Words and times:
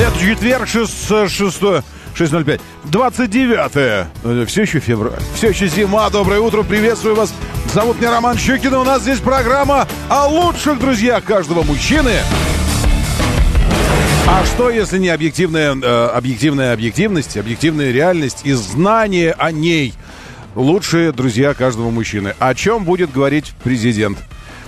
Это 0.00 0.18
четверг, 0.18 0.66
6, 0.66 1.08
6, 1.28 1.60
6.05. 1.60 2.60
29 2.84 4.48
Все 4.48 4.62
еще 4.62 4.80
февраль. 4.80 5.20
Все 5.34 5.50
еще 5.50 5.68
зима. 5.68 6.08
Доброе 6.08 6.40
утро. 6.40 6.62
Приветствую 6.62 7.14
вас. 7.14 7.34
Зовут 7.74 8.00
меня 8.00 8.10
Роман 8.10 8.38
Щекин. 8.38 8.72
У 8.72 8.84
нас 8.84 9.02
здесь 9.02 9.18
программа 9.18 9.86
о 10.08 10.26
лучших 10.26 10.78
друзьях 10.78 11.22
каждого 11.24 11.64
мужчины. 11.64 12.12
А 14.26 14.42
что, 14.46 14.70
если 14.70 14.96
не 14.96 15.10
объективная, 15.10 15.76
э, 15.76 16.06
объективная 16.14 16.72
объективность, 16.72 17.36
объективная 17.36 17.92
реальность 17.92 18.40
и 18.44 18.54
знание 18.54 19.32
о 19.32 19.52
ней? 19.52 19.92
Лучшие 20.54 21.12
друзья 21.12 21.52
каждого 21.52 21.90
мужчины. 21.90 22.34
О 22.38 22.54
чем 22.54 22.84
будет 22.84 23.12
говорить 23.12 23.52
президент? 23.62 24.16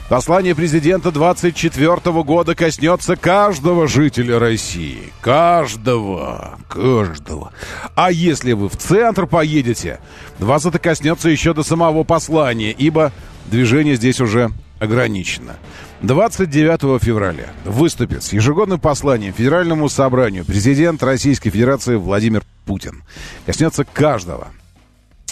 Послание 0.09 0.55
президента 0.55 1.11
24 1.11 2.23
года 2.23 2.55
коснется 2.55 3.17
каждого 3.17 3.89
жителя 3.89 4.39
России. 4.39 5.13
Каждого. 5.23 6.59
Каждого. 6.69 7.53
А 7.95 8.13
если 8.13 8.53
вы 8.53 8.69
в 8.69 8.77
центр 8.77 9.27
поедете, 9.27 10.01
вас 10.39 10.67
это 10.67 10.79
коснется 10.79 11.31
еще 11.31 11.55
до 11.55 11.63
самого 11.63 12.05
послания, 12.05 12.73
ибо 12.73 13.13
движение 13.47 13.97
здесь 13.97 14.21
уже 14.21 14.51
ограничено. 14.81 15.57
29 16.03 17.01
февраля 17.03 17.47
выступит 17.65 18.25
с 18.25 18.33
ежегодным 18.33 18.81
посланием 18.81 19.33
Федеральному 19.33 19.89
собранию 19.89 20.45
президент 20.45 21.03
Российской 21.03 21.51
Федерации 21.51 21.95
Владимир 21.95 22.43
Путин. 22.67 23.05
Коснется 23.47 23.85
каждого. 23.85 24.49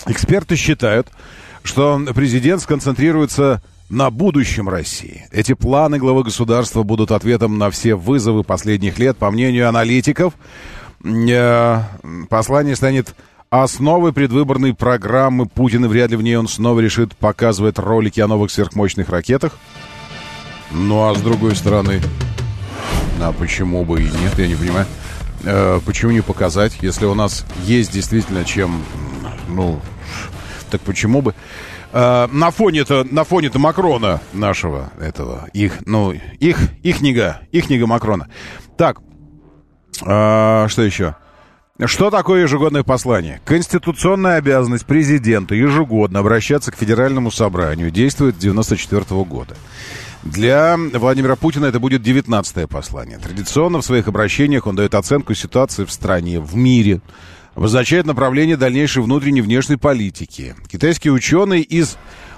Эксперты 0.07 0.55
считают, 0.55 1.09
что 1.65 2.01
президент 2.15 2.63
сконцентрируется 2.63 3.61
на 3.91 4.11
будущем 4.11 4.69
России. 4.69 5.27
Эти 5.33 5.53
планы 5.53 5.99
главы 5.99 6.23
государства 6.23 6.85
будут 6.85 7.11
ответом 7.11 7.59
на 7.59 7.71
все 7.71 7.97
вызовы 7.97 8.45
последних 8.45 8.99
лет. 8.99 9.17
По 9.19 9.31
мнению 9.31 9.69
аналитиков, 9.69 10.35
э, 11.05 11.83
послание 12.29 12.77
станет 12.77 13.15
основой 13.51 14.13
предвыборной 14.13 14.75
программы 14.75 15.47
Путина. 15.47 15.89
Вряд 15.89 16.13
ли 16.13 16.17
в 16.17 16.23
ней 16.23 16.37
он 16.37 16.47
снова 16.47 16.79
решит 16.79 17.17
показывать 17.17 17.79
ролики 17.79 18.21
о 18.21 18.29
новых 18.29 18.53
сверхмощных 18.53 19.09
ракетах. 19.09 19.59
Ну 20.71 21.09
а 21.09 21.15
с 21.17 21.21
другой 21.21 21.57
стороны, 21.57 22.01
а 23.21 23.33
почему 23.33 23.85
бы 23.85 24.01
и 24.01 24.05
нет, 24.05 24.39
я 24.39 24.47
не 24.47 24.55
понимаю. 24.55 24.87
Э, 25.43 25.81
почему 25.85 26.13
не 26.13 26.21
показать, 26.21 26.79
если 26.81 27.07
у 27.07 27.15
нас 27.15 27.45
есть 27.65 27.93
действительно 27.93 28.45
чем, 28.45 28.85
ну, 29.49 29.81
так 30.71 30.81
почему 30.83 31.23
бы... 31.23 31.35
Э, 31.93 32.29
на 32.31 32.51
фоне-то, 32.51 33.07
на 33.11 33.25
фоне-то 33.25 33.59
Макрона 33.59 34.21
нашего, 34.33 34.93
этого, 35.01 35.49
их, 35.53 35.79
ну, 35.87 36.13
их, 36.13 36.59
ихнига, 36.83 37.41
ихнига 37.51 37.87
Макрона. 37.87 38.29
Так, 38.77 39.01
э, 40.03 40.67
что 40.69 40.83
еще? 40.83 41.17
Что 41.87 42.11
такое 42.11 42.43
ежегодное 42.43 42.83
послание? 42.83 43.41
Конституционная 43.45 44.37
обязанность 44.37 44.85
президента 44.85 45.55
ежегодно 45.55 46.19
обращаться 46.19 46.71
к 46.71 46.77
Федеральному 46.77 47.31
собранию 47.31 47.91
действует 47.91 48.35
с 48.35 48.39
1994 48.39 49.25
года. 49.25 49.57
Для 50.23 50.77
Владимира 50.77 51.37
Путина 51.37 51.67
это 51.67 51.81
будет 51.81 52.07
19-е 52.07 52.69
послание. 52.69 53.19
Традиционно 53.19 53.81
в 53.81 53.85
своих 53.85 54.09
обращениях 54.09 54.67
он 54.67 54.77
дает 54.77 54.95
оценку 54.95 55.33
ситуации 55.35 55.87
в 55.87 55.91
стране, 55.91 56.39
в 56.39 56.55
мире, 56.55 57.01
обозначает 57.55 58.07
направление 58.07 58.57
дальнейшей 58.57 59.03
внутренней 59.03 59.41
и 59.41 59.43
внешней 59.43 59.77
политики. 59.77 60.55
Китайский 60.71 61.11
ученый 61.11 61.61
из 61.61 61.97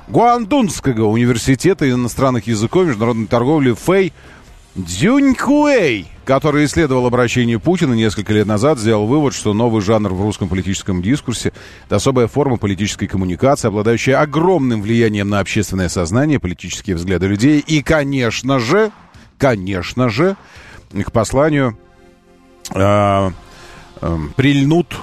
Гуандунского 0.08 1.06
университета 1.06 1.90
иностранных 1.90 2.46
языков 2.46 2.84
и 2.84 2.86
международной 2.88 3.26
торговли 3.26 3.72
Фэй 3.72 4.12
Дзюнькуэй, 4.74 6.06
который 6.24 6.64
исследовал 6.64 7.06
обращение 7.06 7.58
Путина 7.58 7.92
несколько 7.92 8.32
лет 8.32 8.46
назад, 8.46 8.78
сделал 8.78 9.06
вывод, 9.06 9.34
что 9.34 9.52
новый 9.52 9.82
жанр 9.82 10.14
в 10.14 10.22
русском 10.22 10.48
политическом 10.48 11.02
дискурсе— 11.02 11.52
это 11.86 11.96
особая 11.96 12.26
форма 12.26 12.56
политической 12.56 13.06
коммуникации, 13.06 13.68
обладающая 13.68 14.18
огромным 14.18 14.80
влиянием 14.80 15.28
на 15.28 15.40
общественное 15.40 15.90
сознание, 15.90 16.40
политические 16.40 16.96
взгляды 16.96 17.26
людей 17.26 17.60
и, 17.60 17.82
конечно 17.82 18.58
же, 18.58 18.92
конечно 19.36 20.08
же, 20.08 20.36
к 20.90 21.12
посланию 21.12 21.76
э, 22.74 23.30
прильнут 24.36 24.96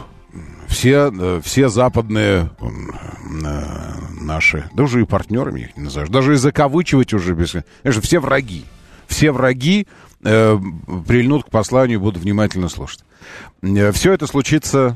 все, 0.67 1.11
э, 1.11 1.41
все 1.43 1.69
западные 1.69 2.49
э, 2.61 2.67
наши, 4.21 4.69
даже 4.73 5.01
и 5.01 5.05
партнерами 5.05 5.61
их 5.61 5.77
не 5.77 5.83
назовешь, 5.83 6.09
даже 6.09 6.33
и 6.33 6.37
закавычивать 6.37 7.13
уже 7.13 7.33
без... 7.33 7.55
Это 7.83 8.01
все 8.01 8.19
враги 8.19 8.65
все 9.09 9.31
враги 9.31 9.87
э, 10.23 10.57
прильнут 11.07 11.45
к 11.45 11.49
посланию 11.49 11.99
будут 11.99 12.21
внимательно 12.21 12.69
слушать. 12.69 13.03
Э, 13.61 13.91
все 13.91 14.13
это 14.13 14.27
случится 14.27 14.95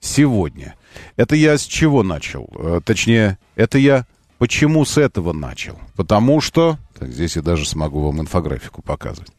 сегодня. 0.00 0.74
Это 1.16 1.34
я 1.34 1.58
с 1.58 1.62
чего 1.62 2.02
начал? 2.02 2.48
Точнее, 2.84 3.38
это 3.56 3.78
я 3.78 4.06
почему 4.38 4.84
с 4.84 4.98
этого 4.98 5.32
начал? 5.32 5.78
Потому 5.96 6.40
что... 6.40 6.78
Так, 6.98 7.10
здесь 7.10 7.36
я 7.36 7.42
даже 7.42 7.66
смогу 7.66 8.00
вам 8.02 8.20
инфографику 8.20 8.82
показывать. 8.82 9.32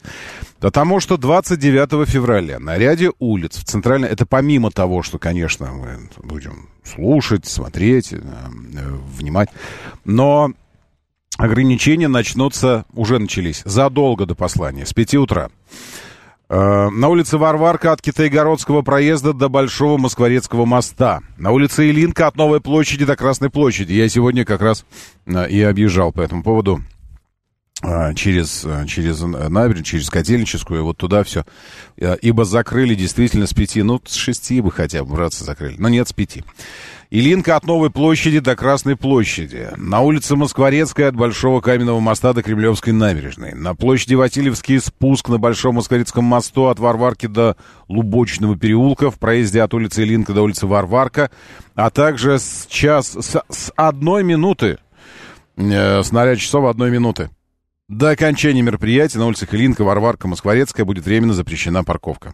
Потому 0.60 1.00
что 1.00 1.18
29 1.18 2.08
февраля 2.08 2.60
на 2.60 2.78
ряде 2.78 3.12
улиц 3.20 3.58
в 3.58 3.64
центральной... 3.64 4.10
Это 4.10 4.26
помимо 4.26 4.72
того, 4.72 5.04
что, 5.04 5.20
конечно, 5.20 5.72
мы 5.72 6.10
будем 6.24 6.70
слушать, 6.84 7.46
смотреть, 7.46 8.14
э, 8.14 8.20
внимать. 9.18 9.50
Но 10.04 10.52
ограничения 11.38 12.08
начнутся, 12.08 12.86
уже 12.94 13.20
начались, 13.20 13.62
задолго 13.66 14.26
до 14.26 14.36
послания, 14.36 14.86
с 14.86 14.94
5 14.94 15.16
утра. 15.16 15.50
Э, 16.48 16.90
на 16.90 17.10
улице 17.10 17.38
Варварка 17.38 17.92
от 17.92 18.02
Китайгородского 18.02 18.82
проезда 18.84 19.34
до 19.34 19.50
Большого 19.50 19.98
Москворецкого 19.98 20.66
моста. 20.66 21.22
На 21.38 21.52
улице 21.52 21.90
Илинка 21.90 22.28
от 22.28 22.36
Новой 22.36 22.62
площади 22.62 23.06
до 23.06 23.16
Красной 23.16 23.50
площади. 23.50 23.94
Я 23.94 24.08
сегодня 24.10 24.46
как 24.46 24.62
раз 24.62 24.86
э, 25.26 25.50
и 25.50 25.62
объезжал 25.62 26.12
по 26.12 26.22
этому 26.22 26.44
поводу 26.44 26.82
э, 26.82 26.95
через, 28.16 28.66
через 28.88 29.22
набережную, 29.22 29.84
через 29.84 30.10
Котельническую, 30.10 30.84
вот 30.84 30.98
туда 30.98 31.24
все. 31.24 31.46
Ибо 31.98 32.46
закрыли 32.46 32.96
действительно 32.96 33.48
с 33.48 33.54
пяти, 33.54 33.84
ну, 33.84 34.02
с 34.06 34.14
шести 34.14 34.62
бы 34.62 34.72
хотя 34.72 35.04
бы, 35.04 35.14
братцы, 35.16 35.44
закрыли. 35.44 35.76
Но 35.78 35.90
нет, 35.90 36.08
с 36.08 36.14
пяти. 36.14 36.44
Илинка 37.12 37.56
от 37.56 37.66
Новой 37.66 37.92
площади 37.92 38.40
до 38.40 38.56
Красной 38.56 38.96
площади. 38.96 39.70
На 39.78 40.02
улице 40.02 40.36
Москворецкая 40.36 41.10
от 41.10 41.16
Большого 41.16 41.62
Каменного 41.62 42.00
моста 42.00 42.34
до 42.34 42.42
Кремлевской 42.42 42.94
набережной. 42.94 43.54
На 43.54 43.76
площади 43.76 44.16
Васильевский 44.16 44.80
спуск 44.80 45.30
на 45.30 45.38
Большом 45.38 45.76
Москворецком 45.76 46.26
мосту 46.26 46.66
от 46.66 46.80
Варварки 46.80 47.28
до 47.28 47.56
Лубочного 47.88 48.58
переулка. 48.58 49.12
В 49.12 49.20
проезде 49.20 49.62
от 49.62 49.74
улицы 49.74 50.04
Илинка 50.04 50.34
до 50.34 50.42
улицы 50.42 50.66
Варварка. 50.66 51.30
А 51.76 51.90
также 51.90 52.40
с 52.40 52.66
час, 52.68 53.16
с, 53.20 53.42
с 53.50 53.72
одной 53.76 54.24
минуты, 54.24 54.80
э, 55.58 56.02
с 56.02 56.12
0 56.12 56.38
часов 56.38 56.66
одной 56.66 56.90
минуты. 56.90 57.30
До 57.88 58.10
окончания 58.10 58.64
мероприятия 58.64 59.20
на 59.20 59.28
улицах 59.28 59.54
Илинка, 59.54 59.84
Варварка, 59.84 60.28
Москворецкая 60.28 60.86
будет 60.86 61.06
временно 61.06 61.34
запрещена 61.34 61.84
парковка. 61.84 62.34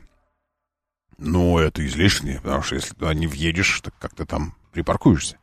Ну, 1.17 1.57
это 1.57 1.85
излишне, 1.85 2.39
потому 2.41 2.63
что 2.63 2.75
если 2.75 2.93
туда 2.93 3.13
не 3.13 3.27
въедешь, 3.27 3.81
так 3.83 3.93
как 3.99 4.15
то 4.15 4.25
там 4.25 4.55
припаркуешься. 4.71 5.37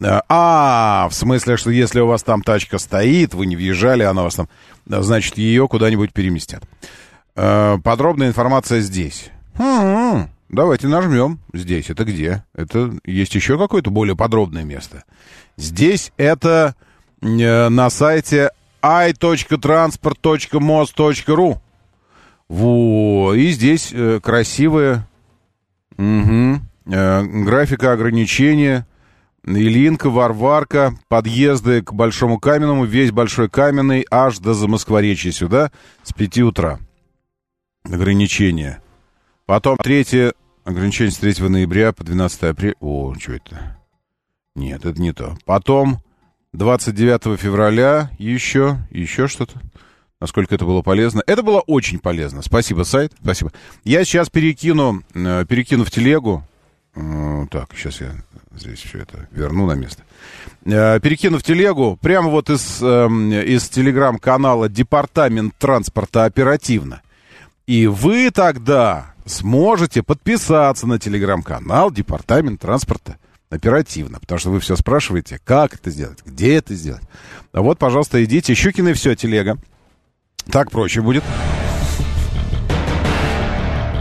Э, 0.00 0.20
а, 0.28 1.08
в 1.10 1.14
смысле, 1.14 1.56
что 1.56 1.70
если 1.70 1.98
у 1.98 2.06
вас 2.06 2.22
там 2.22 2.42
тачка 2.42 2.78
стоит, 2.78 3.34
вы 3.34 3.46
не 3.46 3.56
въезжали, 3.56 4.04
она 4.04 4.22
у 4.22 4.24
вас 4.24 4.36
там, 4.36 4.48
значит, 4.86 5.36
ее 5.36 5.66
куда-нибудь 5.66 6.12
переместят. 6.12 6.62
Э, 7.34 7.78
подробная 7.82 8.28
информация 8.28 8.80
здесь. 8.80 9.30
М-м-м, 9.58 10.30
давайте 10.50 10.86
нажмем. 10.86 11.40
Здесь 11.52 11.90
это 11.90 12.04
где? 12.04 12.44
Это 12.54 12.92
есть 13.04 13.34
еще 13.34 13.58
какое-то 13.58 13.90
более 13.90 14.14
подробное 14.16 14.62
место. 14.62 15.02
Здесь 15.56 16.12
это 16.16 16.76
э, 17.20 17.68
на 17.68 17.90
сайте 17.90 18.50
i.transport.most.ru. 18.82 21.58
Во, 22.48 23.34
и 23.34 23.50
здесь 23.50 23.90
э, 23.92 24.20
красивая 24.22 25.08
угу, 25.96 26.60
э, 26.86 27.22
графика 27.22 27.92
ограничения. 27.92 28.86
Илинка, 29.44 30.08
Варварка, 30.08 30.94
подъезды 31.08 31.82
к 31.82 31.92
Большому 31.92 32.38
Каменному, 32.38 32.84
весь 32.84 33.10
Большой 33.10 33.48
Каменный, 33.48 34.06
аж 34.10 34.38
до 34.38 34.54
Замоскворечья 34.54 35.32
сюда 35.32 35.72
с 36.04 36.12
5 36.12 36.38
утра. 36.40 36.78
ограничения. 37.84 38.80
Потом 39.46 39.76
третье 39.78 40.34
ограничение 40.64 41.10
с 41.10 41.16
3 41.16 41.48
ноября 41.48 41.92
по 41.92 42.04
12 42.04 42.42
апреля. 42.44 42.74
О, 42.80 43.14
что 43.18 43.32
это? 43.32 43.78
Нет, 44.54 44.84
это 44.84 45.00
не 45.00 45.12
то. 45.12 45.36
Потом 45.44 45.98
29 46.52 47.40
февраля 47.40 48.10
еще, 48.18 48.78
еще 48.90 49.26
что-то. 49.26 49.60
Насколько 50.20 50.54
это 50.54 50.64
было 50.64 50.82
полезно. 50.82 51.22
Это 51.26 51.42
было 51.42 51.60
очень 51.60 51.98
полезно. 51.98 52.42
Спасибо, 52.42 52.82
сайт. 52.82 53.12
Спасибо. 53.22 53.52
Я 53.84 54.04
сейчас 54.04 54.28
перекину, 54.28 55.02
э, 55.14 55.44
перекину 55.48 55.84
в 55.84 55.90
телегу. 55.90 56.44
Э, 56.94 57.46
так, 57.50 57.70
сейчас 57.74 58.00
я 58.02 58.12
здесь 58.54 58.80
все 58.80 58.98
это 58.98 59.26
верну 59.32 59.66
на 59.66 59.72
место. 59.72 60.02
Э, 60.66 61.00
перекину 61.00 61.38
в 61.38 61.42
телегу 61.42 61.98
прямо 62.00 62.28
вот 62.28 62.50
из, 62.50 62.82
эм, 62.82 63.32
из 63.32 63.68
телеграм-канала 63.70 64.68
Департамент 64.68 65.56
транспорта 65.56 66.24
оперативно. 66.24 67.00
И 67.66 67.86
вы 67.86 68.30
тогда 68.30 69.14
сможете 69.24 70.02
подписаться 70.02 70.86
на 70.86 70.98
телеграм-канал 70.98 71.90
Департамент 71.90 72.60
транспорта 72.60 73.12
оперативно, 73.12 73.31
потому 74.20 74.38
что 74.38 74.50
вы 74.50 74.60
все 74.60 74.76
спрашиваете, 74.76 75.40
как 75.44 75.74
это 75.74 75.90
сделать, 75.90 76.18
где 76.24 76.54
это 76.54 76.74
сделать. 76.74 77.02
А 77.52 77.60
вот, 77.60 77.78
пожалуйста, 77.78 78.22
идите, 78.24 78.54
Щукины 78.54 78.94
все, 78.94 79.14
телега. 79.14 79.58
Так 80.50 80.70
проще 80.70 81.00
будет. 81.00 81.22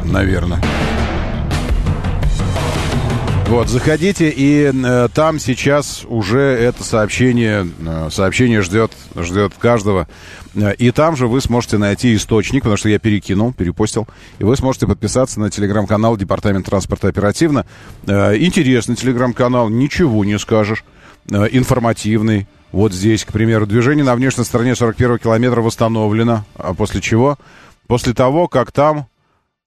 Наверное. 0.06 0.62
Вот, 3.51 3.68
заходите, 3.68 4.30
и 4.30 4.71
э, 4.74 5.09
там 5.13 5.38
сейчас 5.38 6.06
уже 6.07 6.39
это 6.39 6.86
сообщение, 6.86 7.68
э, 7.86 8.07
сообщение 8.09 8.62
ждет, 8.62 8.94
ждет 9.13 9.54
каждого. 9.59 10.07
Э, 10.56 10.74
и 10.75 10.92
там 10.92 11.15
же 11.15 11.27
вы 11.27 11.42
сможете 11.42 11.77
найти 11.77 12.15
источник, 12.15 12.63
потому 12.63 12.77
что 12.77 12.89
я 12.89 13.00
перекинул, 13.00 13.53
перепостил, 13.53 14.07
и 14.39 14.44
вы 14.44 14.56
сможете 14.56 14.88
подписаться 14.88 15.39
на 15.39 15.50
телеграм-канал 15.50 16.18
Департамент 16.18 16.65
транспорта 16.65 17.07
оперативно. 17.07 17.65
Э, 18.07 18.36
интересный 18.38 18.95
телеграм-канал, 18.95 19.69
ничего 19.69 20.25
не 20.25 20.38
скажешь, 20.39 20.83
э, 21.30 21.48
информативный. 21.51 22.48
Вот 22.71 22.94
здесь, 22.94 23.25
к 23.25 23.31
примеру, 23.33 23.65
движение 23.65 24.06
на 24.06 24.15
внешней 24.15 24.45
стороне 24.45 24.75
41 24.75 25.18
километра 25.18 25.62
восстановлено. 25.62 26.45
А 26.56 26.74
после 26.74 27.01
чего? 27.01 27.38
После 27.88 28.13
того, 28.13 28.47
как 28.47 28.71
там 28.71 29.07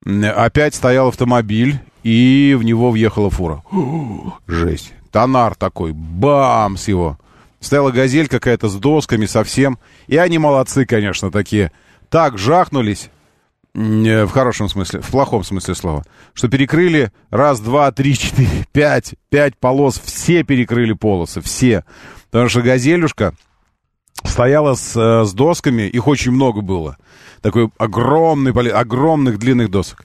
опять 0.05 0.75
стоял 0.75 1.09
автомобиль, 1.09 1.81
и 2.03 2.57
в 2.59 2.63
него 2.63 2.91
въехала 2.91 3.31
фура. 3.31 3.63
Жесть. 4.47 4.93
Тонар 5.11 5.55
такой, 5.55 5.93
бамс 5.93 6.89
его. 6.89 7.19
Стояла 7.65 7.93
газель 7.93 8.29
какая-то 8.29 8.69
с 8.69 8.75
досками 8.75 9.25
совсем. 9.25 9.79
И 10.07 10.19
они 10.19 10.37
молодцы, 10.37 10.85
конечно, 10.85 11.31
такие. 11.31 11.73
Так 12.11 12.37
жахнулись, 12.37 13.09
в 13.73 14.29
хорошем 14.29 14.69
смысле, 14.69 15.01
в 15.01 15.11
плохом 15.11 15.43
смысле 15.43 15.75
слова, 15.75 16.05
что 16.35 16.49
перекрыли 16.49 17.11
раз, 17.31 17.61
два, 17.61 17.91
три, 17.91 18.19
четыре, 18.19 18.67
пять, 18.73 19.15
пять 19.31 19.57
полос, 19.57 19.99
все 19.99 20.45
перекрыли 20.45 20.93
полосы, 20.93 21.41
все. 21.41 21.85
Потому 22.31 22.51
что 22.51 22.61
газелюшка 22.61 23.35
стояла 24.25 24.75
с, 24.75 24.95
э, 24.95 25.25
с 25.25 25.33
досками, 25.33 25.85
их 25.85 26.07
очень 26.07 26.33
много 26.33 26.61
было. 26.61 26.99
Такой 27.41 27.71
огромный, 27.79 28.53
огромных 28.53 29.39
длинных 29.39 29.71
досок. 29.71 30.05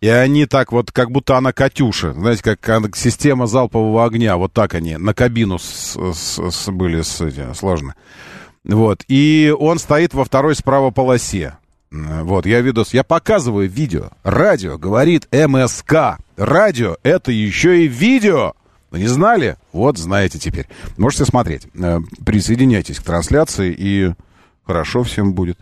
И 0.00 0.08
они 0.08 0.46
так 0.46 0.70
вот, 0.70 0.92
как 0.92 1.10
будто 1.10 1.36
она 1.36 1.52
«Катюша». 1.52 2.12
Знаете, 2.12 2.56
как 2.56 2.96
система 2.96 3.46
залпового 3.46 4.04
огня. 4.04 4.36
Вот 4.36 4.52
так 4.52 4.74
они 4.74 4.96
на 4.96 5.12
кабину 5.12 5.58
с, 5.58 5.96
с, 5.96 6.50
с, 6.50 6.70
были 6.70 7.02
с, 7.02 7.20
эти, 7.20 7.52
сложно. 7.54 7.96
Вот. 8.64 9.04
И 9.08 9.52
он 9.58 9.78
стоит 9.78 10.14
во 10.14 10.24
второй 10.24 10.54
справа 10.54 10.90
полосе. 10.90 11.56
Вот, 11.90 12.44
я 12.44 12.60
видос, 12.60 12.92
я 12.92 13.02
показываю 13.02 13.68
видео. 13.68 14.10
Радио 14.22 14.76
говорит 14.76 15.26
МСК. 15.32 16.18
Радио— 16.36 16.96
это 17.02 17.32
еще 17.32 17.84
и 17.84 17.88
видео. 17.88 18.52
Вы 18.90 19.00
не 19.00 19.06
знали? 19.06 19.56
Вот 19.72 19.98
знаете 19.98 20.38
теперь. 20.38 20.66
Можете 20.96 21.24
смотреть. 21.24 21.66
Э, 21.74 22.00
присоединяйтесь 22.24 23.00
к 23.00 23.02
трансляции, 23.02 23.74
и 23.76 24.12
хорошо 24.66 25.02
всем 25.02 25.32
будет. 25.32 25.58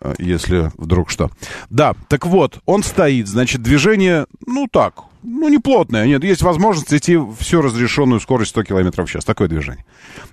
Э, 0.00 0.14
если 0.18 0.70
вдруг 0.76 1.10
что. 1.10 1.30
Да, 1.70 1.94
так 2.08 2.26
вот, 2.26 2.60
он 2.66 2.82
стоит, 2.82 3.28
значит, 3.28 3.62
движение, 3.62 4.26
ну 4.46 4.66
так, 4.70 5.04
ну 5.22 5.48
не 5.48 5.58
плотное, 5.58 6.06
нет, 6.06 6.22
есть 6.22 6.42
возможность 6.42 6.92
идти 6.92 7.18
всю 7.38 7.62
разрешенную 7.62 8.20
скорость 8.20 8.50
100 8.50 8.64
км 8.64 9.04
в 9.04 9.10
час, 9.10 9.24
такое 9.24 9.48
движение. 9.48 9.84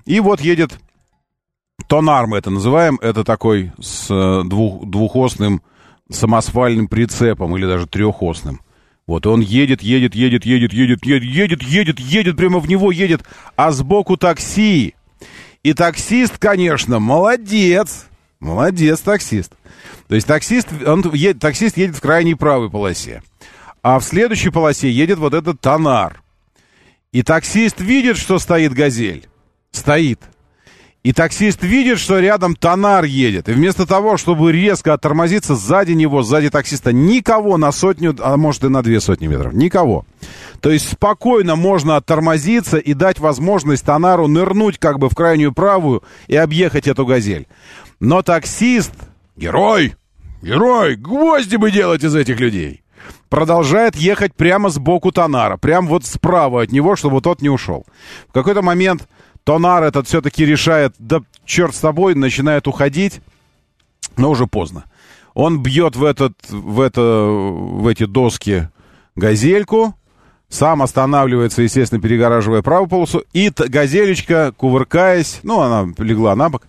И 0.06 0.20
вот 0.20 0.42
едет 0.42 0.80
Тонар 1.88 2.28
мы 2.28 2.38
это 2.38 2.50
называем, 2.50 2.98
это 3.02 3.24
такой 3.24 3.72
с 3.80 4.08
э, 4.10 4.44
двух, 4.46 4.86
двухосным 4.86 5.62
самосвальным 6.10 6.88
прицепом 6.88 7.56
или 7.58 7.66
даже 7.66 7.88
трехосным. 7.88 8.62
Вот, 9.06 9.26
он 9.26 9.42
едет, 9.42 9.82
едет, 9.82 10.16
едет, 10.16 10.46
едет, 10.46 10.72
едет, 10.72 11.04
едет, 11.04 11.24
едет, 11.24 11.64
едет, 11.64 12.00
едет, 12.00 12.38
прямо 12.38 12.60
в 12.60 12.70
него 12.70 12.92
едет, 12.92 13.24
а 13.56 13.72
сбоку 13.72 14.16
такси. 14.16 14.96
И 15.62 15.74
таксист, 15.74 16.38
конечно, 16.38 17.00
молодец, 17.00 18.08
Молодец, 18.44 19.00
таксист. 19.00 19.54
То 20.10 20.16
есть 20.16 20.28
таксист, 20.28 20.68
он 20.86 21.02
едет, 21.14 21.40
таксист 21.40 21.78
едет 21.78 21.96
в 21.96 22.02
крайней 22.02 22.36
правой 22.36 22.70
полосе. 22.70 23.24
А 23.82 24.00
в 24.00 24.04
следующей 24.04 24.50
полосе 24.50 24.92
едет 24.92 25.18
вот 25.18 25.34
этот 25.34 25.62
тонар. 25.62 26.22
И 27.14 27.24
таксист 27.24 27.80
видит, 27.80 28.18
что 28.18 28.40
стоит 28.40 28.74
газель. 28.74 29.28
Стоит. 29.72 30.20
И 31.04 31.12
таксист 31.12 31.64
видит, 31.64 32.00
что 32.00 32.20
рядом 32.20 32.56
тонар 32.56 33.04
едет. 33.04 33.50
И 33.50 33.52
вместо 33.52 33.86
того, 33.86 34.16
чтобы 34.16 34.54
резко 34.54 34.94
оттормозиться 34.94 35.54
сзади 35.56 35.92
него, 35.92 36.24
сзади 36.24 36.50
таксиста, 36.50 36.94
никого 36.94 37.58
на 37.58 37.74
сотню, 37.74 38.16
а 38.20 38.38
может 38.38 38.64
и 38.64 38.70
на 38.70 38.82
две 38.82 39.02
сотни 39.02 39.28
метров. 39.28 39.54
Никого. 39.54 40.06
То 40.62 40.72
есть 40.72 40.94
спокойно 40.94 41.58
можно 41.58 41.98
оттормозиться 41.98 42.78
и 42.78 42.94
дать 42.94 43.20
возможность 43.20 43.86
тонару 43.86 44.28
нырнуть 44.28 44.78
как 44.78 44.98
бы 44.98 45.10
в 45.10 45.16
крайнюю 45.16 45.52
правую 45.52 46.04
и 46.28 46.38
объехать 46.38 46.88
эту 46.88 47.06
газель. 47.06 47.48
Но 48.04 48.22
таксист, 48.22 48.92
герой, 49.38 49.96
герой, 50.42 50.98
гвозди 50.98 51.56
бы 51.56 51.72
делать 51.72 52.04
из 52.04 52.14
этих 52.14 52.38
людей, 52.38 52.84
продолжает 53.30 53.96
ехать 53.96 54.36
прямо 54.36 54.68
сбоку 54.68 55.14
Тонара, 55.14 55.56
прямо 55.56 55.88
вот 55.88 56.04
справа 56.06 56.64
от 56.64 56.74
него, 56.74 56.98
чтобы 56.98 57.22
тот 57.22 57.42
не 57.42 57.48
ушел. 57.48 57.86
В 58.28 58.34
какой-то 58.34 58.62
момент 58.62 59.08
Тонар 59.46 59.84
этот 59.84 60.10
все-таки 60.10 60.46
решает, 60.46 60.94
да 61.00 61.22
черт 61.46 61.74
с 61.74 61.80
тобой, 61.80 62.14
начинает 62.14 62.68
уходить, 62.68 63.22
но 64.18 64.32
уже 64.32 64.48
поздно. 64.48 64.84
Он 65.34 65.64
бьет 65.64 65.96
в, 65.96 66.04
этот, 66.04 66.34
в, 66.50 66.82
это, 66.82 67.02
в 67.02 67.88
эти 67.88 68.06
доски 68.06 68.68
газельку, 69.16 69.96
сам 70.50 70.82
останавливается, 70.82 71.62
естественно, 71.62 72.02
перегораживая 72.02 72.64
правую 72.64 72.90
полосу, 72.90 73.24
и 73.32 73.50
газелечка, 73.50 74.52
кувыркаясь, 74.52 75.40
ну, 75.44 75.62
она 75.62 75.90
легла 76.00 76.36
на 76.36 76.50
бок, 76.50 76.64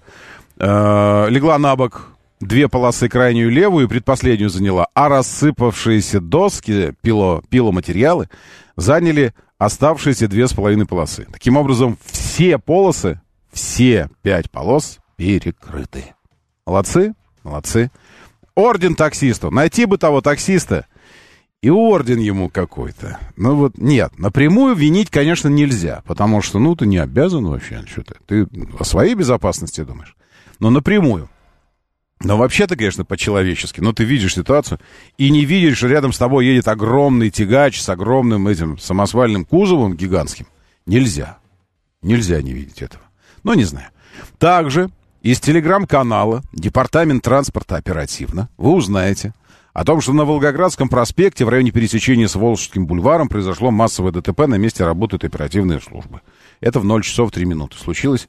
э, 0.59 1.27
легла 1.31 1.59
на 1.59 1.77
бок, 1.77 2.09
две 2.41 2.69
полосы 2.69 3.09
крайнюю 3.09 3.51
левую 3.51 3.87
и 3.87 3.89
предпоследнюю 3.89 4.51
заняла, 4.51 4.89
а 4.95 5.09
рассыпавшиеся 5.09 6.21
доски, 6.21 6.95
пило, 7.01 7.43
пиломатериалы, 7.49 8.29
заняли 8.77 9.35
оставшиеся 9.59 10.29
две 10.29 10.47
с 10.47 10.53
половиной 10.53 10.87
полосы. 10.87 11.27
Таким 11.33 11.57
образом, 11.57 11.99
все 12.05 12.59
полосы, 12.59 13.21
все 13.53 14.09
пять 14.23 14.51
полос 14.51 14.99
перекрыты. 15.17 16.15
Молодцы? 16.67 17.15
Молодцы. 17.43 17.91
Орден 18.55 18.95
таксисту. 18.95 19.51
Найти 19.51 19.85
бы 19.85 19.99
того 19.99 20.21
таксиста. 20.21 20.87
И 21.63 21.71
орден 21.71 22.19
ему 22.19 22.51
какой-то. 22.51 23.19
Ну 23.37 23.55
вот, 23.55 23.79
нет, 23.79 24.19
напрямую 24.19 24.75
винить, 24.75 25.11
конечно, 25.11 25.49
нельзя. 25.49 26.03
Потому 26.07 26.43
что, 26.43 26.59
ну, 26.59 26.77
ты 26.77 26.87
не 26.87 26.99
обязан 26.99 27.47
вообще. 27.47 27.83
Что 27.87 28.03
ты, 28.03 28.15
ты 28.27 28.49
о 28.79 28.85
своей 28.85 29.15
безопасности 29.15 29.83
думаешь. 29.83 30.15
Но 30.65 30.71
напрямую. 30.71 31.29
Но 32.23 32.39
вообще-то, 32.39 32.75
конечно, 32.75 33.05
по-человечески. 33.05 33.83
Но 33.83 33.93
ты 33.93 34.05
видишь 34.05 34.33
ситуацию 34.33 34.81
и 35.19 35.29
не 35.29 35.45
видишь, 35.45 35.77
что 35.77 35.89
рядом 35.89 36.15
с 36.15 36.17
тобой 36.17 36.47
едет 36.47 36.69
огромный 36.69 37.29
тягач 37.29 37.79
с 37.79 37.89
огромным 37.91 38.49
этим 38.49 38.79
самосвальным 38.79 39.45
кузовом 39.45 39.95
гигантским. 39.95 40.47
Нельзя. 40.87 41.37
Нельзя 42.01 42.41
не 42.41 42.55
видеть 42.55 42.81
этого. 42.81 43.03
Но 43.43 43.53
не 43.53 43.65
знаю. 43.65 43.91
Также 44.39 44.89
из 45.21 45.39
телеграм-канала 45.39 46.43
Департамент 46.55 47.23
транспорта 47.23 47.77
оперативно 47.77 48.49
вы 48.57 48.73
узнаете 48.73 49.35
о 49.75 49.85
том, 49.85 50.01
что 50.01 50.15
на 50.15 50.25
Волгоградском 50.25 50.89
проспекте 50.89 51.45
в 51.45 51.51
районе 51.51 51.73
пересечения 51.73 52.27
с 52.27 52.37
Волжским 52.37 52.87
бульваром 52.87 53.29
произошло 53.29 53.71
массовое 53.71 54.13
ДТП, 54.13 54.47
на 54.47 54.55
месте 54.55 54.83
работают 54.87 55.25
оперативные 55.25 55.81
службы. 55.81 56.23
Это 56.63 56.81
в 56.81 56.87
0 56.87 57.03
часов 57.03 57.33
3 57.33 57.45
минуты 57.45 57.77
случилось. 57.77 58.29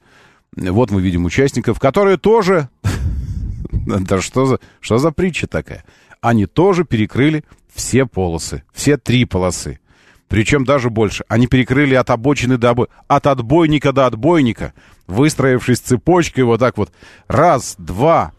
Вот 0.56 0.92
мы 0.92 1.02
видим 1.02 1.26
участников, 1.26 1.80
которые 1.80 2.18
тоже 2.18 2.70
Да 3.86 4.22
что 4.22 4.46
за, 4.46 4.60
что 4.80 4.98
за 4.98 5.12
притча 5.12 5.48
такая? 5.48 5.84
Они 6.22 6.46
тоже 6.46 6.86
перекрыли 6.86 7.44
все 7.74 8.06
полосы, 8.06 8.64
все 8.74 8.98
три 8.98 9.26
полосы. 9.26 9.80
Причем 10.28 10.66
даже 10.66 10.90
больше. 10.90 11.24
Они 11.28 11.46
перекрыли 11.46 11.94
от 11.94 12.10
обочины 12.10 12.58
до 12.58 12.72
обо... 12.72 12.88
от 13.08 13.28
отбойника 13.28 13.92
до 13.92 14.08
отбойника, 14.08 14.74
выстроившись 15.06 15.80
цепочкой 15.80 16.46
вот 16.46 16.60
так 16.60 16.78
вот. 16.78 16.92
Раз, 17.28 17.76
два, 17.78 18.32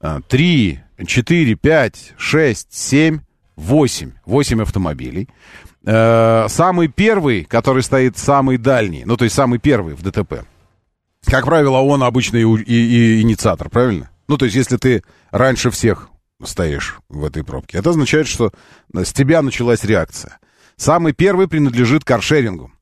э, 0.00 0.20
три, 0.28 0.80
4, 1.04 1.54
5, 1.56 2.14
6, 2.16 2.68
7, 2.70 3.20
8. 3.56 4.12
8 4.24 4.62
автомобилей. 4.62 5.28
Э, 5.84 6.46
самый 6.48 6.88
первый, 6.88 7.44
который 7.44 7.82
стоит 7.82 8.16
самый 8.16 8.56
дальний, 8.56 9.02
ну, 9.04 9.16
то 9.16 9.24
есть 9.24 9.34
самый 9.36 9.58
первый 9.58 9.94
в 9.94 10.02
ДТП. 10.02 10.46
Как 11.24 11.44
правило, 11.44 11.78
он 11.78 12.02
обычный 12.02 12.42
и, 12.42 12.62
и, 12.62 13.18
и 13.18 13.20
инициатор, 13.22 13.68
правильно? 13.68 14.10
Ну, 14.28 14.38
то 14.38 14.44
есть, 14.44 14.56
если 14.56 14.76
ты 14.76 15.02
раньше 15.30 15.70
всех 15.70 16.08
стоишь 16.42 16.98
в 17.08 17.24
этой 17.24 17.44
пробке, 17.44 17.78
это 17.78 17.90
означает, 17.90 18.26
что 18.26 18.52
с 18.94 19.12
тебя 19.12 19.42
началась 19.42 19.84
реакция. 19.84 20.38
Самый 20.76 21.12
первый 21.12 21.48
принадлежит 21.48 22.04
каршерингу. 22.04 22.72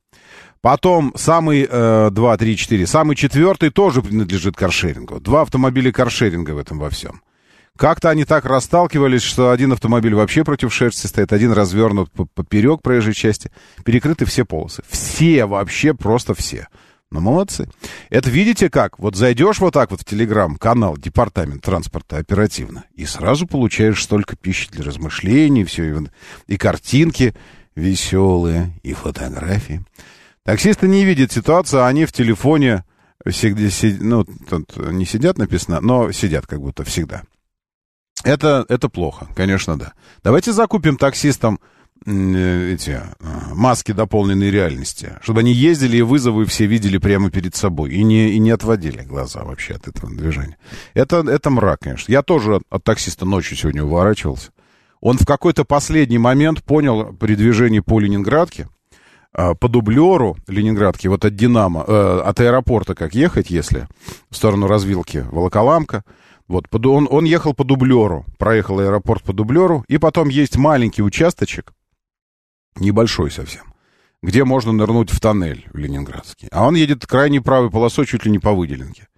Потом 0.60 1.12
самый 1.16 1.66
э, 1.68 2.10
2, 2.10 2.36
3, 2.36 2.56
4, 2.56 2.86
самый 2.86 3.16
четвертый 3.16 3.70
тоже 3.70 4.02
принадлежит 4.02 4.56
каршерингу. 4.56 5.20
Два 5.20 5.42
автомобиля 5.42 5.92
каршеринга 5.92 6.50
в 6.52 6.58
этом 6.58 6.78
во 6.78 6.90
всем. 6.90 7.22
Как-то 7.76 8.10
они 8.10 8.24
так 8.24 8.44
расталкивались, 8.44 9.22
что 9.22 9.52
один 9.52 9.72
автомобиль 9.72 10.14
вообще 10.14 10.42
против 10.42 10.74
шерсти 10.74 11.06
стоит, 11.06 11.32
один 11.32 11.52
развернут 11.52 12.10
поперек 12.34 12.82
проезжей 12.82 13.14
части. 13.14 13.52
Перекрыты 13.84 14.24
все 14.24 14.44
полосы. 14.44 14.82
Все, 14.88 15.46
вообще 15.46 15.94
просто 15.94 16.34
все. 16.34 16.66
Ну, 17.10 17.20
молодцы. 17.20 17.68
Это 18.10 18.28
видите 18.28 18.68
как? 18.68 18.98
Вот 18.98 19.16
зайдешь 19.16 19.60
вот 19.60 19.72
так 19.72 19.90
вот 19.90 20.02
в 20.02 20.04
телеграм-канал 20.04 20.98
Департамент 20.98 21.62
транспорта 21.62 22.18
оперативно, 22.18 22.84
и 22.94 23.06
сразу 23.06 23.46
получаешь 23.46 24.02
столько 24.02 24.36
пищи 24.36 24.68
для 24.70 24.84
размышлений, 24.84 25.64
все, 25.64 25.84
и, 25.84 26.06
и 26.46 26.56
картинки 26.58 27.34
веселые, 27.74 28.78
и 28.82 28.92
фотографии. 28.92 29.82
Таксисты 30.44 30.86
не 30.86 31.04
видят 31.04 31.32
ситуацию, 31.32 31.86
они 31.86 32.04
в 32.04 32.12
телефоне 32.12 32.84
всегда, 33.26 33.68
ну, 34.04 34.24
тут 34.24 34.76
не 34.76 35.06
сидят 35.06 35.38
написано, 35.38 35.80
но 35.80 36.12
сидят 36.12 36.46
как 36.46 36.60
будто 36.60 36.84
всегда. 36.84 37.22
Это, 38.24 38.66
это 38.68 38.88
плохо, 38.88 39.28
конечно, 39.34 39.78
да. 39.78 39.94
Давайте 40.22 40.52
закупим 40.52 40.96
таксистам 40.96 41.60
эти 42.06 42.90
э, 42.90 43.02
маски 43.54 43.92
дополненной 43.92 44.50
реальности, 44.50 45.18
чтобы 45.20 45.40
они 45.40 45.52
ездили 45.52 45.98
и 45.98 46.02
вызовы 46.02 46.46
все 46.46 46.66
видели 46.66 46.98
прямо 46.98 47.30
перед 47.30 47.54
собой 47.54 47.90
и 47.90 48.02
не, 48.02 48.30
и 48.30 48.38
не 48.38 48.50
отводили 48.50 49.02
глаза 49.02 49.42
вообще 49.44 49.74
от 49.74 49.88
этого 49.88 50.14
движения. 50.14 50.56
Это, 50.94 51.18
это 51.18 51.50
мрак, 51.50 51.80
конечно. 51.80 52.10
Я 52.10 52.22
тоже 52.22 52.60
от 52.70 52.84
таксиста 52.84 53.24
ночью 53.24 53.56
сегодня 53.56 53.84
уворачивался. 53.84 54.50
Он 55.00 55.18
в 55.18 55.26
какой-то 55.26 55.64
последний 55.64 56.18
момент 56.18 56.62
понял 56.64 57.12
при 57.12 57.34
движении 57.34 57.80
по 57.80 58.00
Ленинградке, 58.00 58.68
э, 59.34 59.54
по 59.54 59.68
дублеру 59.68 60.36
Ленинградки, 60.46 61.08
вот 61.08 61.24
от 61.24 61.34
Динамо, 61.34 61.84
э, 61.86 62.20
от 62.24 62.40
аэропорта 62.40 62.94
как 62.94 63.14
ехать, 63.14 63.50
если 63.50 63.88
в 64.30 64.36
сторону 64.36 64.66
развилки 64.66 65.26
Волоколамка, 65.30 66.04
вот, 66.48 66.64
он, 66.86 67.06
он 67.10 67.24
ехал 67.26 67.52
по 67.52 67.62
дублеру, 67.62 68.24
проехал 68.38 68.80
аэропорт 68.80 69.22
по 69.22 69.34
дублеру, 69.34 69.84
и 69.86 69.98
потом 69.98 70.30
есть 70.30 70.56
маленький 70.56 71.02
участочек, 71.02 71.72
небольшой 72.80 73.30
совсем, 73.30 73.74
где 74.22 74.44
можно 74.44 74.72
нырнуть 74.72 75.10
в 75.10 75.20
тоннель 75.20 75.66
Ленинградский. 75.72 76.48
А 76.50 76.66
он 76.66 76.74
едет 76.74 77.06
крайней 77.06 77.40
правой 77.40 77.70
полосой 77.70 78.06
чуть 78.06 78.24
ли 78.24 78.30
не 78.30 78.38
по 78.38 78.52
выделенке. 78.52 79.08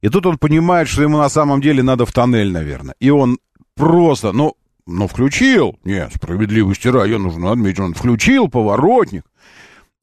И 0.00 0.08
тут 0.08 0.26
он 0.26 0.38
понимает, 0.38 0.88
что 0.88 1.02
ему 1.02 1.18
на 1.18 1.28
самом 1.28 1.60
деле 1.60 1.82
надо 1.82 2.06
в 2.06 2.12
тоннель, 2.12 2.50
наверное. 2.50 2.94
И 3.00 3.10
он 3.10 3.38
просто, 3.74 4.32
ну, 4.32 4.54
ну 4.86 5.06
включил. 5.06 5.78
Нет, 5.84 6.12
справедливости 6.14 6.88
ради, 6.88 7.14
нужно 7.14 7.52
отметить, 7.52 7.80
он 7.80 7.94
включил 7.94 8.48
поворотник. 8.48 9.24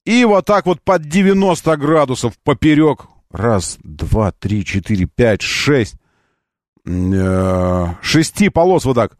И 0.06 0.24
вот 0.24 0.46
так 0.46 0.66
вот 0.66 0.82
под 0.82 1.04
90 1.04 1.76
градусов 1.78 2.34
поперек. 2.44 3.06
Раз, 3.30 3.78
два, 3.84 4.32
три, 4.32 4.64
четыре, 4.64 5.06
пять, 5.06 5.42
шесть 5.42 5.96
э, 6.86 7.88
шести 8.02 8.50
полос 8.50 8.86
вот 8.86 8.96
так. 8.96 9.18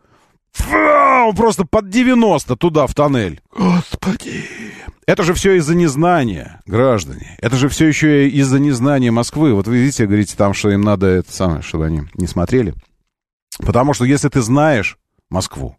Фу, 0.58 1.34
просто 1.36 1.66
под 1.66 1.90
90 1.90 2.56
туда, 2.56 2.88
в 2.88 2.94
тоннель. 2.94 3.42
Господи! 3.56 4.44
Это 5.06 5.24
же 5.24 5.34
все 5.34 5.54
из-за 5.54 5.74
незнания, 5.74 6.60
граждане. 6.66 7.38
Это 7.40 7.56
же 7.56 7.70
все 7.70 7.88
еще 7.88 8.28
из-за 8.28 8.60
незнания 8.60 9.10
Москвы. 9.10 9.54
Вот 9.54 9.68
вы 9.68 9.78
видите, 9.78 10.06
говорите 10.06 10.36
там, 10.36 10.54
что 10.54 10.70
им 10.70 10.82
надо 10.82 11.08
это 11.08 11.32
самое, 11.32 11.62
чтобы 11.62 11.86
они 11.86 12.02
не 12.16 12.28
смотрели. 12.28 12.74
Потому 13.60 13.94
что 13.94 14.04
если 14.04 14.28
ты 14.28 14.42
знаешь 14.42 14.98
Москву, 15.30 15.78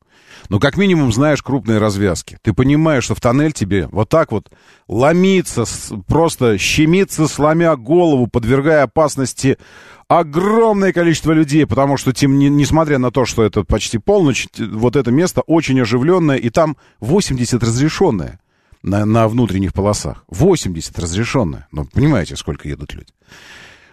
ну, 0.48 0.60
как 0.60 0.76
минимум, 0.76 1.12
знаешь 1.12 1.42
крупные 1.42 1.78
развязки. 1.78 2.38
Ты 2.42 2.52
понимаешь, 2.52 3.04
что 3.04 3.14
в 3.14 3.20
тоннель 3.20 3.52
тебе 3.52 3.88
вот 3.90 4.08
так 4.08 4.32
вот 4.32 4.50
ломиться, 4.86 5.64
просто 6.06 6.58
щемиться, 6.58 7.28
сломя 7.28 7.76
голову, 7.76 8.26
подвергая 8.26 8.84
опасности 8.84 9.58
огромное 10.08 10.92
количество 10.92 11.32
людей, 11.32 11.66
потому 11.66 11.96
что, 11.96 12.12
тем, 12.12 12.38
не, 12.38 12.48
несмотря 12.48 12.98
на 12.98 13.10
то, 13.10 13.26
что 13.26 13.44
это 13.44 13.62
почти 13.62 13.98
полночь, 13.98 14.48
вот 14.58 14.96
это 14.96 15.10
место 15.10 15.42
очень 15.42 15.80
оживленное, 15.80 16.36
и 16.36 16.48
там 16.48 16.76
80 17.00 17.62
разрешенное 17.62 18.40
на, 18.82 19.04
на 19.04 19.28
внутренних 19.28 19.74
полосах. 19.74 20.24
80 20.28 20.98
разрешенное. 20.98 21.68
Ну, 21.72 21.84
понимаете, 21.84 22.36
сколько 22.36 22.68
едут 22.68 22.94
люди. 22.94 23.12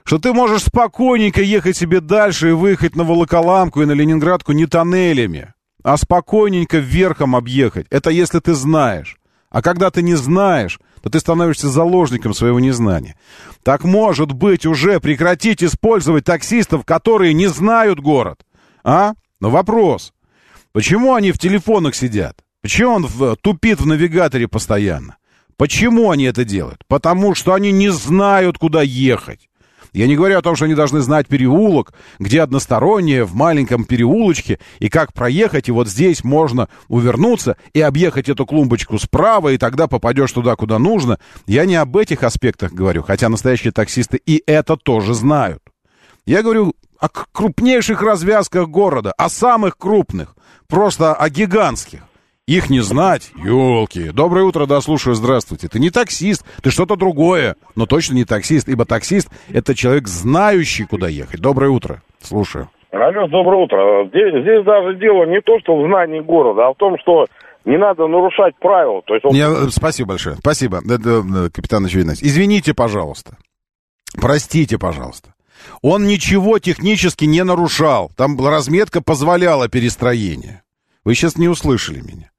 Что 0.04 0.20
ты 0.20 0.34
можешь 0.34 0.64
спокойненько 0.64 1.42
ехать 1.42 1.76
себе 1.76 2.00
дальше 2.00 2.50
и 2.50 2.54
выехать 2.54 2.96
на 2.96 3.04
Волоколамку 3.04 3.82
и 3.82 3.86
на 3.86 3.94
Ленинградку 3.94 4.52
не 4.52 4.68
тоннелями, 4.68 5.55
а 5.86 5.98
спокойненько 5.98 6.80
вверхом 6.80 7.36
объехать. 7.36 7.86
Это 7.92 8.10
если 8.10 8.40
ты 8.40 8.56
знаешь. 8.56 9.18
А 9.52 9.62
когда 9.62 9.92
ты 9.92 10.02
не 10.02 10.16
знаешь, 10.16 10.80
то 11.04 11.12
ты 11.12 11.20
становишься 11.20 11.70
заложником 11.70 12.34
своего 12.34 12.60
незнания. 12.60 13.16
Так 13.62 13.84
может 13.84 14.32
быть 14.32 14.66
уже 14.66 15.00
прекратить 15.00 15.64
использовать 15.64 16.26
таксистов, 16.26 16.86
которые 16.86 17.36
не 17.36 17.46
знают 17.46 18.00
город? 18.00 18.44
А? 18.84 19.14
Но 19.40 19.52
вопрос. 19.52 20.12
Почему 20.72 21.14
они 21.14 21.32
в 21.32 21.38
телефонах 21.38 21.94
сидят? 21.94 22.44
Почему 22.64 22.94
он 22.94 23.06
в, 23.06 23.36
тупит 23.36 23.80
в 23.80 23.86
навигаторе 23.86 24.48
постоянно? 24.48 25.18
Почему 25.56 26.10
они 26.10 26.24
это 26.24 26.44
делают? 26.46 26.82
Потому 26.88 27.36
что 27.36 27.54
они 27.54 27.72
не 27.72 27.90
знают, 27.90 28.58
куда 28.58 28.82
ехать. 28.82 29.50
Я 29.96 30.08
не 30.08 30.18
говорю 30.18 30.38
о 30.38 30.42
том, 30.42 30.58
что 30.58 30.66
они 30.66 30.76
должны 30.76 31.00
знать 31.00 31.28
переулок, 31.28 31.94
где 32.20 32.42
одностороннее, 32.42 33.24
в 33.24 33.34
маленьком 33.34 33.86
переулочке, 33.86 34.60
и 34.80 34.90
как 34.90 35.14
проехать, 35.14 35.70
и 35.70 35.72
вот 35.72 35.88
здесь 35.88 36.26
можно 36.26 36.68
увернуться 36.90 37.56
и 37.74 37.80
объехать 37.80 38.28
эту 38.28 38.46
клумбочку 38.46 39.00
справа, 39.00 39.54
и 39.54 39.58
тогда 39.58 39.88
попадешь 39.88 40.34
туда, 40.34 40.58
куда 40.58 40.80
нужно. 40.80 41.18
Я 41.48 41.66
не 41.66 41.78
об 41.78 41.96
этих 41.96 42.24
аспектах 42.24 42.74
говорю, 42.74 43.04
хотя 43.04 43.30
настоящие 43.30 43.72
таксисты 43.72 44.18
и 44.18 44.44
это 44.46 44.76
тоже 44.76 45.14
знают. 45.14 45.64
Я 46.26 46.44
говорю 46.44 46.74
о 47.00 47.08
крупнейших 47.08 48.02
развязках 48.02 48.68
города, 48.68 49.14
о 49.14 49.30
самых 49.30 49.78
крупных, 49.78 50.36
просто 50.68 51.14
о 51.14 51.30
гигантских. 51.30 52.02
Их 52.48 52.70
не 52.70 52.82
знать? 52.82 53.32
Ёлки. 53.36 54.12
Доброе 54.12 54.46
утро, 54.46 54.68
да, 54.68 54.80
слушаю, 54.80 55.16
здравствуйте. 55.16 55.68
Ты 55.68 55.80
не 55.80 55.90
таксист, 55.90 56.46
ты 56.62 56.70
что-то 56.70 56.96
другое, 56.96 57.56
но 57.76 57.88
точно 57.88 58.14
не 58.14 58.24
таксист, 58.24 58.70
ибо 58.70 58.86
таксист— 58.86 59.30
это 59.50 59.74
человек, 59.74 60.08
знающий, 60.08 60.86
куда 60.86 61.08
ехать. 61.08 61.42
Доброе 61.42 61.72
утро. 61.72 62.04
Слушаю. 62.22 62.70
Алло, 62.92 63.28
доброе 63.28 63.64
утро. 63.64 64.08
Здесь, 64.10 64.44
здесь 64.44 64.64
даже 64.64 64.96
дело 65.00 65.26
не 65.26 65.42
то, 65.42 65.60
что 65.60 65.76
в 65.76 65.88
знании 65.88 66.20
города, 66.20 66.68
а 66.68 66.74
в 66.74 66.78
том, 66.78 66.98
что 67.02 67.26
не 67.66 67.80
надо 67.80 68.06
нарушать 68.06 68.56
правила. 68.60 69.02
То 69.08 69.16
есть 69.16 69.26
он... 69.26 69.34
Не, 69.34 69.72
спасибо 69.72 70.10
большое. 70.10 70.36
Спасибо, 70.36 70.84
это, 70.88 71.50
капитан 71.52 71.84
очевидность. 71.84 72.24
Извините, 72.24 72.76
пожалуйста. 72.76 73.38
Простите, 74.22 74.78
пожалуйста. 74.78 75.34
Он 75.82 76.06
ничего 76.06 76.60
технически 76.60 77.26
не 77.26 77.44
нарушал. 77.44 78.12
Там 78.16 78.38
разметка 78.40 79.02
позволяла 79.02 79.68
перестроение. 79.68 80.62
Вы 81.04 81.16
сейчас 81.16 81.38
не 81.38 81.50
услышали 81.50 82.02
меня. 82.02 82.30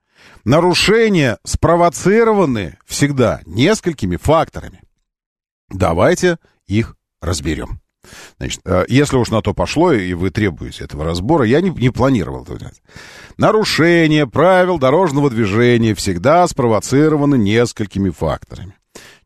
Нарушения 0.46 1.38
спровоцированы 1.42 2.78
всегда 2.86 3.40
несколькими 3.46 4.14
факторами. 4.14 4.80
Давайте 5.70 6.38
их 6.68 6.94
разберем. 7.20 7.80
Значит, 8.38 8.60
э, 8.64 8.84
если 8.86 9.16
уж 9.16 9.30
на 9.30 9.42
то 9.42 9.54
пошло, 9.54 9.92
и 9.92 10.14
вы 10.14 10.30
требуете 10.30 10.84
этого 10.84 11.04
разбора, 11.04 11.44
я 11.44 11.60
не, 11.60 11.70
не 11.70 11.90
планировал 11.90 12.44
это 12.44 12.60
делать. 12.60 12.80
Нарушение 13.36 14.28
правил 14.28 14.78
дорожного 14.78 15.30
движения 15.30 15.96
всегда 15.96 16.46
спровоцированы 16.46 17.34
несколькими 17.34 18.10
факторами. 18.10 18.76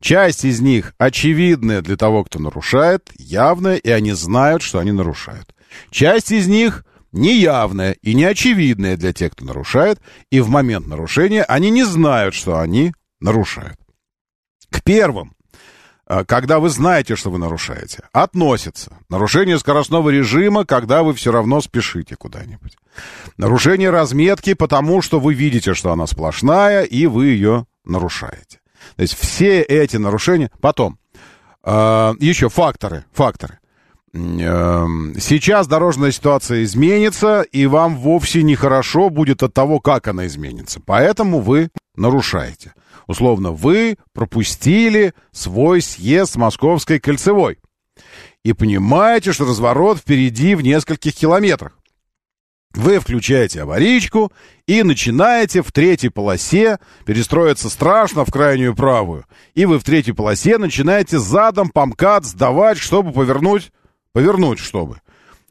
Часть 0.00 0.46
из 0.46 0.62
них 0.62 0.94
очевидная 0.96 1.82
для 1.82 1.98
того, 1.98 2.24
кто 2.24 2.38
нарушает, 2.38 3.10
явная, 3.18 3.76
и 3.76 3.90
они 3.90 4.12
знают, 4.12 4.62
что 4.62 4.78
они 4.78 4.92
нарушают. 4.92 5.54
Часть 5.90 6.32
из 6.32 6.48
них 6.48 6.86
неявное 7.12 7.92
и 8.02 8.14
неочевидное 8.14 8.96
для 8.96 9.12
тех, 9.12 9.32
кто 9.32 9.44
нарушает, 9.44 10.00
и 10.30 10.40
в 10.40 10.48
момент 10.48 10.86
нарушения 10.86 11.42
они 11.44 11.70
не 11.70 11.84
знают, 11.84 12.34
что 12.34 12.58
они 12.58 12.92
нарушают. 13.20 13.78
К 14.70 14.82
первым, 14.82 15.34
а, 16.06 16.24
когда 16.24 16.58
вы 16.58 16.70
знаете, 16.70 17.14
что 17.14 17.30
вы 17.30 17.38
нарушаете, 17.38 18.02
относится 18.12 18.98
нарушение 19.08 19.60
скоростного 19.60 20.10
режима, 20.10 20.64
когда 20.64 21.04
вы 21.04 21.14
все 21.14 21.30
равно 21.30 21.60
спешите 21.60 22.16
куда-нибудь. 22.16 22.76
Нарушение 23.36 23.90
разметки, 23.90 24.54
потому 24.54 25.02
что 25.02 25.20
вы 25.20 25.34
видите, 25.34 25.72
что 25.72 25.92
она 25.92 26.08
сплошная, 26.08 26.82
и 26.82 27.06
вы 27.06 27.26
ее 27.26 27.66
нарушаете. 27.84 28.58
То 28.96 29.02
есть 29.02 29.16
все 29.16 29.62
эти 29.62 29.98
нарушения... 29.98 30.50
Потом, 30.60 30.98
э, 31.64 32.14
еще 32.18 32.48
факторы, 32.48 33.04
факторы. 33.12 33.59
Эм, 34.12 35.14
сейчас 35.20 35.68
дорожная 35.68 36.10
ситуация 36.10 36.64
изменится, 36.64 37.42
и 37.42 37.66
вам 37.66 37.96
вовсе 37.96 38.42
нехорошо 38.42 39.08
будет 39.08 39.42
от 39.42 39.54
того, 39.54 39.78
как 39.78 40.08
она 40.08 40.26
изменится. 40.26 40.80
Поэтому 40.84 41.40
вы 41.40 41.70
нарушаете. 41.94 42.74
Условно, 43.06 43.52
вы 43.52 43.96
пропустили 44.12 45.14
свой 45.30 45.80
съезд 45.80 46.32
с 46.32 46.36
Московской 46.36 46.98
кольцевой. 46.98 47.58
И 48.44 48.52
понимаете, 48.52 49.32
что 49.32 49.44
разворот 49.44 49.98
впереди 49.98 50.54
в 50.54 50.62
нескольких 50.62 51.14
километрах. 51.14 51.76
Вы 52.72 53.00
включаете 53.00 53.62
аварийку 53.62 54.32
и 54.66 54.84
начинаете 54.84 55.60
в 55.60 55.72
третьей 55.72 56.08
полосе 56.08 56.78
перестроиться 57.04 57.68
страшно 57.68 58.24
в 58.24 58.30
крайнюю 58.30 58.76
правую. 58.76 59.24
И 59.54 59.66
вы 59.66 59.78
в 59.78 59.84
третьей 59.84 60.14
полосе 60.14 60.56
начинаете 60.56 61.18
задом 61.18 61.68
помкат 61.68 62.24
сдавать, 62.24 62.78
чтобы 62.78 63.12
повернуть 63.12 63.72
повернуть, 64.12 64.58
чтобы 64.58 65.00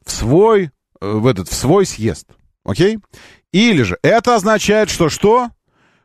в 0.05 0.11
свой, 0.11 0.71
э, 1.01 1.11
в 1.11 1.27
этот, 1.27 1.49
в 1.49 1.53
свой 1.53 1.85
съезд. 1.85 2.27
Окей? 2.63 2.99
Или 3.51 3.83
же 3.83 3.97
это 4.03 4.35
означает, 4.35 4.89
что 4.89 5.09
что? 5.09 5.49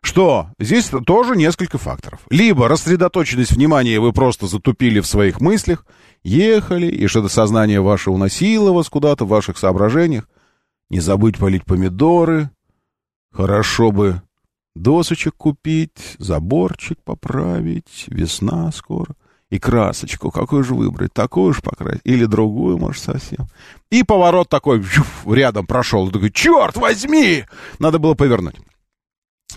Что 0.01 0.49
здесь 0.59 0.91
тоже 1.07 1.35
несколько 1.35 1.79
факторов. 1.79 2.21
Либо 2.29 2.69
рассредоточенность 2.69 3.53
внимания, 3.53 3.99
вы 4.01 4.13
просто 4.13 4.47
затупили 4.47 5.01
в 5.01 5.07
своих 5.07 5.41
мыслях, 5.41 5.87
ехали, 6.23 6.87
и 6.87 7.07
что-то 7.07 7.29
сознание 7.29 7.81
ваше 7.81 8.11
уносило 8.11 8.73
вас 8.73 8.91
куда-то 8.91 9.25
в 9.25 9.29
ваших 9.29 9.57
соображениях. 9.57 10.29
Не 10.91 11.01
забыть 11.01 11.39
полить 11.39 11.65
помидоры. 11.65 12.51
Хорошо 13.33 13.91
бы 13.91 14.21
досочек 14.75 15.35
купить, 15.37 16.17
заборчик 16.19 17.03
поправить, 17.03 18.05
весна 18.07 18.71
скоро. 18.73 19.17
И 19.55 19.61
красочку, 19.61 20.33
какую 20.33 20.65
же 20.65 20.75
выбрать? 20.75 21.13
Такую 21.13 21.55
же 21.55 21.63
покрасить? 21.63 22.01
Или 22.03 22.25
другую, 22.25 22.77
может, 22.77 23.01
совсем? 23.01 23.47
И 23.89 24.03
поворот 24.03 24.49
такой 24.49 24.81
вжуф, 24.81 25.25
рядом 25.29 25.65
прошел. 25.65 26.11
Такой, 26.11 26.33
черт 26.33 26.77
возьми! 26.77 27.45
Надо 27.79 28.01
было 28.01 28.15
повернуть. 28.15 28.57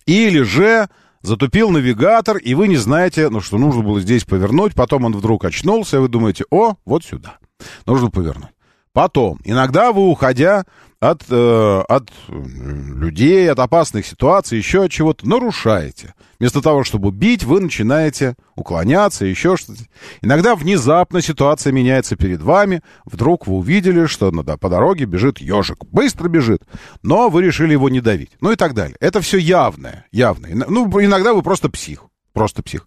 Или 0.06 0.44
же 0.44 0.88
затупил 1.24 1.72
навигатор, 1.72 2.38
и 2.38 2.54
вы 2.54 2.68
не 2.68 2.76
знаете, 2.76 3.30
ну, 3.30 3.42
что 3.42 3.58
нужно 3.58 3.82
было 3.82 4.00
здесь 4.00 4.24
повернуть. 4.24 4.76
Потом 4.76 5.06
он 5.06 5.16
вдруг 5.16 5.46
очнулся, 5.46 5.98
и 5.98 6.00
вы 6.00 6.10
думаете, 6.10 6.46
о, 6.52 6.76
вот 6.86 7.04
сюда. 7.04 7.40
Нужно 7.88 8.12
повернуть. 8.12 8.52
Потом, 8.94 9.40
иногда 9.46 9.92
вы, 9.92 10.08
уходя 10.08 10.66
от, 11.00 11.24
э, 11.30 11.84
от 11.88 12.10
людей, 12.28 13.50
от 13.52 13.60
опасных 13.60 14.06
ситуаций, 14.06 14.58
еще 14.58 14.86
от 14.86 14.92
чего-то, 14.92 15.28
нарушаете. 15.28 16.14
Вместо 16.40 16.62
того, 16.62 16.84
чтобы 16.84 17.12
бить, 17.12 17.44
вы 17.44 17.60
начинаете 17.62 18.36
уклоняться, 18.56 19.26
еще 19.26 19.58
что-то. 19.58 19.84
Иногда 20.22 20.56
внезапно 20.56 21.22
ситуация 21.22 21.74
меняется 21.74 22.16
перед 22.16 22.42
вами. 22.42 22.82
Вдруг 23.06 23.48
вы 23.48 23.56
увидели, 23.56 24.06
что 24.06 24.32
да, 24.32 24.58
по 24.58 24.70
дороге 24.70 25.06
бежит 25.06 25.40
ежик. 25.40 25.86
Быстро 25.86 26.28
бежит. 26.28 26.64
Но 27.02 27.30
вы 27.30 27.44
решили 27.44 27.72
его 27.72 27.90
не 27.90 28.02
давить. 28.02 28.32
Ну 28.42 28.52
и 28.52 28.56
так 28.56 28.74
далее. 28.74 28.96
Это 29.00 29.22
все 29.22 29.38
явное. 29.38 30.06
Явное. 30.12 30.54
Ну, 30.68 30.88
иногда 31.02 31.34
вы 31.34 31.42
просто 31.42 31.70
псих. 31.70 32.06
Просто 32.34 32.62
псих. 32.62 32.86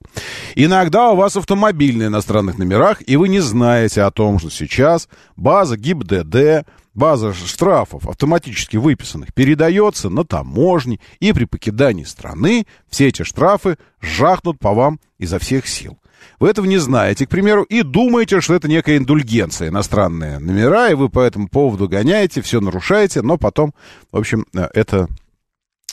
Иногда 0.55 1.11
у 1.11 1.17
вас 1.17 1.37
автомобиль 1.37 1.99
на 1.99 2.05
иностранных 2.05 2.57
номерах, 2.57 3.03
и 3.05 3.17
вы 3.17 3.29
не 3.29 3.41
знаете 3.41 4.03
о 4.03 4.13
том, 4.13 4.39
что 4.39 4.49
сейчас 4.49 5.09
база 5.35 5.77
ГИБДД 5.77 6.69
база 6.95 7.33
штрафов, 7.33 8.09
автоматически 8.09 8.77
выписанных, 8.77 9.33
передается 9.33 10.11
на 10.11 10.25
таможни, 10.25 11.01
и 11.21 11.33
при 11.33 11.45
покидании 11.45 12.05
страны 12.05 12.67
все 12.89 13.09
эти 13.09 13.23
штрафы 13.23 13.79
жахнут 14.01 14.59
по 14.59 14.73
вам 14.73 15.01
изо 15.19 15.39
всех 15.39 15.67
сил. 15.67 15.99
Вы 16.39 16.49
этого 16.49 16.67
не 16.67 16.79
знаете, 16.79 17.27
к 17.27 17.31
примеру, 17.31 17.63
и 17.65 17.83
думаете, 17.83 18.41
что 18.41 18.55
это 18.55 18.69
некая 18.69 18.97
индульгенция, 18.97 19.69
иностранные 19.69 20.39
номера, 20.39 20.91
и 20.91 20.95
вы 20.95 21.09
по 21.09 21.21
этому 21.21 21.49
поводу 21.49 21.89
гоняете, 21.89 22.43
все 22.43 22.61
нарушаете, 22.61 23.23
но 23.23 23.37
потом, 23.37 23.75
в 24.11 24.17
общем, 24.17 24.47
э, 24.55 24.69
это 24.75 25.09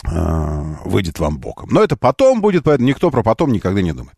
э, 0.05 0.75
выйдет 0.85 1.19
вам 1.19 1.37
боком. 1.37 1.69
Но 1.71 1.81
это 1.83 1.95
потом 1.95 2.41
будет, 2.41 2.63
поэтому 2.63 2.87
никто 2.87 3.11
про 3.11 3.23
потом 3.23 3.51
никогда 3.51 3.81
не 3.81 3.93
думает. 3.93 4.17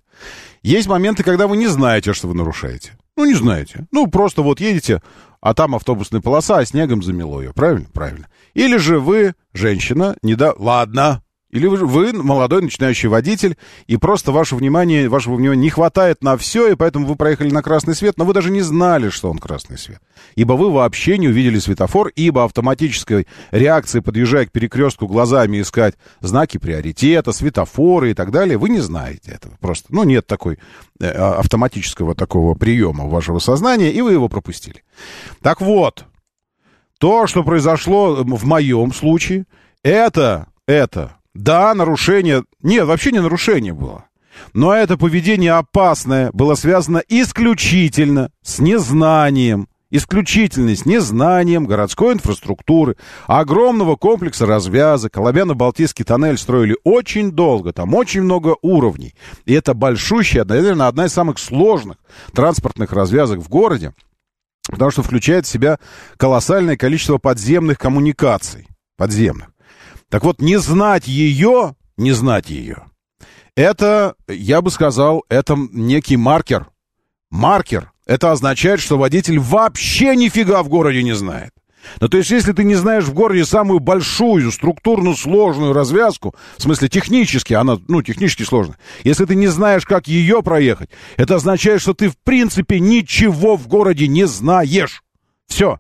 Есть 0.62 0.88
моменты, 0.88 1.24
когда 1.24 1.48
вы 1.48 1.58
не 1.58 1.68
знаете, 1.68 2.14
что 2.14 2.28
вы 2.28 2.36
нарушаете. 2.36 2.98
Ну, 3.16 3.26
не 3.26 3.34
знаете. 3.34 3.88
Ну, 3.92 4.08
просто 4.08 4.42
вот 4.42 4.60
едете, 4.60 5.02
а 5.42 5.54
там 5.54 5.76
автобусная 5.76 6.22
полоса, 6.22 6.58
а 6.58 6.66
снегом 6.66 7.04
замело 7.04 7.42
ее. 7.42 7.54
Правильно? 7.54 7.88
Правильно. 7.94 8.28
Или 8.54 8.78
же 8.78 9.00
вы, 9.00 9.36
женщина, 9.54 10.16
не 10.22 10.36
да... 10.36 10.54
Ладно, 10.58 11.24
или 11.52 11.66
вы, 11.66 11.78
вы 11.86 12.14
молодой 12.14 12.62
начинающий 12.62 13.10
водитель, 13.10 13.58
и 13.88 13.98
просто 13.98 14.32
ваше 14.32 14.56
внимание, 14.56 15.10
вашего 15.10 15.36
внимания 15.36 15.62
не 15.62 15.70
хватает 15.70 16.24
на 16.24 16.38
все, 16.38 16.72
и 16.72 16.76
поэтому 16.76 17.08
вы 17.08 17.16
проехали 17.16 17.50
на 17.50 17.64
красный 17.64 17.96
свет, 17.96 18.18
но 18.18 18.26
вы 18.26 18.34
даже 18.34 18.52
не 18.52 18.62
знали, 18.62 19.10
что 19.10 19.32
он 19.32 19.40
красный 19.40 19.78
свет. 19.78 20.02
Ибо 20.36 20.54
вы 20.54 20.72
вообще 20.72 21.18
не 21.18 21.28
увидели 21.28 21.58
светофор, 21.58 22.10
ибо 22.16 22.44
автоматической 22.44 23.28
реакции, 23.52 24.00
подъезжая 24.00 24.46
к 24.46 24.52
перекрестку, 24.52 25.08
глазами 25.08 25.62
искать 25.62 25.96
знаки 26.22 26.58
приоритета, 26.58 27.32
светофоры 27.32 28.12
и 28.12 28.14
так 28.14 28.32
далее, 28.32 28.58
вы 28.58 28.70
не 28.70 28.80
знаете 28.80 29.32
этого. 29.32 29.56
Просто, 29.60 29.88
ну, 29.90 30.04
нет 30.04 30.28
такой 30.28 30.60
э, 31.00 31.08
а, 31.08 31.40
автоматического 31.40 32.14
такого 32.14 32.54
приема 32.54 33.06
вашего 33.08 33.40
сознания, 33.40 33.92
и 33.92 34.02
вы 34.02 34.14
его 34.14 34.30
пропустили. 34.30 34.84
Так 35.42 35.62
вот, 35.62 36.06
то, 37.00 37.26
что 37.26 37.44
произошло 37.44 38.24
в 38.24 38.46
моем 38.46 38.94
случае, 38.94 39.46
это, 39.84 40.48
это 40.68 41.19
да, 41.40 41.74
нарушение... 41.74 42.44
Нет, 42.62 42.86
вообще 42.86 43.14
не 43.14 43.22
нарушение 43.22 43.74
было. 43.74 44.06
Но 44.54 44.74
это 44.74 44.98
поведение 44.98 45.54
опасное 45.54 46.32
было 46.34 46.56
связано 46.56 47.02
исключительно 47.08 48.30
с 48.42 48.60
незнанием, 48.60 49.70
исключительно 49.90 50.76
с 50.76 50.86
незнанием 50.86 51.66
городской 51.66 52.14
инфраструктуры, 52.14 52.98
огромного 53.26 53.96
комплекса 53.96 54.46
развязок. 54.46 55.16
Колобяно-Балтийский 55.16 56.04
тоннель 56.04 56.38
строили 56.38 56.76
очень 56.84 57.32
долго, 57.32 57.72
там 57.72 57.94
очень 57.96 58.22
много 58.22 58.58
уровней. 58.62 59.16
И 59.46 59.54
это 59.54 59.74
большущая, 59.74 60.44
наверное, 60.44 60.88
одна 60.88 61.06
из 61.06 61.14
самых 61.14 61.40
сложных 61.40 61.98
транспортных 62.34 62.92
развязок 62.92 63.40
в 63.40 63.48
городе, 63.48 63.94
потому 64.70 64.92
что 64.92 65.04
включает 65.04 65.46
в 65.46 65.50
себя 65.50 65.80
колоссальное 66.18 66.76
количество 66.76 67.18
подземных 67.18 67.78
коммуникаций. 67.78 68.68
Подземных. 68.98 69.48
Так 70.10 70.24
вот, 70.24 70.42
не 70.42 70.58
знать 70.58 71.08
ее, 71.08 71.76
не 71.98 72.12
знать 72.12 72.50
ее, 72.50 72.84
это, 73.56 74.16
я 74.28 74.62
бы 74.62 74.72
сказал, 74.72 75.24
это 75.30 75.56
некий 75.72 76.18
маркер. 76.18 76.68
Маркер. 77.30 77.92
Это 78.06 78.32
означает, 78.32 78.80
что 78.80 78.98
водитель 78.98 79.38
вообще 79.38 80.16
нифига 80.16 80.64
в 80.64 80.70
городе 80.70 81.04
не 81.04 81.14
знает. 81.14 81.52
Ну, 82.02 82.08
то 82.08 82.18
есть, 82.18 82.30
если 82.32 82.54
ты 82.54 82.64
не 82.64 82.76
знаешь 82.76 83.06
в 83.06 83.14
городе 83.14 83.46
самую 83.46 83.80
большую, 83.80 84.52
структурно 84.52 85.16
сложную 85.16 85.74
развязку, 85.74 86.36
в 86.58 86.62
смысле 86.62 86.90
технически, 86.90 87.54
она, 87.54 87.78
ну, 87.88 88.02
технически 88.02 88.44
сложная, 88.44 88.78
если 89.04 89.26
ты 89.26 89.36
не 89.36 89.48
знаешь, 89.48 89.86
как 89.86 90.08
ее 90.08 90.42
проехать, 90.44 90.90
это 91.18 91.36
означает, 91.36 91.82
что 91.82 91.94
ты, 91.94 92.10
в 92.10 92.18
принципе, 92.18 92.80
ничего 92.80 93.56
в 93.56 93.68
городе 93.68 94.08
не 94.08 94.26
знаешь. 94.26 95.04
Все. 95.48 95.80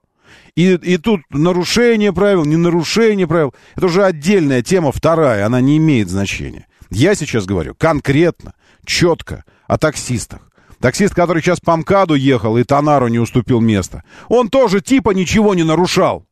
И, 0.60 0.74
и 0.74 0.98
тут 0.98 1.22
нарушение 1.30 2.12
правил, 2.12 2.43
не 2.43 2.58
нарушение 2.58 3.26
правил. 3.28 3.56
Это 3.78 3.86
уже 3.86 4.04
отдельная 4.04 4.62
тема, 4.62 4.91
вторая, 4.91 5.45
она 5.45 5.62
не 5.62 5.78
имеет 5.78 6.10
значения. 6.10 6.67
Я 6.89 7.15
сейчас 7.15 7.45
говорю 7.45 7.76
конкретно, 7.76 8.54
четко 8.86 9.45
о 9.67 9.78
таксистах. 9.78 10.41
Таксист, 10.82 11.15
который 11.15 11.41
сейчас 11.41 11.62
по 11.62 11.78
МКАДу 11.78 12.15
ехал 12.15 12.58
и 12.58 12.65
Тонару 12.65 13.08
не 13.08 13.19
уступил 13.19 13.62
место, 13.62 14.04
он 14.28 14.50
тоже 14.50 14.82
типа 14.82 15.12
ничего 15.12 15.56
не 15.56 15.63
нарушал. 15.63 16.26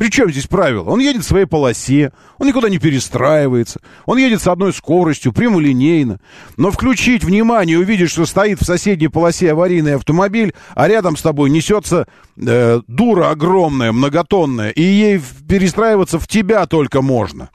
При 0.00 0.08
чем 0.08 0.30
здесь 0.30 0.46
правило? 0.46 0.88
Он 0.88 0.98
едет 0.98 1.24
в 1.24 1.28
своей 1.28 1.44
полосе, 1.44 2.10
он 2.38 2.46
никуда 2.46 2.70
не 2.70 2.78
перестраивается, 2.78 3.82
он 4.06 4.16
едет 4.16 4.40
с 4.40 4.46
одной 4.46 4.72
скоростью, 4.72 5.30
прямолинейно. 5.30 6.20
Но 6.56 6.70
включить 6.70 7.22
внимание 7.22 7.74
и 7.74 7.78
увидеть, 7.78 8.08
что 8.08 8.24
стоит 8.24 8.62
в 8.62 8.64
соседней 8.64 9.08
полосе 9.08 9.52
аварийный 9.52 9.96
автомобиль, 9.96 10.54
а 10.74 10.88
рядом 10.88 11.18
с 11.18 11.22
тобой 11.22 11.50
несется 11.50 12.08
э, 12.38 12.80
дура 12.86 13.28
огромная, 13.28 13.92
многотонная, 13.92 14.70
и 14.70 14.82
ей 14.82 15.20
перестраиваться 15.46 16.18
в 16.18 16.26
тебя 16.26 16.64
только 16.64 17.02
можно. 17.02 17.50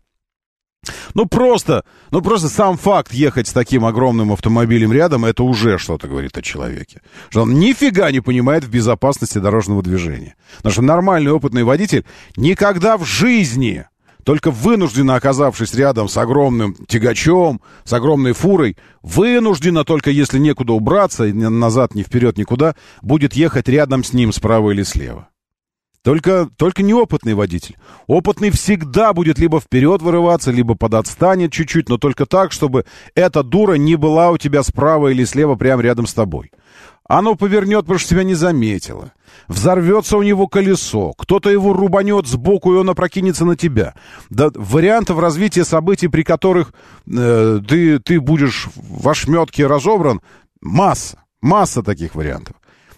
Ну 1.13 1.25
просто, 1.25 1.83
ну 2.11 2.21
просто 2.21 2.49
сам 2.49 2.77
факт 2.77 3.13
ехать 3.13 3.47
с 3.47 3.53
таким 3.53 3.85
огромным 3.85 4.31
автомобилем 4.31 4.91
рядом, 4.91 5.25
это 5.25 5.43
уже 5.43 5.77
что-то 5.77 6.07
говорит 6.07 6.37
о 6.37 6.41
человеке. 6.41 7.01
Что 7.29 7.43
он 7.43 7.53
нифига 7.55 8.11
не 8.11 8.21
понимает 8.21 8.63
в 8.63 8.69
безопасности 8.69 9.37
дорожного 9.37 9.81
движения. 9.81 10.35
Потому 10.57 10.73
что 10.73 10.81
нормальный 10.81 11.31
опытный 11.31 11.63
водитель 11.63 12.05
никогда 12.35 12.97
в 12.97 13.05
жизни, 13.05 13.85
только 14.23 14.51
вынужденно 14.51 15.15
оказавшись 15.15 15.73
рядом 15.75 16.09
с 16.09 16.17
огромным 16.17 16.75
тягачом, 16.87 17.61
с 17.83 17.93
огромной 17.93 18.33
фурой, 18.33 18.77
вынужденно, 19.03 19.85
только 19.85 20.09
если 20.09 20.39
некуда 20.39 20.73
убраться, 20.73 21.25
назад, 21.25 21.95
ни 21.95 22.03
вперед, 22.03 22.37
никуда, 22.37 22.75
будет 23.01 23.33
ехать 23.33 23.69
рядом 23.69 24.03
с 24.03 24.13
ним 24.13 24.33
справа 24.33 24.71
или 24.71 24.83
слева. 24.83 25.29
Только, 26.05 26.47
только 26.55 26.83
неопытный 26.83 27.33
водитель. 27.33 27.77
Опытный 28.05 28.51
всегда 28.51 29.11
будет 29.11 29.39
либо 29.39 29.59
вперед 29.59 30.03
вырываться, 30.03 30.51
либо 30.51 30.75
подотстанет 30.75 31.51
чуть-чуть, 31.51 31.89
но 31.89 31.97
только 31.97 32.27
так, 32.27 32.51
чтобы 32.51 32.85
эта 33.15 33.41
дура 33.41 33.73
не 33.73 33.95
была 33.95 34.29
у 34.29 34.37
тебя 34.37 34.61
справа 34.61 35.07
или 35.07 35.23
слева 35.25 35.55
прямо 35.55 35.81
рядом 35.81 36.05
с 36.05 36.13
тобой. 36.13 36.51
Оно 37.09 37.33
повернет, 37.33 37.81
потому 37.81 37.97
что 37.97 38.09
тебя 38.09 38.23
не 38.23 38.35
заметило. 38.35 39.13
Взорвется 39.47 40.17
у 40.17 40.21
него 40.21 40.45
колесо. 40.47 41.13
Кто-то 41.17 41.49
его 41.49 41.73
рубанет 41.73 42.27
сбоку, 42.27 42.75
и 42.75 42.77
он 42.77 42.87
опрокинется 42.87 43.43
на 43.43 43.55
тебя. 43.55 43.95
Да, 44.29 44.51
вариантов 44.53 45.17
развития 45.17 45.65
событий, 45.65 46.07
при 46.07 46.21
которых 46.21 46.75
э, 47.11 47.61
ты, 47.67 47.97
ты 47.97 48.21
будешь 48.21 48.67
в 48.75 49.09
ошметке 49.09 49.65
разобран, 49.65 50.21
масса. 50.61 51.23
Масса 51.41 51.81
таких 51.81 52.13
вариантов. 52.13 52.57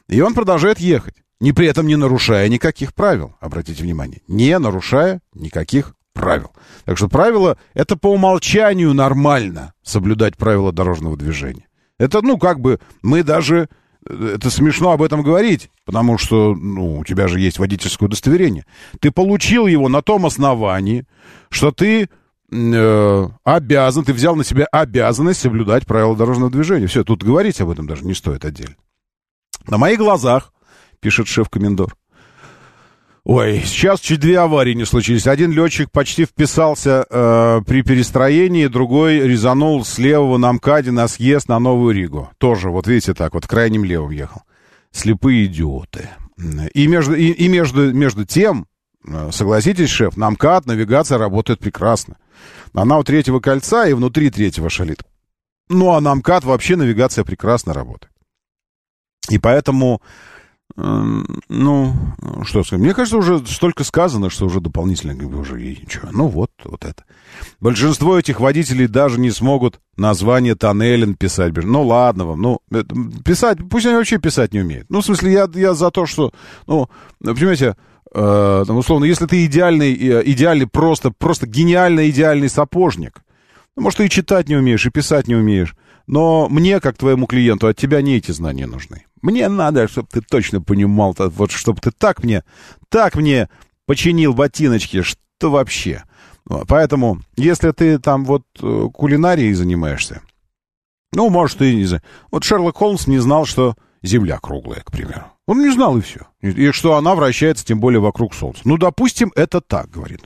И 0.10 0.20
он 0.20 0.34
продолжает 0.34 0.80
ехать. 0.82 1.16
Не 1.40 1.52
при 1.54 1.68
этом 1.68 1.88
не 1.88 1.96
нарушая 1.96 2.48
никаких 2.48 2.94
правил. 2.94 3.36
Обратите 3.40 3.84
внимание. 3.84 4.22
Не 4.28 4.58
нарушая 4.58 5.22
никаких 5.34 5.96
правил. 6.14 6.52
Так 6.86 6.98
что 6.98 7.08
правило— 7.08 7.58
это 7.74 7.96
по 7.96 8.08
умолчанию 8.08 8.94
нормально 8.94 9.74
соблюдать 9.84 10.36
правила 10.36 10.72
дорожного 10.72 11.16
движения. 11.16 11.68
Это, 12.00 12.22
ну, 12.22 12.38
как 12.38 12.60
бы 12.60 12.80
мы 13.02 13.24
даже 13.24 13.70
это 14.10 14.50
смешно 14.50 14.92
об 14.92 15.02
этом 15.02 15.22
говорить, 15.22 15.70
потому 15.86 16.18
что, 16.18 16.56
ну, 16.56 17.00
у 17.00 17.04
тебя 17.04 17.28
же 17.28 17.40
есть 17.40 17.60
водительское 17.60 18.08
удостоверение. 18.08 18.66
Ты 19.00 19.12
получил 19.12 19.68
его 19.68 19.90
на 19.90 20.02
том 20.02 20.26
основании, 20.26 21.06
что 21.50 21.72
ты 21.72 22.10
э, 22.52 23.28
обязан, 23.44 24.06
ты 24.06 24.14
взял 24.14 24.36
на 24.36 24.44
себя 24.44 24.66
обязанность 24.72 25.42
соблюдать 25.42 25.86
правила 25.86 26.16
дорожного 26.16 26.52
движения. 26.52 26.88
Все, 26.88 27.04
тут 27.04 27.24
говорить 27.24 27.60
об 27.62 27.70
этом 27.70 27.88
даже 27.88 28.06
не 28.06 28.14
стоит 28.14 28.46
отдельно. 28.46 28.76
На 29.68 29.78
моих 29.78 30.00
глазах, 30.00 30.54
пишет 31.00 31.28
шеф-комендор, 31.28 31.94
Ой, 33.30 33.62
сейчас 33.66 34.00
чуть 34.00 34.22
две 34.22 34.40
аварии 34.40 34.74
не 34.74 34.86
случились. 34.86 35.28
Один 35.28 35.52
летчик 35.52 35.92
почти 35.92 36.24
вписался 36.24 37.06
э, 37.10 37.60
при 37.68 37.82
перестроении, 37.82 38.68
другой 38.68 39.20
резанул 39.20 39.84
с 39.84 39.98
левого 39.98 40.38
на 40.38 40.54
МКАДе 40.54 40.92
на 40.92 41.10
съезд 41.10 41.50
на 41.50 41.60
Новую 41.60 41.94
Ригу. 41.94 42.30
Тоже, 42.38 42.70
вот 42.70 42.88
видите, 42.88 43.14
так 43.14 43.34
вот, 43.34 43.46
крайним 43.46 43.84
левым 43.84 44.12
ехал. 44.12 44.44
Слепые 44.94 45.48
идиоты. 45.48 46.10
И 46.74 46.88
между, 46.88 47.16
и, 47.16 47.32
и 47.32 47.50
между, 47.50 47.94
между 47.94 48.24
тем, 48.24 48.66
э, 49.06 49.30
согласитесь, 49.34 49.90
шеф, 49.90 50.16
на 50.16 50.30
МКАД 50.30 50.66
навигация 50.66 51.18
работает 51.18 51.60
прекрасно. 51.60 52.16
Она 52.74 52.98
у 52.98 53.04
третьего 53.04 53.42
кольца 53.42 53.90
и 53.90 53.94
внутри 53.94 54.30
третьего 54.30 54.70
шалит. 54.70 55.04
Ну, 55.68 55.92
а 55.92 56.00
на 56.00 56.16
МКАД 56.16 56.46
вообще 56.46 56.78
навигация 56.78 57.26
прекрасно 57.26 57.74
работает. 57.74 58.14
И 59.30 59.38
поэтому 59.38 60.02
ну, 60.78 61.94
что 62.44 62.64
сказать. 62.64 62.84
Мне 62.84 62.94
кажется, 62.94 63.18
уже 63.18 63.40
столько 63.48 63.84
сказано, 63.84 64.30
что 64.30 64.46
уже 64.46 64.62
дополнительно 64.62 65.16
как 65.16 65.28
бы 65.28 65.40
уже 65.40 65.60
и 65.60 65.82
ничего. 65.82 66.10
Ну 66.12 66.28
вот, 66.28 66.52
вот 66.64 66.86
это. 66.86 67.04
Большинство 67.60 68.20
этих 68.20 68.40
водителей 68.40 68.88
даже 68.88 69.20
не 69.20 69.32
смогут 69.32 69.80
название 69.98 70.54
тоннеля 70.54 71.12
писать. 71.16 71.54
Ну 71.58 71.82
ладно 71.82 72.26
вам, 72.26 72.42
ну, 72.42 72.60
писать, 73.26 73.58
пусть 73.70 73.88
они 73.88 73.96
вообще 73.96 74.20
писать 74.20 74.54
не 74.54 74.60
умеют. 74.60 74.86
Ну, 74.90 75.02
в 75.02 75.06
смысле, 75.06 75.32
я, 75.32 75.50
я 75.56 75.74
за 75.74 75.90
то, 75.90 76.06
что, 76.06 76.32
ну, 76.68 76.90
понимаете, 77.20 77.76
э, 78.14 78.64
там, 78.68 78.78
условно, 78.78 79.06
если 79.06 79.26
ты 79.26 79.46
идеальный, 79.46 79.96
э, 79.96 80.22
идеальный, 80.26 80.68
просто, 80.68 81.10
просто 81.10 81.48
гениально 81.48 82.08
идеальный 82.08 82.50
сапожник, 82.50 83.24
ну, 83.76 83.82
может, 83.82 83.98
ты 83.98 84.06
и 84.06 84.10
читать 84.10 84.48
не 84.48 84.56
умеешь, 84.56 84.86
и 84.86 84.92
писать 84.92 85.28
не 85.28 85.36
умеешь, 85.36 85.76
но 86.08 86.48
мне, 86.50 86.80
как 86.80 86.98
твоему 86.98 87.28
клиенту, 87.28 87.68
от 87.68 87.78
тебя 87.78 88.02
не 88.02 88.18
эти 88.18 88.32
знания 88.32 88.66
нужны. 88.66 89.06
Мне 89.22 89.48
надо, 89.50 89.88
чтобы 89.88 90.08
ты 90.12 90.22
точно 90.22 90.62
понимал, 90.62 91.16
вот 91.18 91.52
чтобы 91.52 91.80
ты 91.82 91.92
так 91.92 92.24
мне, 92.24 92.44
так 92.90 93.16
мне 93.16 93.50
починил 93.86 94.34
ботиночки, 94.34 95.02
что 95.02 95.52
вообще. 95.52 96.04
Поэтому, 96.68 97.22
если 97.36 97.72
ты 97.72 98.00
там 98.00 98.24
вот 98.24 98.44
э, 98.62 98.88
кулинарией 98.94 99.54
занимаешься, 99.54 100.22
ну, 101.14 101.30
может, 101.30 101.58
ты 101.58 101.76
не 101.76 101.86
знаю. 101.86 102.04
Вот 102.32 102.44
Шерлок 102.44 102.78
Холмс 102.78 103.08
не 103.08 103.20
знал, 103.20 103.46
что 103.46 103.76
Земля 104.04 104.40
круглая, 104.40 104.82
к 104.82 104.92
примеру. 104.92 105.26
Он 105.46 105.62
не 105.62 105.72
знал 105.72 105.98
и 105.98 106.02
все. 106.02 106.22
И 106.42 106.72
что 106.72 106.96
она 106.96 107.16
вращается, 107.16 107.66
тем 107.66 107.80
более, 107.80 108.00
вокруг 108.00 108.34
Солнца. 108.34 108.62
Ну, 108.66 108.78
допустим, 108.78 109.32
это 109.36 109.62
так, 109.62 109.90
говорит. 109.90 110.22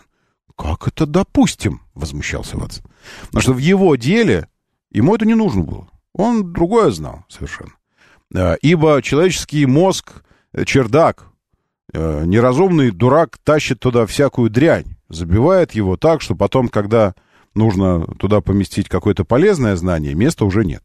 Как 0.57 0.87
это 0.87 1.05
допустим? 1.05 1.81
Возмущался 1.93 2.57
Ватсон. 2.57 2.83
Потому 3.27 3.41
что 3.41 3.53
в 3.53 3.57
его 3.59 3.95
деле 3.95 4.47
ему 4.91 5.15
это 5.15 5.25
не 5.25 5.35
нужно 5.35 5.63
было. 5.63 5.87
Он 6.13 6.53
другое 6.53 6.91
знал 6.91 7.25
совершенно. 7.29 7.71
Э, 8.33 8.55
ибо 8.61 9.01
человеческий 9.01 9.65
мозг— 9.65 10.23
чердак. 10.65 11.27
Э, 11.93 12.23
неразумный 12.25 12.91
дурак 12.91 13.37
тащит 13.43 13.79
туда 13.79 14.05
всякую 14.05 14.49
дрянь, 14.49 14.95
забивает 15.09 15.73
его 15.73 15.97
так, 15.97 16.21
что 16.21 16.35
потом, 16.35 16.69
когда 16.69 17.15
нужно 17.53 18.05
туда 18.17 18.41
поместить 18.41 18.87
какое-то 18.87 19.25
полезное 19.25 19.75
знание, 19.75 20.13
места 20.13 20.45
уже 20.45 20.63
нет. 20.63 20.83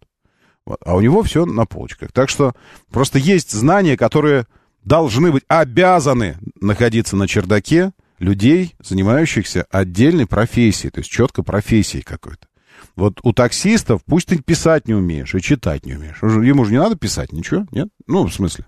А 0.85 0.97
у 0.97 1.01
него 1.01 1.23
все 1.23 1.47
на 1.47 1.65
полочках. 1.65 2.11
Так 2.13 2.29
что 2.29 2.55
просто 2.91 3.19
есть 3.21 3.53
знания, 3.53 3.97
которые 3.97 4.47
должны 4.85 5.31
быть 5.31 5.45
обязаны 5.47 6.39
находиться 6.61 7.17
на 7.17 7.29
чердаке 7.29 7.93
людей, 8.19 8.75
занимающихся 8.81 9.67
отдельной 9.71 10.27
профессией, 10.27 10.91
то 10.91 11.01
есть 11.01 11.11
четко 11.11 11.43
профессией 11.45 12.03
какой-то. 12.03 12.49
Вот 12.97 13.21
у 13.23 13.33
таксистов 13.35 14.03
пусть 14.07 14.29
ты 14.29 14.41
писать 14.41 14.89
не 14.89 14.95
умеешь 14.95 15.35
и 15.35 15.41
читать 15.43 15.85
не 15.85 15.95
умеешь. 15.95 16.23
Ему 16.23 16.65
же 16.65 16.73
не 16.73 16.79
надо 16.79 16.97
писать 16.97 17.31
ничего, 17.33 17.67
нет? 17.71 17.89
Ну, 18.07 18.27
в 18.27 18.33
смысле. 18.33 18.67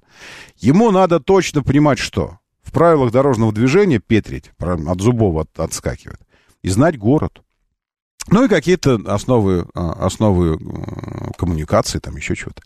Ему 0.59 0.91
надо 0.91 1.19
точно 1.19 1.63
понимать, 1.63 1.99
что 1.99 2.39
в 2.63 2.71
правилах 2.71 3.11
дорожного 3.11 3.53
движения 3.53 3.99
петрить, 3.99 4.53
от 4.59 5.01
зубов 5.01 5.37
от, 5.37 5.59
отскакивает, 5.59 6.21
и 6.63 6.69
знать 6.69 6.99
город. 6.99 7.43
Ну 8.31 8.45
и 8.45 8.49
какие-то 8.49 9.01
основы, 9.07 9.67
а, 9.75 9.93
основы 10.07 10.57
э, 10.57 11.31
коммуникации, 11.37 11.99
там 11.99 12.17
еще 12.17 12.37
чего-то. 12.37 12.63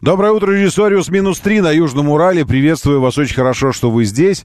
Доброе 0.00 0.32
утро, 0.32 0.52
режиссориус 0.52 1.08
минус 1.08 1.40
3 1.40 1.60
на 1.62 1.70
Южном 1.72 2.08
Урале. 2.10 2.46
Приветствую 2.46 3.00
вас, 3.00 3.18
очень 3.18 3.34
хорошо, 3.34 3.72
что 3.72 3.90
вы 3.90 4.04
здесь. 4.04 4.44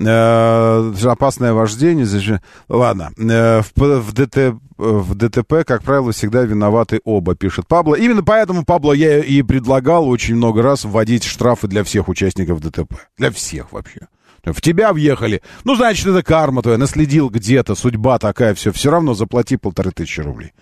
Э, 0.00 0.92
опасное 1.04 1.52
вождение. 1.52 2.40
Ладно, 2.68 3.10
э, 3.16 3.62
в, 3.62 4.00
в, 4.00 4.12
ДТ, 4.12 4.56
в 4.76 5.14
ДТП, 5.14 5.64
как 5.66 5.82
правило, 5.82 6.12
всегда 6.12 6.42
виноваты 6.42 7.00
оба, 7.04 7.34
пишет 7.34 7.66
Пабло. 7.66 7.94
Именно 7.94 8.22
поэтому, 8.22 8.64
Пабло, 8.64 8.92
я 8.92 9.18
и 9.18 9.42
предлагал 9.42 10.08
очень 10.08 10.36
много 10.36 10.62
раз 10.62 10.84
вводить 10.84 11.24
штрафы 11.24 11.66
для 11.66 11.84
всех 11.84 12.08
участников 12.08 12.60
ДТП. 12.60 12.94
Для 13.18 13.30
всех 13.30 13.72
вообще. 13.72 14.08
В 14.44 14.60
тебя 14.60 14.92
въехали. 14.92 15.42
Ну, 15.64 15.74
значит, 15.74 16.06
это 16.06 16.22
карма 16.22 16.62
твоя. 16.62 16.78
Наследил 16.78 17.30
где-то, 17.30 17.74
судьба 17.74 18.18
такая, 18.18 18.54
все. 18.54 18.72
Все 18.72 18.90
равно 18.90 19.14
заплати 19.14 19.56
полторы 19.56 19.90
тысячи 19.90 20.20
рублей. 20.20 20.52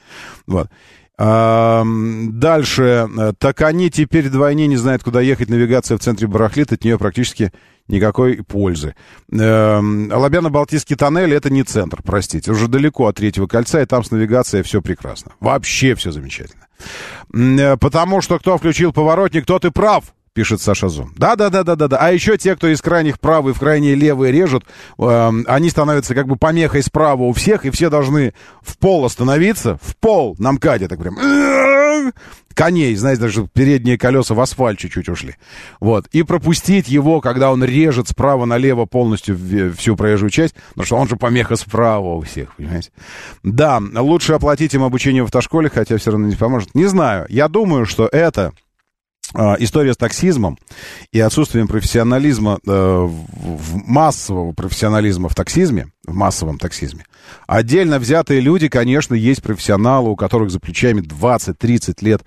Вот. 0.46 0.68
А, 1.18 1.84
дальше. 1.84 3.08
Так 3.38 3.62
они 3.62 3.90
теперь 3.90 4.28
вдвойне 4.28 4.66
не 4.66 4.76
знают, 4.76 5.02
куда 5.02 5.20
ехать. 5.20 5.48
Навигация 5.48 5.96
в 5.96 6.00
центре 6.00 6.26
барахлит. 6.26 6.72
От 6.72 6.84
нее 6.84 6.98
практически 6.98 7.52
никакой 7.88 8.42
пользы. 8.42 8.94
Лобяно-Балтийский 9.30 10.96
тоннель— 10.96 11.34
это 11.36 11.50
не 11.50 11.62
центр, 11.62 12.00
простите. 12.02 12.50
Уже 12.52 12.68
далеко 12.68 13.06
от 13.06 13.16
третьего 13.16 13.46
кольца, 13.46 13.82
и 13.82 13.86
там 13.86 14.04
с 14.04 14.10
навигацией 14.10 14.62
все 14.62 14.80
прекрасно. 14.82 15.32
Вообще 15.40 15.94
все 15.94 16.10
замечательно. 16.12 16.66
Э, 17.34 17.76
потому 17.76 18.20
что 18.20 18.38
кто 18.38 18.56
включил 18.58 18.92
поворотник, 18.92 19.46
тот 19.46 19.64
и 19.64 19.70
прав 19.70 20.14
пишет 20.34 20.60
Саша 20.62 20.88
Зум. 20.88 21.12
Да-да-да-да-да. 21.16 21.98
А 21.98 22.10
еще 22.10 22.38
те, 22.38 22.56
кто 22.56 22.68
из 22.68 22.80
крайних 22.80 23.20
правый 23.20 23.52
в 23.52 23.58
крайние 23.58 23.94
левые 23.94 24.32
режут, 24.32 24.64
э, 24.98 25.32
они 25.46 25.70
становятся 25.70 26.14
как 26.14 26.26
бы 26.26 26.36
помехой 26.36 26.82
справа 26.82 27.22
у 27.22 27.32
всех, 27.32 27.66
и 27.66 27.70
все 27.70 27.90
должны 27.90 28.32
в 28.62 28.78
пол 28.78 29.04
остановиться, 29.04 29.78
в 29.82 29.96
пол, 29.96 30.34
на 30.38 30.52
МКАДе 30.52 30.88
так 30.88 30.98
прям. 30.98 31.18
Коней, 32.54 32.94
знаете, 32.96 33.22
даже 33.22 33.48
передние 33.52 33.96
колеса 33.96 34.34
в 34.34 34.40
асфальт 34.40 34.78
чуть-чуть 34.78 35.08
ушли. 35.08 35.36
Вот. 35.80 36.06
И 36.12 36.22
пропустить 36.22 36.88
его, 36.88 37.20
когда 37.20 37.50
он 37.50 37.64
режет 37.64 38.08
справа 38.08 38.44
налево 38.44 38.84
полностью 38.84 39.38
всю 39.76 39.96
проезжую 39.96 40.30
часть, 40.30 40.54
потому 40.70 40.86
что 40.86 40.96
он 40.96 41.08
же 41.08 41.16
помеха 41.16 41.56
справа 41.56 42.14
у 42.14 42.20
всех, 42.22 42.56
понимаете? 42.56 42.90
Да, 43.42 43.80
лучше 43.94 44.34
оплатить 44.34 44.74
им 44.74 44.82
обучение 44.82 45.22
в 45.22 45.26
автошколе, 45.26 45.70
хотя 45.70 45.96
все 45.96 46.10
равно 46.10 46.26
не 46.26 46.36
поможет. 46.36 46.74
Не 46.74 46.86
знаю. 46.86 47.26
Я 47.28 47.48
думаю, 47.48 47.86
что 47.86 48.06
это 48.10 48.52
история 49.34 49.94
с 49.94 49.96
таксизмом 49.96 50.58
и 51.10 51.20
отсутствием 51.20 51.68
профессионализма, 51.68 52.58
э, 52.66 53.08
массового 53.86 54.52
профессионализма 54.52 55.28
в 55.28 55.34
таксизме, 55.34 55.88
в 56.06 56.14
массовом 56.14 56.58
таксизме. 56.58 57.04
Отдельно 57.46 57.98
взятые 57.98 58.40
люди, 58.40 58.68
конечно, 58.68 59.14
есть 59.14 59.42
профессионалы, 59.42 60.10
у 60.10 60.16
которых 60.16 60.50
за 60.50 60.60
плечами 60.60 61.00
20-30 61.00 61.96
лет 62.02 62.22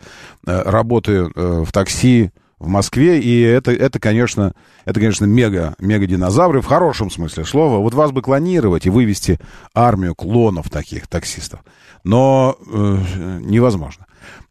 э, 0.46 0.62
работы 0.64 1.30
э, 1.36 1.64
в 1.66 1.72
такси 1.72 2.32
в 2.58 2.68
Москве, 2.68 3.20
и 3.20 3.42
это, 3.42 3.72
это, 3.72 4.00
конечно, 4.00 4.54
это, 4.86 5.00
конечно, 5.00 5.26
мега, 5.26 5.76
мега 5.80 6.08
динозавры 6.08 6.62
в 6.62 6.66
хорошем 6.66 7.12
смысле 7.12 7.44
слова. 7.44 7.80
Вот 7.80 7.94
вас 7.94 8.12
бы 8.12 8.22
клонировать 8.22 8.86
и 8.86 8.90
вывести 8.90 9.40
армию 9.74 10.16
клонов 10.16 10.70
таких 10.70 11.08
таксистов. 11.08 11.60
Но 12.04 12.58
э, 12.66 12.98
невозможно. 13.42 14.06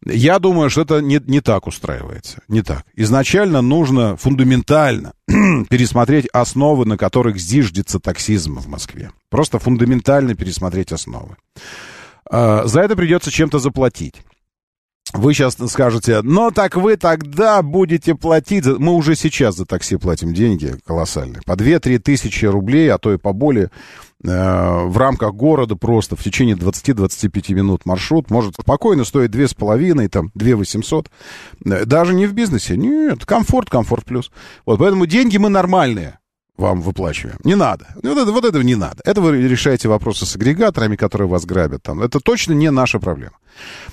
Я 0.05 0.39
думаю, 0.39 0.69
что 0.69 0.81
это 0.81 1.01
не, 1.01 1.19
не 1.25 1.41
так 1.41 1.67
устраивается. 1.67 2.41
Не 2.47 2.61
так. 2.61 2.85
Изначально 2.95 3.61
нужно 3.61 4.17
фундаментально 4.17 5.13
пересмотреть 5.69 6.27
основы, 6.33 6.85
на 6.85 6.97
которых 6.97 7.37
зиждется 7.37 7.99
таксизм 7.99 8.59
в 8.59 8.67
Москве. 8.67 9.11
Просто 9.29 9.59
фундаментально 9.59 10.35
пересмотреть 10.35 10.91
основы. 10.91 11.37
А, 12.29 12.65
за 12.65 12.81
это 12.81 12.95
придется 12.95 13.31
чем-то 13.31 13.59
заплатить. 13.59 14.15
Вы 15.17 15.33
сейчас 15.33 15.55
скажете, 15.69 16.21
но 16.21 16.51
так 16.51 16.75
вы 16.75 16.97
тогда 16.97 17.61
будете 17.61 18.15
платить... 18.15 18.65
Мы 18.65 18.91
уже 18.93 19.15
сейчас 19.15 19.55
за 19.55 19.65
такси 19.65 19.95
платим 19.95 20.33
деньги 20.33 20.75
колоссальные. 20.85 21.41
По 21.45 21.53
2-3 21.53 21.99
тысячи 21.99 22.45
рублей, 22.45 22.91
а 22.91 22.97
то 22.97 23.13
и 23.13 23.17
поболее, 23.17 23.71
э, 24.23 24.85
в 24.85 24.97
рамках 24.97 25.33
города 25.33 25.75
просто 25.75 26.15
в 26.15 26.23
течение 26.23 26.55
20-25 26.55 27.53
минут 27.53 27.85
маршрут 27.85 28.29
может 28.29 28.55
спокойно 28.59 29.05
стоить 29.05 29.31
2,5, 29.31 30.09
там, 30.09 30.31
2 30.35 30.55
800. 30.57 31.09
Э, 31.65 31.85
даже 31.85 32.13
не 32.13 32.27
в 32.27 32.33
бизнесе. 32.33 32.75
Нет, 32.75 33.25
комфорт, 33.25 33.69
комфорт 33.69 34.05
плюс. 34.05 34.31
Вот, 34.65 34.79
поэтому 34.79 35.05
деньги 35.05 35.37
мы 35.37 35.49
нормальные 35.49 36.19
вам 36.57 36.81
выплачиваем. 36.81 37.37
Не 37.43 37.55
надо. 37.55 37.87
Вот, 38.01 38.17
это, 38.17 38.31
вот 38.31 38.45
этого 38.45 38.61
не 38.61 38.75
надо. 38.75 39.01
Это 39.03 39.21
вы 39.21 39.47
решаете 39.47 39.87
вопросы 39.87 40.25
с 40.25 40.35
агрегаторами, 40.35 40.95
которые 40.95 41.27
вас 41.27 41.45
грабят. 41.45 41.83
Там. 41.83 42.01
Это 42.01 42.19
точно 42.19 42.53
не 42.53 42.71
наша 42.71 42.99
проблема. 42.99 43.33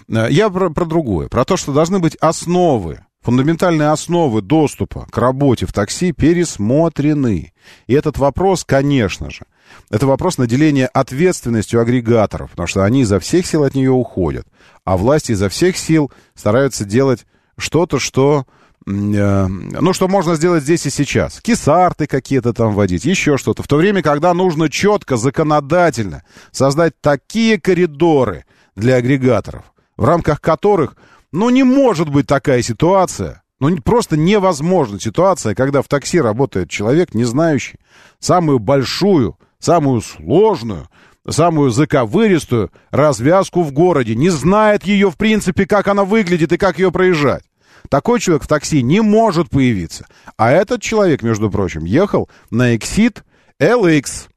Э, 0.08 0.26
я 0.30 0.48
про, 0.48 0.70
про 0.70 0.84
другое. 0.84 1.28
Про 1.28 1.44
то, 1.44 1.56
что 1.56 1.72
должны 1.72 1.98
быть 1.98 2.16
основы, 2.16 3.00
фундаментальные 3.22 3.90
основы 3.90 4.42
доступа 4.42 5.06
к 5.10 5.18
работе 5.18 5.66
в 5.66 5.72
такси 5.72 6.12
пересмотрены. 6.12 7.52
И 7.86 7.94
этот 7.94 8.18
вопрос, 8.18 8.64
конечно 8.64 9.30
же, 9.30 9.44
это 9.90 10.06
вопрос 10.06 10.38
наделения 10.38 10.86
ответственностью 10.86 11.80
агрегаторов, 11.80 12.50
потому 12.50 12.66
что 12.66 12.84
они 12.84 13.02
изо 13.02 13.18
всех 13.18 13.46
сил 13.46 13.64
от 13.64 13.74
нее 13.74 13.90
уходят, 13.90 14.46
а 14.84 14.96
власти 14.96 15.32
изо 15.32 15.48
всех 15.48 15.76
сил 15.76 16.12
стараются 16.34 16.84
делать 16.84 17.26
что-то, 17.56 17.98
что 17.98 18.44
Э, 18.44 18.61
ну, 18.86 19.92
что 19.92 20.08
можно 20.08 20.34
сделать 20.34 20.62
здесь 20.62 20.86
и 20.86 20.90
сейчас. 20.90 21.40
Кисарты 21.40 22.06
какие-то 22.06 22.52
там 22.52 22.74
вводить, 22.74 23.04
еще 23.04 23.36
что-то. 23.36 23.62
В 23.62 23.68
то 23.68 23.76
время, 23.76 24.02
когда 24.02 24.34
нужно 24.34 24.68
четко, 24.68 25.16
законодательно 25.16 26.24
создать 26.50 27.00
такие 27.00 27.60
коридоры 27.60 28.44
для 28.74 28.96
агрегаторов, 28.96 29.64
в 29.96 30.04
рамках 30.04 30.40
которых, 30.40 30.96
ну, 31.30 31.50
не 31.50 31.62
может 31.62 32.08
быть 32.08 32.26
такая 32.26 32.62
ситуация, 32.62 33.42
ну, 33.60 33.76
просто 33.76 34.16
невозможна 34.16 34.98
ситуация, 34.98 35.54
когда 35.54 35.82
в 35.82 35.88
такси 35.88 36.20
работает 36.20 36.68
человек, 36.68 37.14
не 37.14 37.24
знающий 37.24 37.78
самую 38.18 38.58
большую, 38.58 39.38
самую 39.60 40.00
сложную, 40.00 40.88
самую 41.28 41.70
заковыристую 41.70 42.72
развязку 42.90 43.62
в 43.62 43.72
городе, 43.72 44.16
не 44.16 44.30
знает 44.30 44.84
ее, 44.84 45.10
в 45.10 45.16
принципе, 45.16 45.66
как 45.66 45.86
она 45.86 46.04
выглядит 46.04 46.52
и 46.52 46.58
как 46.58 46.78
ее 46.78 46.90
проезжать. 46.90 47.44
Такой 47.88 48.20
человек 48.20 48.44
в 48.44 48.48
такси 48.48 48.82
не 48.82 49.00
может 49.00 49.50
появиться. 49.50 50.06
А 50.36 50.50
этот 50.50 50.82
человек, 50.82 51.22
между 51.22 51.50
прочим, 51.50 51.84
ехал 51.84 52.28
на 52.50 52.74
Exit 52.74 53.22
LX. 53.60 54.28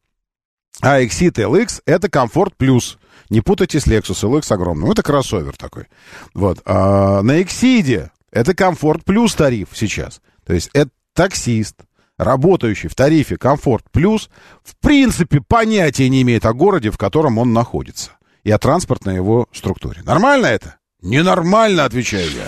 А 0.82 1.02
Exit 1.02 1.36
LX— 1.36 1.82
это 1.86 2.10
комфорт 2.10 2.56
плюс. 2.58 2.98
Не 3.30 3.42
путайте 3.42 3.80
с 3.80 3.88
Lexus 3.88 4.24
LX 4.24 4.54
огромным. 4.54 4.92
Это 4.92 5.04
кроссовер 5.04 5.56
такой. 5.56 5.88
Вот. 6.34 6.62
А 6.66 7.22
на 7.22 7.42
Exide 7.42 8.10
это 8.32 8.54
комфорт 8.54 9.06
плюс 9.06 9.34
тариф 9.34 9.70
сейчас. 9.74 10.22
То 10.46 10.54
есть 10.54 10.70
это 10.74 10.92
таксист, 11.14 11.76
работающий 12.18 12.90
в 12.90 12.96
тарифе 12.96 13.38
комфорт 13.38 13.86
плюс, 13.92 14.30
в 14.64 14.76
принципе 14.82 15.40
понятия 15.40 16.10
не 16.10 16.22
имеет 16.22 16.46
о 16.46 16.54
городе, 16.54 16.92
в 16.92 16.98
котором 16.98 17.38
он 17.38 17.54
находится. 17.54 18.12
И 18.44 18.52
о 18.52 18.60
транспортной 18.60 19.16
его 19.16 19.48
структуре. 19.54 20.02
Нормально 20.04 20.48
это? 20.48 20.76
Ненормально, 21.02 21.86
отвечаю 21.86 22.30
я. 22.30 22.48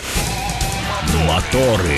Моторы. 1.27 1.97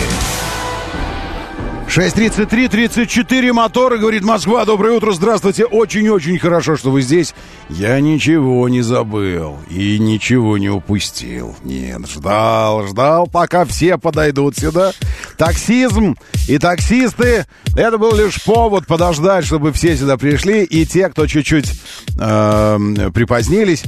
6.33-34 1.88 3.52
моторы, 3.52 3.98
говорит 3.98 4.24
Москва. 4.24 4.64
Доброе 4.64 4.98
утро, 4.98 5.12
здравствуйте. 5.12 5.66
Очень-очень 5.66 6.38
хорошо, 6.38 6.78
что 6.78 6.92
вы 6.92 7.02
здесь. 7.02 7.34
Я 7.68 8.00
ничего 8.00 8.70
не 8.70 8.84
забыл 8.84 9.58
и 9.72 9.98
ничего 9.98 10.60
не 10.60 10.70
упустил. 10.70 11.56
Нет, 11.64 12.08
ждал, 12.08 12.86
ждал, 12.86 13.26
пока 13.26 13.66
все 13.66 13.98
подойдут 13.98 14.56
сюда. 14.56 14.92
Таксизм 15.36 16.16
и 16.48 16.60
таксисты— 16.60 17.48
это 17.76 17.98
был 17.98 18.16
лишь 18.16 18.44
повод 18.44 18.86
подождать, 18.86 19.46
чтобы 19.46 19.74
все 19.74 19.98
сюда 19.98 20.18
пришли. 20.18 20.64
И 20.64 20.86
те, 20.86 21.10
кто 21.10 21.26
чуть-чуть 21.26 21.74
э, 22.20 22.78
припозднились, 23.16 23.84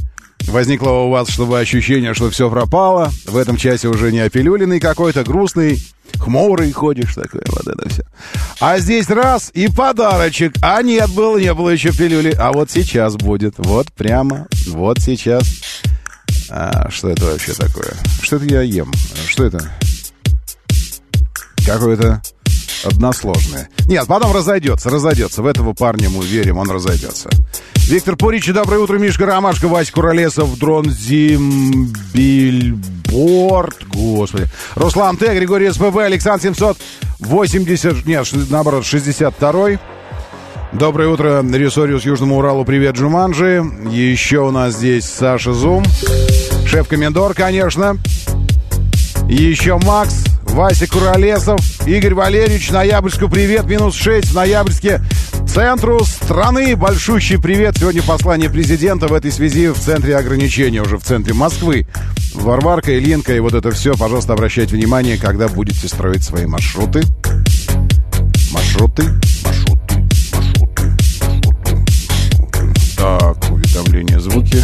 Возникло 0.48 0.90
у 0.90 1.10
вас, 1.10 1.30
чтобы 1.30 1.60
ощущение, 1.60 2.14
что 2.14 2.30
все 2.30 2.50
пропало. 2.50 3.12
В 3.26 3.38
этом 3.38 3.58
часе 3.58 3.88
уже 3.88 4.12
не 4.12 4.20
опилюленный 4.20 4.80
какой-то, 4.80 5.24
грустный, 5.24 5.82
хмурый 6.18 6.72
ходишь 6.72 7.16
такой, 7.16 7.42
вот 7.48 7.68
это 7.68 7.90
все. 7.90 8.04
А 8.60 8.80
здесь 8.80 9.10
раз 9.10 9.52
и 9.54 9.68
подарочек. 9.68 10.54
А 10.62 10.82
нет, 10.82 11.10
было, 11.12 11.38
не 11.38 11.54
было 11.54 11.70
еще 11.70 11.92
пилюли. 11.92 12.36
А 12.38 12.52
вот 12.52 12.70
сейчас 12.70 13.16
будет. 13.16 13.56
Вот 13.58 13.92
прямо, 13.94 14.48
вот 14.68 15.00
сейчас. 15.00 15.82
А, 16.50 16.90
что 16.90 17.10
это 17.10 17.26
вообще 17.26 17.54
такое? 17.54 17.94
Что 18.22 18.36
это 18.36 18.46
я 18.46 18.62
ем? 18.62 18.92
Что 19.28 19.46
это? 19.46 19.72
Какое-то 21.66 22.22
односложное. 22.86 23.70
Нет, 23.88 24.06
потом 24.08 24.36
разойдется, 24.36 24.90
разойдется. 24.90 25.42
В 25.42 25.46
этого 25.46 25.74
парня 25.74 26.10
мы 26.10 26.26
верим, 26.26 26.58
он 26.58 26.70
разойдется. 26.70 27.30
Виктор 27.88 28.16
Порич, 28.16 28.48
доброе 28.48 28.80
утро, 28.80 28.98
Мишка 28.98 29.26
Ромашка, 29.26 29.68
Вася 29.68 29.92
Куролесов, 29.92 30.58
Дрон 30.58 30.90
Зимбильборд, 30.90 33.86
господи. 33.88 34.48
Руслан 34.76 35.18
Т, 35.18 35.36
Григорий 35.36 35.72
СПБ, 35.72 35.98
Александр 35.98 36.42
780, 36.42 38.06
нет, 38.06 38.28
наоборот, 38.50 38.84
62-й. 38.84 39.80
Доброе 40.72 41.10
утро, 41.10 41.44
Ресориус 41.44 42.06
Южному 42.06 42.38
Уралу, 42.38 42.64
привет, 42.64 42.96
Джуманджи. 42.96 43.62
Еще 43.90 44.40
у 44.40 44.52
нас 44.52 44.76
здесь 44.76 45.04
Саша 45.04 45.54
Зум, 45.54 45.84
шеф-комендор, 46.66 47.34
конечно. 47.34 47.98
Еще 49.28 49.78
Макс, 49.80 50.24
Вася 50.52 50.86
Куролесов, 50.86 51.62
Игорь 51.88 52.14
Валерьевич, 52.14 52.72
Ноябрьску 52.72 53.30
привет, 53.30 53.66
минус 53.68 53.96
6 53.96 54.32
в 54.32 54.36
Ноябрьске. 54.36 55.02
Центру 55.48 56.04
страны 56.04 56.76
большущий 56.76 57.40
привет. 57.40 57.78
Сегодня 57.78 58.04
послание 58.04 58.50
президента 58.50 59.08
в 59.08 59.14
этой 59.14 59.32
связи 59.32 59.70
в 59.70 59.80
центре 59.80 60.18
ограничения, 60.18 60.82
уже 60.82 60.98
в 60.98 61.04
центре 61.04 61.34
Москвы. 61.34 61.88
Варварка, 62.34 62.98
Ильинка 62.98 63.34
и 63.34 63.40
вот 63.40 63.54
это 63.54 63.72
все, 63.72 63.96
пожалуйста, 63.96 64.34
обращайте 64.34 64.76
внимание, 64.76 65.18
когда 65.18 65.48
будете 65.48 65.88
строить 65.88 66.24
свои 66.24 66.46
маршруты. 66.46 67.02
Маршруты, 68.52 69.04
маршруты, 69.46 70.08
маршруты, 70.34 70.86
маршруты. 71.34 72.74
Так, 72.98 73.52
уведомления, 73.52 74.20
звуки. 74.20 74.62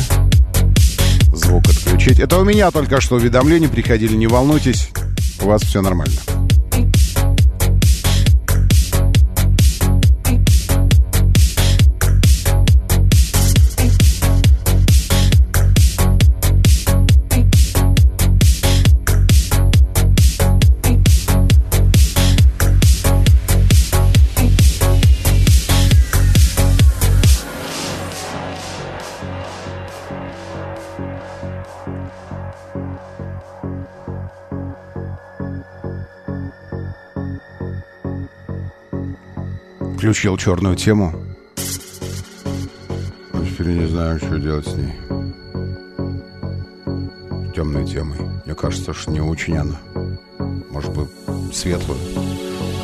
Звук 1.32 1.64
отключить. 1.66 2.20
Это 2.20 2.40
у 2.40 2.44
меня 2.44 2.72
только 2.72 3.00
что 3.00 3.16
уведомления 3.16 3.70
приходили, 3.70 4.16
не 4.16 4.28
волнуйтесь 4.28 4.90
у 5.42 5.48
вас 5.48 5.62
все 5.64 5.82
нормально. 5.82 6.47
Включил 40.08 40.38
черную 40.38 40.78
тему. 40.78 41.14
Теперь 43.34 43.68
не 43.68 43.88
знаю, 43.88 44.18
что 44.20 44.40
делать 44.40 44.66
с 44.66 44.74
ней. 44.74 44.94
Темной 47.54 47.86
темой. 47.86 48.18
Мне 48.46 48.56
кажется, 48.56 48.94
что 48.94 49.12
не 49.12 49.20
очень 49.20 49.58
она. 49.58 49.76
Может 50.70 50.94
быть, 50.94 51.10
светлую. 51.54 52.00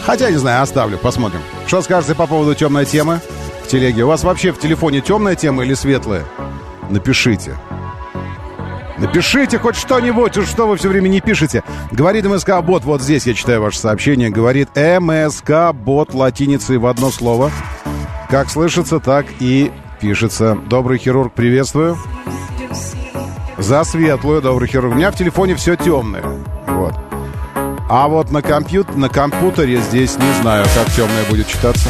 Хотя, 0.03 0.31
не 0.31 0.35
знаю, 0.35 0.63
оставлю, 0.63 0.97
посмотрим. 0.97 1.39
Что 1.65 1.81
скажете 1.81 2.13
по 2.13 2.27
поводу 2.27 2.55
темной 2.55 2.83
темы 2.83 3.21
в 3.63 3.69
телеге? 3.69 4.03
У 4.03 4.07
вас 4.09 4.25
вообще 4.25 4.51
в 4.51 4.59
телефоне 4.59 4.99
темная 4.99 5.35
тема 5.35 5.63
или 5.63 5.75
светлая? 5.75 6.25
Напишите. 6.89 7.57
Напишите 8.97 9.57
хоть 9.57 9.75
что-нибудь, 9.75 10.37
уж 10.37 10.47
что 10.47 10.67
вы 10.67 10.77
все 10.77 10.89
время 10.89 11.07
не 11.07 11.19
пишете. 11.19 11.63
Говорит 11.91 12.25
МСК-бот, 12.25 12.83
вот 12.83 13.01
здесь 13.01 13.25
я 13.25 13.33
читаю 13.33 13.61
ваше 13.61 13.79
сообщение. 13.79 14.29
Говорит 14.29 14.69
МСК-бот 14.75 16.13
латиницей 16.13 16.77
в 16.77 16.85
одно 16.85 17.09
слово. 17.09 17.51
Как 18.29 18.49
слышится, 18.49 18.99
так 18.99 19.25
и 19.39 19.71
пишется. 19.99 20.57
Добрый 20.69 20.99
хирург, 20.99 21.33
приветствую. 21.33 21.97
За 23.57 23.83
светлую, 23.83 24.41
добрый 24.41 24.67
хирург. 24.67 24.93
У 24.93 24.95
меня 24.95 25.11
в 25.11 25.15
телефоне 25.15 25.55
все 25.55 25.75
темное. 25.75 26.23
Вот. 26.67 26.93
А 27.89 28.07
вот 28.07 28.31
на, 28.31 28.41
компьют... 28.41 28.95
на 28.95 29.09
компьютере 29.09 29.81
здесь 29.81 30.17
не 30.17 30.41
знаю, 30.41 30.65
как 30.75 30.91
темное 30.93 31.23
будет 31.29 31.47
читаться. 31.47 31.89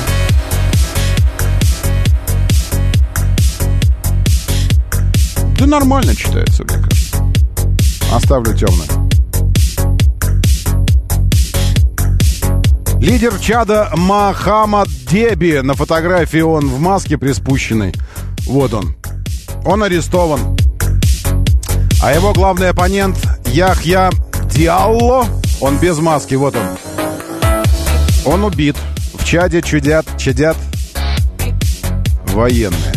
Да 5.57 5.65
нормально 5.65 6.13
читается, 6.13 6.63
мне 6.63 6.75
кажется. 6.75 6.92
Оставлю 8.13 8.53
темно. 8.53 8.83
Лидер 12.99 13.39
чада 13.39 13.89
Махамад 13.95 14.87
Деби. 15.09 15.61
На 15.63 15.73
фотографии 15.73 16.41
он 16.41 16.69
в 16.69 16.79
маске 16.79 17.17
приспущенной. 17.17 17.91
Вот 18.45 18.75
он. 18.75 18.95
Он 19.65 19.81
арестован. 19.81 20.55
А 22.03 22.13
его 22.13 22.33
главный 22.33 22.69
оппонент 22.69 23.17
Яхья 23.47 24.11
Диалло. 24.51 25.25
Он 25.59 25.79
без 25.79 25.97
маски, 25.97 26.35
вот 26.35 26.55
он. 26.55 26.67
Он 28.25 28.43
убит. 28.43 28.75
В 29.15 29.25
чаде 29.25 29.63
чудят, 29.63 30.05
чадят 30.19 30.55
военные. 32.27 32.92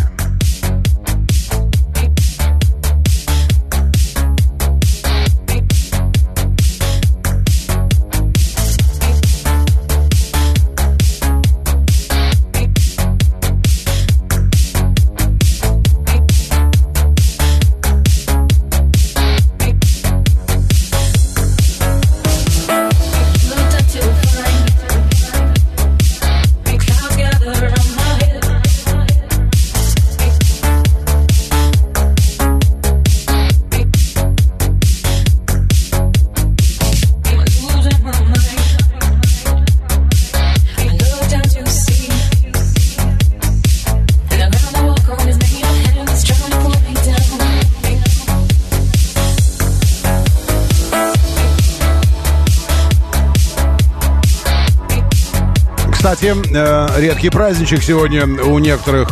Редкий 56.99 57.31
праздничек 57.31 57.83
сегодня 57.83 58.27
у 58.27 58.59
некоторых. 58.59 59.09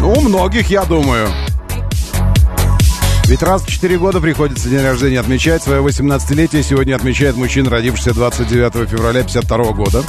Ну, 0.00 0.12
у 0.12 0.20
многих, 0.20 0.70
я 0.70 0.84
думаю. 0.84 1.28
Ведь 3.24 3.42
раз 3.42 3.62
в 3.62 3.68
4 3.68 3.98
года 3.98 4.20
приходится 4.20 4.68
день 4.68 4.82
рождения 4.82 5.20
отмечать. 5.20 5.62
Свое 5.62 5.82
18-летие 5.82 6.62
сегодня 6.62 6.96
отмечает 6.96 7.36
мужчина, 7.36 7.70
родившийся 7.70 8.14
29 8.14 8.88
февраля 8.88 9.22
52 9.22 9.72
года. 9.72 10.02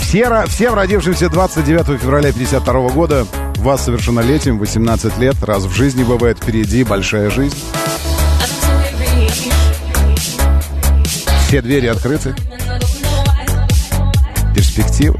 Все, 0.00 0.44
всем 0.46 0.74
родившимся 0.74 1.28
29 1.28 2.00
февраля 2.00 2.32
52 2.32 2.88
года 2.90 3.26
вас 3.56 3.84
совершеннолетием, 3.84 4.58
18 4.58 5.18
лет, 5.18 5.36
раз 5.42 5.64
в 5.64 5.72
жизни 5.72 6.04
бывает 6.04 6.38
впереди 6.38 6.84
большая 6.84 7.30
жизнь. 7.30 7.56
Все 11.46 11.62
двери 11.62 11.86
открыты 11.86 12.34
перспективы. 14.54 15.18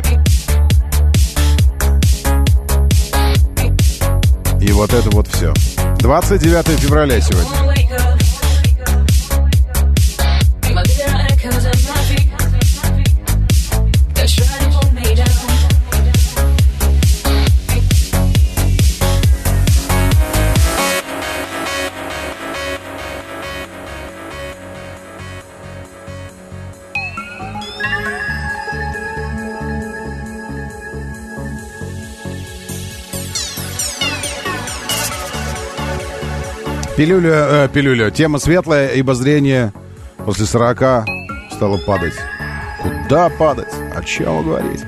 Вот 4.74 4.92
это 4.92 5.08
вот 5.10 5.28
все. 5.28 5.52
29 6.00 6.80
февраля 6.80 7.20
сегодня. 7.20 7.73
Пилюля, 37.04 37.64
э, 37.64 37.68
пилюля. 37.70 38.10
Тема 38.10 38.38
светлая, 38.38 38.88
ибо 38.94 39.14
зрение 39.14 39.74
после 40.24 40.46
40 40.46 41.04
стало 41.52 41.76
падать. 41.76 42.14
Куда 42.80 43.28
падать? 43.28 43.68
О 43.94 44.02
чем 44.02 44.42
говорить? 44.42 44.80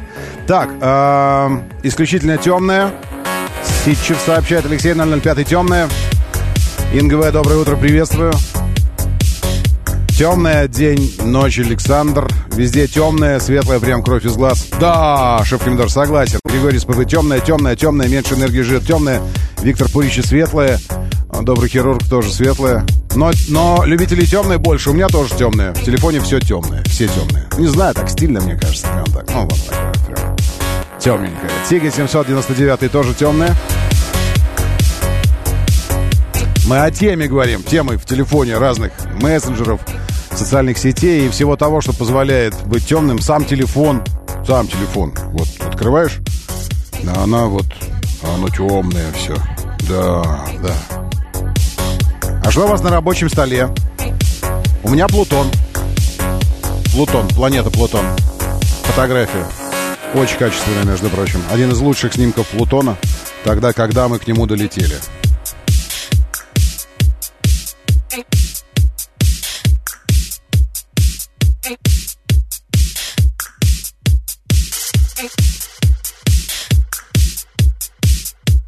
Так, 0.46 0.70
э, 0.80 1.58
исключительно 1.82 2.38
темная. 2.38 2.90
Ситчев 3.84 4.18
сообщает 4.24 4.64
Алексей 4.64 4.94
005 4.94 5.44
темная. 5.44 5.90
Инговое, 6.94 7.32
доброе 7.32 7.58
утро, 7.58 7.76
приветствую. 7.76 8.32
Темная 10.16 10.68
день, 10.68 11.14
ночь, 11.22 11.58
Александр. 11.58 12.30
Везде 12.52 12.86
темная, 12.86 13.40
светлая, 13.40 13.78
прям 13.78 14.02
кровь 14.02 14.24
из 14.24 14.36
глаз. 14.36 14.68
Да, 14.80 15.42
шеф-комендор, 15.44 15.90
согласен. 15.90 16.38
Григорий 16.46 16.78
СПБ, 16.78 17.04
темная, 17.04 17.40
темная, 17.40 17.76
темная, 17.76 18.08
меньше 18.08 18.36
энергии 18.36 18.62
жир, 18.62 18.80
темная. 18.80 19.20
Виктор 19.60 19.90
Пуричи, 19.90 20.22
светлая. 20.22 20.78
Добрый 21.42 21.68
хирург 21.68 22.02
тоже 22.08 22.32
светлая. 22.32 22.84
Но, 23.14 23.30
но 23.48 23.82
любителей 23.84 24.26
темные 24.26 24.58
больше. 24.58 24.90
У 24.90 24.92
меня 24.92 25.08
тоже 25.08 25.34
темные. 25.34 25.72
В 25.72 25.82
телефоне 25.82 26.20
все 26.20 26.40
темное. 26.40 26.82
Все 26.84 27.08
темные. 27.08 27.46
Не 27.58 27.66
знаю, 27.66 27.94
так 27.94 28.08
стильно, 28.08 28.40
мне 28.40 28.56
кажется. 28.56 28.86
Прям 28.88 29.04
так. 29.06 29.30
Ну, 29.32 29.42
вот 29.42 29.66
такое 29.66 29.92
прям. 30.06 30.36
Темненькое. 30.98 31.50
Тига 31.68 31.90
799 31.90 32.90
тоже 32.90 33.14
темная. 33.14 33.54
Мы 36.66 36.80
о 36.80 36.90
теме 36.90 37.28
говорим. 37.28 37.62
Темы 37.62 37.96
в 37.96 38.04
телефоне 38.04 38.58
разных 38.58 38.92
мессенджеров, 39.20 39.80
социальных 40.34 40.78
сетей 40.78 41.26
и 41.26 41.30
всего 41.30 41.56
того, 41.56 41.80
что 41.80 41.92
позволяет 41.92 42.54
быть 42.66 42.86
темным. 42.86 43.20
Сам 43.20 43.44
телефон. 43.44 44.02
Сам 44.46 44.66
телефон. 44.66 45.14
Вот 45.32 45.48
открываешь, 45.60 46.18
а 47.06 47.22
она 47.24 47.46
вот, 47.46 47.66
оно 48.22 48.48
темное 48.48 49.12
все. 49.12 49.34
Да, 49.88 50.44
да. 50.62 51.05
А 52.46 52.50
что 52.52 52.64
у 52.64 52.68
вас 52.68 52.80
на 52.80 52.90
рабочем 52.90 53.28
столе? 53.28 53.68
У 54.84 54.90
меня 54.90 55.08
Плутон. 55.08 55.50
Плутон, 56.92 57.26
планета 57.26 57.70
Плутон. 57.70 58.06
Фотография. 58.84 59.44
Очень 60.14 60.38
качественная, 60.38 60.84
между 60.84 61.10
прочим. 61.10 61.40
Один 61.50 61.72
из 61.72 61.80
лучших 61.80 62.12
снимков 62.14 62.46
Плутона, 62.46 62.96
тогда, 63.42 63.72
когда 63.72 64.06
мы 64.06 64.20
к 64.20 64.28
нему 64.28 64.46
долетели. 64.46 64.94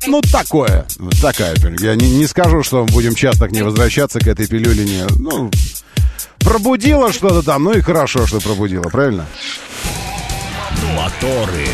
Ну, 0.08 0.22
такое. 0.22 0.86
Такая 1.20 1.54
пилюля. 1.56 1.90
Я 1.90 1.94
не, 1.94 2.10
не 2.10 2.26
скажу, 2.26 2.62
что 2.62 2.86
будем 2.86 3.14
часто 3.14 3.46
к 3.46 3.52
ней 3.52 3.62
возвращаться, 3.62 4.18
к 4.18 4.26
этой 4.26 4.46
пилюле. 4.46 4.84
Не, 4.84 5.04
ну, 5.18 5.50
пробудила 6.38 7.12
что-то 7.12 7.42
там. 7.42 7.64
Ну 7.64 7.74
и 7.74 7.82
хорошо, 7.82 8.26
что 8.26 8.40
пробудила, 8.40 8.84
правильно? 8.84 9.26
Моторы. 10.96 11.66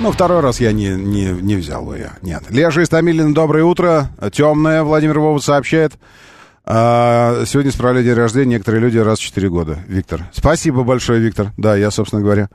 Ну, 0.00 0.12
второй 0.12 0.40
раз 0.40 0.60
я 0.60 0.72
не, 0.72 0.88
не, 0.88 1.26
не 1.26 1.56
взял 1.56 1.94
я. 1.94 2.14
Нет. 2.22 2.44
Леша 2.48 2.82
Истамилин, 2.82 3.34
доброе 3.34 3.64
утро. 3.64 4.08
Темное, 4.32 4.82
Владимир 4.82 5.18
Вова 5.18 5.38
сообщает. 5.38 5.92
А, 6.64 7.44
сегодня 7.46 7.70
справляли 7.70 8.04
день 8.04 8.14
рождения 8.14 8.54
некоторые 8.54 8.80
люди 8.80 8.96
раз 8.96 9.18
в 9.18 9.22
4 9.22 9.48
года. 9.50 9.78
Виктор. 9.86 10.26
Спасибо 10.32 10.84
большое, 10.84 11.20
Виктор. 11.20 11.52
Да, 11.58 11.76
я, 11.76 11.90
собственно 11.90 12.22
говоря, 12.22 12.48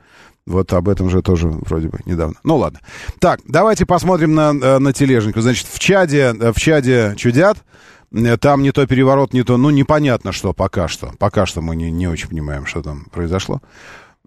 вот 0.46 0.72
об 0.72 0.88
этом 0.88 1.08
же 1.08 1.22
тоже 1.22 1.48
вроде 1.48 1.88
бы 1.88 2.00
недавно. 2.04 2.34
Ну 2.42 2.56
ладно. 2.56 2.80
Так, 3.20 3.40
давайте 3.46 3.86
посмотрим 3.86 4.34
на, 4.34 4.50
э, 4.50 4.78
на 4.78 4.92
тележнику. 4.92 5.40
Значит, 5.40 5.68
в 5.68 5.78
чаде, 5.78 6.34
э, 6.38 6.52
в 6.52 6.58
чаде 6.58 7.14
чудят. 7.16 7.58
Э, 8.12 8.36
там 8.36 8.62
не 8.62 8.72
то 8.72 8.84
переворот, 8.86 9.32
не 9.32 9.44
то, 9.44 9.56
ну, 9.56 9.70
непонятно 9.70 10.32
что 10.32 10.52
пока 10.52 10.88
что. 10.88 11.12
Пока 11.18 11.46
что 11.46 11.62
мы 11.62 11.76
не, 11.76 11.92
не 11.92 12.08
очень 12.08 12.28
понимаем, 12.28 12.66
что 12.66 12.82
там 12.82 13.04
произошло. 13.12 13.60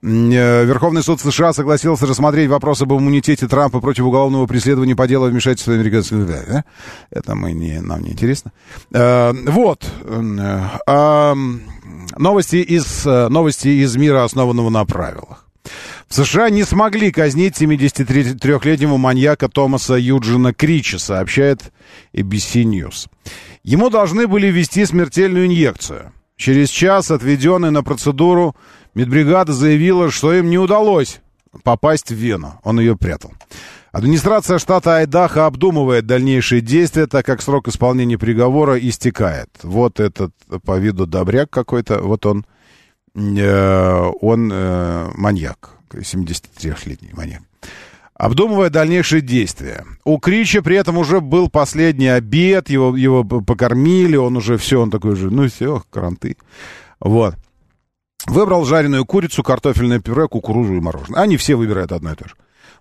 Верховный 0.01 1.01
суд 1.01 1.19
США 1.19 1.51
согласился 1.51 2.05
рассмотреть 2.05 2.49
вопрос 2.49 2.81
об 2.81 2.93
иммунитете 2.93 3.47
Трампа 3.47 3.79
против 3.79 4.03
уголовного 4.03 4.45
преследования 4.45 4.95
по 4.95 5.07
делу 5.07 5.27
вмешательства 5.27 5.73
американских... 5.73 6.27
Да, 6.27 6.63
это 7.09 7.33
мы 7.33 7.53
не, 7.53 7.81
нам 7.81 8.01
не 8.03 8.11
интересно. 8.11 8.51
Вот. 8.91 9.89
Новости 12.17 12.57
из, 12.57 13.05
новости 13.05 13.69
из 13.69 13.95
мира, 13.95 14.23
основанного 14.25 14.69
на 14.69 14.85
правилах. 14.85 15.45
В 16.07 16.13
США 16.13 16.49
не 16.49 16.63
смогли 16.63 17.11
казнить 17.11 17.61
73-летнего 17.61 18.97
маньяка 18.97 19.49
Томаса 19.49 19.95
Юджина 19.95 20.53
Крича, 20.53 20.99
сообщает 20.99 21.73
ABC 22.13 22.63
News. 22.63 23.09
Ему 23.63 23.89
должны 23.89 24.27
были 24.27 24.47
ввести 24.47 24.85
смертельную 24.85 25.47
инъекцию. 25.47 26.13
Через 26.37 26.69
час, 26.69 27.11
отведенный 27.11 27.71
на 27.71 27.83
процедуру, 27.83 28.55
Медбригада 28.93 29.53
заявила, 29.53 30.11
что 30.11 30.33
им 30.33 30.49
не 30.49 30.57
удалось 30.57 31.21
попасть 31.63 32.11
в 32.11 32.15
Вену. 32.15 32.59
Он 32.63 32.79
ее 32.79 32.95
прятал. 32.97 33.33
Администрация 33.91 34.59
штата 34.59 34.97
Айдаха 34.97 35.45
обдумывает 35.45 36.05
дальнейшие 36.05 36.59
действия, 36.59 37.07
так 37.07 37.25
как 37.25 37.41
срок 37.41 37.69
исполнения 37.69 38.17
приговора 38.17 38.77
истекает. 38.77 39.49
Вот 39.63 40.01
этот 40.01 40.33
по 40.65 40.77
виду 40.77 41.05
добряк 41.05 41.49
какой-то, 41.49 42.01
вот 42.01 42.25
он, 42.25 42.45
э, 43.15 44.11
он 44.21 44.51
э, 44.51 45.11
маньяк, 45.15 45.69
73-летний 46.01 47.13
маньяк. 47.13 47.41
Обдумывая 48.13 48.69
дальнейшие 48.69 49.21
действия. 49.21 49.85
У 50.05 50.19
Крича 50.19 50.61
при 50.61 50.77
этом 50.77 50.97
уже 50.97 51.19
был 51.19 51.49
последний 51.49 52.07
обед, 52.07 52.69
его, 52.69 52.95
его 52.95 53.25
покормили, 53.25 54.15
он 54.15 54.37
уже 54.37 54.57
все, 54.57 54.81
он 54.81 54.89
такой 54.89 55.17
же, 55.17 55.29
ну 55.29 55.49
все, 55.49 55.83
каранты. 55.89 56.37
Вот. 57.01 57.35
Выбрал 58.27 58.63
жареную 58.63 59.05
курицу, 59.05 59.43
картофельное 59.43 59.99
пюре, 59.99 60.29
кукурузу 60.29 60.75
и 60.75 60.79
мороженое. 60.79 61.21
Они 61.21 61.35
все 61.35 61.55
выбирают 61.55 61.91
одно 61.91 62.13
и 62.13 62.15
то 62.15 62.27
же. 62.27 62.35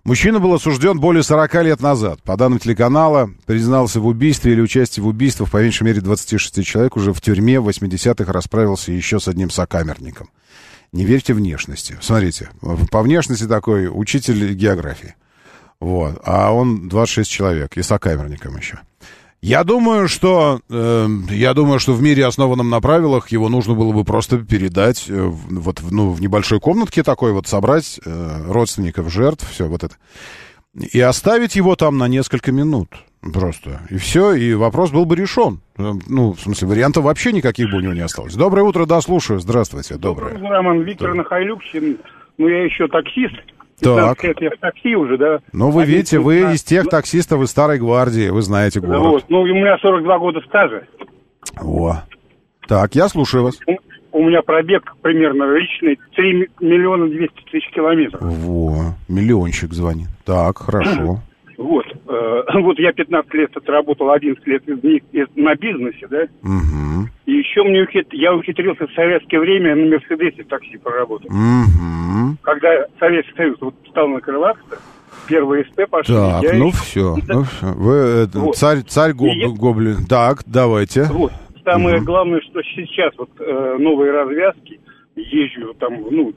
Мужчина 0.05 0.39
был 0.39 0.53
осужден 0.53 0.99
более 0.99 1.23
40 1.23 1.63
лет 1.63 1.81
назад. 1.81 2.21
По 2.21 2.37
данным 2.37 2.59
телеканала, 2.59 3.29
признался 3.47 3.99
в 3.99 4.05
убийстве 4.05 4.53
или 4.53 4.61
участии 4.61 5.01
в 5.01 5.07
убийствах 5.07 5.49
по 5.49 5.57
меньшей 5.57 5.83
мере 5.83 5.99
26 5.99 6.63
человек. 6.63 6.95
Уже 6.95 7.11
в 7.11 7.21
тюрьме 7.21 7.59
в 7.59 7.67
80-х 7.67 8.31
расправился 8.31 8.91
еще 8.91 9.19
с 9.19 9.27
одним 9.27 9.49
сокамерником. 9.49 10.29
Не 10.95 11.03
верьте 11.03 11.33
внешности. 11.33 11.97
Смотрите, 11.99 12.49
по 12.89 13.01
внешности 13.01 13.45
такой 13.45 13.89
учитель 13.91 14.53
географии. 14.53 15.15
Вот. 15.81 16.21
А 16.23 16.53
он 16.53 16.87
26 16.87 17.29
человек 17.29 17.75
и 17.75 17.81
сокамерником 17.81 18.55
еще. 18.55 18.79
Я 19.41 19.65
думаю, 19.65 20.07
что 20.07 20.61
э, 20.69 21.07
я 21.31 21.53
думаю, 21.53 21.81
что 21.81 21.91
в 21.91 22.01
мире, 22.01 22.25
основанном 22.25 22.69
на 22.69 22.79
правилах, 22.79 23.27
его 23.27 23.49
нужно 23.49 23.73
было 23.73 23.91
бы 23.91 24.05
просто 24.05 24.37
передать 24.37 25.03
э, 25.09 25.21
вот 25.21 25.81
ну, 25.91 26.11
в 26.11 26.21
небольшой 26.21 26.61
комнатке 26.61 27.03
такой 27.03 27.33
вот 27.33 27.45
собрать 27.45 27.99
э, 28.05 28.45
родственников 28.47 29.11
жертв, 29.11 29.45
все 29.51 29.67
вот 29.67 29.83
это, 29.83 29.97
и 30.79 31.01
оставить 31.01 31.57
его 31.57 31.75
там 31.75 31.97
на 31.97 32.07
несколько 32.07 32.53
минут 32.53 32.87
просто. 33.33 33.81
И 33.89 33.97
все, 33.97 34.33
и 34.33 34.53
вопрос 34.53 34.91
был 34.91 35.05
бы 35.05 35.15
решен. 35.15 35.59
Э, 35.77 35.91
ну, 36.07 36.33
в 36.33 36.39
смысле, 36.39 36.67
вариантов 36.67 37.03
вообще 37.03 37.31
никаких 37.31 37.69
бы 37.69 37.77
у 37.77 37.81
него 37.81 37.93
не 37.93 38.01
осталось. 38.01 38.35
Доброе 38.35 38.63
утро, 38.63 38.85
да, 38.85 39.01
слушаю. 39.01 39.39
Здравствуйте, 39.39 39.95
доброе. 39.95 40.33
Доброе, 40.33 40.51
Роман 40.51 40.81
Виктор 40.81 41.09
да. 41.11 41.15
Нахайлюксин. 41.15 41.97
Ну, 42.37 42.47
я 42.47 42.63
еще 42.63 42.87
таксист. 42.87 43.35
Так. 43.81 44.23
лет 44.23 44.41
я 44.41 44.49
в 44.51 44.57
такси 44.57 44.95
уже, 44.95 45.17
да. 45.17 45.39
Ну, 45.51 45.69
вы 45.69 45.83
Один 45.83 45.95
видите, 45.95 46.19
вы 46.19 46.35
15. 46.35 46.55
из 46.55 46.63
тех 46.63 46.87
таксистов 46.87 47.41
из 47.41 47.49
Старой 47.49 47.77
Гвардии, 47.77 48.29
вы 48.29 48.41
знаете 48.41 48.79
город. 48.79 49.01
Вот, 49.01 49.25
ну, 49.29 49.41
у 49.41 49.45
меня 49.45 49.77
42 49.77 50.19
года 50.19 50.41
стажа. 50.47 50.87
О. 51.61 51.97
Так, 52.67 52.95
я 52.95 53.09
слушаю 53.09 53.43
вас. 53.43 53.59
У, 53.67 53.75
у 54.17 54.23
меня 54.23 54.41
пробег 54.41 54.95
примерно 55.01 55.53
личный 55.55 55.99
3 56.15 56.49
миллиона 56.61 57.07
200 57.07 57.33
тысяч 57.51 57.69
километров. 57.71 58.21
Во, 58.21 58.95
миллиончик 59.09 59.73
звонит. 59.73 60.07
Так, 60.23 60.57
хорошо. 60.59 61.19
Вот. 61.57 61.85
э, 62.07 62.41
вот 62.61 62.79
я 62.79 62.91
15 62.93 63.33
лет 63.33 63.55
отработал, 63.55 64.11
11 64.11 64.45
лет 64.47 64.67
из 64.67 64.83
них 64.83 65.01
из- 65.11 65.27
на 65.35 65.55
бизнесе, 65.55 66.07
да. 66.09 66.23
Угу. 66.43 67.09
И 67.25 67.31
еще 67.33 67.63
мне 67.63 67.83
ухит- 67.83 68.09
я 68.13 68.33
ухитрился 68.35 68.87
в 68.87 68.93
советское 68.93 69.39
время 69.39 69.75
на 69.75 69.85
Мерседесе 69.89 70.43
в 70.43 70.47
такси 70.47 70.77
поработать. 70.77 71.29
Угу. 71.29 72.37
Когда 72.43 72.85
Советский 72.99 73.33
Союз 73.35 73.57
вот 73.61 73.75
стал 73.89 74.07
накрываться, 74.09 74.79
первые 75.27 75.65
СП 75.65 75.89
пошли. 75.89 76.13
Так, 76.15 76.43
я 76.43 76.53
ну 76.53 76.67
еще- 76.67 76.77
все. 76.77 77.15
Ну 77.27 77.43
всё. 77.43 77.67
Вы 77.73 77.93
это, 77.95 78.39
Вот. 78.39 78.55
царь, 78.57 78.81
царь 78.87 79.13
гоб- 79.13 79.33
И 79.33 79.39
я- 79.39 79.49
гоблин. 79.49 80.05
Так, 80.07 80.43
давайте. 80.45 81.03
Вот. 81.05 81.31
Самое 81.63 81.97
Мгм. 81.97 82.05
главное, 82.05 82.41
что 82.41 82.61
сейчас 82.61 83.11
вот 83.17 83.29
э, 83.39 83.77
новые 83.79 84.11
развязки, 84.11 84.79
езжу 85.15 85.73
там, 85.79 85.93
ну, 86.11 86.31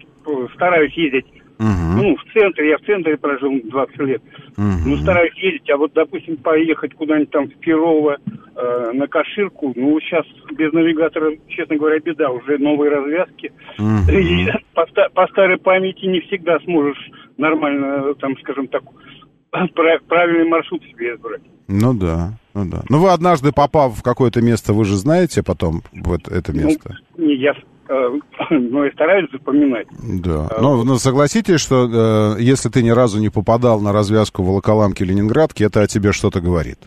стараюсь 0.54 0.94
ездить, 0.94 1.26
Мгм. 1.58 1.96
ну, 1.98 2.16
в 2.16 2.32
центре, 2.32 2.70
я 2.70 2.78
в 2.78 2.82
центре 2.82 3.16
прожил 3.16 3.52
20 3.64 3.98
лет, 4.00 4.22
Мгм. 4.56 4.82
ну, 4.86 4.96
стараюсь 4.98 5.34
ездить, 5.36 5.68
а 5.70 5.76
вот, 5.76 5.92
допустим, 5.94 6.36
поехать 6.36 6.94
куда-нибудь 6.94 7.30
там 7.30 7.48
в 7.48 7.54
Перово, 7.56 8.16
э, 8.56 8.90
на 8.92 9.06
Каширку, 9.08 9.72
ну, 9.76 9.98
сейчас 10.00 10.24
без 10.56 10.72
навигатора, 10.72 11.32
честно 11.48 11.76
говоря, 11.76 11.98
беда, 12.00 12.30
уже 12.30 12.58
новые 12.58 12.90
развязки, 12.90 13.52
Мгм. 13.78 14.08
и 14.10 14.46
по, 14.74 14.86
по 15.14 15.26
старой 15.28 15.58
памяти 15.58 16.06
не 16.06 16.20
всегда 16.20 16.58
сможешь 16.60 17.10
нормально, 17.36 18.14
там, 18.14 18.36
скажем 18.38 18.68
так, 18.68 18.82
пра- 19.74 20.00
правильный 20.08 20.48
маршрут 20.48 20.82
себе 20.84 21.14
избрать. 21.14 21.42
Ну 21.70 21.92
да, 21.92 22.32
ну 22.54 22.64
да. 22.64 22.82
Ну 22.88 22.98
вы 22.98 23.10
однажды 23.10 23.52
попав 23.52 23.92
в 23.98 24.02
какое-то 24.02 24.40
место, 24.40 24.72
вы 24.72 24.84
же 24.86 24.94
знаете 24.96 25.42
потом 25.42 25.82
вот 25.92 26.26
это 26.28 26.52
место. 26.52 26.96
Ну, 27.16 27.26
не, 27.26 27.34
я, 27.34 27.54
ну, 28.50 28.84
я 28.84 28.90
стараюсь 28.92 29.30
запоминать. 29.32 29.86
Да. 30.22 30.48
Но, 30.60 30.84
но 30.84 30.98
согласитесь, 30.98 31.60
что 31.60 32.36
э, 32.38 32.42
если 32.42 32.68
ты 32.68 32.82
ни 32.82 32.90
разу 32.90 33.18
не 33.18 33.30
попадал 33.30 33.80
на 33.80 33.92
развязку 33.92 34.42
Волоколамки-Ленинградки, 34.42 35.64
это 35.64 35.82
о 35.82 35.86
тебе 35.86 36.12
что-то 36.12 36.40
говорит. 36.40 36.78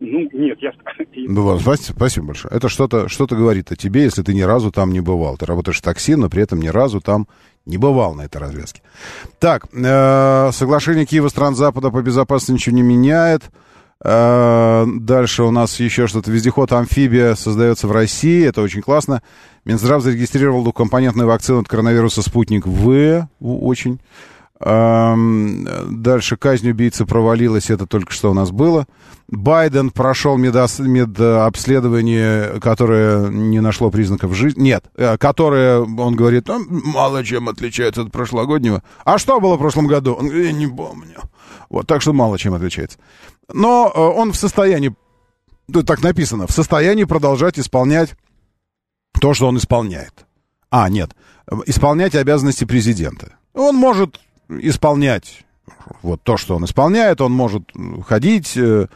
Ну, 0.00 0.28
нет, 0.32 0.58
я... 0.60 0.72
Ну, 1.14 1.44
ладно, 1.46 1.60
спасибо, 1.60 1.96
спасибо 1.96 2.26
большое. 2.26 2.54
Это 2.54 2.68
что-то 2.68 3.08
что 3.08 3.26
говорит 3.26 3.70
о 3.72 3.76
тебе, 3.76 4.02
если 4.02 4.22
ты 4.22 4.34
ни 4.34 4.42
разу 4.42 4.72
там 4.72 4.92
не 4.92 5.00
бывал. 5.00 5.36
Ты 5.36 5.46
работаешь 5.46 5.78
в 5.78 5.82
такси, 5.82 6.16
но 6.16 6.28
при 6.28 6.42
этом 6.42 6.60
ни 6.60 6.68
разу 6.68 7.00
там 7.00 7.26
не 7.66 7.78
бывал 7.78 8.14
на 8.14 8.22
этой 8.22 8.38
развязке. 8.38 8.82
Так, 9.38 9.66
э, 9.72 10.50
соглашение 10.52 11.06
Киева 11.06 11.28
стран 11.28 11.54
Запада 11.54 11.90
по 11.90 12.02
безопасности 12.02 12.52
ничего 12.52 12.76
не 12.76 12.82
меняет. 12.82 13.42
Э, 13.44 13.48
дальше 14.04 15.42
у 15.44 15.50
нас 15.50 15.78
еще 15.78 16.06
что-то. 16.06 16.30
Вездеход-амфибия 16.30 17.34
создается 17.34 17.86
в 17.86 17.92
России. 17.92 18.44
Это 18.46 18.62
очень 18.62 18.82
классно. 18.82 19.22
Минздрав 19.64 20.02
зарегистрировал 20.02 20.62
двухкомпонентную 20.62 21.28
вакцину 21.28 21.60
от 21.60 21.68
коронавируса 21.68 22.22
«Спутник 22.22 22.66
В». 22.66 23.28
Очень. 23.40 24.00
Эм, 24.64 25.66
Дальше 26.02 26.36
казнь 26.36 26.70
убийцы 26.70 27.04
провалилась, 27.04 27.70
это 27.70 27.86
только 27.86 28.12
что 28.12 28.30
у 28.30 28.34
нас 28.34 28.50
было. 28.52 28.86
Байден 29.28 29.90
прошел 29.90 30.38
медос- 30.38 30.82
медобследование, 30.82 32.60
которое 32.60 33.28
не 33.28 33.60
нашло 33.60 33.90
признаков 33.90 34.34
жизни. 34.34 34.62
Нет, 34.62 34.84
э, 34.96 35.16
которое, 35.18 35.80
он 35.80 36.14
говорит, 36.14 36.46
«Ну, 36.48 36.64
мало 36.68 37.24
чем 37.24 37.48
отличается 37.48 38.02
от 38.02 38.12
прошлогоднего. 38.12 38.82
А 39.04 39.18
что 39.18 39.40
было 39.40 39.56
в 39.56 39.58
прошлом 39.58 39.86
году? 39.86 40.14
Он 40.14 40.28
говорит, 40.28 40.46
я 40.46 40.52
не 40.52 40.66
помню. 40.66 41.20
Вот, 41.68 41.86
так 41.86 42.02
что 42.02 42.12
мало 42.12 42.38
чем 42.38 42.54
отличается. 42.54 42.98
Но 43.48 43.90
э, 43.94 43.98
он 43.98 44.32
в 44.32 44.36
состоянии, 44.36 44.94
так 45.86 46.02
написано, 46.02 46.46
в 46.46 46.52
состоянии 46.52 47.04
продолжать 47.04 47.58
исполнять 47.58 48.14
то, 49.20 49.34
что 49.34 49.46
он 49.46 49.58
исполняет. 49.58 50.26
А, 50.70 50.88
нет, 50.88 51.14
исполнять 51.66 52.14
обязанности 52.14 52.64
президента. 52.64 53.36
Он 53.54 53.76
может 53.76 54.20
исполнять 54.48 55.44
вот 56.02 56.22
то, 56.22 56.36
что 56.36 56.56
он 56.56 56.64
исполняет, 56.64 57.20
он 57.20 57.32
может 57.32 57.70
ходить, 58.06 58.56
э, 58.56 58.60
э, 58.60 58.86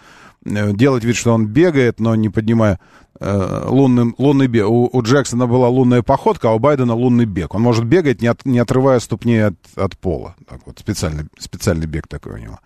делать 0.46 1.04
вид, 1.04 1.16
что 1.16 1.32
он 1.32 1.46
бегает, 1.46 2.00
но 2.00 2.14
не 2.14 2.28
поднимая 2.28 2.78
э, 3.20 3.62
лунным, 3.66 4.14
лунный 4.18 4.46
бег. 4.46 4.66
У, 4.68 4.88
у 4.92 5.02
Джексона 5.02 5.46
была 5.46 5.68
лунная 5.68 6.02
походка, 6.02 6.48
а 6.48 6.52
у 6.52 6.58
Байдена 6.58 6.94
лунный 6.94 7.24
бег. 7.24 7.54
Он 7.54 7.62
может 7.62 7.84
бегать, 7.84 8.22
не, 8.22 8.28
от- 8.28 8.44
не 8.44 8.58
отрывая 8.58 9.00
ступни 9.00 9.36
от, 9.36 9.54
от 9.74 9.96
пола. 9.98 10.34
Так 10.48 10.60
вот, 10.66 10.78
специальный, 10.78 11.24
специальный 11.38 11.86
бег 11.86 12.08
такой 12.08 12.34
у 12.34 12.38
него. 12.38 12.58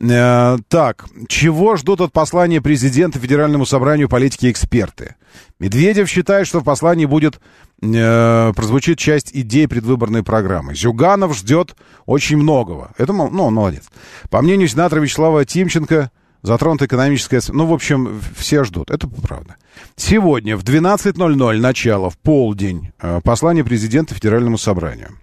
Э, 0.00 0.56
так, 0.68 1.06
чего 1.28 1.76
ждут 1.76 2.00
от 2.00 2.12
послания 2.12 2.60
президента 2.62 3.18
Федеральному 3.18 3.66
собранию 3.66 4.08
политики 4.08 4.50
эксперты? 4.50 5.16
Медведев 5.58 6.08
считает, 6.08 6.46
что 6.46 6.60
в 6.60 6.64
послании 6.64 7.04
будет 7.04 7.38
э, 7.82 8.52
прозвучит 8.56 8.98
часть 8.98 9.30
идей 9.34 9.68
предвыборной 9.68 10.22
программы. 10.22 10.74
Зюганов 10.74 11.36
ждет 11.36 11.76
очень 12.06 12.38
многого. 12.38 12.92
Это, 12.96 13.12
ну, 13.12 13.50
молодец. 13.50 13.84
По 14.30 14.40
мнению 14.40 14.68
сенатора 14.68 15.00
Вячеслава 15.00 15.44
Тимченко, 15.44 16.10
затронута 16.42 16.86
экономическая... 16.86 17.40
Ну, 17.48 17.66
в 17.66 17.72
общем, 17.72 18.20
все 18.36 18.64
ждут. 18.64 18.90
Это 18.90 19.06
правда. 19.08 19.56
Сегодня 19.96 20.56
в 20.56 20.64
12.00 20.64 21.58
начало, 21.58 22.10
в 22.10 22.18
полдень, 22.18 22.92
э, 23.00 23.20
послание 23.22 23.64
президента 23.64 24.14
Федеральному 24.14 24.58
собранию. 24.58 25.18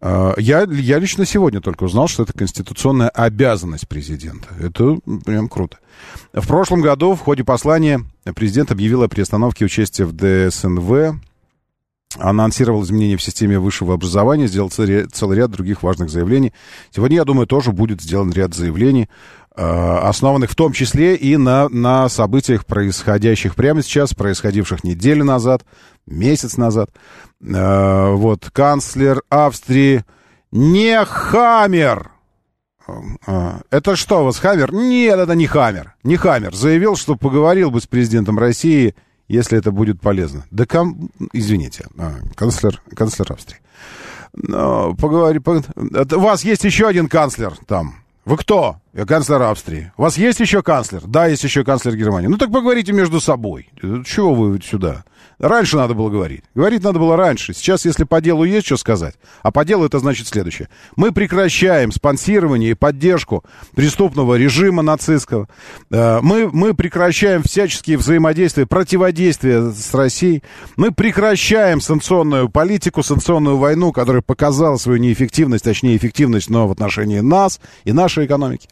Э, 0.00 0.34
Я, 0.38 0.66
я 0.70 0.98
лично 0.98 1.24
сегодня 1.24 1.60
только 1.60 1.84
узнал, 1.84 2.08
что 2.08 2.22
это 2.24 2.32
конституционная 2.32 3.08
обязанность 3.08 3.88
президента. 3.88 4.48
Это 4.60 4.98
прям 5.24 5.48
круто. 5.48 5.78
В 6.32 6.46
прошлом 6.46 6.80
году 6.80 7.14
в 7.14 7.20
ходе 7.20 7.44
послания 7.44 8.00
президент 8.36 8.70
объявил 8.70 9.02
о 9.02 9.08
приостановке 9.08 9.64
участия 9.64 10.04
в 10.04 10.12
ДСНВ, 10.12 11.18
анонсировал 12.18 12.82
изменения 12.84 13.16
в 13.16 13.22
системе 13.22 13.58
высшего 13.58 13.94
образования, 13.94 14.46
сделал 14.46 14.70
целый 14.70 14.90
ря- 15.02 15.08
целый 15.12 15.36
ряд 15.36 15.50
других 15.50 15.82
важных 15.82 16.08
заявлений. 16.08 16.52
Сегодня, 16.90 17.16
я 17.18 17.24
думаю, 17.24 17.46
тоже 17.46 17.70
будет 17.70 18.00
сделан 18.00 18.32
ряд 18.32 18.54
заявлений, 18.54 19.08
основанных 19.60 20.50
в 20.50 20.54
том 20.54 20.72
числе 20.72 21.16
и 21.16 21.36
на, 21.36 21.68
на 21.68 22.08
событиях, 22.08 22.64
происходящих 22.64 23.54
прямо 23.54 23.82
сейчас, 23.82 24.14
происходивших 24.14 24.84
неделю 24.84 25.24
назад, 25.24 25.64
месяц 26.06 26.56
назад. 26.56 26.90
Э, 27.40 28.12
Вот, 28.12 28.50
канцлер 28.52 29.22
Австрии 29.28 30.04
не 30.52 31.04
Хаммер. 31.04 32.10
А, 33.26 33.60
Это 33.70 33.96
что 33.96 34.22
у 34.22 34.24
вас, 34.24 34.38
Хаммер? 34.38 34.72
Нет, 34.72 35.18
это 35.18 35.34
не 35.34 35.46
Хаммер. 35.46 35.94
Не 36.04 36.16
Хаммер. 36.16 36.54
Заявил, 36.54 36.96
что 36.96 37.16
поговорил 37.16 37.70
бы 37.70 37.80
с 37.80 37.86
президентом 37.86 38.38
России 38.38 38.94
если 39.28 39.58
это 39.58 39.70
будет 39.70 40.00
полезно. 40.00 40.46
Да 40.50 40.64
ком... 40.64 41.10
Извините, 41.32 41.86
канцлер, 42.34 42.82
канцлер 42.96 43.30
Австрии. 43.32 43.60
Но, 44.34 44.94
поговори, 44.94 45.38
пог... 45.38 45.64
У 45.76 46.20
вас 46.20 46.44
есть 46.44 46.64
еще 46.64 46.88
один 46.88 47.08
канцлер 47.08 47.54
там. 47.66 47.96
Вы 48.24 48.36
кто? 48.36 48.76
Я 48.92 49.06
канцлер 49.06 49.40
Австрии. 49.42 49.92
У 49.96 50.02
вас 50.02 50.18
есть 50.18 50.40
еще 50.40 50.62
канцлер? 50.62 51.02
Да, 51.06 51.26
есть 51.26 51.44
еще 51.44 51.64
канцлер 51.64 51.96
Германии. 51.96 52.28
Ну 52.28 52.36
так 52.36 52.50
поговорите 52.52 52.92
между 52.92 53.20
собой. 53.20 53.70
Чего 53.80 54.34
вы 54.34 54.60
сюда? 54.60 55.04
Раньше 55.38 55.76
надо 55.76 55.94
было 55.94 56.10
говорить. 56.10 56.42
Говорить 56.54 56.82
надо 56.82 56.98
было 56.98 57.16
раньше. 57.16 57.54
Сейчас, 57.54 57.84
если 57.84 58.04
по 58.04 58.20
делу 58.20 58.44
есть 58.44 58.66
что 58.66 58.76
сказать, 58.76 59.14
а 59.42 59.52
по 59.52 59.64
делу 59.64 59.86
это 59.86 59.98
значит 60.00 60.26
следующее. 60.26 60.68
Мы 60.96 61.12
прекращаем 61.12 61.92
спонсирование 61.92 62.72
и 62.72 62.74
поддержку 62.74 63.44
преступного 63.74 64.34
режима 64.34 64.82
нацистского. 64.82 65.48
Э, 65.90 66.18
мы, 66.22 66.50
мы 66.52 66.74
прекращаем 66.74 67.42
всяческие 67.42 67.98
взаимодействия, 67.98 68.66
противодействия 68.66 69.70
с 69.70 69.94
Россией. 69.94 70.42
Мы 70.76 70.90
прекращаем 70.90 71.80
санкционную 71.80 72.48
политику, 72.48 73.04
санкционную 73.04 73.58
войну, 73.58 73.92
которая 73.92 74.22
показала 74.22 74.76
свою 74.76 74.98
неэффективность, 74.98 75.64
точнее 75.64 75.96
эффективность, 75.96 76.50
но 76.50 76.66
в 76.66 76.72
отношении 76.72 77.20
нас 77.20 77.60
и 77.84 77.92
нашей 77.92 78.26
экономики. 78.26 78.68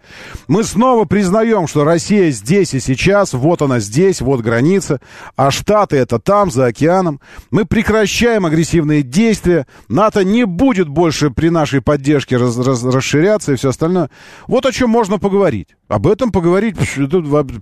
Мы 0.48 0.64
снова 0.64 1.04
признаем, 1.04 1.68
что 1.68 1.84
Россия 1.84 2.30
здесь 2.30 2.74
и 2.74 2.80
сейчас, 2.80 3.34
вот 3.34 3.62
она 3.62 3.78
здесь, 3.78 4.20
вот 4.20 4.40
граница, 4.40 5.00
а 5.36 5.52
Штаты 5.52 5.96
это 5.96 6.18
там, 6.18 6.50
за 6.56 6.66
океаном. 6.66 7.20
Мы 7.52 7.64
прекращаем 7.64 8.44
агрессивные 8.46 9.02
действия. 9.02 9.66
НАТО 9.88 10.24
не 10.24 10.44
будет 10.44 10.88
больше 10.88 11.30
при 11.30 11.50
нашей 11.50 11.80
поддержке 11.80 12.36
раз, 12.36 12.58
раз, 12.58 12.82
расширяться 12.82 13.52
и 13.52 13.56
все 13.56 13.68
остальное. 13.68 14.10
Вот 14.48 14.66
о 14.66 14.72
чем 14.72 14.90
можно 14.90 15.18
поговорить. 15.18 15.68
Об 15.86 16.08
этом 16.08 16.32
поговорить. 16.32 16.76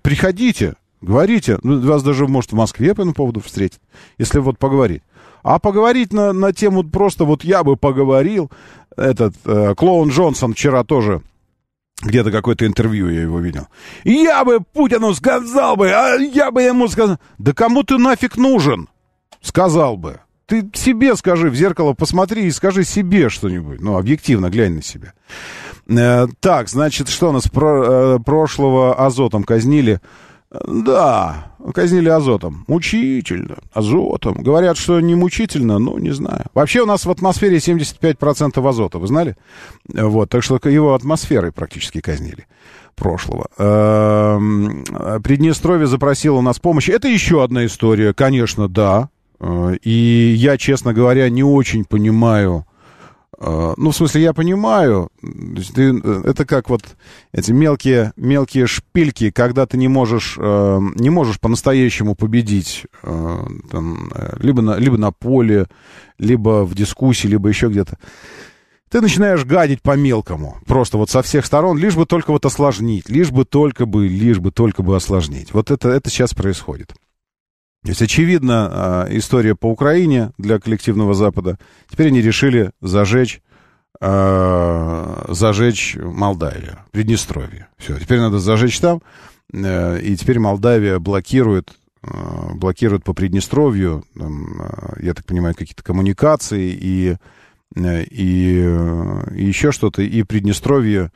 Приходите, 0.03 0.74
говорите. 1.03 1.59
Ну, 1.62 1.80
вас 1.80 2.03
даже, 2.03 2.26
может, 2.26 2.53
в 2.53 2.57
Москве 2.57 2.95
по 2.95 3.03
этому 3.03 3.14
поводу 3.14 3.40
встретят, 3.40 3.80
если 4.16 4.38
вот 4.38 4.59
поговорить. 4.59 5.03
А 5.42 5.59
поговорить 5.59 6.12
на, 6.12 6.32
на 6.32 6.53
тему 6.55 6.84
просто 6.84 7.26
вот 7.26 7.45
я 7.45 7.64
бы 7.64 7.76
поговорил. 7.76 8.51
Этот 8.97 9.34
э, 9.45 9.74
клоун 9.76 10.09
Джонсон 10.09 10.55
вчера 10.55 10.84
тоже 10.84 11.20
где-то 12.03 12.30
какое-то 12.30 12.66
интервью 12.66 13.09
я 13.09 13.22
его 13.22 13.40
видел. 13.40 13.68
Я 14.05 14.45
бы 14.45 14.61
Путину 14.61 15.14
сказал 15.14 15.76
бы, 15.76 15.90
а 15.90 16.16
я 16.16 16.51
бы 16.51 16.62
ему 16.62 16.88
сказал... 16.88 17.18
Да 17.38 17.53
кому 17.53 17.82
ты 17.82 17.99
нафиг 17.99 18.36
нужен? 18.36 18.88
Сказал 19.40 19.97
бы. 19.97 20.20
Ты 20.47 20.68
себе 20.74 21.16
скажи, 21.16 21.49
в 21.49 21.55
зеркало 21.55 21.95
посмотри 21.95 22.47
и 22.47 22.51
скажи 22.51 22.84
себе 22.84 23.30
что-нибудь. 23.30 23.80
Ну, 23.80 23.97
объективно 23.97 24.51
глянь 24.51 24.74
на 24.74 24.82
себя. 24.82 25.14
Э, 25.88 26.26
так, 26.40 26.68
значит, 26.68 27.09
что 27.09 27.30
у 27.30 27.32
нас 27.32 27.49
про, 27.49 28.16
э, 28.16 28.18
прошлого 28.18 28.95
азотом 28.95 29.45
казнили? 29.45 30.01
Да, 30.66 31.52
казнили 31.72 32.09
азотом. 32.09 32.64
Мучительно. 32.68 33.59
Азотом. 33.72 34.42
Говорят, 34.42 34.76
что 34.76 35.00
не 35.00 35.14
мучительно, 35.14 35.78
ну, 35.78 35.98
не 35.98 36.12
знаю. 36.12 36.44
Вообще 36.55 36.82
у 36.82 36.86
нас 36.86 37.07
в 37.07 37.11
атмосфере 37.11 37.57
75% 37.59 38.68
азота, 38.68 38.98
вы 38.98 39.07
знали? 39.07 39.36
Вот, 39.88 40.30
так 40.30 40.42
что 40.42 40.59
его 40.68 40.94
атмосферой 40.94 41.52
практически 41.52 42.00
казнили 42.00 42.46
прошлого. 42.94 43.48
Эм, 43.59 44.84
Приднестровье 45.22 45.86
запросило 45.86 46.36
у 46.36 46.42
нас 46.42 46.59
помощи. 46.59 46.90
Это 46.90 47.09
еще 47.09 47.42
одна 47.42 47.66
история, 47.66 48.14
конечно, 48.14 48.68
да. 48.68 49.09
Э, 49.40 49.74
и 49.82 50.34
я, 50.36 50.57
честно 50.57 50.92
говоря, 50.92 51.28
не 51.28 51.42
очень 51.42 51.84
понимаю 51.84 52.66
ну, 53.76 53.90
в 53.90 53.97
смысле, 53.97 54.22
я 54.22 54.32
понимаю, 54.32 55.11
ты, 55.74 56.01
э, 56.03 56.22
это 56.24 56.47
как 56.47 56.70
вот 56.70 56.82
эти 57.32 57.53
мелкие, 57.53 58.12
мелкие 58.16 58.66
шпильки, 58.66 59.30
когда 59.30 59.66
ты 59.66 59.76
не 59.76 59.88
можешь, 59.88 60.36
э, 60.38 60.78
не 60.95 61.11
можешь 61.11 61.40
по-настоящему 61.40 62.14
победить, 62.14 62.86
э, 63.03 63.38
там, 63.70 64.11
либо, 64.38 64.62
на, 64.62 64.76
либо 64.76 64.97
на 64.97 65.12
поле, 65.12 65.66
либо 66.18 66.64
в 66.64 66.74
дискуссии, 66.74 67.26
либо 67.26 67.49
еще 67.49 67.68
где-то. 67.68 67.99
Ты 68.88 69.01
начинаешь 69.01 69.45
гадить 69.45 69.82
по-мелкому, 69.82 70.59
просто 70.66 70.97
вот 70.97 71.11
со 71.11 71.20
всех 71.22 71.45
сторон, 71.45 71.76
лишь 71.76 71.97
бы 71.97 72.07
только 72.07 72.30
вот 72.30 72.47
осложнить, 72.47 73.09
лишь 73.09 73.30
бы 73.30 73.45
только 73.45 73.86
бы, 73.86 74.07
лишь 74.07 74.38
бы 74.38 74.53
только 74.53 74.82
бы 74.82 74.95
осложнить. 74.95 75.53
Вот 75.53 75.70
это, 75.70 75.88
это 75.88 76.11
сейчас 76.11 76.32
происходит. 76.32 76.95
То 77.85 77.91
есть, 77.91 78.01
очевидно, 78.01 78.68
а, 78.70 79.07
история 79.11 79.55
по 79.55 79.66
Украине 79.66 80.32
для 80.39 80.59
коллективного 80.59 81.12
Запада. 81.12 81.59
Теперь 81.91 82.07
они 82.07 82.22
решили 82.22 82.70
зажечь, 82.80 83.43
э, 84.01 85.24
зажечь 85.28 85.95
Молдавию, 86.01 86.78
Приднестровье. 86.93 87.68
Все, 87.76 87.99
теперь 87.99 88.20
надо 88.20 88.39
зажечь 88.39 88.80
там. 88.80 89.03
Э, 89.53 90.01
и 90.01 90.16
теперь 90.16 90.39
Молдавия 90.39 90.99
блокирует, 90.99 91.74
э, 92.03 92.55
блокирует 92.55 93.05
по 93.05 93.12
Приднестровью, 93.12 94.03
там, 94.18 94.62
я 94.99 95.12
так 95.12 95.26
понимаю, 95.26 95.55
какие-то 95.55 95.82
коммуникации 95.82 96.70
и, 96.72 97.16
и, 97.76 98.78
и 99.30 99.45
еще 99.45 99.72
что-то. 99.72 100.01
И 100.01 100.22
Приднестровье 100.22 101.12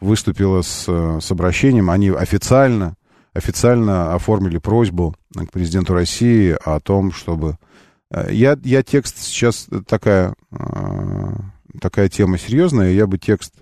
выступило 0.00 0.60
с, 0.60 0.84
с 0.84 1.30
обращением, 1.30 1.88
они 1.88 2.10
официально 2.10 2.96
официально 3.36 4.14
оформили 4.14 4.58
просьбу 4.58 5.14
к 5.32 5.50
президенту 5.52 5.94
России 5.94 6.56
о 6.64 6.80
том, 6.80 7.12
чтобы... 7.12 7.58
Э, 8.10 8.32
я, 8.32 8.58
я 8.64 8.82
текст 8.82 9.18
сейчас 9.18 9.68
такая, 9.86 10.34
э, 10.50 11.34
такая 11.80 12.08
тема 12.08 12.38
серьезная, 12.38 12.92
я 12.92 13.06
бы 13.06 13.18
текст 13.18 13.54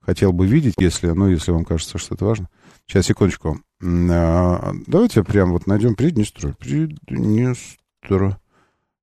хотел 0.00 0.32
бы 0.32 0.46
видеть, 0.46 0.74
если, 0.78 1.08
ну, 1.08 1.28
если 1.28 1.50
вам 1.50 1.64
кажется, 1.64 1.98
что 1.98 2.14
это 2.14 2.24
важно. 2.24 2.48
Сейчас, 2.86 3.06
секундочку. 3.06 3.60
Э, 3.82 4.72
давайте 4.86 5.24
прям 5.24 5.52
вот 5.52 5.66
найдем 5.66 5.94
Приднестровье. 5.94 6.56
Приднестро... 6.56 8.38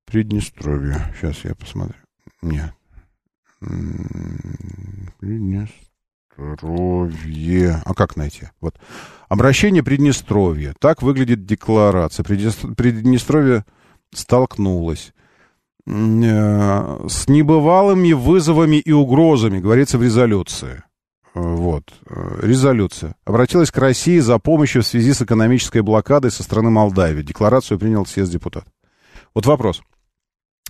Приднестровье. 0.06 1.14
Сейчас 1.18 1.44
я 1.44 1.54
посмотрю. 1.54 1.98
Нет. 2.40 2.72
Приднестровье. 5.20 5.87
Приднестровье. 6.38 7.82
А 7.84 7.94
как 7.94 8.16
найти? 8.16 8.48
Вот. 8.60 8.76
Обращение 9.28 9.82
Приднестровья. 9.82 10.74
Так 10.78 11.02
выглядит 11.02 11.44
декларация. 11.44 12.22
Приднестровье 12.24 13.64
столкнулось 14.14 15.12
э, 15.86 17.06
с 17.08 17.28
небывалыми 17.28 18.12
вызовами 18.12 18.76
и 18.76 18.92
угрозами, 18.92 19.58
говорится 19.58 19.98
в 19.98 20.02
резолюции. 20.02 20.84
Вот. 21.34 21.92
Э, 22.08 22.38
резолюция. 22.42 23.16
Обратилась 23.24 23.72
к 23.72 23.78
России 23.78 24.20
за 24.20 24.38
помощью 24.38 24.82
в 24.82 24.86
связи 24.86 25.12
с 25.12 25.22
экономической 25.22 25.82
блокадой 25.82 26.30
со 26.30 26.44
стороны 26.44 26.70
Молдавии. 26.70 27.22
Декларацию 27.22 27.78
принял 27.78 28.06
съезд 28.06 28.30
депутат. 28.30 28.64
Вот 29.34 29.44
вопрос. 29.46 29.82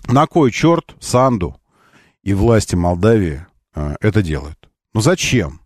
На 0.07 0.25
кой 0.25 0.51
черт 0.51 0.95
Санду 0.99 1.55
и 2.23 2.33
власти 2.33 2.75
Молдавии 2.75 3.45
э, 3.75 3.95
это 4.01 4.23
делают? 4.23 4.57
Ну 4.93 5.01
зачем? 5.01 5.58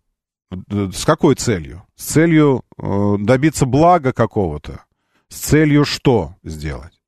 С 0.69 1.05
какой 1.05 1.35
целью? 1.35 1.83
С 1.95 2.05
целью 2.05 2.63
э, 2.77 3.15
добиться 3.19 3.65
блага 3.65 4.13
какого-то? 4.13 4.83
С 5.29 5.37
целью 5.37 5.85
что 5.85 6.35
сделать? 6.43 7.01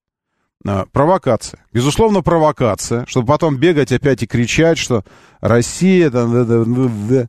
Э, 0.65 0.85
провокация. 0.91 1.65
Безусловно, 1.71 2.21
провокация, 2.21 3.05
чтобы 3.07 3.27
потом 3.27 3.57
бегать 3.57 3.91
опять 3.91 4.23
и 4.23 4.27
кричать, 4.27 4.77
что 4.77 5.03
Россия... 5.41 6.09
Да, 6.09 6.25
да, 6.25 6.43
да, 6.43 6.63
да, 6.65 7.27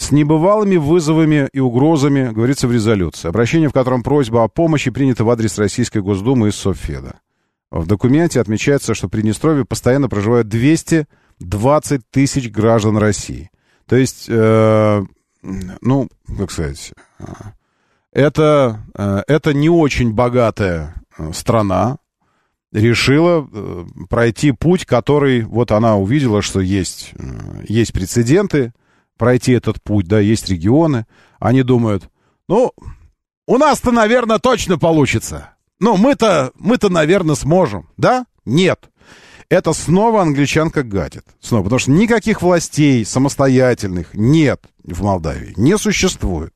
с 0.00 0.12
небывалыми 0.12 0.76
вызовами 0.76 1.48
и 1.52 1.60
угрозами, 1.60 2.32
говорится 2.32 2.66
в 2.66 2.72
резолюции. 2.72 3.28
Обращение, 3.28 3.68
в 3.68 3.74
котором 3.74 4.02
просьба 4.02 4.44
о 4.44 4.48
помощи 4.48 4.90
принята 4.90 5.24
в 5.24 5.30
адрес 5.30 5.58
Российской 5.58 6.00
Госдумы 6.00 6.48
и 6.48 6.52
Софеда. 6.52 7.20
В 7.70 7.86
документе 7.86 8.40
отмечается, 8.40 8.94
что 8.94 9.08
в 9.08 9.10
Приднестровье 9.10 9.66
постоянно 9.66 10.08
проживают 10.08 10.48
220 10.48 12.00
тысяч 12.10 12.50
граждан 12.50 12.96
России. 12.96 13.50
То 13.86 13.96
есть, 13.96 14.24
э, 14.28 15.04
ну, 15.42 16.08
как 16.38 16.50
сказать, 16.50 16.92
э, 17.18 17.24
это, 18.12 18.84
э, 18.94 19.22
это 19.26 19.54
не 19.54 19.68
очень 19.68 20.12
богатая 20.12 20.94
э, 21.18 21.32
страна, 21.32 21.98
решила 22.72 23.48
пройти 24.08 24.52
путь, 24.52 24.84
который, 24.84 25.42
вот 25.42 25.72
она 25.72 25.96
увидела, 25.96 26.40
что 26.40 26.60
есть, 26.60 27.14
есть 27.68 27.92
прецеденты, 27.92 28.72
пройти 29.16 29.52
этот 29.52 29.82
путь, 29.82 30.06
да, 30.06 30.20
есть 30.20 30.48
регионы. 30.48 31.06
Они 31.40 31.64
думают, 31.64 32.08
ну, 32.46 32.72
у 33.46 33.58
нас-то, 33.58 33.90
наверное, 33.90 34.38
точно 34.38 34.78
получится. 34.78 35.54
Ну, 35.80 35.96
мы-то, 35.96 36.52
мы-то, 36.54 36.90
наверное, 36.90 37.34
сможем, 37.34 37.88
да? 37.96 38.24
Нет 38.44 38.89
это 39.50 39.72
снова 39.72 40.22
англичанка 40.22 40.82
гадит. 40.82 41.24
Снова, 41.40 41.64
потому 41.64 41.80
что 41.80 41.90
никаких 41.90 42.40
властей 42.40 43.04
самостоятельных 43.04 44.14
нет 44.14 44.62
в 44.84 45.02
Молдавии, 45.02 45.52
не 45.56 45.76
существует. 45.76 46.54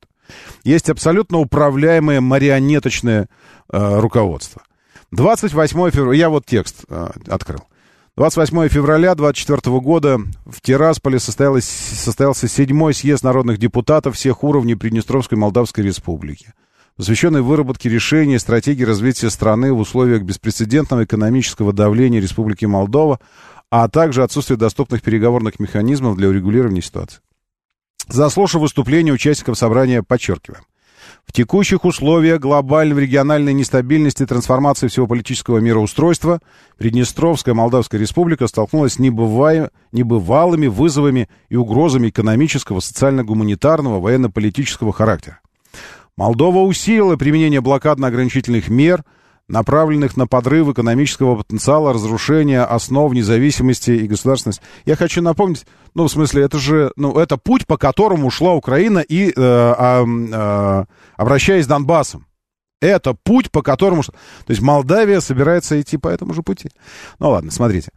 Есть 0.63 0.89
абсолютно 0.89 1.37
управляемое 1.37 2.21
марионеточное 2.21 3.27
э, 3.71 3.99
руководство. 3.99 4.63
28 5.11 5.91
февраля, 5.91 6.17
я 6.17 6.29
вот 6.29 6.45
текст 6.45 6.85
э, 6.89 7.09
открыл. 7.27 7.61
28 8.15 8.69
февраля 8.69 9.13
2024 9.13 9.79
года 9.81 10.19
в 10.45 10.61
Тирасполе 10.61 11.19
состоялся 11.19 12.47
седьмой 12.47 12.93
съезд 12.93 13.23
народных 13.23 13.57
депутатов 13.57 14.15
всех 14.15 14.43
уровней 14.43 14.75
Приднестровской 14.75 15.37
Молдавской 15.37 15.83
Республики. 15.83 16.53
Посвященный 16.97 17.41
выработке 17.41 17.89
решений 17.89 18.39
стратегии 18.39 18.83
развития 18.83 19.29
страны 19.29 19.73
в 19.73 19.79
условиях 19.79 20.23
беспрецедентного 20.23 21.03
экономического 21.03 21.73
давления 21.73 22.21
Республики 22.21 22.65
Молдова, 22.65 23.19
а 23.69 23.89
также 23.89 24.23
отсутствия 24.23 24.55
доступных 24.55 25.01
переговорных 25.01 25.59
механизмов 25.59 26.15
для 26.17 26.29
урегулирования 26.29 26.81
ситуации. 26.81 27.19
Заслушав 28.07 28.61
выступление 28.61 29.13
участников 29.13 29.57
собрания, 29.57 30.03
подчеркиваем. 30.03 30.63
В 31.25 31.33
текущих 31.33 31.85
условиях 31.85 32.39
глобальной 32.39 33.01
региональной 33.01 33.53
нестабильности 33.53 34.23
и 34.23 34.25
трансформации 34.25 34.87
всего 34.87 35.07
политического 35.07 35.57
мироустройства 35.57 36.39
Приднестровская 36.77 37.53
Молдавская 37.53 37.99
Республика 37.99 38.47
столкнулась 38.47 38.93
с 38.93 38.99
небывалыми 38.99 40.67
вызовами 40.67 41.29
и 41.49 41.55
угрозами 41.55 42.09
экономического, 42.09 42.79
социально-гуманитарного, 42.79 43.99
военно-политического 43.99 44.93
характера. 44.93 45.39
Молдова 46.17 46.59
усилила 46.59 47.15
применение 47.15 47.61
блокадно-ограничительных 47.61 48.69
мер– 48.69 49.03
направленных 49.47 50.17
на 50.17 50.27
подрыв 50.27 50.69
экономического 50.69 51.35
потенциала, 51.35 51.93
разрушение 51.93 52.63
основ 52.63 53.13
независимости 53.13 53.91
и 53.91 54.07
государственности. 54.07 54.61
Я 54.85 54.95
хочу 54.95 55.21
напомнить, 55.21 55.65
ну, 55.93 56.05
в 56.05 56.11
смысле, 56.11 56.43
это 56.43 56.57
же, 56.57 56.91
ну, 56.95 57.17
это 57.19 57.37
путь, 57.37 57.67
по 57.67 57.77
которому 57.77 58.27
ушла 58.27 58.53
Украина 58.53 58.99
и, 58.99 59.31
э, 59.35 59.35
э, 59.35 60.85
обращаясь 61.15 61.67
Донбассом. 61.67 62.25
Это 62.81 63.13
путь, 63.13 63.51
по 63.51 63.61
которому... 63.61 64.03
То 64.03 64.13
есть 64.49 64.61
Молдавия 64.61 65.19
собирается 65.19 65.79
идти 65.79 65.97
по 65.97 66.07
этому 66.07 66.33
же 66.33 66.43
пути. 66.43 66.69
Ну, 67.19 67.29
ладно, 67.29 67.51
смотрите. 67.51 67.91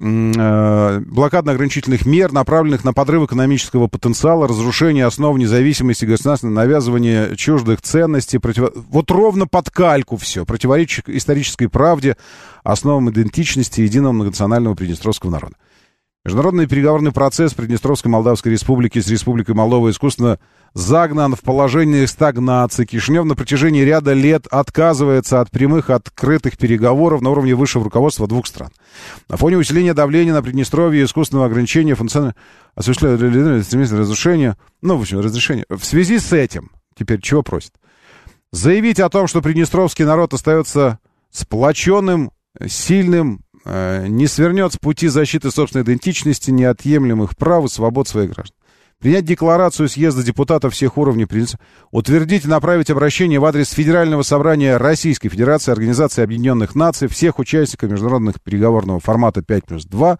Э, 0.00 1.00
блокадно-ограничительных 1.06 2.04
мер, 2.04 2.32
направленных 2.32 2.82
на 2.82 2.92
подрыв 2.92 3.24
экономического 3.24 3.86
потенциала, 3.86 4.48
разрушение 4.48 5.06
основ 5.06 5.38
независимости 5.38 6.04
государства, 6.04 6.48
навязывание 6.48 7.36
чуждых 7.36 7.80
ценностей, 7.80 8.38
против... 8.38 8.70
вот 8.74 9.10
ровно 9.12 9.46
под 9.46 9.70
кальку 9.70 10.16
все, 10.16 10.44
противоречит 10.44 11.08
исторической 11.08 11.68
правде, 11.68 12.16
основам 12.64 13.08
идентичности 13.10 13.82
единого 13.82 14.12
многонационального 14.12 14.74
приднестровского 14.74 15.30
народа. 15.30 15.54
Международный 16.24 16.66
переговорный 16.66 17.12
процесс 17.12 17.54
Приднестровской 17.54 18.10
Молдавской 18.10 18.50
Республики 18.50 18.98
с 18.98 19.08
Республикой 19.08 19.54
Молдова 19.54 19.90
искусственно 19.90 20.40
загнан 20.74 21.34
в 21.34 21.40
положение 21.40 22.06
стагнации. 22.06 22.84
Кишинев 22.84 23.24
на 23.24 23.34
протяжении 23.34 23.82
ряда 23.82 24.12
лет 24.12 24.46
отказывается 24.50 25.40
от 25.40 25.50
прямых 25.50 25.90
открытых 25.90 26.58
переговоров 26.58 27.22
на 27.22 27.30
уровне 27.30 27.54
высшего 27.54 27.84
руководства 27.84 28.26
двух 28.26 28.46
стран. 28.46 28.70
На 29.28 29.36
фоне 29.36 29.56
усиления 29.56 29.94
давления 29.94 30.32
на 30.32 30.42
Приднестровье 30.42 31.02
и 31.02 31.04
искусственного 31.04 31.46
ограничения 31.46 31.94
функционального 31.94 32.36
осуществляют 32.74 33.20
разрушение, 33.20 34.56
ну, 34.82 34.96
в 34.96 35.02
общем, 35.02 35.20
разрешение. 35.20 35.64
В 35.68 35.84
связи 35.84 36.18
с 36.18 36.32
этим, 36.32 36.70
теперь 36.98 37.20
чего 37.20 37.42
просит? 37.42 37.72
Заявить 38.52 39.00
о 39.00 39.08
том, 39.08 39.26
что 39.26 39.42
приднестровский 39.42 40.04
народ 40.04 40.34
остается 40.34 40.98
сплоченным, 41.30 42.30
сильным, 42.66 43.44
Э, 43.64 44.06
не 44.08 44.26
свернет 44.26 44.74
с 44.74 44.76
пути 44.76 45.08
защиты 45.08 45.50
собственной 45.50 45.84
идентичности, 45.84 46.50
неотъемлемых 46.50 47.36
прав 47.36 47.64
и 47.64 47.68
свобод 47.68 48.08
своих 48.08 48.32
граждан. 48.32 48.56
Принять 49.04 49.26
декларацию 49.26 49.86
съезда 49.86 50.22
депутатов 50.22 50.72
всех 50.72 50.96
уровней 50.96 51.26
принца, 51.26 51.58
утвердить 51.90 52.46
и 52.46 52.48
направить 52.48 52.88
обращение 52.88 53.38
в 53.38 53.44
адрес 53.44 53.68
Федерального 53.68 54.22
собрания 54.22 54.78
Российской 54.78 55.28
Федерации 55.28 55.72
Организации 55.72 56.22
Объединенных 56.22 56.74
Наций, 56.74 57.08
всех 57.08 57.38
участников 57.38 57.90
международных 57.90 58.40
переговорного 58.40 59.00
формата 59.00 59.42
5 59.42 59.66
плюс 59.66 59.84
2, 59.84 60.18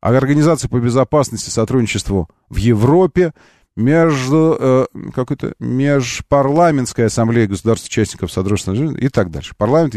Организации 0.00 0.68
по 0.68 0.78
безопасности 0.78 1.48
и 1.48 1.50
сотрудничеству 1.50 2.28
в 2.48 2.54
Европе, 2.54 3.32
между, 3.74 4.56
э, 4.60 4.86
какой-то 5.12 5.54
межпарламентской 5.58 7.06
ассамблеей 7.06 7.48
государств-участников 7.48 8.30
Содружества 8.30 8.74
и 8.74 9.08
так 9.08 9.32
дальше. 9.32 9.54
Парламент 9.56 9.94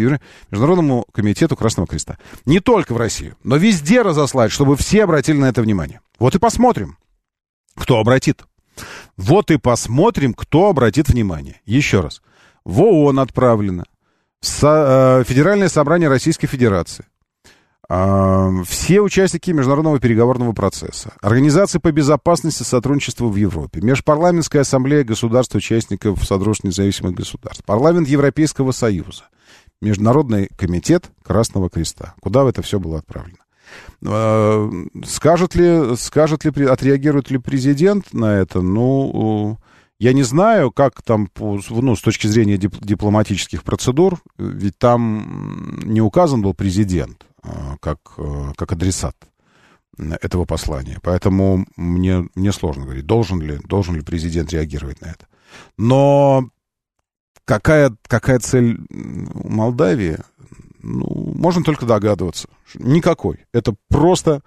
Международному 0.50 1.06
комитету 1.12 1.56
Красного 1.56 1.86
Креста. 1.86 2.18
Не 2.46 2.62
только 2.62 2.94
в 2.94 2.98
Россию, 2.98 3.36
но 3.44 3.58
везде 3.58 4.02
разослать, 4.02 4.52
чтобы 4.52 4.76
все 4.76 5.04
обратили 5.04 5.38
на 5.38 5.50
это 5.50 5.62
внимание. 5.62 6.02
Вот 6.18 6.34
и 6.34 6.40
посмотрим, 6.40 6.98
кто 7.76 8.00
обратит. 8.00 8.44
Вот 9.18 9.52
и 9.52 9.58
посмотрим, 9.58 10.34
кто 10.34 10.70
обратит 10.70 11.10
внимание. 11.10 11.62
Еще 11.66 12.00
раз. 12.02 12.22
В 12.66 12.82
ООН 12.82 13.20
отправлено. 13.20 13.86
Со- 14.42 15.22
э, 15.22 15.24
Федеральное 15.26 15.70
собрание 15.70 16.10
Российской 16.10 16.48
Федерации. 16.48 17.06
Все 18.66 19.02
участники 19.02 19.52
международного 19.52 20.00
переговорного 20.00 20.54
процесса, 20.54 21.14
Организации 21.22 21.80
по 21.80 21.92
безопасности 21.92 22.64
сотрудничеству 22.64 23.30
в 23.30 23.36
Европе, 23.36 23.82
Межпарламентская 23.82 24.62
ассамблея 24.62 25.04
государств-участников 25.04 26.24
Содружества 26.26 26.70
независимых 26.70 27.14
государств, 27.14 27.64
Парламент 27.66 28.08
Европейского 28.08 28.72
Союза, 28.72 29.26
Международный 29.82 30.48
комитет 30.58 31.12
Красного 31.24 31.70
Креста. 31.70 32.16
Куда 32.22 32.48
это 32.48 32.62
все 32.62 32.80
было 32.80 33.00
отправлено? 33.00 33.43
А, 34.06 34.70
скажет 35.06 35.56
ли, 35.56 35.96
скажет 35.98 36.46
ли, 36.46 36.66
отреагирует 36.66 37.32
ли 37.32 37.38
президент 37.38 38.14
на 38.14 38.36
это? 38.38 38.62
Ну, 38.62 39.58
я 40.00 40.14
не 40.14 40.24
знаю, 40.24 40.72
как 40.72 41.02
там, 41.02 41.30
ну, 41.38 41.96
с 41.96 42.02
точки 42.02 42.28
зрения 42.28 42.58
дипломатических 42.58 43.64
процедур, 43.64 44.22
ведь 44.38 44.78
там 44.78 45.80
не 45.84 46.02
указан 46.02 46.42
был 46.42 46.54
президент. 46.54 47.26
Э, 47.44 47.76
как, 47.82 48.00
э, 48.18 48.54
как 48.56 48.72
адресат 48.72 49.16
этого 49.98 50.46
послания. 50.46 51.00
Поэтому 51.04 51.68
мне, 51.76 52.28
мне 52.36 52.52
сложно 52.52 52.86
говорить, 52.86 53.06
должен 53.06 53.42
ли, 53.42 53.60
должен 53.66 53.96
ли 53.96 54.02
президент 54.02 54.52
реагировать 54.52 55.02
на 55.02 55.08
это. 55.08 55.28
Но 55.78 56.50
какая, 57.46 57.96
какая 58.08 58.40
цель 58.40 58.80
Молдавии, 58.90 60.18
ну, 60.84 61.34
можно 61.36 61.64
только 61.64 61.86
догадываться. 61.86 62.48
Никакой. 62.76 63.46
Это 63.54 63.74
просто, 63.90 64.42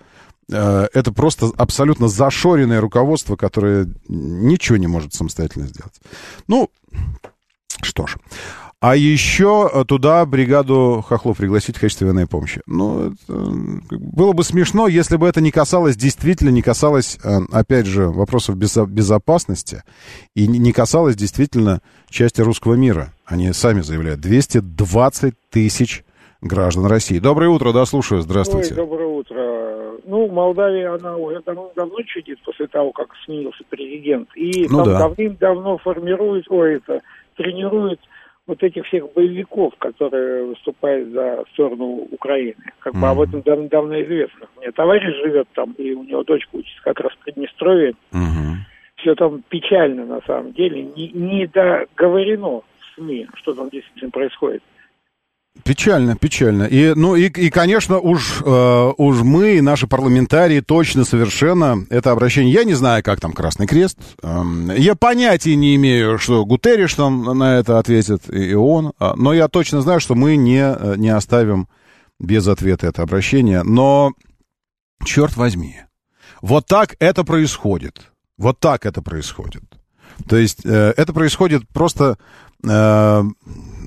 э, 0.50 0.86
это 0.92 1.12
просто 1.12 1.50
абсолютно 1.56 2.08
зашоренное 2.08 2.80
руководство, 2.80 3.36
которое 3.36 3.88
ничего 4.08 4.76
не 4.76 4.86
может 4.86 5.14
самостоятельно 5.14 5.66
сделать. 5.66 6.00
Ну, 6.46 6.70
что 7.82 8.06
ж. 8.06 8.16
А 8.78 8.94
еще 8.94 9.70
э, 9.72 9.84
туда 9.86 10.24
бригаду 10.26 11.02
хохлов 11.06 11.38
пригласить 11.38 11.78
в 11.78 11.80
качестве 11.80 12.06
военной 12.06 12.26
помощи. 12.26 12.60
Ну, 12.66 13.12
это, 13.12 13.32
было 13.96 14.32
бы 14.34 14.44
смешно, 14.44 14.86
если 14.86 15.16
бы 15.16 15.26
это 15.26 15.40
не 15.40 15.50
касалось, 15.50 15.96
действительно 15.96 16.50
не 16.50 16.60
касалось, 16.60 17.18
э, 17.24 17.38
опять 17.52 17.86
же, 17.86 18.08
вопросов 18.08 18.56
безопасности 18.56 19.82
и 20.34 20.46
не 20.46 20.72
касалось 20.72 21.16
действительно 21.16 21.80
части 22.10 22.42
русского 22.42 22.74
мира. 22.74 23.14
Они 23.24 23.50
сами 23.54 23.80
заявляют, 23.80 24.20
220 24.20 25.34
тысяч 25.50 26.04
граждан 26.40 26.86
России. 26.86 27.18
Доброе 27.18 27.48
утро, 27.48 27.72
да, 27.72 27.84
слушаю, 27.86 28.20
здравствуйте. 28.20 28.70
Ой, 28.70 28.76
доброе 28.76 29.06
утро. 29.06 29.92
Ну, 30.04 30.28
Молдавия, 30.28 30.94
она 30.94 31.16
уже 31.16 31.40
давно, 31.42 31.72
давно 31.74 32.00
чудит 32.02 32.40
после 32.44 32.66
того, 32.68 32.92
как 32.92 33.08
сменился 33.24 33.64
президент. 33.68 34.28
И 34.36 34.66
ну, 34.68 34.78
там 34.78 34.86
да. 34.86 34.98
давным-давно 35.00 35.78
формирует, 35.78 36.46
ой, 36.48 36.76
это, 36.76 37.02
тренирует 37.36 38.00
вот 38.46 38.62
этих 38.62 38.86
всех 38.86 39.12
боевиков, 39.12 39.74
которые 39.78 40.44
выступают 40.44 41.10
за 41.10 41.44
сторону 41.52 42.06
Украины. 42.12 42.54
Как 42.78 42.94
mm-hmm. 42.94 43.00
бы 43.00 43.08
об 43.08 43.20
этом 43.20 43.42
давно, 43.42 43.68
давно 43.68 44.00
известно. 44.02 44.46
У 44.56 44.60
меня 44.60 44.72
товарищ 44.72 45.16
живет 45.16 45.48
там, 45.54 45.72
и 45.72 45.92
у 45.92 46.04
него 46.04 46.22
дочка 46.22 46.50
учится 46.52 46.80
как 46.82 47.00
раз 47.00 47.12
в 47.12 47.18
Приднестровье. 47.24 47.94
Mm-hmm. 48.12 48.54
Все 48.96 49.14
там 49.14 49.42
печально 49.48 50.06
на 50.06 50.20
самом 50.22 50.52
деле. 50.52 50.82
Не, 50.82 51.08
не 51.08 51.46
договорено 51.46 52.60
в 52.60 52.94
СМИ, 52.94 53.26
что 53.34 53.54
там 53.54 53.68
действительно 53.70 54.10
происходит. 54.10 54.62
Печально, 55.64 56.16
печально. 56.16 56.64
И, 56.64 56.94
ну, 56.94 57.16
и, 57.16 57.24
и 57.26 57.50
конечно, 57.50 57.98
уж, 57.98 58.42
э, 58.44 58.92
уж 58.96 59.22
мы, 59.22 59.60
наши 59.62 59.86
парламентарии, 59.86 60.60
точно 60.60 61.04
совершенно 61.04 61.84
это 61.90 62.12
обращение. 62.12 62.52
Я 62.52 62.64
не 62.64 62.74
знаю, 62.74 63.02
как 63.02 63.20
там 63.20 63.32
Красный 63.32 63.66
Крест. 63.66 63.98
Э, 64.22 64.42
я 64.76 64.94
понятия 64.94 65.56
не 65.56 65.74
имею, 65.76 66.18
что 66.18 66.44
Гутерриш 66.44 66.94
там 66.94 67.38
на 67.38 67.58
это 67.58 67.78
ответит, 67.78 68.32
и, 68.32 68.50
и 68.50 68.54
он. 68.54 68.92
А, 68.98 69.14
но 69.16 69.32
я 69.32 69.48
точно 69.48 69.80
знаю, 69.80 70.00
что 70.00 70.14
мы 70.14 70.36
не, 70.36 70.62
э, 70.62 70.94
не 70.96 71.08
оставим 71.08 71.68
без 72.18 72.46
ответа 72.46 72.86
это 72.86 73.02
обращение. 73.02 73.62
Но, 73.62 74.12
черт 75.04 75.36
возьми, 75.36 75.80
вот 76.42 76.66
так 76.66 76.96
это 77.00 77.24
происходит. 77.24 78.12
Вот 78.38 78.60
так 78.60 78.86
это 78.86 79.02
происходит. 79.02 79.62
То 80.28 80.36
есть 80.36 80.64
э, 80.64 80.94
это 80.96 81.12
происходит 81.12 81.68
просто 81.68 82.18
э, 82.68 83.24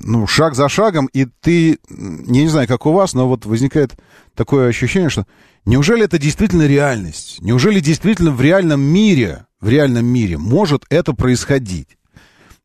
ну, 0.04 0.26
шаг 0.26 0.54
за 0.54 0.68
шагом, 0.68 1.06
и 1.12 1.26
ты, 1.40 1.78
я 1.88 2.42
не 2.42 2.48
знаю, 2.48 2.68
как 2.68 2.86
у 2.86 2.92
вас, 2.92 3.14
но 3.14 3.28
вот 3.28 3.46
возникает 3.46 3.92
такое 4.34 4.68
ощущение, 4.68 5.10
что 5.10 5.26
неужели 5.64 6.04
это 6.04 6.18
действительно 6.18 6.66
реальность? 6.66 7.38
Неужели 7.40 7.80
действительно 7.80 8.30
в 8.30 8.40
реальном 8.40 8.80
мире, 8.80 9.46
в 9.60 9.68
реальном 9.68 10.06
мире 10.06 10.38
может 10.38 10.84
это 10.88 11.12
происходить? 11.12 11.98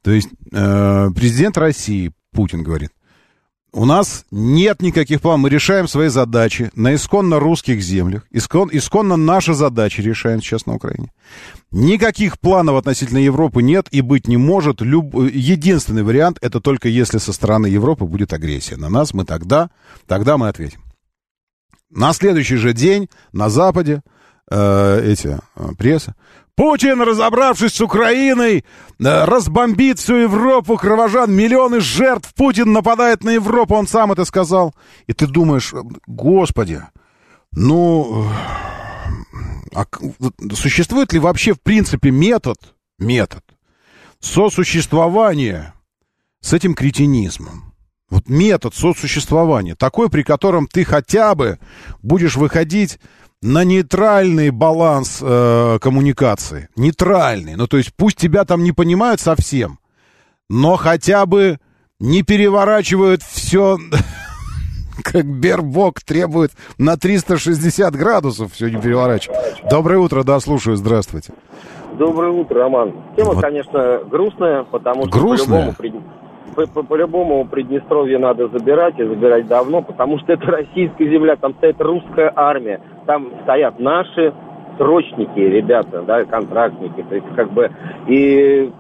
То 0.02 0.12
есть 0.12 0.30
э, 0.52 1.10
президент 1.16 1.58
России, 1.58 2.14
Путин 2.32 2.64
говорит, 2.64 2.92
у 3.76 3.84
нас 3.84 4.26
нет 4.32 4.82
никаких 4.82 5.22
планов. 5.22 5.42
Мы 5.42 5.50
решаем 5.50 5.90
свои 5.90 6.08
задачи 6.08 6.72
на 6.76 6.96
исконно 6.96 7.40
русских 7.40 7.82
землях. 7.82 8.26
Искон, 8.32 8.70
исконно 8.72 9.18
наши 9.18 9.54
задачи 9.54 10.00
решаем 10.00 10.42
сейчас 10.42 10.66
на 10.66 10.76
Украине. 10.76 11.12
Никаких 11.72 12.40
планов 12.40 12.78
относительно 12.78 13.18
Европы 13.18 13.62
нет 13.62 13.88
и 13.92 14.00
быть 14.00 14.30
не 14.30 14.38
может. 14.38 14.82
Люб... 14.82 15.14
Единственный 15.14 16.04
вариант 16.04 16.38
это 16.42 16.62
только 16.62 16.88
если 16.88 17.18
со 17.18 17.34
стороны 17.34 17.68
Европы 17.68 18.06
будет 18.06 18.32
агрессия 18.32 18.78
на 18.78 18.88
нас. 18.88 19.14
Мы 19.14 19.26
тогда, 19.26 19.70
тогда 20.08 20.38
мы 20.38 20.48
ответим. 20.48 20.80
На 21.90 22.14
следующий 22.14 22.56
же 22.56 22.72
день 22.72 23.10
на 23.34 23.50
Западе 23.50 24.04
э, 24.50 25.02
эти 25.06 25.38
э, 25.56 25.70
пресса 25.78 26.16
Путин, 26.56 27.02
разобравшись 27.02 27.74
с 27.74 27.82
Украиной, 27.82 28.60
э, 29.00 29.26
разбомбит 29.26 30.00
всю 30.00 30.16
Европу, 30.16 30.78
кровожан, 30.78 31.34
миллионы 31.34 31.82
жертв. 31.82 32.34
Путин 32.34 32.72
нападает 32.72 33.24
на 33.24 33.32
Европу, 33.32 33.76
он 33.76 33.88
сам 33.88 34.14
это 34.14 34.24
сказал. 34.24 34.74
И 35.08 35.14
ты 35.14 35.28
думаешь, 35.28 35.74
господи, 36.08 36.82
ну, 37.52 38.26
а 39.74 39.86
существует 40.54 41.12
ли 41.12 41.20
вообще 41.20 41.54
в 41.54 41.62
принципе 41.62 42.10
метод, 42.10 42.58
метод 42.98 43.44
сосуществования 44.22 45.74
с 46.40 46.54
этим 46.54 46.74
кретинизмом? 46.74 47.74
Вот 48.10 48.30
метод 48.30 48.76
сосуществования, 48.76 49.76
такой, 49.76 50.10
при 50.10 50.24
котором 50.24 50.68
ты 50.68 50.86
хотя 50.86 51.36
бы 51.36 51.60
будешь 52.02 52.36
выходить 52.36 53.00
на 53.46 53.64
нейтральный 53.64 54.50
баланс 54.50 55.20
э, 55.22 55.78
коммуникации. 55.80 56.68
Нейтральный. 56.76 57.56
Ну, 57.56 57.68
то 57.68 57.78
есть 57.78 57.94
пусть 57.96 58.18
тебя 58.18 58.44
там 58.44 58.64
не 58.64 58.72
понимают 58.72 59.22
совсем, 59.22 59.78
но 60.50 60.78
хотя 60.78 61.28
бы 61.28 61.60
не 62.00 62.24
переворачивают 62.24 63.22
все, 63.22 63.78
как 65.04 65.26
Бербок 65.26 66.02
требует 66.02 66.54
на 66.80 66.98
360 66.98 67.96
градусов 67.96 68.52
все 68.52 68.68
не 68.70 68.82
переворачивать. 68.82 69.38
Доброе 69.70 70.00
утро, 70.00 70.24
да, 70.24 70.40
слушаю, 70.40 70.76
здравствуйте. 70.76 71.34
Доброе 72.00 72.32
утро, 72.32 72.64
Роман. 72.64 72.94
Тема, 73.16 73.34
вот. 73.34 73.42
конечно, 73.42 74.00
грустная, 74.10 74.64
потому 74.64 75.04
что 75.04 75.12
грустная? 75.12 75.72
по-любому 75.72 76.06
по-любому 76.56 77.46
Приднестровье 77.46 78.18
надо 78.18 78.48
забирать, 78.48 78.98
и 79.00 79.04
забирать 79.04 79.48
давно, 79.48 79.82
потому 79.82 80.20
что 80.20 80.34
это 80.34 80.46
российская 80.48 81.10
земля, 81.10 81.36
там 81.36 81.54
стоит 81.56 81.80
русская 81.82 82.32
армия, 82.36 82.82
там 83.06 83.30
стоят 83.44 83.80
наши 83.80 84.34
срочники, 84.78 85.40
ребята, 85.40 86.02
да, 86.02 86.24
контрактники, 86.26 87.04
то 87.08 87.16
есть 87.16 87.28
как 87.36 87.52
бы, 87.52 87.70
и 88.08 88.72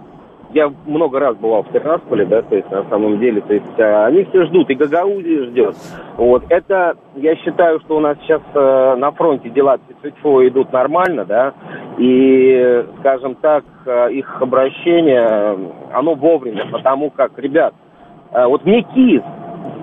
я 0.55 0.71
много 0.85 1.19
раз 1.19 1.35
бывал 1.35 1.63
в 1.63 1.71
Террасполе, 1.73 2.25
да, 2.25 2.41
то 2.41 2.55
есть 2.55 2.71
на 2.71 2.85
самом 2.85 3.19
деле, 3.19 3.41
то 3.41 3.53
есть 3.53 3.77
а, 3.77 4.05
они 4.05 4.23
все 4.23 4.45
ждут, 4.45 4.69
и 4.69 4.75
Гагаузия 4.75 5.47
ждет. 5.47 5.75
Вот, 6.15 6.45
это, 6.47 6.95
я 7.15 7.35
считаю, 7.35 7.81
что 7.81 7.97
у 7.97 7.99
нас 7.99 8.17
сейчас 8.21 8.41
э, 8.53 8.95
на 8.95 9.11
фронте 9.11 9.49
дела 9.49 9.77
ЦФО 10.01 10.47
идут 10.47 10.71
нормально, 10.71 11.25
да, 11.25 11.53
и, 11.97 12.85
скажем 12.99 13.35
так, 13.35 13.65
э, 13.85 14.13
их 14.13 14.41
обращение, 14.41 15.57
оно 15.91 16.15
вовремя, 16.15 16.67
потому 16.71 17.09
как, 17.09 17.37
ребят, 17.37 17.73
э, 18.31 18.45
вот 18.45 18.63
мне 18.63 18.81
Киев, 18.83 19.23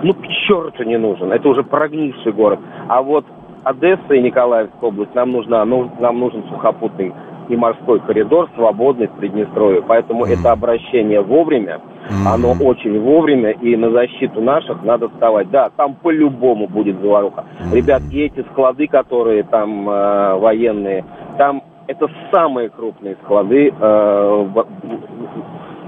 ну, 0.02 0.14
к 0.14 0.26
черту 0.46 0.84
не 0.84 0.96
нужен, 0.96 1.32
это 1.32 1.50
уже 1.50 1.62
прогнивший 1.64 2.32
город, 2.32 2.60
а 2.88 3.02
вот 3.02 3.26
Одесса 3.62 4.14
и 4.14 4.22
Николаевская 4.22 4.88
область, 4.88 5.14
нам, 5.14 5.32
нужна, 5.32 5.66
ну, 5.66 5.90
нам 6.00 6.18
нужен 6.18 6.42
сухопутный 6.48 7.12
и 7.48 7.56
морской 7.56 8.00
коридор 8.00 8.48
свободный 8.54 9.08
в 9.08 9.12
Приднестровье. 9.12 9.82
Поэтому 9.82 10.24
mm. 10.24 10.38
это 10.38 10.52
обращение 10.52 11.20
вовремя, 11.20 11.80
mm. 12.08 12.26
оно 12.26 12.52
очень 12.52 13.00
вовремя, 13.00 13.50
и 13.50 13.76
на 13.76 13.90
защиту 13.90 14.40
наших 14.40 14.82
надо 14.82 15.08
вставать. 15.08 15.50
Да, 15.50 15.70
там 15.76 15.94
по-любому 15.94 16.68
будет 16.68 17.00
заваруха. 17.00 17.44
Mm. 17.60 17.76
Ребят, 17.76 18.02
и 18.10 18.20
эти 18.20 18.42
склады, 18.50 18.86
которые 18.86 19.42
там 19.44 19.88
э, 19.88 20.34
военные, 20.38 21.04
там 21.38 21.62
это 21.86 22.08
самые 22.30 22.68
крупные 22.68 23.16
склады. 23.24 23.72
Э, 23.78 24.46
в, 24.54 24.66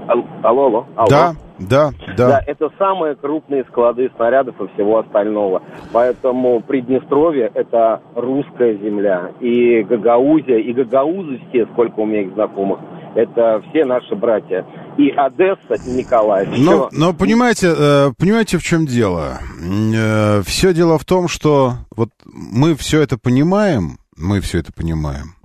алло, 0.07 0.25
алло, 0.43 0.85
алло. 0.95 1.07
Да, 1.09 1.35
да, 1.59 1.91
да. 2.17 2.29
Да, 2.29 2.41
это 2.45 2.69
самые 2.77 3.15
крупные 3.15 3.63
склады 3.65 4.11
снарядов 4.15 4.59
и 4.59 4.67
всего 4.73 4.99
остального. 4.99 5.61
Поэтому 5.91 6.61
Приднестровье– 6.61 7.49
это 7.53 8.01
русская 8.15 8.75
земля. 8.77 9.31
И 9.39 9.83
Гагаузия, 9.83 10.57
и 10.57 10.73
гагаузы 10.73 11.39
все, 11.49 11.65
сколько 11.67 12.01
у 12.01 12.05
меня 12.05 12.21
их 12.21 12.33
знакомых, 12.33 12.79
это 13.15 13.63
все 13.69 13.85
наши 13.85 14.15
братья. 14.15 14.65
И 14.97 15.09
Одесса, 15.09 15.75
и 15.85 15.91
Николаев. 15.91 16.49
Но, 16.57 16.89
но 16.91 17.13
понимаете, 17.13 17.73
э, 17.75 18.11
понимаете, 18.17 18.57
в 18.57 18.63
чем 18.63 18.85
дело? 18.85 19.39
Э, 19.61 20.41
все 20.45 20.73
дело 20.73 20.97
в 20.97 21.05
том, 21.05 21.27
что 21.27 21.73
вот 21.95 22.09
мы 22.25 22.75
все 22.75 23.01
это 23.01 23.17
понимаем, 23.17 23.97
мы 24.17 24.41
все 24.41 24.59
это 24.59 24.73
понимаем, 24.73 25.35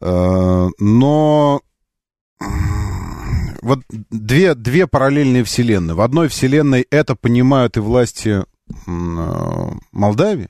э, 0.00 0.68
но 0.78 1.60
вот 3.62 3.80
две, 3.88 4.54
две 4.54 4.86
параллельные 4.86 5.44
вселенные. 5.44 5.94
В 5.94 6.00
одной 6.00 6.28
вселенной 6.28 6.86
это 6.90 7.14
понимают 7.14 7.76
и 7.76 7.80
власти 7.80 8.44
э, 8.86 9.70
Молдавии, 9.92 10.48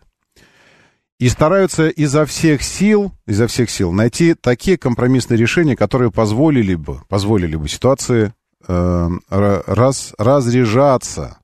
и 1.18 1.28
стараются 1.28 1.88
изо 1.88 2.26
всех 2.26 2.62
сил, 2.62 3.12
изо 3.26 3.48
всех 3.48 3.70
сил 3.70 3.92
найти 3.92 4.34
такие 4.34 4.78
компромиссные 4.78 5.36
решения, 5.36 5.74
которые 5.74 6.12
позволили 6.12 6.74
бы, 6.74 7.02
позволили 7.08 7.56
бы 7.56 7.68
ситуации 7.68 8.32
э, 8.66 9.08
раз, 9.28 10.14
разряжаться, 10.16 11.38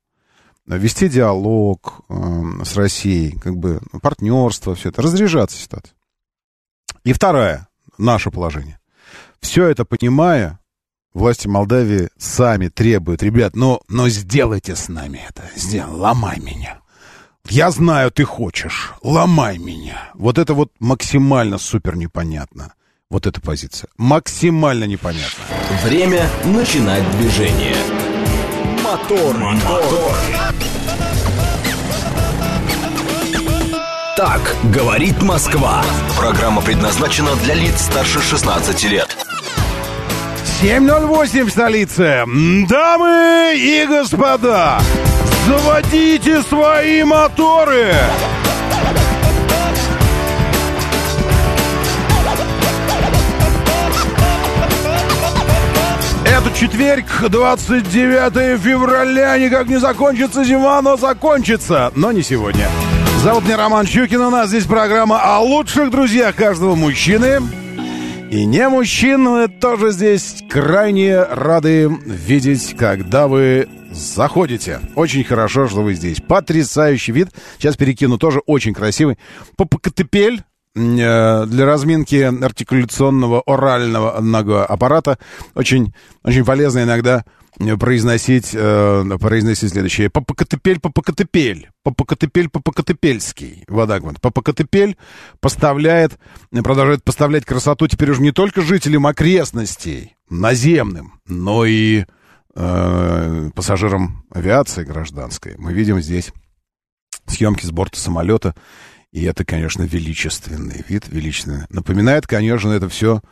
вести 0.66 1.08
диалог 1.08 2.02
э, 2.08 2.14
с 2.64 2.76
Россией, 2.76 3.38
как 3.38 3.56
бы 3.56 3.80
партнерство, 4.00 4.74
все 4.74 4.90
это, 4.90 5.02
разряжаться 5.02 5.56
ситуация. 5.56 5.94
И 7.02 7.12
второе, 7.12 7.68
наше 7.98 8.30
положение. 8.30 8.78
Все 9.44 9.66
это 9.66 9.84
понимая, 9.84 10.58
власти 11.12 11.46
Молдавии 11.48 12.08
сами 12.16 12.68
требуют, 12.68 13.22
ребят, 13.22 13.54
но, 13.54 13.82
но 13.88 14.08
сделайте 14.08 14.74
с 14.74 14.88
нами 14.88 15.20
это, 15.28 15.42
сделай, 15.54 15.92
ломай 15.92 16.40
меня. 16.40 16.80
Я 17.50 17.70
знаю, 17.70 18.10
ты 18.10 18.24
хочешь, 18.24 18.94
ломай 19.02 19.58
меня. 19.58 20.10
Вот 20.14 20.38
это 20.38 20.54
вот 20.54 20.72
максимально 20.80 21.58
супер 21.58 21.94
непонятно. 21.94 22.72
Вот 23.10 23.26
эта 23.26 23.38
позиция. 23.42 23.90
Максимально 23.98 24.84
непонятно. 24.84 25.44
Время 25.84 26.26
начинать 26.46 27.04
движение. 27.18 27.76
Мотор, 28.82 29.36
мотор. 29.36 30.16
Так 34.16 34.56
говорит 34.72 35.22
Москва. 35.22 35.84
Программа 36.16 36.62
предназначена 36.62 37.36
для 37.42 37.54
лиц 37.54 37.82
старше 37.82 38.22
16 38.22 38.84
лет. 38.84 39.14
7.08 40.64 41.44
в 41.44 41.50
столице. 41.50 42.24
Дамы 42.70 43.52
и 43.54 43.84
господа, 43.86 44.80
заводите 45.46 46.40
свои 46.40 47.04
моторы! 47.04 47.92
Это 56.24 56.58
четверг, 56.58 57.04
29 57.28 58.58
февраля. 58.58 59.36
Никак 59.36 59.66
не 59.66 59.76
закончится 59.76 60.44
зима, 60.44 60.80
но 60.80 60.96
закончится. 60.96 61.92
Но 61.94 62.10
не 62.10 62.22
сегодня. 62.22 62.70
Зовут 63.22 63.44
меня 63.44 63.58
Роман 63.58 63.86
Щукин. 63.86 64.22
У 64.22 64.30
нас 64.30 64.48
здесь 64.48 64.64
программа 64.64 65.20
о 65.20 65.40
лучших 65.40 65.90
друзьях 65.90 66.34
каждого 66.34 66.74
мужчины. 66.74 67.42
И 68.30 68.44
не 68.46 68.68
мужчин 68.68 69.48
тоже 69.60 69.92
здесь 69.92 70.42
крайне 70.50 71.22
рады 71.22 71.88
видеть, 72.04 72.74
когда 72.76 73.28
вы 73.28 73.68
заходите. 73.92 74.80
Очень 74.96 75.24
хорошо, 75.24 75.68
что 75.68 75.82
вы 75.82 75.94
здесь. 75.94 76.20
Потрясающий 76.20 77.12
вид. 77.12 77.28
Сейчас 77.58 77.76
перекину 77.76 78.18
тоже 78.18 78.40
очень 78.46 78.74
красивый. 78.74 79.18
Попокотепель 79.56 80.42
э, 80.74 81.46
для 81.46 81.66
разминки 81.66 82.16
артикуляционного 82.16 83.42
орального 83.46 84.66
аппарата. 84.66 85.18
Очень, 85.54 85.94
очень 86.24 86.44
полезно 86.44 86.82
иногда 86.82 87.24
произносить, 87.78 88.50
э, 88.52 89.18
произносить 89.20 89.72
следующее. 89.72 90.10
Попокотепель, 90.10 90.80
попокотепель. 90.80 91.70
Попокотепель, 91.82 92.48
попокотепельский. 92.48 93.64
Водагмент. 93.68 94.20
Попокотепель 94.20 94.96
поставляет, 95.40 96.18
продолжает 96.50 97.04
поставлять 97.04 97.44
красоту 97.44 97.86
теперь 97.86 98.10
уже 98.10 98.22
не 98.22 98.32
только 98.32 98.62
жителям 98.62 99.06
окрестностей, 99.06 100.16
наземным, 100.28 101.20
но 101.26 101.64
и 101.64 102.04
э, 102.54 103.50
пассажирам 103.54 104.24
авиации 104.30 104.84
гражданской. 104.84 105.54
Мы 105.58 105.72
видим 105.72 106.00
здесь 106.00 106.32
съемки 107.26 107.64
с 107.64 107.70
борта 107.70 107.98
самолета, 107.98 108.54
и 109.12 109.24
это, 109.24 109.44
конечно, 109.44 109.84
величественный 109.84 110.84
вид, 110.88 111.06
величественный. 111.08 111.66
Напоминает, 111.70 112.26
конечно, 112.26 112.70
это 112.72 112.88
все 112.88 113.22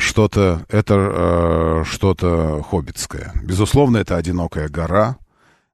что-то, 0.00 0.66
это 0.68 0.94
э, 0.94 1.84
что-то 1.86 2.62
хоббитское. 2.62 3.32
Безусловно, 3.42 3.98
это 3.98 4.16
одинокая 4.16 4.68
гора, 4.68 5.16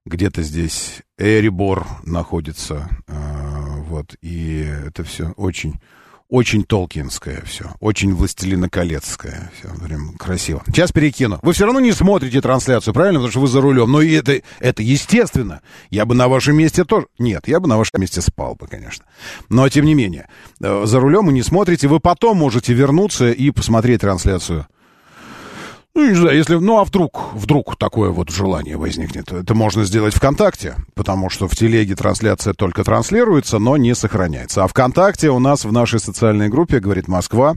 где-то 0.05 0.41
здесь 0.41 1.01
Эрибор 1.17 1.85
находится, 2.03 2.89
э, 3.07 3.13
вот, 3.87 4.15
и 4.21 4.61
это 4.87 5.03
все 5.03 5.31
очень 5.37 5.79
очень 6.33 6.63
толкинское 6.63 7.43
все, 7.45 7.75
очень 7.79 8.15
властелиноколецкое, 8.15 9.51
все 9.55 9.85
прям 9.85 10.15
красиво. 10.15 10.63
Сейчас 10.65 10.91
перекину. 10.91 11.37
Вы 11.43 11.53
все 11.53 11.65
равно 11.65 11.79
не 11.79 11.91
смотрите 11.91 12.41
трансляцию, 12.41 12.91
правильно? 12.91 13.19
Потому 13.19 13.29
что 13.29 13.39
вы 13.41 13.47
за 13.47 13.61
рулем. 13.61 13.91
Но 13.91 14.01
это, 14.01 14.41
это 14.59 14.81
естественно. 14.81 15.61
Я 15.91 16.07
бы 16.07 16.15
на 16.15 16.27
вашем 16.27 16.57
месте 16.57 16.85
тоже... 16.85 17.05
Нет, 17.19 17.47
я 17.47 17.59
бы 17.59 17.67
на 17.67 17.77
вашем 17.77 18.01
месте 18.01 18.19
спал 18.19 18.55
бы, 18.55 18.65
конечно. 18.65 19.05
Но 19.49 19.69
тем 19.69 19.85
не 19.85 19.93
менее, 19.93 20.27
э, 20.59 20.85
за 20.87 20.99
рулем 20.99 21.27
вы 21.27 21.33
не 21.33 21.43
смотрите, 21.43 21.87
вы 21.87 21.99
потом 21.99 22.37
можете 22.37 22.73
вернуться 22.73 23.29
и 23.29 23.51
посмотреть 23.51 24.01
трансляцию 24.01 24.65
ну, 25.95 26.09
не 26.09 26.15
знаю, 26.15 26.35
если, 26.35 26.55
ну, 26.55 26.79
а 26.79 26.83
вдруг, 26.83 27.33
вдруг 27.33 27.77
такое 27.77 28.09
вот 28.09 28.29
желание 28.29 28.77
возникнет, 28.77 29.31
это 29.31 29.53
можно 29.53 29.83
сделать 29.83 30.15
ВКонтакте, 30.15 30.75
потому 30.95 31.29
что 31.29 31.47
в 31.47 31.55
телеге 31.55 31.95
трансляция 31.95 32.53
только 32.53 32.83
транслируется, 32.83 33.59
но 33.59 33.77
не 33.77 33.93
сохраняется. 33.93 34.63
А 34.63 34.67
ВКонтакте 34.67 35.29
у 35.29 35.39
нас 35.39 35.65
в 35.65 35.71
нашей 35.71 35.99
социальной 35.99 36.49
группе, 36.49 36.79
говорит 36.79 37.07
Москва, 37.07 37.55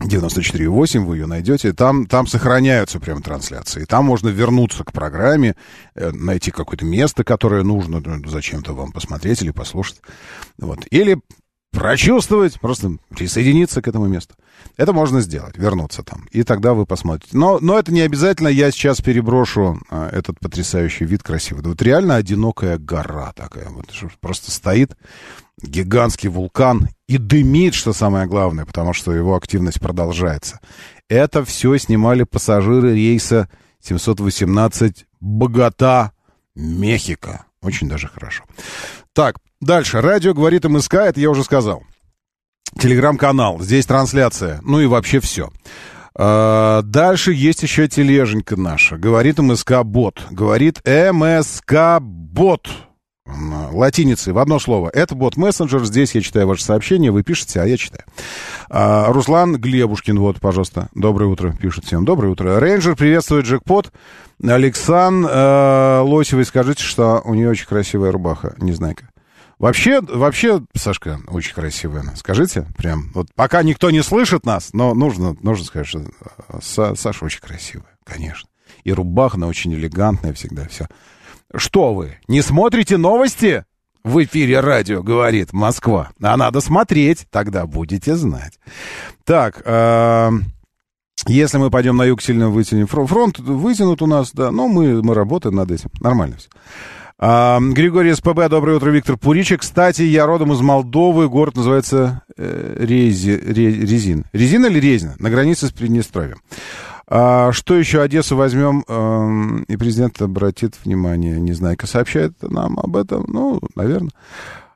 94,8, 0.00 1.00
вы 1.00 1.16
ее 1.18 1.26
найдете, 1.26 1.72
там, 1.72 2.06
там 2.06 2.26
сохраняются 2.26 2.98
прям 2.98 3.22
трансляции. 3.22 3.84
Там 3.84 4.06
можно 4.06 4.28
вернуться 4.30 4.84
к 4.84 4.92
программе, 4.92 5.54
э, 5.94 6.10
найти 6.10 6.50
какое-то 6.50 6.84
место, 6.84 7.24
которое 7.24 7.62
нужно 7.62 8.00
ну, 8.04 8.28
зачем-то 8.28 8.72
вам 8.74 8.92
посмотреть 8.92 9.42
или 9.42 9.50
послушать. 9.50 10.00
Вот. 10.58 10.80
Или 10.90 11.18
прочувствовать, 11.72 12.60
просто 12.60 12.92
присоединиться 13.08 13.82
к 13.82 13.88
этому 13.88 14.06
месту. 14.06 14.34
Это 14.76 14.92
можно 14.92 15.20
сделать, 15.20 15.56
вернуться 15.56 16.02
там, 16.02 16.26
и 16.30 16.44
тогда 16.44 16.74
вы 16.74 16.86
посмотрите. 16.86 17.36
Но, 17.36 17.58
но 17.60 17.78
это 17.78 17.92
не 17.92 18.02
обязательно, 18.02 18.48
я 18.48 18.70
сейчас 18.70 19.00
переброшу 19.00 19.80
а, 19.90 20.08
этот 20.10 20.38
потрясающий 20.38 21.04
вид 21.04 21.22
красивый. 21.22 21.64
Вот 21.64 21.82
реально 21.82 22.16
одинокая 22.16 22.78
гора 22.78 23.32
такая, 23.32 23.68
вот 23.70 23.86
просто 24.20 24.50
стоит 24.50 24.96
гигантский 25.60 26.28
вулкан 26.28 26.88
и 27.08 27.18
дымит, 27.18 27.74
что 27.74 27.92
самое 27.92 28.26
главное, 28.26 28.64
потому 28.64 28.92
что 28.92 29.12
его 29.12 29.34
активность 29.34 29.80
продолжается. 29.80 30.60
Это 31.08 31.44
все 31.44 31.76
снимали 31.78 32.24
пассажиры 32.24 32.94
рейса 32.94 33.48
718 33.80 35.06
Богата, 35.20 36.12
Мехико. 36.54 37.46
Очень 37.62 37.88
даже 37.88 38.08
хорошо. 38.08 38.44
Так, 39.12 39.36
дальше. 39.62 40.00
Радио 40.00 40.34
говорит 40.34 40.64
МСК, 40.64 40.94
это 40.94 41.20
я 41.20 41.30
уже 41.30 41.44
сказал. 41.44 41.82
Телеграм-канал, 42.78 43.60
здесь 43.60 43.86
трансляция, 43.86 44.60
ну 44.62 44.80
и 44.80 44.86
вообще 44.86 45.20
все. 45.20 45.50
А, 46.14 46.82
дальше 46.82 47.32
есть 47.32 47.62
еще 47.62 47.88
тележенька 47.88 48.56
наша. 48.56 48.96
Говорит 48.96 49.38
МСК 49.38 49.82
Бот. 49.82 50.22
Говорит 50.30 50.82
МСК 50.86 52.00
Бот. 52.00 52.68
Латиницей 53.24 54.32
в 54.32 54.38
одно 54.38 54.58
слово. 54.58 54.90
Это 54.92 55.14
бот 55.14 55.36
мессенджер. 55.36 55.84
Здесь 55.84 56.14
я 56.14 56.20
читаю 56.20 56.48
ваше 56.48 56.64
сообщение, 56.64 57.12
вы 57.12 57.22
пишете, 57.22 57.60
а 57.60 57.66
я 57.66 57.76
читаю. 57.76 58.04
А, 58.68 59.12
Руслан 59.12 59.56
Глебушкин, 59.56 60.18
вот, 60.18 60.40
пожалуйста. 60.40 60.88
Доброе 60.94 61.26
утро, 61.26 61.52
пишет 61.52 61.84
всем. 61.84 62.04
Доброе 62.04 62.28
утро. 62.28 62.58
Рейнджер 62.58 62.96
приветствует 62.96 63.46
джекпот. 63.46 63.92
Александр 64.42 65.30
э, 65.32 66.00
Лосевой, 66.00 66.44
скажите, 66.44 66.82
что 66.82 67.22
у 67.24 67.34
нее 67.34 67.48
очень 67.48 67.66
красивая 67.66 68.10
рубаха, 68.10 68.54
не 68.58 68.72
знаю 68.72 68.96
как. 68.96 69.11
Вообще, 69.62 70.00
вообще, 70.00 70.60
Сашка, 70.74 71.20
очень 71.28 71.54
красивая. 71.54 72.02
Скажите, 72.16 72.66
прям, 72.76 73.12
вот 73.14 73.28
пока 73.36 73.62
никто 73.62 73.92
не 73.92 74.02
слышит 74.02 74.44
нас, 74.44 74.70
но 74.72 74.92
нужно, 74.92 75.36
нужно 75.40 75.64
сказать, 75.64 75.86
что 75.86 76.00
э, 76.00 76.58
Са, 76.60 76.96
Саша 76.96 77.24
очень 77.24 77.40
красивая, 77.40 77.96
конечно. 78.02 78.48
И 78.82 78.92
рубаха, 78.92 79.36
она 79.36 79.46
очень 79.46 79.72
элегантная 79.72 80.32
всегда, 80.32 80.66
все. 80.66 80.88
Что 81.54 81.94
вы, 81.94 82.18
не 82.26 82.42
смотрите 82.42 82.96
новости? 82.96 83.64
В 84.02 84.24
эфире 84.24 84.58
радио 84.58 85.00
говорит 85.00 85.52
Москва. 85.52 86.10
А 86.20 86.36
надо 86.36 86.60
смотреть, 86.60 87.28
тогда 87.30 87.64
будете 87.64 88.16
знать. 88.16 88.58
Так, 89.22 89.62
э, 89.64 90.30
если 91.28 91.58
мы 91.58 91.70
пойдем 91.70 91.96
на 91.96 92.02
юг, 92.02 92.20
сильно 92.20 92.50
вытянем. 92.50 92.88
Фронт 92.88 93.38
вытянут 93.38 94.02
у 94.02 94.06
нас, 94.06 94.32
да, 94.32 94.50
но 94.50 94.66
мы, 94.66 95.04
мы 95.04 95.14
работаем 95.14 95.54
над 95.54 95.70
этим. 95.70 95.90
Нормально 96.00 96.38
все. 96.38 96.48
Григорий 97.22 98.14
СПБ, 98.14 98.48
доброе 98.48 98.78
утро, 98.78 98.90
Виктор 98.90 99.16
Пуричек. 99.16 99.60
Кстати, 99.60 100.02
я 100.02 100.26
родом 100.26 100.52
из 100.54 100.60
Молдовы, 100.60 101.28
город 101.28 101.54
называется 101.54 102.22
э, 102.36 102.76
Рези, 102.80 103.30
Резин. 103.30 104.24
Или 104.32 104.80
Резина? 104.80 105.14
На 105.20 105.30
границе 105.30 105.68
с 105.68 105.70
Приднестровьем. 105.70 106.38
А, 107.06 107.52
что 107.52 107.76
еще 107.76 108.02
Одессу 108.02 108.34
возьмем, 108.34 108.80
и 109.68 109.76
президент 109.76 110.20
обратит 110.20 110.74
внимание, 110.84 111.38
не 111.38 111.52
знаю, 111.52 111.76
сообщает 111.84 112.32
нам 112.42 112.80
об 112.80 112.96
этом, 112.96 113.24
ну, 113.28 113.60
наверное. 113.76 114.10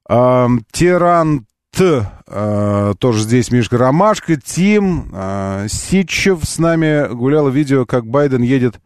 А, 0.08 0.48
Тиран 0.70 1.46
Т, 1.76 2.08
а, 2.28 2.94
тоже 2.94 3.24
здесь 3.24 3.50
Мишка 3.50 3.76
Ромашка, 3.76 4.36
Тим, 4.36 5.10
а, 5.12 5.66
Сичев 5.66 6.44
с 6.44 6.60
нами 6.60 7.12
гуляло 7.12 7.48
видео, 7.48 7.86
как 7.86 8.06
Байден 8.06 8.42
едет 8.42 8.76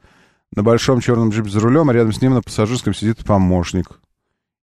на 0.54 0.62
большом 0.62 1.00
черном 1.00 1.30
джипе 1.30 1.50
за 1.50 1.60
рулем, 1.60 1.90
а 1.90 1.92
рядом 1.92 2.12
с 2.12 2.20
ним 2.20 2.34
на 2.34 2.42
пассажирском 2.42 2.94
сидит 2.94 3.24
помощник. 3.24 4.00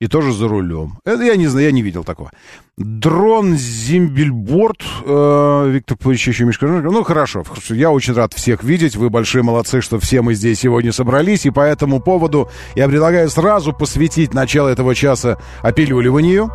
И 0.01 0.07
тоже 0.07 0.33
за 0.33 0.47
рулем. 0.47 0.97
Это 1.05 1.21
я 1.21 1.35
не 1.35 1.45
знаю, 1.45 1.67
я 1.67 1.71
не 1.71 1.83
видел 1.83 2.03
такого. 2.03 2.31
Дрон 2.75 3.55
Зимбельборд, 3.55 4.81
э, 5.05 5.69
Виктор 5.69 5.95
Павлович 5.95 6.39
Мишка. 6.39 6.65
Ну, 6.65 7.03
хорошо, 7.03 7.43
я 7.69 7.91
очень 7.91 8.15
рад 8.15 8.33
всех 8.33 8.63
видеть. 8.63 8.95
Вы 8.95 9.11
большие 9.11 9.43
молодцы, 9.43 9.79
что 9.79 9.99
все 9.99 10.23
мы 10.23 10.33
здесь 10.33 10.61
сегодня 10.61 10.91
собрались. 10.91 11.45
И 11.45 11.51
по 11.51 11.59
этому 11.59 11.99
поводу 11.99 12.49
я 12.73 12.87
предлагаю 12.87 13.29
сразу 13.29 13.73
посвятить 13.73 14.33
начало 14.33 14.69
этого 14.69 14.95
часа 14.95 15.37
опилюливанию. 15.61 16.49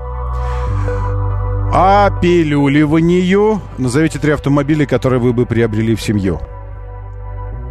Опилюливанию. 1.72 3.60
Назовите 3.78 4.18
три 4.18 4.32
автомобиля, 4.32 4.86
которые 4.86 5.20
вы 5.20 5.32
бы 5.32 5.46
приобрели 5.46 5.94
в 5.94 6.02
семью. 6.02 6.40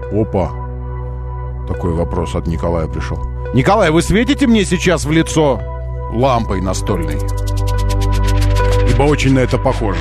Опа. 0.09 0.64
Такой 1.67 1.93
вопрос 1.93 2.35
от 2.35 2.47
Николая 2.47 2.87
пришел. 2.87 3.17
Николай, 3.53 3.89
вы 3.89 4.01
светите 4.01 4.47
мне 4.47 4.65
сейчас 4.65 5.05
в 5.05 5.11
лицо 5.11 5.61
лампой 6.13 6.61
настольной? 6.61 7.19
Ибо 8.89 9.03
очень 9.03 9.33
на 9.33 9.39
это 9.39 9.57
похоже. 9.57 9.99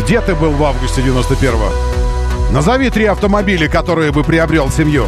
Где 0.00 0.20
ты 0.20 0.34
был 0.34 0.50
в 0.52 0.64
августе 0.64 1.00
91-го? 1.00 2.52
Назови 2.52 2.90
три 2.90 3.04
автомобиля, 3.04 3.68
которые 3.68 4.12
бы 4.12 4.24
приобрел 4.24 4.70
семью. 4.70 5.06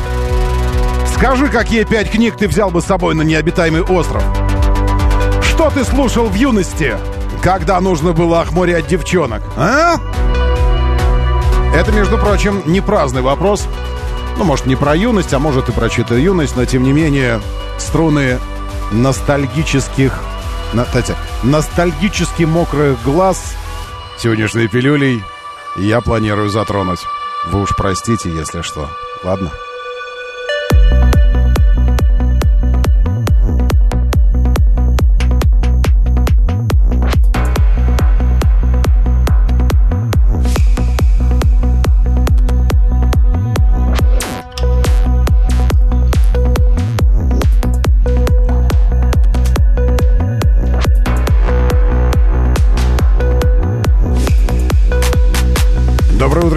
Скажи, 1.14 1.48
какие 1.48 1.84
пять 1.84 2.10
книг 2.10 2.36
ты 2.36 2.48
взял 2.48 2.70
бы 2.70 2.80
с 2.80 2.86
собой 2.86 3.14
на 3.14 3.22
необитаемый 3.22 3.82
остров. 3.82 4.22
Что 5.42 5.70
ты 5.70 5.84
слушал 5.84 6.26
в 6.26 6.34
юности, 6.34 6.96
когда 7.42 7.80
нужно 7.80 8.12
было 8.12 8.40
охмурять 8.40 8.86
девчонок, 8.86 9.42
а? 9.56 9.96
Это, 11.74 11.92
между 11.92 12.18
прочим, 12.18 12.62
не 12.66 12.80
праздный 12.80 13.22
вопрос, 13.22 13.66
ну, 14.36 14.44
может, 14.44 14.66
не 14.66 14.76
про 14.76 14.96
юность, 14.96 15.32
а 15.32 15.38
может 15.38 15.68
и 15.68 15.72
про 15.72 15.88
чью-то 15.88 16.14
юность, 16.16 16.56
но, 16.56 16.64
тем 16.64 16.82
не 16.82 16.92
менее, 16.92 17.40
струны 17.78 18.38
ностальгических... 18.92 20.22
На, 20.72 20.84
кстати, 20.84 21.14
ностальгически 21.42 22.42
мокрых 22.42 23.00
глаз 23.02 23.54
сегодняшней 24.18 24.66
пилюлей 24.66 25.22
я 25.76 26.00
планирую 26.00 26.48
затронуть. 26.48 27.00
Вы 27.46 27.62
уж 27.62 27.76
простите, 27.76 28.30
если 28.30 28.62
что. 28.62 28.88
Ладно? 29.22 29.50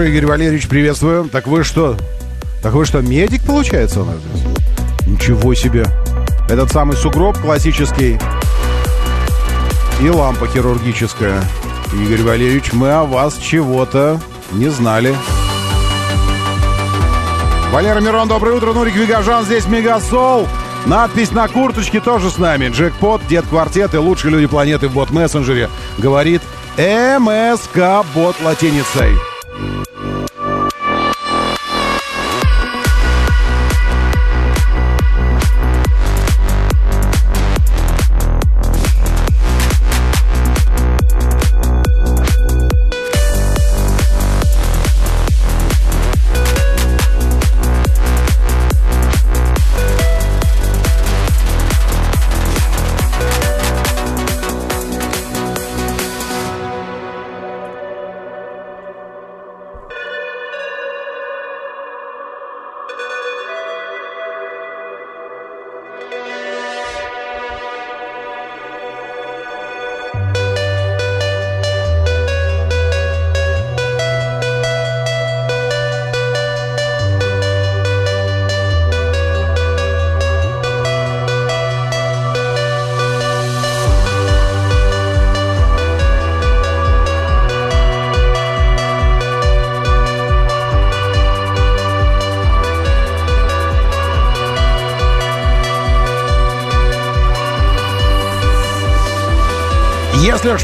Игорь 0.08 0.26
Валерьевич, 0.26 0.70
приветствую. 0.70 1.28
Так 1.28 1.48
вы 1.48 1.66
что? 1.66 1.98
Так 2.64 2.72
вы 2.74 2.86
что, 2.86 3.02
медик, 3.02 3.44
получается, 3.44 4.04
у 4.04 4.06
нас 4.06 4.16
здесь? 4.20 4.46
Ничего 5.06 5.54
себе. 5.54 5.86
Этот 6.48 6.72
самый 6.72 6.96
сугроб 6.96 7.38
классический 7.38 8.18
и 10.02 10.10
лампа 10.10 10.48
хирургическая. 10.48 11.44
Игорь 11.92 12.22
Валерьевич, 12.22 12.72
мы 12.72 12.90
о 12.94 13.04
вас 13.04 13.38
чего-то 13.38 14.22
не 14.54 14.70
знали. 14.70 15.14
Валера 17.74 18.00
Мирон, 18.00 18.30
доброе 18.30 18.56
утро. 18.56 18.72
Нурик 18.72 18.96
Вигажан, 18.96 19.44
здесь 19.44 19.68
Мегасол. 19.68 20.48
Надпись 20.86 21.32
на 21.32 21.50
курточке 21.50 22.00
тоже 22.00 22.32
с 22.32 22.38
нами. 22.38 22.70
Джекпот, 22.70 23.28
Дед 23.28 23.46
Квартет 23.48 23.94
и 23.94 23.98
лучшие 23.98 24.32
люди 24.32 24.48
планеты 24.48 24.88
в 24.88 24.94
бот-мессенджере. 24.94 25.70
Говорит 25.98 26.42
МСК 26.78 28.06
бот 28.16 28.38
латиницей. 28.42 29.18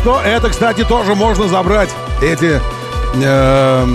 Что, 0.04 0.20
это, 0.20 0.50
кстати, 0.50 0.84
тоже 0.84 1.16
можно 1.16 1.48
забрать. 1.48 1.90
Эти 2.22 2.60
э, 3.24 3.86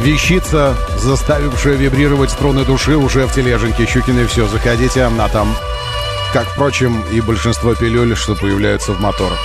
вещица, 0.00 0.74
заставившая 0.96 1.76
вибрировать 1.76 2.32
струны 2.32 2.64
души 2.64 2.96
уже 2.96 3.26
в 3.26 3.32
тележеньке 3.32 3.86
Щукиной. 3.86 4.26
Все, 4.26 4.48
заходите, 4.48 5.04
а 5.04 5.28
там, 5.28 5.54
как, 6.32 6.48
впрочем, 6.48 7.04
и 7.12 7.20
большинство 7.20 7.76
пилюль, 7.76 8.16
что 8.16 8.34
появляются 8.34 8.90
в 8.90 9.00
моторах. 9.00 9.38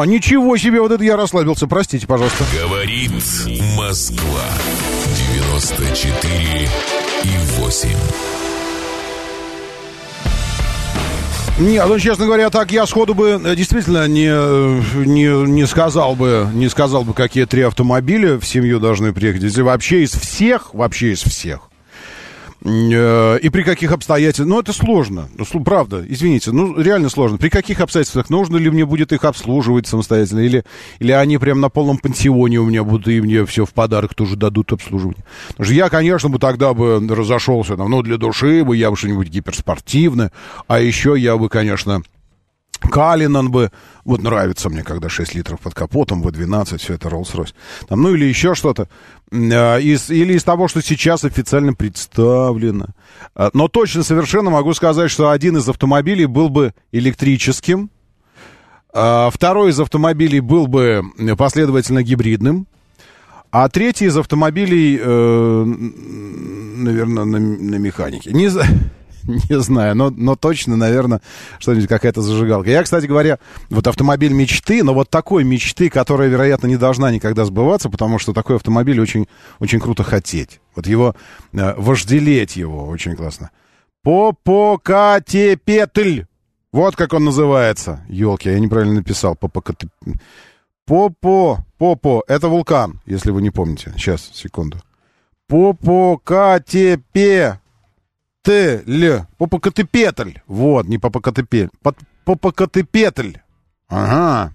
О, 0.00 0.04
ничего 0.06 0.56
себе, 0.56 0.80
вот 0.80 0.92
это 0.92 1.04
я 1.04 1.14
расслабился, 1.14 1.66
простите, 1.66 2.06
пожалуйста. 2.06 2.42
Говорит 2.58 3.10
Москва. 3.76 4.44
94 5.44 6.68
и 7.24 7.60
8. 7.60 7.90
Нет, 11.58 11.84
ну, 11.86 11.98
честно 11.98 12.24
говоря, 12.24 12.48
так 12.48 12.72
я 12.72 12.86
сходу 12.86 13.12
бы 13.12 13.38
э, 13.44 13.54
действительно 13.54 14.08
не, 14.08 14.30
э, 14.32 14.80
не, 15.04 15.46
не 15.46 15.66
сказал 15.66 16.16
бы, 16.16 16.48
не 16.54 16.70
сказал 16.70 17.04
бы, 17.04 17.12
какие 17.12 17.44
три 17.44 17.60
автомобиля 17.60 18.38
в 18.38 18.46
семью 18.46 18.80
должны 18.80 19.12
приехать. 19.12 19.42
Если 19.42 19.60
вообще 19.60 20.04
из 20.04 20.12
всех, 20.12 20.72
вообще 20.72 21.12
из 21.12 21.20
всех, 21.20 21.69
и 22.62 23.48
при 23.50 23.62
каких 23.62 23.92
обстоятельствах. 23.92 24.48
Ну, 24.48 24.60
это 24.60 24.72
сложно. 24.72 25.28
Ну, 25.36 25.64
правда, 25.64 26.04
извините, 26.06 26.52
ну, 26.52 26.78
реально 26.78 27.08
сложно. 27.08 27.38
При 27.38 27.48
каких 27.48 27.80
обстоятельствах? 27.80 28.28
Нужно 28.28 28.58
ли 28.58 28.70
мне 28.70 28.84
будет 28.84 29.12
их 29.12 29.24
обслуживать 29.24 29.86
самостоятельно? 29.86 30.40
Или, 30.40 30.64
или 30.98 31.12
они 31.12 31.38
прям 31.38 31.60
на 31.60 31.70
полном 31.70 31.96
пансионе 31.98 32.58
у 32.58 32.66
меня 32.66 32.84
будут, 32.84 33.08
и 33.08 33.20
мне 33.20 33.46
все 33.46 33.64
в 33.64 33.72
подарок 33.72 34.14
тоже 34.14 34.36
дадут 34.36 34.72
обслуживание? 34.72 35.24
Потому 35.48 35.64
что 35.64 35.74
я, 35.74 35.88
конечно, 35.88 36.28
бы 36.28 36.38
тогда 36.38 36.74
бы 36.74 37.00
разошелся, 37.08 37.76
ну, 37.76 38.02
для 38.02 38.18
души 38.18 38.62
бы 38.62 38.76
я 38.76 38.90
бы 38.90 38.96
что-нибудь 38.96 39.28
гиперспортивное. 39.28 40.30
А 40.68 40.80
еще 40.80 41.14
я 41.16 41.36
бы, 41.38 41.48
конечно, 41.48 42.02
Калинан 42.88 43.50
бы, 43.50 43.70
вот 44.04 44.22
нравится 44.22 44.70
мне, 44.70 44.82
когда 44.82 45.08
6 45.08 45.34
литров 45.34 45.60
под 45.60 45.74
капотом, 45.74 46.22
V12, 46.22 46.78
все 46.78 46.94
это 46.94 47.08
Rolls-Royce. 47.08 47.54
Там, 47.88 48.02
ну 48.02 48.14
или 48.14 48.24
еще 48.24 48.54
что-то. 48.54 48.88
А, 49.32 49.78
из, 49.78 50.10
или 50.10 50.34
из 50.34 50.44
того, 50.44 50.68
что 50.68 50.82
сейчас 50.82 51.24
официально 51.24 51.72
представлено. 51.72 52.88
А, 53.34 53.50
но 53.52 53.68
точно 53.68 54.02
совершенно 54.02 54.50
могу 54.50 54.74
сказать, 54.74 55.10
что 55.10 55.30
один 55.30 55.56
из 55.56 55.68
автомобилей 55.68 56.26
был 56.26 56.48
бы 56.48 56.74
электрическим, 56.92 57.90
а, 58.92 59.30
второй 59.30 59.70
из 59.70 59.80
автомобилей 59.80 60.40
был 60.40 60.66
бы 60.66 61.02
последовательно 61.36 62.02
гибридным, 62.02 62.66
а 63.52 63.68
третий 63.68 64.06
из 64.06 64.16
автомобилей, 64.16 64.98
э, 65.02 65.64
наверное, 65.64 67.24
на, 67.24 67.38
на 67.38 67.74
механике. 67.76 68.32
Не 68.32 68.48
знаю. 68.48 68.70
Не 69.48 69.60
знаю, 69.60 69.94
но, 69.94 70.10
но 70.10 70.34
точно, 70.36 70.76
наверное, 70.76 71.20
что-нибудь 71.58 71.88
какая-то 71.88 72.20
зажигалка. 72.22 72.70
Я, 72.70 72.82
кстати 72.82 73.04
говоря, 73.06 73.38
вот 73.68 73.86
автомобиль 73.86 74.32
мечты, 74.32 74.82
но 74.82 74.94
вот 74.94 75.10
такой 75.10 75.44
мечты, 75.44 75.90
которая, 75.90 76.28
вероятно, 76.28 76.66
не 76.66 76.76
должна 76.76 77.10
никогда 77.10 77.44
сбываться, 77.44 77.90
потому 77.90 78.18
что 78.18 78.32
такой 78.32 78.56
автомобиль 78.56 78.98
очень, 79.00 79.28
очень 79.58 79.80
круто 79.80 80.02
хотеть. 80.02 80.60
Вот 80.74 80.86
его, 80.86 81.14
э, 81.52 81.74
вожделеть 81.76 82.56
его 82.56 82.88
очень 82.88 83.16
классно. 83.16 83.50
Попокатепетль. 84.02 86.22
Вот 86.72 86.96
как 86.96 87.12
он 87.12 87.24
называется. 87.24 88.02
Елки, 88.08 88.48
я 88.48 88.58
неправильно 88.58 88.94
написал. 88.94 89.36
Попокате... 89.36 89.88
Попо, 90.86 91.66
Попо, 91.78 92.24
это 92.26 92.48
вулкан, 92.48 93.00
если 93.06 93.30
вы 93.30 93.42
не 93.42 93.50
помните. 93.50 93.92
Сейчас, 93.96 94.28
секунду. 94.34 94.78
Попокатепе 95.46 97.59
Петель. 98.50 99.22
Попокатепетль. 99.38 100.38
Вот, 100.46 100.86
не 100.86 100.98
Попокатепель. 100.98 101.70
Попокатепетль. 102.24 103.38
Ага. 103.88 104.52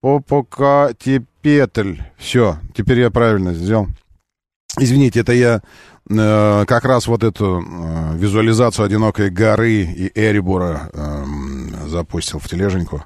Попокатепетль. 0.00 2.00
Все, 2.16 2.58
теперь 2.74 3.00
я 3.00 3.10
правильно 3.10 3.54
сделал. 3.54 3.88
Извините, 4.78 5.20
это 5.20 5.32
я 5.32 5.62
э, 6.10 6.64
как 6.66 6.84
раз 6.84 7.06
вот 7.06 7.22
эту 7.22 7.62
э, 7.62 8.16
визуализацию 8.16 8.86
одинокой 8.86 9.30
горы 9.30 9.82
и 9.82 10.10
Эребура 10.14 10.90
э, 10.92 11.24
запустил 11.86 12.40
в 12.40 12.48
тележеньку. 12.48 13.04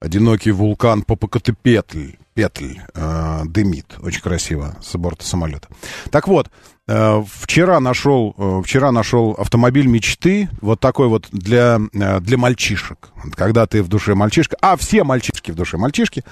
Одинокий 0.00 0.52
вулкан 0.52 1.02
Попокатепетль. 1.02 2.16
Петль 2.34 2.78
э, 2.94 3.42
дымит. 3.46 3.94
Очень 4.02 4.20
красиво 4.20 4.76
с 4.82 4.96
борта 4.96 5.24
самолета. 5.24 5.68
Так 6.10 6.26
вот, 6.26 6.50
э, 6.88 7.24
вчера 7.40 7.78
нашел, 7.78 8.34
э, 8.36 8.62
вчера 8.64 8.90
нашел 8.90 9.32
автомобиль 9.38 9.86
мечты, 9.86 10.48
вот 10.60 10.80
такой 10.80 11.06
вот 11.06 11.28
для, 11.30 11.80
э, 11.92 12.20
для 12.20 12.36
мальчишек. 12.36 13.10
Когда 13.36 13.66
ты 13.66 13.82
в 13.84 13.88
душе 13.88 14.14
мальчишка, 14.16 14.56
а 14.60 14.76
все 14.76 15.04
мальчишки 15.04 15.52
в 15.52 15.54
душе 15.54 15.76
мальчишки. 15.76 16.24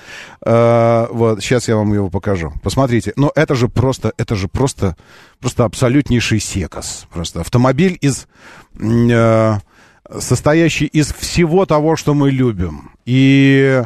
Э, 0.45 1.07
вот, 1.11 1.41
сейчас 1.41 1.69
я 1.69 1.77
вам 1.77 1.93
его 1.95 2.11
покажу. 2.11 2.53
Посмотрите. 2.63 3.13
Но 3.15 3.31
это 3.37 3.55
же 3.55 3.69
просто, 3.69 4.13
это 4.19 4.35
же 4.35 4.49
просто, 4.49 4.97
просто 5.39 5.65
абсолютнейший 5.65 6.41
секос. 6.41 7.07
Просто 7.13 7.41
автомобиль 7.41 7.97
из... 8.01 8.27
Э, 8.81 9.59
состоящий 10.19 10.87
из 10.87 11.13
всего 11.13 11.65
того, 11.65 11.97
что 11.97 12.13
мы 12.13 12.31
любим. 12.31 12.91
И 13.07 13.83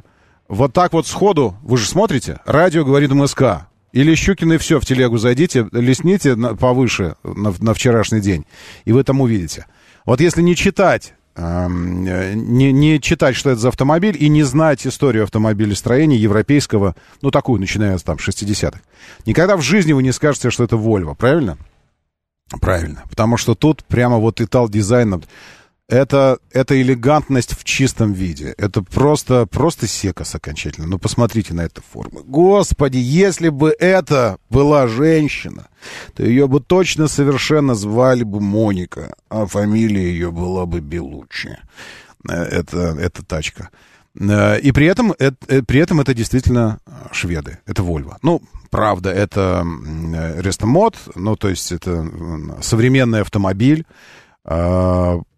вот 0.49 0.73
так 0.73 0.93
вот 0.93 1.07
сходу, 1.07 1.57
вы 1.63 1.77
же 1.77 1.87
смотрите, 1.87 2.41
радио 2.45 2.85
говорит 2.85 3.11
МСК. 3.11 3.69
Или 3.93 4.15
Щукин 4.15 4.53
и 4.53 4.59
все, 4.59 4.79
в 4.79 4.85
телегу 4.85 5.17
зайдите, 5.17 5.69
лесните 5.73 6.35
на, 6.35 6.55
повыше 6.55 7.17
на, 7.23 7.55
на 7.59 7.73
вчерашний 7.73 8.21
день, 8.21 8.45
и 8.85 8.93
вы 8.93 9.05
там 9.05 9.21
увидите. 9.21 9.67
Вот 10.05 10.21
если 10.21 10.43
не 10.43 10.55
читать, 10.55 11.15
э, 11.35 11.67
не, 11.69 12.73
не 12.73 13.01
читать, 13.01 13.37
что 13.37 13.51
это 13.51 13.61
за 13.61 13.69
автомобиль, 13.69 14.17
и 14.19 14.29
не 14.29 14.43
знать 14.43 14.87
историю 14.87 15.25
автомобилестроения 15.25 16.19
европейского, 16.19 16.95
ну, 17.23 17.31
такую, 17.31 17.59
начиная 17.59 17.97
с 17.97 18.03
там 18.03 18.17
60-х, 18.17 18.81
никогда 19.25 19.57
в 19.57 19.63
жизни 19.63 19.95
вы 19.95 20.03
не 20.03 20.13
скажете, 20.13 20.51
что 20.51 20.65
это 20.65 20.77
Volvo, 20.77 21.15
правильно? 21.15 21.57
Правильно, 22.61 23.03
потому 23.09 23.37
что 23.39 23.55
тут 23.55 23.83
прямо 23.85 24.19
вот 24.19 24.41
Итал 24.41 24.69
дизайн 24.69 25.23
это, 25.89 26.39
это 26.51 26.81
элегантность 26.81 27.57
в 27.57 27.65
чистом 27.65 28.13
виде. 28.13 28.55
Это 28.59 28.83
просто, 28.83 29.47
просто 29.47 29.87
секос 29.87 30.35
окончательно. 30.35 30.87
Ну, 30.87 30.99
посмотрите 30.99 31.55
на 31.55 31.63
эту 31.63 31.83
форму. 31.83 32.23
Господи, 32.25 32.99
если 32.99 33.51
бы 33.51 33.75
это 33.79 34.39
была 34.51 34.89
женщина, 34.89 35.69
то 36.15 36.25
ее 36.25 36.49
бы 36.49 36.61
точно 36.61 37.07
совершенно 37.07 37.75
звали 37.75 38.25
бы 38.25 38.41
Моника, 38.41 39.15
а 39.29 39.47
фамилия 39.47 40.11
ее 40.11 40.31
была 40.33 40.67
бы 40.67 40.81
Белучи. 40.81 41.57
Э, 42.29 42.43
это, 42.43 42.97
это 42.99 43.25
тачка. 43.25 43.71
Э, 44.19 44.59
и 44.59 44.73
при 44.73 44.87
этом, 44.87 45.13
это, 45.19 45.37
э, 45.49 45.63
при 45.63 45.81
этом 45.81 46.01
это 46.01 46.15
действительно 46.15 46.81
шведы, 47.13 47.59
это 47.67 47.83
Volvo. 47.83 48.17
Ну, 48.23 48.43
правда, 48.71 49.11
это 49.11 49.65
Рестомод, 50.39 50.97
ну, 51.15 51.37
то 51.37 51.49
есть 51.49 51.71
это 51.71 52.11
современный 52.61 53.21
автомобиль, 53.21 53.85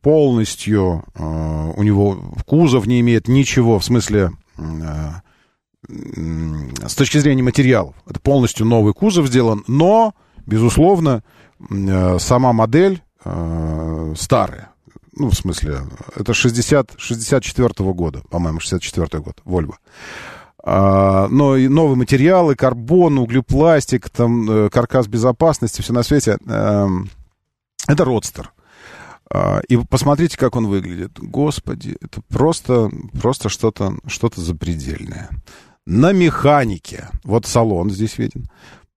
полностью 0.03 1.05
у 1.17 1.83
него 1.83 2.35
кузов 2.47 2.87
не 2.87 3.01
имеет 3.01 3.27
ничего, 3.27 3.79
в 3.79 3.85
смысле, 3.85 4.33
с 5.89 6.95
точки 6.95 7.17
зрения 7.17 7.43
материалов. 7.43 7.95
Это 8.07 8.21
полностью 8.21 8.67
новый 8.67 8.93
кузов 8.93 9.29
сделан, 9.29 9.65
но, 9.67 10.15
безусловно, 10.47 11.23
сама 12.19 12.53
модель 12.53 13.03
старая 14.15 14.73
ну, 15.19 15.31
в 15.31 15.35
смысле, 15.35 15.81
это 16.15 16.33
60, 16.33 16.95
64 16.97 17.69
-го 17.69 17.93
года, 17.93 18.23
по-моему, 18.31 18.61
64 18.61 19.23
год. 19.23 19.43
А, 20.65 21.29
но 21.29 21.57
и 21.57 21.69
новые 21.69 21.97
материалы, 21.97 22.55
карбон, 22.55 23.19
углепластик, 23.19 24.11
там, 24.11 24.51
э, 24.51 24.71
каркас 24.71 25.07
безопасности, 25.07 25.83
все 25.83 25.93
на 25.93 26.03
свете. 26.03 26.39
А, 26.47 26.89
это 27.87 28.05
родстер. 28.05 28.53
А, 29.31 29.61
и 29.69 29.77
посмотрите, 29.77 30.37
как 30.37 30.57
он 30.57 30.67
выглядит. 30.67 31.19
Господи, 31.19 31.97
это 32.01 32.21
просто, 32.29 32.91
просто 33.21 33.49
что-то 33.49 33.95
что 34.07 34.31
запредельное. 34.35 35.31
На 35.87 36.13
механике. 36.13 37.09
Вот 37.25 37.47
салон 37.47 37.91
здесь 37.91 38.19
виден 38.19 38.47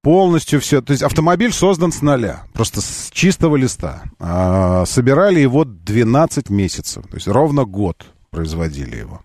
полностью 0.02 0.60
все. 0.60 0.82
То 0.82 0.92
есть 0.92 1.04
автомобиль 1.04 1.54
создан 1.54 1.92
с 1.92 2.02
нуля, 2.02 2.44
просто 2.54 2.82
с 2.82 3.10
чистого 3.12 3.56
листа. 3.56 4.04
А, 4.20 4.86
собирали 4.86 5.40
его 5.40 5.64
12 5.64 6.50
месяцев, 6.50 7.06
то 7.08 7.16
есть 7.16 7.28
ровно 7.28 7.66
год 7.66 8.06
производили 8.30 8.98
его. 8.98 9.22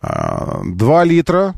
А, 0.00 0.62
2 0.64 1.04
литра. 1.04 1.54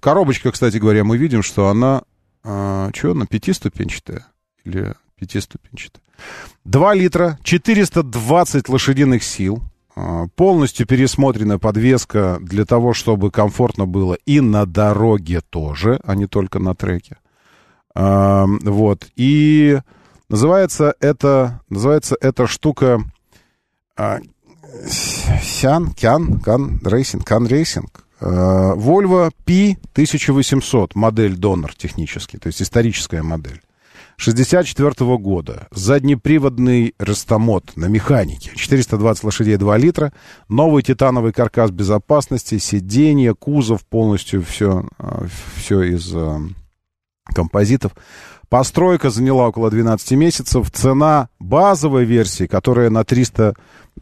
Коробочка, 0.00 0.50
кстати 0.50 0.78
говоря, 0.78 1.04
мы 1.04 1.16
видим, 1.16 1.42
что 1.42 1.68
она... 1.68 2.02
А, 2.42 2.90
что 2.94 3.12
она, 3.12 3.26
пятиступенчатая? 3.26 4.26
Или 4.64 4.94
пятиступенчатая? 5.16 6.02
2 6.64 6.94
литра, 6.94 7.38
420 7.42 8.68
лошадиных 8.68 9.22
сил. 9.22 9.62
А, 9.96 10.28
полностью 10.34 10.86
пересмотрена 10.86 11.58
подвеска 11.58 12.38
для 12.40 12.64
того, 12.64 12.94
чтобы 12.94 13.30
комфортно 13.30 13.86
было 13.86 14.16
и 14.24 14.40
на 14.40 14.64
дороге 14.64 15.40
тоже, 15.50 16.00
а 16.04 16.14
не 16.14 16.26
только 16.26 16.58
на 16.58 16.74
треке. 16.74 17.18
А, 17.94 18.46
вот. 18.46 19.08
И 19.16 19.80
называется 20.28 20.94
это, 21.00 21.60
называется 21.68 22.16
эта 22.20 22.46
штука 22.46 23.02
а, 23.96 24.20
Cyan, 25.42 25.92
Cyan, 25.92 26.40
Cyan 26.40 26.80
Racing, 26.84 27.26
Cyan 27.26 27.46
Racing. 27.46 28.04
Volvo 28.20 29.30
P1800, 29.46 30.90
модель 30.94 31.36
донор 31.36 31.74
технический, 31.74 32.36
то 32.36 32.48
есть 32.48 32.60
историческая 32.60 33.22
модель. 33.22 33.62
64 34.20 34.90
-го 34.90 35.16
года. 35.16 35.66
Заднеприводный 35.70 36.94
рестомод 36.98 37.74
на 37.76 37.86
механике. 37.86 38.50
420 38.54 39.24
лошадей 39.24 39.56
2 39.56 39.78
литра. 39.78 40.12
Новый 40.50 40.82
титановый 40.82 41.32
каркас 41.32 41.70
безопасности, 41.70 42.58
сиденье, 42.58 43.34
кузов 43.34 43.86
полностью 43.86 44.42
все, 44.42 44.86
все 45.56 45.82
из 45.84 46.14
композитов. 47.34 47.92
Постройка 48.50 49.08
заняла 49.08 49.48
около 49.48 49.70
12 49.70 50.10
месяцев. 50.12 50.70
Цена 50.70 51.30
базовой 51.38 52.04
версии, 52.04 52.46
которая 52.46 52.90
на 52.90 53.04
300, 53.04 53.54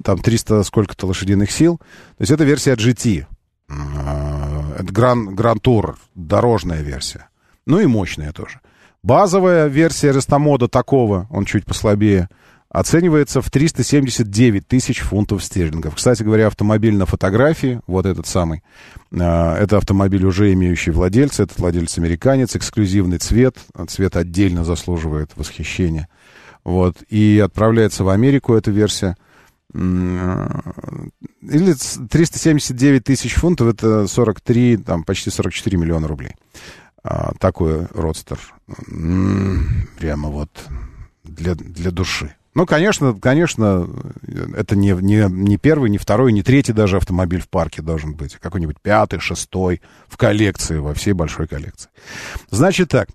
там 0.02 0.18
300 0.18 0.64
сколько-то 0.64 1.06
лошадиных 1.06 1.52
сил, 1.52 1.76
то 1.76 2.22
есть 2.22 2.32
это 2.32 2.42
версия 2.42 2.74
GT. 2.74 3.24
А, 3.68 4.74
это 4.80 4.92
Grand 4.92 5.60
Tour, 5.62 5.94
дорожная 6.16 6.82
версия. 6.82 7.28
Ну 7.66 7.78
и 7.78 7.86
мощная 7.86 8.32
тоже. 8.32 8.60
Базовая 9.02 9.68
версия 9.68 10.12
Рестомода 10.12 10.68
такого, 10.68 11.26
он 11.30 11.44
чуть 11.44 11.64
послабее, 11.64 12.28
оценивается 12.68 13.40
в 13.40 13.50
379 13.50 14.66
тысяч 14.66 15.00
фунтов 15.00 15.42
стерлингов. 15.42 15.94
Кстати 15.94 16.22
говоря, 16.22 16.48
автомобиль 16.48 16.96
на 16.96 17.06
фотографии, 17.06 17.80
вот 17.86 18.06
этот 18.06 18.26
самый, 18.26 18.62
а, 19.12 19.56
это 19.56 19.78
автомобиль 19.78 20.24
уже 20.24 20.52
имеющий 20.52 20.90
владельца, 20.90 21.44
этот 21.44 21.58
владелец 21.58 21.96
американец, 21.96 22.56
эксклюзивный 22.56 23.18
цвет, 23.18 23.56
цвет 23.88 24.16
отдельно 24.16 24.64
заслуживает 24.64 25.30
восхищения. 25.36 26.08
Вот, 26.64 26.96
и 27.08 27.40
отправляется 27.42 28.04
в 28.04 28.10
Америку 28.10 28.54
эта 28.54 28.70
версия. 28.70 29.16
А, 29.74 30.60
или 31.40 31.74
379 32.10 33.04
тысяч 33.04 33.34
фунтов, 33.34 33.68
это 33.68 34.06
43, 34.06 34.78
там 34.78 35.04
почти 35.04 35.30
44 35.30 35.78
миллиона 35.78 36.06
рублей. 36.08 36.34
А, 37.02 37.32
такой 37.38 37.86
родстер. 37.94 38.38
Прямо 39.98 40.28
вот 40.28 40.50
для, 41.24 41.54
для 41.54 41.90
души. 41.90 42.34
Ну, 42.54 42.66
конечно, 42.66 43.14
конечно, 43.14 43.88
это 44.56 44.74
не, 44.74 44.90
не, 45.00 45.26
не 45.30 45.58
первый, 45.58 45.90
не 45.90 45.98
второй, 45.98 46.32
не 46.32 46.42
третий 46.42 46.72
даже 46.72 46.96
автомобиль 46.96 47.40
в 47.40 47.48
парке 47.48 47.82
должен 47.82 48.14
быть. 48.14 48.34
Какой-нибудь 48.36 48.80
пятый, 48.82 49.20
шестой 49.20 49.80
в 50.08 50.16
коллекции, 50.16 50.78
во 50.78 50.92
всей 50.94 51.12
большой 51.12 51.46
коллекции. 51.46 51.88
Значит 52.50 52.88
так, 52.88 53.08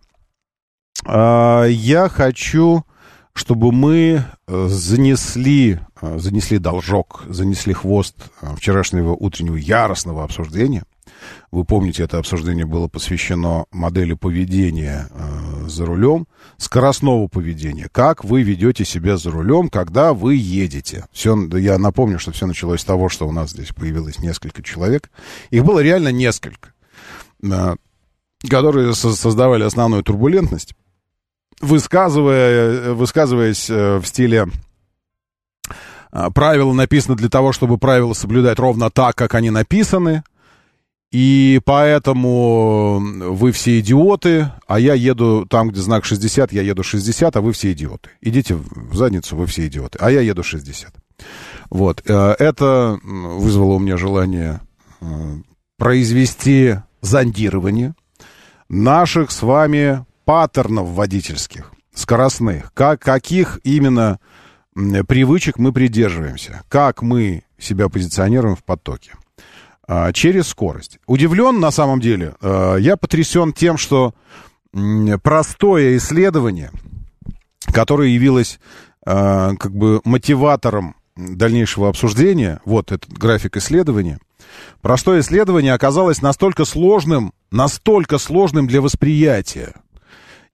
э, 1.06 1.68
я 1.72 2.08
хочу, 2.08 2.86
чтобы 3.34 3.74
мы 3.74 4.24
э, 4.48 4.68
занесли, 4.70 5.80
э, 6.02 6.20
занесли 6.20 6.58
должок, 6.58 7.26
занесли 7.28 7.74
хвост 7.74 8.16
э, 8.42 8.56
вчерашнего 8.56 9.12
утреннего 9.12 9.58
яростного 9.58 10.24
обсуждения 10.24 10.84
вы 11.52 11.66
помните, 11.66 12.04
это 12.04 12.18
обсуждение 12.18 12.66
было 12.66 12.88
посвящено 12.88 13.66
модели 13.72 14.14
поведения 14.14 15.08
э, 15.12 15.68
за 15.68 15.86
рулем, 15.86 16.28
скоростного 16.58 17.28
поведения. 17.28 17.88
Как 17.92 18.24
вы 18.24 18.42
ведете 18.44 18.86
себя 18.86 19.18
за 19.18 19.32
рулем, 19.32 19.70
когда 19.70 20.14
вы 20.14 20.36
едете? 20.36 21.06
Все, 21.12 21.36
я 21.58 21.78
напомню, 21.78 22.20
что 22.20 22.32
все 22.32 22.48
началось 22.48 22.82
с 22.82 22.86
того, 22.86 23.10
что 23.10 23.28
у 23.28 23.32
нас 23.32 23.52
здесь 23.52 23.70
появилось 23.70 24.20
несколько 24.20 24.64
человек. 24.64 25.12
Их 25.52 25.64
было 25.64 25.80
реально 25.80 26.10
несколько, 26.10 26.74
э, 27.44 27.76
которые 28.50 28.96
со 28.96 29.14
создавали 29.16 29.64
основную 29.64 30.04
турбулентность, 30.04 30.76
высказывая, 31.62 32.94
высказываясь 32.94 33.70
э, 33.70 33.98
в 33.98 34.06
стиле 34.06 34.48
э, 36.12 36.30
правила 36.34 36.74
написаны 36.74 37.16
для 37.16 37.30
того, 37.30 37.52
чтобы 37.52 37.78
правила 37.78 38.14
соблюдать 38.14 38.60
ровно 38.60 38.90
так, 38.90 39.16
как 39.16 39.36
они 39.36 39.50
написаны. 39.50 40.24
И 41.14 41.62
поэтому 41.64 43.00
вы 43.00 43.52
все 43.52 43.80
идиоты, 43.80 44.52
а 44.66 44.80
я 44.80 44.96
еду 44.96 45.46
там, 45.48 45.70
где 45.70 45.80
знак 45.80 46.06
60, 46.06 46.52
я 46.52 46.64
еду 46.64 46.82
60, 46.82 47.36
а 47.36 47.40
вы 47.40 47.54
все 47.54 47.72
идиоты. 47.72 48.10
Идите 48.20 48.56
в 48.56 48.96
задницу, 48.96 49.36
вы 49.36 49.46
все 49.46 49.68
идиоты, 49.68 50.00
а 50.02 50.10
я 50.10 50.22
еду 50.22 50.42
60. 50.42 50.92
Вот. 51.70 52.02
Э, 52.08 52.36
это 52.40 53.00
вызвало 53.04 53.74
у 53.74 53.80
меня 53.80 53.96
желание 53.96 54.62
э, 55.02 55.06
произвести 55.78 56.78
зондирование 57.02 57.94
наших 58.68 59.30
с 59.30 59.44
вами 59.44 60.04
паттернов 60.26 60.90
водительских, 60.90 61.74
скоростных. 61.94 62.74
Как, 62.74 63.02
каких 63.02 63.60
именно 63.64 64.20
привычек 64.74 65.60
мы 65.60 65.74
придерживаемся, 65.74 66.64
как 66.70 67.04
мы 67.04 67.44
себя 67.60 67.88
позиционируем 67.88 68.56
в 68.56 68.64
потоке. 68.64 69.14
А, 69.86 70.14
через 70.14 70.48
скорость. 70.48 71.00
Удивлен 71.08 71.60
на 71.60 71.72
самом 71.72 72.00
деле. 72.00 72.36
А, 72.42 72.76
я 72.78 72.96
потрясен 72.96 73.52
тем, 73.54 73.78
что 73.78 74.14
простое 75.22 75.98
исследование, 75.98 76.72
которое 77.72 78.10
явилось 78.10 78.60
а, 79.06 79.56
как 79.56 79.76
бы 79.76 80.02
мотиватором 80.06 80.96
дальнейшего 81.16 81.90
обсуждения, 81.90 82.62
вот 82.66 82.92
этот 82.92 83.12
график 83.12 83.58
исследования, 83.58 84.20
простое 84.82 85.20
исследование 85.20 85.74
оказалось 85.74 86.22
настолько 86.22 86.66
сложным, 86.66 87.34
настолько 87.52 88.18
сложным 88.18 88.68
для 88.68 88.82
восприятия. 88.82 89.74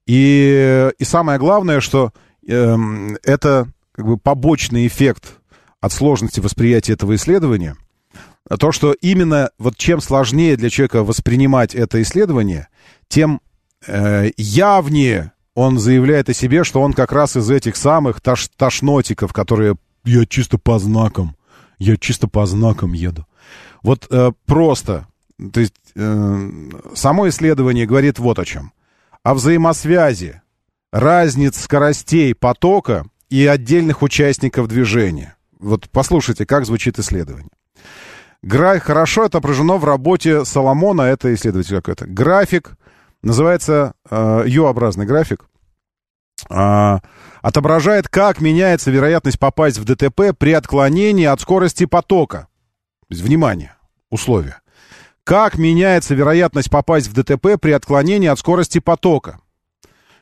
И, 0.06 0.90
и 0.98 1.04
самое 1.04 1.38
главное, 1.38 1.80
что 1.80 2.12
э, 2.46 2.76
это 3.22 3.68
как 3.92 4.06
бы 4.06 4.16
побочный 4.18 4.88
эффект 4.88 5.36
от 5.80 5.92
сложности 5.92 6.40
восприятия 6.40 6.94
этого 6.94 7.14
исследования– 7.14 7.76
то, 8.56 8.72
что 8.72 8.92
именно 8.92 9.50
вот 9.58 9.76
чем 9.76 10.00
сложнее 10.00 10.56
для 10.56 10.70
человека 10.70 11.04
воспринимать 11.04 11.74
это 11.74 12.02
исследование, 12.02 12.68
тем 13.08 13.40
э, 13.86 14.30
явнее 14.36 15.32
он 15.54 15.78
заявляет 15.78 16.28
о 16.28 16.34
себе, 16.34 16.64
что 16.64 16.80
он 16.80 16.92
как 16.92 17.12
раз 17.12 17.36
из 17.36 17.50
этих 17.50 17.76
самых 17.76 18.20
тош 18.20 18.48
тошнотиков, 18.56 19.32
которые 19.32 19.76
я 20.04 20.26
чисто 20.26 20.58
по 20.58 20.78
знакам. 20.78 21.36
Я 21.78 21.96
чисто 21.96 22.28
по 22.28 22.46
знакам 22.46 22.92
еду. 22.92 23.26
Вот 23.82 24.06
э, 24.10 24.32
просто, 24.46 25.06
то 25.52 25.60
есть 25.60 25.74
э, 25.94 26.50
само 26.94 27.28
исследование 27.28 27.86
говорит 27.86 28.18
вот 28.18 28.38
о 28.38 28.44
чем. 28.44 28.72
О 29.22 29.34
взаимосвязи 29.34 30.42
разниц 30.92 31.60
скоростей 31.60 32.34
потока 32.34 33.06
и 33.28 33.46
отдельных 33.46 34.02
участников 34.02 34.68
движения. 34.68 35.36
Вот 35.58 35.88
послушайте, 35.90 36.46
как 36.46 36.66
звучит 36.66 36.98
исследование. 36.98 37.50
Гра... 38.42 38.78
Хорошо 38.78 39.24
отображено 39.24 39.76
в 39.76 39.84
работе 39.84 40.44
Соломона, 40.44 41.02
это 41.02 41.32
исследователь 41.34 41.76
какой-то. 41.76 42.06
График, 42.06 42.72
называется 43.22 43.94
э, 44.08 44.44
U-образный 44.46 45.06
график, 45.06 45.44
э, 46.48 46.98
отображает, 47.42 48.08
как 48.08 48.40
меняется 48.40 48.90
вероятность 48.90 49.38
попасть 49.38 49.78
в 49.78 49.84
ДТП 49.84 50.36
при 50.36 50.52
отклонении 50.52 51.26
от 51.26 51.40
скорости 51.40 51.84
потока. 51.84 52.48
Внимание, 53.08 53.74
условия. 54.08 54.60
Как 55.24 55.58
меняется 55.58 56.14
вероятность 56.14 56.70
попасть 56.70 57.08
в 57.08 57.12
ДТП 57.12 57.60
при 57.60 57.72
отклонении 57.72 58.28
от 58.28 58.38
скорости 58.38 58.78
потока? 58.78 59.40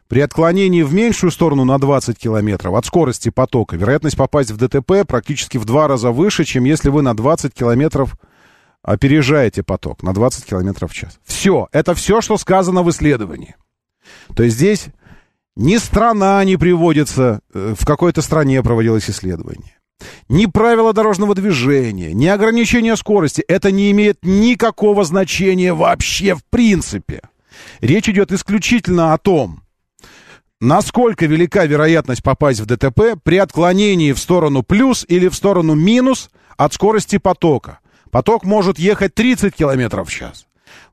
При 0.08 0.20
отклонении 0.20 0.82
в 0.82 0.94
меньшую 0.94 1.30
сторону 1.30 1.64
на 1.64 1.78
20 1.78 2.18
километров 2.18 2.74
от 2.74 2.86
скорости 2.86 3.28
потока 3.28 3.76
вероятность 3.76 4.16
попасть 4.16 4.50
в 4.50 4.56
ДТП 4.56 5.06
практически 5.06 5.58
в 5.58 5.66
два 5.66 5.86
раза 5.86 6.12
выше, 6.12 6.44
чем 6.44 6.64
если 6.64 6.88
вы 6.88 7.02
на 7.02 7.14
20 7.14 7.52
километров 7.52 8.16
опережаете 8.82 9.62
поток, 9.62 10.02
на 10.02 10.14
20 10.14 10.46
километров 10.46 10.92
в 10.92 10.94
час. 10.94 11.20
Все, 11.24 11.68
это 11.72 11.94
все, 11.94 12.22
что 12.22 12.38
сказано 12.38 12.82
в 12.82 12.90
исследовании. 12.90 13.54
То 14.34 14.44
есть 14.44 14.56
здесь 14.56 14.86
ни 15.56 15.76
страна 15.76 16.42
не 16.44 16.56
приводится, 16.56 17.40
э, 17.52 17.74
в 17.78 17.84
какой-то 17.84 18.22
стране 18.22 18.62
проводилось 18.62 19.10
исследование. 19.10 19.76
Ни 20.30 20.46
правила 20.46 20.94
дорожного 20.94 21.34
движения, 21.34 22.14
ни 22.14 22.26
ограничения 22.26 22.96
скорости. 22.96 23.44
Это 23.46 23.70
не 23.70 23.90
имеет 23.90 24.20
никакого 24.22 25.04
значения 25.04 25.74
вообще 25.74 26.34
в 26.34 26.44
принципе. 26.44 27.20
Речь 27.80 28.08
идет 28.08 28.32
исключительно 28.32 29.12
о 29.12 29.18
том, 29.18 29.62
насколько 30.60 31.26
велика 31.26 31.64
вероятность 31.64 32.22
попасть 32.22 32.60
в 32.60 32.66
ДТП 32.66 33.20
при 33.22 33.38
отклонении 33.38 34.12
в 34.12 34.18
сторону 34.18 34.62
плюс 34.62 35.04
или 35.08 35.28
в 35.28 35.34
сторону 35.34 35.74
минус 35.74 36.30
от 36.56 36.72
скорости 36.74 37.18
потока. 37.18 37.80
Поток 38.10 38.44
может 38.44 38.78
ехать 38.78 39.14
30 39.14 39.54
км 39.54 40.02
в 40.02 40.10
час, 40.10 40.46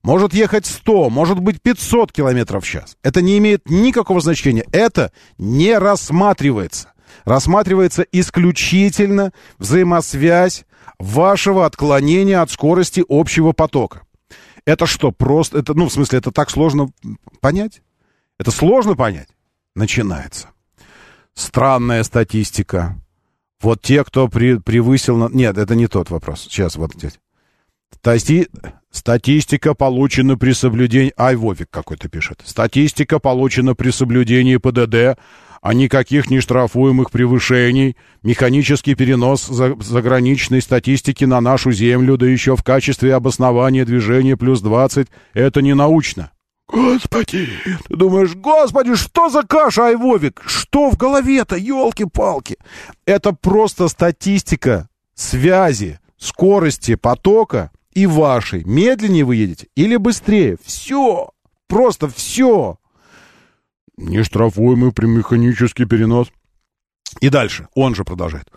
может 0.04 0.34
ехать 0.34 0.66
100, 0.66 1.10
может 1.10 1.40
быть 1.40 1.62
500 1.62 2.12
км 2.12 2.60
в 2.60 2.66
час. 2.66 2.98
Это 3.04 3.22
не 3.22 3.38
имеет 3.38 3.70
никакого 3.70 4.20
значения. 4.20 4.66
Это 4.72 5.12
не 5.38 5.78
рассматривается. 5.78 6.92
Рассматривается 7.24 8.06
исключительно 8.12 9.32
взаимосвязь 9.58 10.66
вашего 11.00 11.66
отклонения 11.66 12.42
от 12.42 12.52
скорости 12.52 13.04
общего 13.08 13.52
потока. 13.54 14.02
Это 14.66 14.86
что, 14.86 15.12
просто... 15.12 15.60
Это, 15.60 15.74
ну, 15.74 15.88
в 15.88 15.94
смысле, 15.94 16.20
это 16.20 16.32
так 16.32 16.50
сложно 16.50 16.90
понять? 17.40 17.82
Это 18.38 18.52
сложно 18.52 18.96
понять? 18.96 19.30
Начинается. 19.76 20.50
Странная 21.34 22.04
статистика. 22.04 22.98
Вот 23.62 23.82
те, 23.82 24.04
кто 24.04 24.28
при, 24.28 24.58
превысил... 24.58 25.30
Нет, 25.30 25.58
это 25.58 25.76
не 25.76 25.88
тот 25.88 26.10
вопрос. 26.10 26.42
Сейчас, 26.42 26.76
вот 26.76 26.94
здесь. 26.94 27.20
Стати... 27.92 28.48
Статистика 28.92 29.74
получена 29.74 30.38
при 30.38 30.54
соблюдении... 30.54 31.12
Ай, 31.18 31.36
Вовик 31.36 31.70
какой-то 31.70 32.08
пишет. 32.08 32.42
Статистика 32.46 33.20
получена 33.20 33.76
при 33.76 33.90
соблюдении 33.90 34.56
ПДД, 34.56 35.20
а 35.62 35.74
никаких 35.74 36.30
нештрафуемых 36.30 37.12
превышений. 37.12 37.98
Механический 38.24 38.96
перенос 38.96 39.48
заграничной 39.48 40.62
статистики 40.62 41.26
на 41.26 41.42
нашу 41.42 41.74
землю, 41.74 42.16
да 42.16 42.26
еще 42.26 42.56
в 42.56 42.64
качестве 42.64 43.14
обоснования 43.16 43.84
движения 43.84 44.38
плюс 44.38 44.62
20, 44.62 45.08
это 45.34 45.62
не 45.62 45.76
научно. 45.76 46.32
Господи! 46.68 47.50
Ты 47.88 47.96
думаешь, 47.96 48.36
господи, 48.36 48.96
что 48.96 49.30
за 49.30 49.44
каша, 49.44 49.88
Айвовик? 49.88 50.42
Что 50.46 50.90
в 50.90 50.98
голове-то, 50.98 51.56
елки-палки? 51.56 52.58
Это 53.06 53.34
просто 53.34 53.88
статистика 53.88 54.90
связи, 55.14 56.00
скорости 56.18 56.96
потока 56.96 57.72
и 57.94 58.08
вашей. 58.08 58.64
Медленнее 58.64 59.24
вы 59.24 59.36
едете 59.36 59.68
или 59.76 59.96
быстрее. 59.96 60.58
Все. 60.64 61.30
Просто 61.68 62.10
все. 62.10 62.78
Нештрафуемый 63.98 64.92
при 64.92 65.06
механический 65.06 65.86
перенос. 65.86 66.28
И 67.22 67.30
дальше. 67.30 67.68
Он 67.76 67.94
же 67.96 68.04
продолжает. 68.04 68.52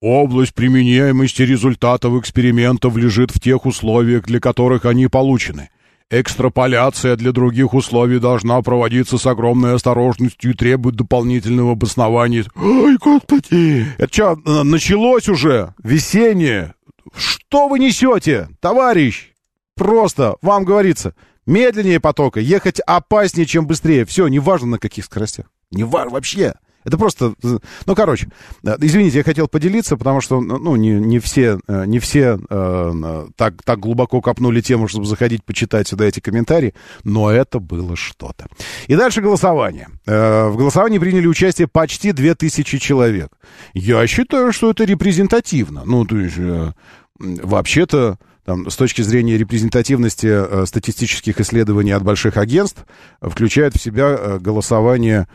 Область 0.00 0.54
применяемости 0.54 1.42
результатов 1.42 2.18
экспериментов 2.18 2.96
лежит 2.96 3.30
в 3.30 3.38
тех 3.38 3.66
условиях, 3.66 4.24
для 4.24 4.40
которых 4.40 4.86
они 4.86 5.06
получены– 5.06 5.68
Экстраполяция 6.12 7.16
для 7.16 7.32
других 7.32 7.72
условий 7.72 8.18
должна 8.18 8.60
проводиться 8.60 9.16
с 9.16 9.26
огромной 9.26 9.76
осторожностью 9.76 10.50
и 10.50 10.54
требует 10.54 10.94
дополнительного 10.94 11.72
обоснования. 11.72 12.44
Ой, 12.54 12.98
господи! 12.98 13.86
Это 13.96 14.12
что, 14.12 14.36
началось 14.62 15.30
уже? 15.30 15.72
Весеннее? 15.82 16.74
Что 17.16 17.66
вы 17.66 17.78
несете, 17.78 18.50
товарищ? 18.60 19.30
Просто, 19.74 20.36
вам 20.42 20.66
говорится, 20.66 21.14
медленнее 21.46 21.98
потока, 21.98 22.40
ехать 22.40 22.80
опаснее, 22.80 23.46
чем 23.46 23.66
быстрее. 23.66 24.04
Все, 24.04 24.28
неважно 24.28 24.72
на 24.72 24.78
каких 24.78 25.06
скоростях. 25.06 25.46
Не 25.70 25.84
важно 25.84 26.10
вообще. 26.10 26.52
Это 26.84 26.98
просто, 26.98 27.34
ну, 27.42 27.94
короче, 27.94 28.28
э, 28.64 28.76
извините, 28.80 29.18
я 29.18 29.24
хотел 29.24 29.48
поделиться, 29.48 29.96
потому 29.96 30.20
что, 30.20 30.40
ну, 30.40 30.76
не, 30.76 30.92
не 30.92 31.18
все, 31.18 31.58
э, 31.68 31.84
не 31.86 31.98
все 31.98 32.38
э, 32.48 33.26
так, 33.36 33.62
так 33.62 33.78
глубоко 33.78 34.20
копнули 34.20 34.60
тему, 34.60 34.88
чтобы 34.88 35.06
заходить, 35.06 35.44
почитать 35.44 35.88
сюда 35.88 36.06
эти 36.06 36.20
комментарии, 36.20 36.74
но 37.04 37.30
это 37.30 37.60
было 37.60 37.96
что-то. 37.96 38.46
И 38.86 38.96
дальше 38.96 39.20
голосование. 39.20 39.88
Э, 40.06 40.48
в 40.48 40.56
голосовании 40.56 40.98
приняли 40.98 41.26
участие 41.26 41.68
почти 41.68 42.12
2000 42.12 42.78
человек. 42.78 43.28
Я 43.74 44.06
считаю, 44.06 44.52
что 44.52 44.70
это 44.70 44.84
репрезентативно. 44.84 45.82
Ну, 45.84 46.04
то 46.04 46.18
есть, 46.18 46.36
э, 46.38 46.72
вообще-то, 47.18 48.18
там, 48.44 48.68
с 48.70 48.76
точки 48.76 49.02
зрения 49.02 49.38
репрезентативности 49.38 50.26
э, 50.26 50.66
статистических 50.66 51.40
исследований 51.40 51.92
от 51.92 52.02
больших 52.02 52.36
агентств, 52.36 52.84
включает 53.20 53.76
в 53.76 53.80
себя 53.80 54.16
э, 54.18 54.38
голосование 54.40 55.28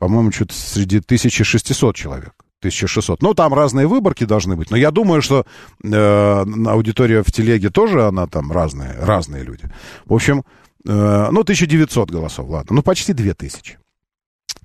по-моему, 0.00 0.32
что-то 0.32 0.54
среди 0.54 0.96
1600 0.96 1.94
человек. 1.94 2.34
1600. 2.60 3.22
Ну, 3.22 3.34
там 3.34 3.54
разные 3.54 3.86
выборки 3.86 4.24
должны 4.24 4.56
быть. 4.56 4.70
Но 4.70 4.76
я 4.76 4.90
думаю, 4.90 5.22
что 5.22 5.44
э, 5.82 6.44
аудитория 6.66 7.22
в 7.22 7.30
телеге 7.30 7.68
тоже, 7.68 8.06
она 8.06 8.26
там 8.26 8.50
разная, 8.50 8.96
разные 8.98 9.44
люди. 9.44 9.64
В 10.06 10.14
общем, 10.14 10.44
э, 10.86 11.28
ну, 11.30 11.40
1900 11.40 12.10
голосов, 12.10 12.48
ладно. 12.48 12.76
Ну, 12.76 12.82
почти 12.82 13.12
2000. 13.12 13.79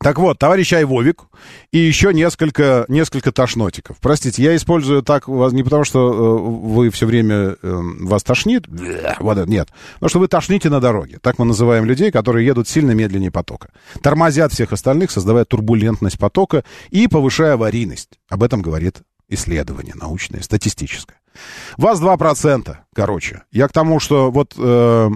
Так 0.05 0.19
вот, 0.19 0.37
товарищ 0.37 0.71
Айвовик 0.71 1.23
и 1.71 1.79
еще 1.79 2.13
несколько, 2.13 2.85
несколько 2.89 3.31
тошнотиков. 3.31 3.97
Простите, 3.99 4.43
я 4.43 4.55
использую 4.55 5.01
так 5.01 5.27
вас 5.27 5.51
не 5.51 5.63
потому, 5.63 5.83
что 5.83 6.13
э, 6.13 6.67
вы 6.67 6.91
все 6.91 7.07
время 7.07 7.35
э, 7.35 7.55
вас 7.63 8.21
тошнит, 8.21 8.65
вот, 9.19 9.47
нет, 9.47 9.69
потому 9.95 10.09
что 10.09 10.19
вы 10.19 10.27
тошните 10.27 10.69
на 10.69 10.79
дороге. 10.79 11.17
Так 11.19 11.39
мы 11.39 11.45
называем 11.45 11.85
людей, 11.85 12.11
которые 12.11 12.45
едут 12.45 12.67
сильно 12.67 12.91
медленнее 12.91 13.31
потока. 13.31 13.69
Тормозят 14.03 14.53
всех 14.53 14.73
остальных, 14.73 15.09
создавая 15.09 15.43
турбулентность 15.43 16.19
потока 16.19 16.63
и 16.91 17.07
повышая 17.07 17.53
аварийность. 17.53 18.19
Об 18.29 18.43
этом 18.43 18.61
говорит 18.61 19.01
исследование 19.27 19.95
научное, 19.95 20.43
статистическое. 20.43 21.17
Вас 21.77 21.99
2%, 21.99 22.77
короче. 22.93 23.41
Я 23.51 23.67
к 23.67 23.71
тому, 23.71 23.99
что 23.99 24.29
вот... 24.29 24.53
Э, 24.55 25.09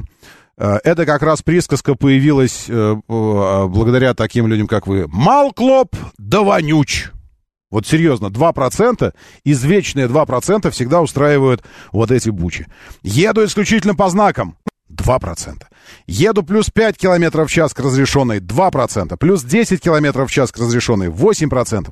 это 0.59 1.05
как 1.05 1.21
раз 1.21 1.41
присказка 1.41 1.95
появилась 1.95 2.65
э, 2.67 2.95
благодаря 3.07 4.13
таким 4.13 4.47
людям, 4.47 4.67
как 4.67 4.87
вы. 4.87 5.07
Мал 5.07 5.53
клоп, 5.53 5.95
да 6.17 6.41
вонюч. 6.41 7.09
Вот 7.71 7.85
серьезно, 7.85 8.27
2%, 8.27 9.13
извечные 9.43 10.07
2% 10.07 10.71
всегда 10.71 11.01
устраивают 11.01 11.63
вот 11.91 12.11
эти 12.11 12.29
бучи. 12.29 12.67
Еду 13.03 13.45
исключительно 13.45 13.95
по 13.95 14.09
знакам. 14.09 14.57
2%. 14.91 15.61
Еду 16.07 16.43
плюс 16.43 16.69
5 16.69 16.97
км 16.97 17.45
в 17.45 17.51
час 17.51 17.73
к 17.73 17.79
разрешенной 17.79 18.39
2%. 18.39 19.17
Плюс 19.17 19.43
10 19.43 19.81
км 19.81 20.25
в 20.25 20.31
час 20.31 20.51
к 20.51 20.57
разрешенной 20.57 21.07
8%. 21.07 21.89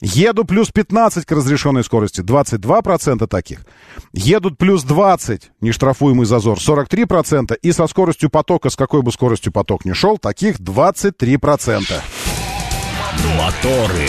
Еду 0.00 0.44
плюс 0.44 0.70
15 0.70 1.24
к 1.24 1.32
разрешенной 1.32 1.84
скорости 1.84 2.20
22% 2.20 3.26
таких. 3.26 3.60
Едут 4.12 4.58
плюс 4.58 4.82
20, 4.84 5.52
нештрафуемый 5.60 6.26
зазор 6.26 6.58
43%. 6.58 7.56
И 7.62 7.72
со 7.72 7.86
скоростью 7.86 8.30
потока, 8.30 8.70
с 8.70 8.76
какой 8.76 9.02
бы 9.02 9.12
скоростью 9.12 9.52
поток 9.52 9.84
ни 9.84 9.92
шел, 9.92 10.18
таких 10.18 10.58
23%. 10.58 12.00
Моторы. 13.36 14.08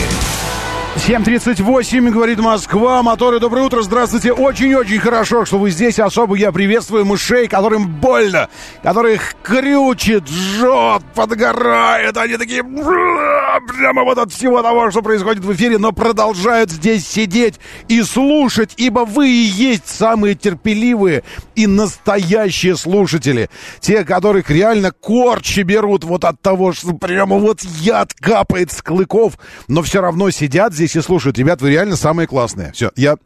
7.38, 0.96 2.10
говорит 2.10 2.38
Москва. 2.38 3.02
Моторы, 3.02 3.40
доброе 3.40 3.66
утро, 3.66 3.82
здравствуйте. 3.82 4.32
Очень-очень 4.32 5.00
хорошо, 5.00 5.44
что 5.44 5.58
вы 5.58 5.70
здесь. 5.70 5.98
Особо 5.98 6.36
я 6.36 6.52
приветствую 6.52 7.04
мышей, 7.04 7.48
которым 7.48 7.88
больно, 7.88 8.48
которых 8.82 9.34
крючит, 9.42 10.26
жжет, 10.28 11.02
подгорает. 11.14 12.16
Они 12.16 12.36
такие 12.36 12.62
прямо 12.62 14.04
вот 14.04 14.18
от 14.18 14.32
всего 14.32 14.62
того, 14.62 14.90
что 14.92 15.02
происходит 15.02 15.44
в 15.44 15.52
эфире, 15.52 15.78
но 15.78 15.90
продолжают 15.92 16.70
здесь 16.70 17.06
сидеть 17.06 17.56
и 17.88 18.02
слушать, 18.02 18.74
ибо 18.76 19.00
вы 19.00 19.28
и 19.28 19.44
есть 19.44 19.88
самые 19.88 20.36
терпеливые 20.36 21.24
и 21.56 21.66
настоящие 21.66 22.76
слушатели. 22.76 23.50
Те, 23.80 24.04
которых 24.04 24.48
реально 24.48 24.92
корчи 24.92 25.60
берут 25.60 26.04
вот 26.04 26.24
от 26.24 26.40
того, 26.40 26.72
что 26.72 26.94
прямо 26.94 27.36
вот 27.36 27.62
яд 27.62 28.14
капает 28.14 28.70
с 28.72 28.80
клыков, 28.80 29.34
но 29.68 29.82
все 29.82 30.00
равно 30.00 30.30
сидят 30.30 30.72
здесь 30.72 30.83
здесь 30.86 30.96
и 30.96 31.06
слушают. 31.06 31.38
Ребят, 31.38 31.60
вы 31.60 31.70
реально 31.70 31.96
самые 31.96 32.26
классные. 32.26 32.72
Все, 32.72 32.90
я 32.96 33.16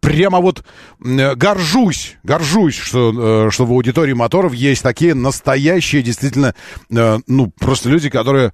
прямо 0.00 0.40
вот 0.40 0.64
горжусь, 1.00 2.16
горжусь, 2.22 2.76
что, 2.76 3.46
э, 3.46 3.50
что 3.50 3.66
в 3.66 3.72
аудитории 3.72 4.12
моторов 4.12 4.54
есть 4.54 4.82
такие 4.82 5.14
настоящие, 5.14 6.02
действительно, 6.02 6.54
э, 6.90 7.18
ну, 7.26 7.52
просто 7.58 7.88
люди, 7.88 8.08
которые 8.10 8.52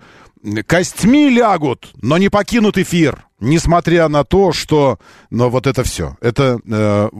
костьми 0.66 1.30
лягут, 1.30 1.92
но 2.02 2.18
не 2.18 2.28
покинут 2.28 2.78
эфир. 2.78 3.26
Несмотря 3.40 4.08
на 4.08 4.24
то, 4.24 4.52
что... 4.52 4.98
Но 5.30 5.50
вот 5.50 5.66
это 5.66 5.82
все. 5.84 6.16
Это, 6.20 6.60
э, 6.66 7.10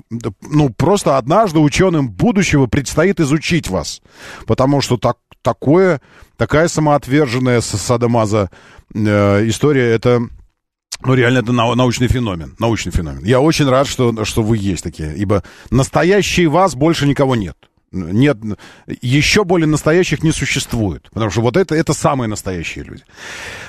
ну, 0.40 0.70
просто 0.70 1.18
однажды 1.18 1.58
ученым 1.58 2.08
будущего 2.08 2.66
предстоит 2.66 3.20
изучить 3.20 3.68
вас. 3.68 4.00
Потому 4.46 4.80
что 4.80 4.96
так, 4.96 5.18
такое, 5.42 6.00
такая 6.36 6.68
самоотверженная 6.68 7.60
садомаза 7.60 8.50
э, 8.94 9.48
история, 9.48 9.90
это 9.90 10.28
ну, 11.02 11.14
реально, 11.14 11.38
это 11.38 11.52
научный 11.52 12.08
феномен. 12.08 12.54
Научный 12.58 12.92
феномен. 12.92 13.24
Я 13.24 13.40
очень 13.40 13.68
рад, 13.68 13.86
что, 13.86 14.24
что 14.24 14.42
вы 14.42 14.56
есть 14.56 14.82
такие. 14.84 15.14
Ибо 15.16 15.42
настоящий 15.70 16.46
вас 16.46 16.74
больше 16.74 17.06
никого 17.06 17.36
нет. 17.36 17.56
Нет, 17.94 18.38
еще 19.00 19.44
более 19.44 19.68
настоящих 19.68 20.22
не 20.24 20.32
существует. 20.32 21.08
Потому 21.12 21.30
что 21.30 21.42
вот 21.42 21.56
это, 21.56 21.76
это 21.76 21.92
самые 21.92 22.28
настоящие 22.28 22.84
люди. 22.84 23.02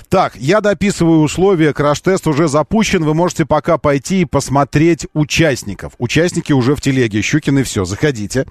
Так, 0.09 0.35
я 0.35 0.61
дописываю 0.61 1.19
условия. 1.19 1.73
Краш-тест 1.73 2.25
уже 2.25 2.47
запущен. 2.47 3.03
Вы 3.03 3.13
можете 3.13 3.45
пока 3.45 3.77
пойти 3.77 4.21
и 4.21 4.25
посмотреть 4.25 5.07
участников. 5.13 5.93
Участники 5.99 6.53
уже 6.53 6.75
в 6.75 6.81
телеге. 6.81 7.21
Щукины 7.21 7.63
все. 7.63 7.85
Заходите. 7.85 8.47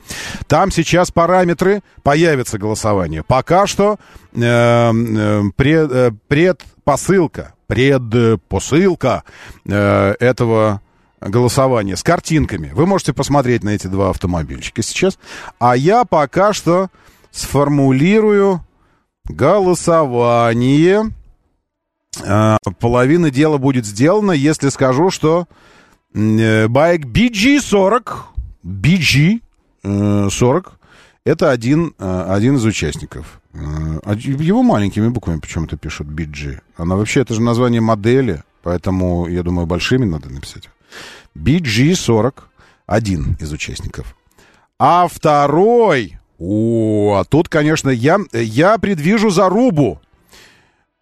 Там 0.47 0.71
сейчас 0.71 1.11
параметры. 1.11 1.83
Появится 2.03 2.59
голосование. 2.59 3.25
Пока 3.25 3.67
что 3.67 3.99
э, 4.33 5.43
пред, 5.57 5.91
э, 5.91 6.13
предпосылка 6.29 7.54
предпосылка 7.67 9.25
э, 9.67 10.15
этого 10.21 10.81
голосования 11.21 11.97
с 11.97 12.03
картинками. 12.03 12.71
Вы 12.75 12.87
можете 12.87 13.13
посмотреть 13.13 13.65
на 13.65 13.71
эти 13.71 13.87
два 13.87 14.11
автомобильчика 14.11 14.83
сейчас. 14.83 15.19
А 15.59 15.77
я 15.77 16.05
пока 16.05 16.53
что 16.53 16.89
сформулирую 17.31 18.61
голосование. 19.29 21.13
Э, 22.23 22.57
половина 22.79 23.31
дела 23.31 23.59
будет 23.59 23.87
сделана, 23.87 24.33
если 24.33 24.69
скажу, 24.69 25.11
что 25.11 25.47
э, 26.15 26.69
байк 26.69 27.07
BG40, 27.07 28.17
BG40, 28.65 30.73
это 31.25 31.51
один, 31.51 31.95
э, 31.99 32.27
один 32.29 32.57
из 32.57 32.65
участников. 32.65 33.41
А 33.55 34.15
его 34.15 34.63
маленькими 34.63 35.09
буквами 35.09 35.39
почему-то 35.39 35.77
пишут 35.77 36.09
BG. 36.09 36.61
Она 36.77 36.97
вообще, 36.97 37.21
это 37.21 37.35
же 37.35 37.43
название 37.43 37.81
модели, 37.81 38.43
поэтому, 38.63 39.29
я 39.29 39.43
думаю, 39.43 39.67
большими 39.67 40.05
надо 40.05 40.29
написать. 40.29 40.69
BG40, 41.37 42.35
один 42.87 43.37
из 43.41 43.53
участников. 43.53 44.17
А 44.79 45.07
второй... 45.09 46.19
О, 46.37 47.15
а 47.17 47.25
тут, 47.25 47.49
конечно, 47.49 47.91
я, 47.91 48.19
я 48.33 48.77
предвижу 48.79 49.31
зарубу. 49.31 50.01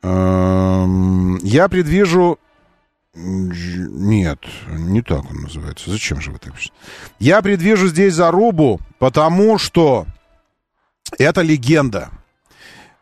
Эм, 0.02 1.38
я 1.38 1.68
предвижу... 1.68 2.38
Нет, 3.14 4.40
не 4.68 5.00
так 5.02 5.30
он 5.30 5.42
называется. 5.42 5.90
Зачем 5.90 6.20
же 6.20 6.30
вы 6.30 6.38
так 6.38 6.52
пишете? 6.54 6.72
Я 7.18 7.40
предвижу 7.40 7.88
здесь 7.88 8.14
зарубу, 8.14 8.80
потому 8.98 9.58
что 9.58 10.06
это 11.18 11.40
легенда. 11.40 12.10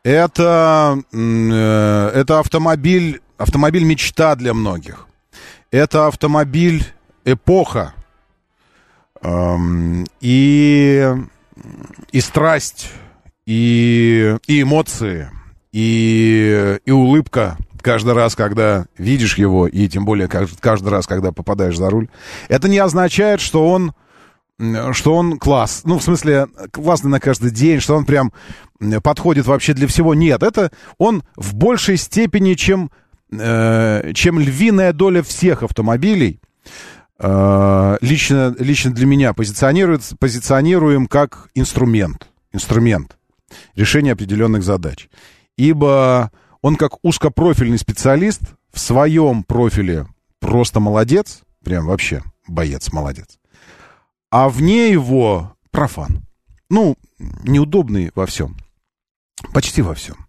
Это, 0.03 0.99
э, 1.13 2.11
это 2.15 2.39
автомобиль, 2.39 3.21
автомобиль 3.37 3.85
мечта 3.85 4.35
для 4.35 4.55
многих. 4.55 5.07
Это 5.71 6.07
автомобиль 6.07 6.85
эпоха. 7.25 7.95
Эм, 9.23 10.07
и, 10.21 11.15
и 12.11 12.21
страсть, 12.23 12.91
и, 13.45 14.37
и 14.47 14.63
эмоции, 14.63 15.31
и, 15.73 16.79
и 16.87 16.91
улыбка 16.91 17.59
каждый 17.83 18.15
раз, 18.15 18.35
когда 18.35 18.87
видишь 18.97 19.37
его, 19.37 19.67
и 19.67 19.89
тем 19.89 20.07
более 20.07 20.29
каждый 20.29 20.89
раз, 20.89 21.07
когда 21.07 21.33
попадаешь 21.33 21.77
за 21.77 21.91
руль. 21.91 22.09
Это 22.49 22.69
не 22.69 22.79
означает, 22.79 23.41
что 23.41 23.69
он 23.69 23.93
что 24.93 25.15
он 25.15 25.39
класс. 25.39 25.83
Ну, 25.85 25.99
в 25.99 26.03
смысле, 26.03 26.47
классный 26.71 27.11
на 27.11 27.19
каждый 27.19 27.51
день, 27.51 27.81
что 27.81 27.97
он 27.97 28.05
прям 28.05 28.31
подходит 29.03 29.47
вообще 29.47 29.75
для 29.75 29.87
всего. 29.87 30.15
Нет, 30.15 30.43
это 30.43 30.71
он 30.99 31.23
в 31.37 31.55
большей 31.55 31.97
степени, 31.97 32.55
чем, 32.55 32.91
э, 33.33 34.13
чем 34.15 34.39
львиная 34.39 34.93
доля 34.93 35.23
всех 35.23 35.63
автомобилей, 35.63 36.41
э, 37.19 37.97
лично, 38.01 38.55
лично 38.59 38.93
для 38.93 39.07
меня 39.07 39.33
позиционирует, 39.33 40.03
позиционируем 40.19 41.07
как 41.07 41.49
инструмент. 41.55 42.29
Инструмент 42.53 43.17
решения 43.75 44.13
определенных 44.13 44.63
задач. 44.63 45.09
Ибо 45.57 46.31
он 46.63 46.77
как 46.77 47.05
узкопрофильный 47.05 47.79
специалист 47.79 48.43
в 48.73 48.79
своем 48.79 49.43
профиле 49.43 50.07
просто 50.39 50.81
молодец, 50.81 51.41
прям 51.63 51.87
вообще 51.87 52.23
боец 52.47 52.93
молодец 52.93 53.41
а 54.31 54.49
вне 54.49 54.91
его 54.91 55.53
профан. 55.71 56.23
Ну, 56.69 56.97
неудобный 57.43 58.13
во 58.15 58.27
всем. 58.27 58.57
Почти 59.53 59.83
во 59.83 59.95
всем. 59.95 60.27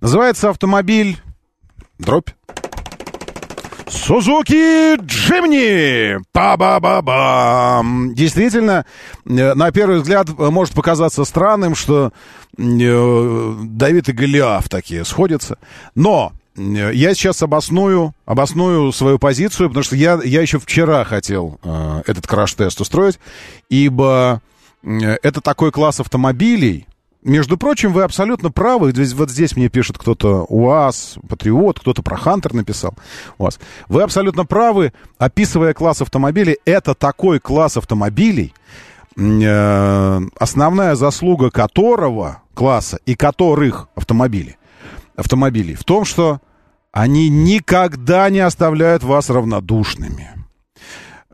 Называется 0.00 0.50
автомобиль 0.50 1.20
дробь. 1.98 2.30
Сузуки 3.88 4.96
Джимни! 5.00 6.18
Па-ба-ба-бам! 6.32 8.14
Действительно, 8.14 8.86
э, 9.26 9.54
на 9.54 9.70
первый 9.72 10.00
взгляд 10.00 10.28
э, 10.28 10.50
может 10.50 10.74
показаться 10.74 11.24
странным, 11.24 11.74
что 11.74 12.12
э, 12.58 13.54
Давид 13.62 14.08
и 14.08 14.12
Голиаф 14.12 14.68
такие 14.68 15.04
сходятся. 15.04 15.58
Но 15.94 16.32
я 16.56 17.14
сейчас 17.14 17.42
обосную, 17.42 18.14
обосную 18.26 18.92
свою 18.92 19.18
позицию, 19.18 19.68
потому 19.68 19.84
что 19.84 19.96
я, 19.96 20.20
я 20.24 20.40
еще 20.40 20.60
вчера 20.60 21.02
хотел 21.04 21.58
этот 22.06 22.28
краш-тест 22.28 22.80
устроить, 22.80 23.18
ибо 23.68 24.40
это 24.84 25.40
такой 25.40 25.72
класс 25.72 25.98
автомобилей. 25.98 26.86
Между 27.24 27.56
прочим, 27.56 27.92
вы 27.92 28.02
абсолютно 28.02 28.50
правы. 28.50 28.92
Вот 29.14 29.30
здесь 29.30 29.56
мне 29.56 29.68
пишет 29.68 29.96
кто-то 29.98 30.44
УАЗ, 30.48 31.16
Патриот, 31.28 31.80
кто-то 31.80 32.02
про 32.02 32.16
Хантер 32.16 32.52
написал. 32.52 32.94
УАЗ. 33.38 33.58
Вы 33.88 34.02
абсолютно 34.02 34.44
правы, 34.44 34.92
описывая 35.18 35.72
класс 35.72 36.02
автомобилей. 36.02 36.58
Это 36.66 36.94
такой 36.94 37.40
класс 37.40 37.78
автомобилей, 37.78 38.52
э, 39.16 40.20
основная 40.38 40.94
заслуга 40.94 41.50
которого 41.50 42.42
класса 42.54 42.98
и 43.06 43.14
которых 43.16 43.88
автомобилей 43.94 44.56
автомобилей 45.16 45.74
в 45.74 45.84
том, 45.84 46.04
что 46.04 46.40
они 46.92 47.28
никогда 47.28 48.28
не 48.30 48.40
оставляют 48.40 49.02
вас 49.02 49.30
равнодушными. 49.30 50.30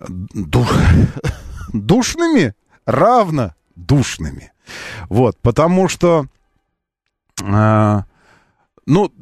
Ду... 0.08 0.66
Душными? 1.72 2.54
Равно 2.86 3.54
душными. 3.76 4.52
Вот, 5.08 5.36
потому 5.40 5.88
что, 5.88 6.26
э, 7.42 8.02
ну, 8.86 9.12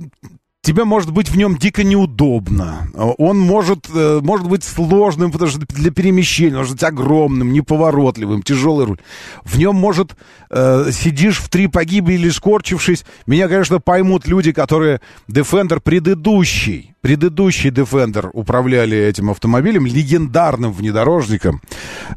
тебе 0.68 0.84
может 0.84 1.12
быть 1.12 1.30
в 1.30 1.36
нем 1.36 1.56
дико 1.56 1.82
неудобно. 1.82 2.88
Он 2.94 3.38
может, 3.38 3.88
э, 3.94 4.20
может 4.22 4.46
быть 4.46 4.64
сложным 4.64 5.32
потому 5.32 5.50
что 5.50 5.60
для 5.60 5.90
перемещения, 5.90 6.56
может 6.56 6.72
быть 6.72 6.82
огромным, 6.82 7.54
неповоротливым, 7.54 8.42
тяжелый 8.42 8.84
руль. 8.84 8.98
В 9.44 9.56
нем 9.56 9.76
может 9.76 10.14
э, 10.50 10.90
сидишь 10.92 11.38
в 11.38 11.48
три 11.48 11.68
погибели 11.68 12.16
или 12.16 12.28
скорчившись. 12.28 13.06
Меня, 13.26 13.48
конечно, 13.48 13.80
поймут 13.80 14.26
люди, 14.26 14.52
которые 14.52 15.00
Defender 15.26 15.80
предыдущий, 15.80 16.94
предыдущий 17.00 17.70
Defender 17.70 18.28
управляли 18.34 18.98
этим 18.98 19.30
автомобилем, 19.30 19.86
легендарным 19.86 20.72
внедорожником, 20.72 21.62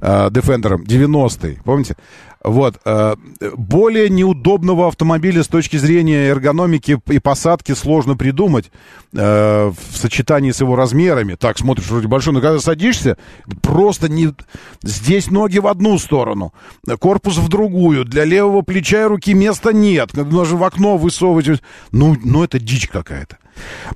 э, 0.02 0.28
Defender 0.30 0.78
90-й, 0.84 1.60
помните? 1.64 1.96
Вот. 2.44 2.80
Э, 2.86 3.16
более 3.56 4.10
неудобного 4.10 4.88
автомобиля 4.88 5.44
с 5.44 5.48
точки 5.48 5.78
зрения 5.78 6.28
эргономики 6.30 7.00
и 7.08 7.20
посадки 7.20 7.74
сложно 7.74 8.16
придумать 8.16 8.72
э, 9.14 9.72
в 9.72 9.98
сочетании 9.98 10.52
с 10.52 10.60
его 10.60 10.76
размерами. 10.76 11.36
Так, 11.36 11.60
смотришь, 11.60 11.88
вроде 11.88 12.08
большой, 12.08 12.34
но 12.34 12.42
когда 12.42 12.60
садишься, 12.60 13.18
просто 13.62 14.10
не... 14.10 14.34
Здесь 14.82 15.30
ноги 15.30 15.60
в 15.60 15.68
одну 15.68 16.00
сторону, 16.00 16.54
корпус 17.00 17.38
в 17.38 17.48
другую, 17.48 18.06
для 18.06 18.26
левого 18.26 18.64
плеча 18.64 19.04
и 19.04 19.06
руки 19.06 19.34
места 19.34 19.72
нет, 19.72 20.12
даже 20.14 20.56
в 20.56 20.64
окно 20.64 20.98
высовывать. 20.98 21.62
Ну, 21.92 22.18
ну 22.24 22.44
это 22.44 22.60
дичь 22.60 22.88
какая-то. 22.88 23.38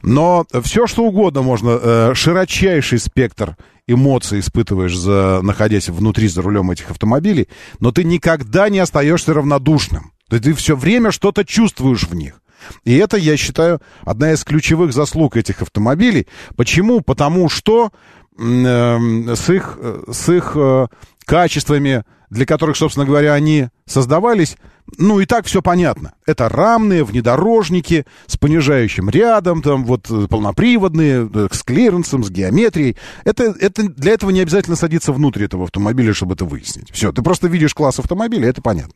Но 0.01 0.45
все, 0.63 0.85
что 0.85 1.03
угодно 1.03 1.41
можно, 1.41 1.80
э, 1.81 2.11
широчайший 2.13 2.99
спектр 2.99 3.55
эмоций 3.88 4.40
испытываешь, 4.40 4.98
за, 4.98 5.41
находясь 5.44 5.90
внутри 5.90 6.28
за 6.28 6.41
рулем 6.41 6.72
этих 6.72 6.91
автомобилей, 6.91 7.48
но 7.80 7.91
ты 7.91 8.03
никогда 8.03 8.70
не 8.70 8.80
остаешься 8.80 9.34
равнодушным. 9.34 10.12
Ты, 10.30 10.40
ты 10.40 10.53
все 10.53 10.76
время 10.76 11.12
что-то 11.12 11.45
чувствуешь 11.45 12.03
в 12.03 12.16
них. 12.16 12.41
И 12.84 12.95
это, 12.95 13.18
я 13.18 13.38
считаю, 13.38 13.80
одна 14.03 14.32
из 14.32 14.44
ключевых 14.44 14.94
заслуг 14.94 15.38
этих 15.38 15.62
автомобилей. 15.62 16.28
Почему? 16.56 17.02
Потому 17.02 17.48
что 17.48 17.91
э, 18.38 19.36
с 19.36 19.49
их, 19.49 19.78
с 20.12 20.30
их 20.30 20.53
э, 20.56 20.88
качествами, 21.26 22.03
для 22.32 22.45
которых, 22.45 22.76
собственно 22.78 23.06
говоря, 23.06 23.34
они 23.34 23.70
создавались, 23.86 24.57
ну 24.98 25.20
и 25.20 25.26
так 25.26 25.45
все 25.45 25.62
понятно. 25.62 26.14
Это 26.26 26.48
рамные 26.48 27.03
внедорожники 27.03 28.06
с 28.28 28.38
понижающим 28.38 29.10
рядом, 29.10 29.62
там 29.62 29.84
вот 29.84 30.10
э, 30.10 30.28
полноприводные, 30.28 31.30
э, 31.34 31.48
с 31.52 31.64
клиренсом, 31.64 32.24
с 32.24 32.30
геометрией. 32.30 32.95
Это, 33.24 33.56
это, 33.60 33.84
для 33.84 34.14
этого 34.14 34.30
не 34.30 34.41
обязательно 34.41 34.76
садиться 34.76 35.12
внутрь 35.12 35.45
этого 35.45 35.64
автомобиля, 35.66 36.14
чтобы 36.14 36.36
это 36.36 36.45
выяснить. 36.45 36.91
Все, 36.91 37.12
ты 37.12 37.22
просто 37.24 37.48
видишь 37.48 37.74
класс 37.74 37.99
автомобиля, 37.99 38.49
это 38.49 38.62
понятно. 38.62 38.94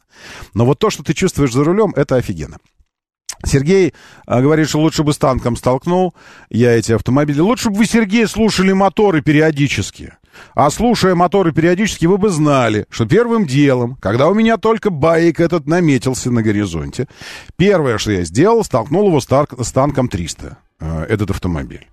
Но 0.54 0.66
вот 0.66 0.80
то, 0.80 0.90
что 0.90 1.04
ты 1.04 1.14
чувствуешь 1.14 1.54
за 1.54 1.64
рулем, 1.64 1.94
это 1.96 2.16
офигенно. 2.16 2.58
Сергей 3.46 3.94
а, 4.26 4.42
говорит, 4.42 4.68
что 4.68 4.80
лучше 4.80 5.04
бы 5.04 5.14
с 5.14 5.18
танком 5.18 5.56
столкнул 5.56 6.14
я 6.50 6.72
эти 6.72 6.92
автомобили. 6.92 7.40
Лучше 7.40 7.70
бы 7.70 7.78
вы, 7.78 7.86
Сергей, 7.86 8.28
слушали 8.28 8.74
моторы 8.74 9.22
периодически. 9.22 10.14
А 10.56 10.70
слушая 10.70 11.16
моторы 11.16 11.52
периодически, 11.52 12.06
вы 12.06 12.18
бы 12.18 12.30
знали, 12.30 12.86
что 12.90 13.06
первым 13.06 13.46
делом, 13.46 13.98
когда 14.02 14.28
у 14.28 14.34
меня 14.34 14.58
только 14.58 14.90
байк 14.90 15.40
этот 15.40 15.68
наметился 15.68 16.32
на 16.32 16.42
горизонте, 16.42 17.08
первое, 17.56 17.98
что 17.98 18.12
я 18.12 18.24
сделал, 18.24 18.64
столкнул 18.64 19.08
его 19.08 19.20
с, 19.20 19.72
танком 19.72 20.10
300, 20.10 20.58
э, 20.80 21.06
этот 21.10 21.32
автомобиль. 21.32 21.88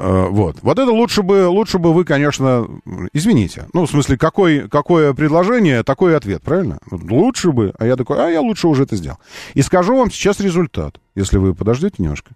Э, 0.00 0.28
вот. 0.30 0.58
Вот 0.62 0.78
это 0.78 0.92
лучше 0.92 1.22
бы, 1.22 1.48
лучше 1.48 1.78
бы 1.78 1.92
вы, 1.92 2.04
конечно, 2.04 2.68
извините. 3.12 3.66
Ну, 3.72 3.84
в 3.84 3.90
смысле, 3.90 4.16
какой, 4.16 4.68
какое 4.68 5.12
предложение, 5.12 5.82
такой 5.82 6.16
ответ, 6.16 6.40
правильно? 6.42 6.78
Лучше 6.90 7.50
бы. 7.50 7.74
А 7.78 7.84
я 7.84 7.96
такой, 7.96 8.24
а 8.24 8.30
я 8.30 8.40
лучше 8.40 8.68
уже 8.68 8.84
это 8.84 8.94
сделал. 8.94 9.18
И 9.54 9.62
скажу 9.62 9.96
вам 9.96 10.10
сейчас 10.10 10.38
результат, 10.38 11.00
если 11.16 11.38
вы 11.38 11.52
подождете 11.52 11.96
немножко. 11.98 12.30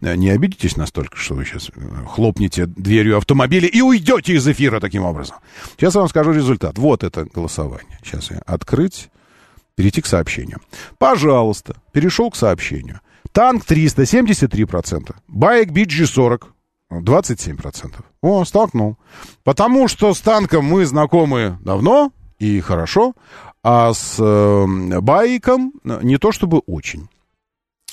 Э, 0.00 0.14
не 0.14 0.30
обидитесь 0.30 0.76
настолько, 0.76 1.16
что 1.16 1.34
вы 1.34 1.44
сейчас 1.44 1.70
э, 1.74 1.80
хлопнете 2.06 2.66
дверью 2.66 3.16
автомобиля 3.16 3.66
и 3.66 3.80
уйдете 3.80 4.34
из 4.34 4.46
эфира 4.46 4.78
таким 4.78 5.02
образом. 5.02 5.38
Сейчас 5.76 5.96
я 5.96 6.02
вам 6.02 6.08
скажу 6.08 6.30
результат. 6.30 6.78
Вот 6.78 7.02
это 7.02 7.24
голосование. 7.24 7.98
Сейчас 8.04 8.30
я 8.30 8.38
открыть, 8.46 9.10
перейти 9.74 10.00
к 10.00 10.06
сообщению. 10.06 10.60
Пожалуйста, 10.98 11.74
перешел 11.90 12.30
к 12.30 12.36
сообщению. 12.36 13.00
Танк 13.32 13.64
373%, 13.64 15.12
байк 15.26 15.70
BG40 15.70 16.42
27%. 16.90 17.94
О, 18.22 18.44
столкнул. 18.44 18.96
Потому 19.44 19.88
что 19.88 20.12
с 20.14 20.20
танком 20.20 20.64
мы 20.64 20.84
знакомы 20.84 21.58
давно 21.62 22.12
и 22.38 22.60
хорошо, 22.60 23.14
а 23.62 23.92
с 23.92 24.16
э, 24.18 25.00
байком 25.00 25.72
не 25.84 26.18
то 26.18 26.32
чтобы 26.32 26.58
очень. 26.66 27.08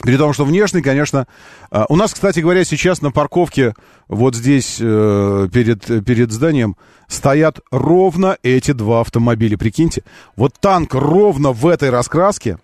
При 0.01 0.15
том, 0.17 0.33
что 0.33 0.45
внешний, 0.45 0.81
конечно... 0.81 1.27
Э, 1.71 1.85
у 1.89 1.95
нас, 1.95 2.13
кстати 2.13 2.39
говоря, 2.39 2.63
сейчас 2.63 3.01
на 3.01 3.11
парковке 3.11 3.73
вот 4.07 4.35
здесь 4.35 4.77
э, 4.79 5.49
перед, 5.51 6.05
перед 6.05 6.31
зданием 6.31 6.77
стоят 7.07 7.59
ровно 7.71 8.37
эти 8.43 8.71
два 8.71 9.01
автомобиля. 9.01 9.57
Прикиньте, 9.57 10.03
вот 10.35 10.53
танк 10.59 10.93
ровно 10.93 11.51
в 11.51 11.67
этой 11.67 11.89
раскраске, 11.89 12.57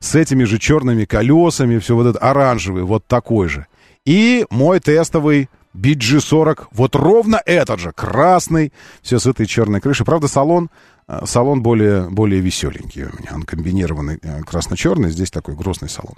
с 0.00 0.14
этими 0.14 0.44
же 0.44 0.58
черными 0.58 1.04
колесами, 1.04 1.78
все 1.78 1.94
вот 1.94 2.06
это 2.06 2.18
оранжевый, 2.18 2.84
вот 2.84 3.06
такой 3.06 3.48
же. 3.48 3.66
И 4.04 4.46
мой 4.50 4.80
тестовый 4.80 5.48
BG40, 5.80 6.68
вот 6.72 6.96
ровно 6.96 7.40
этот 7.44 7.80
же, 7.80 7.92
красный, 7.92 8.72
все 9.02 9.18
с 9.18 9.26
этой 9.26 9.46
черной 9.46 9.80
крышей. 9.80 10.04
Правда, 10.04 10.28
салон, 10.28 10.70
э, 11.06 11.20
салон 11.24 11.62
более, 11.62 12.08
более 12.10 12.40
веселенький 12.40 13.04
у 13.04 13.16
меня, 13.18 13.32
он 13.34 13.42
комбинированный 13.42 14.18
э, 14.22 14.42
красно-черный, 14.42 15.10
здесь 15.10 15.30
такой 15.30 15.54
грустный 15.54 15.88
салон. 15.88 16.16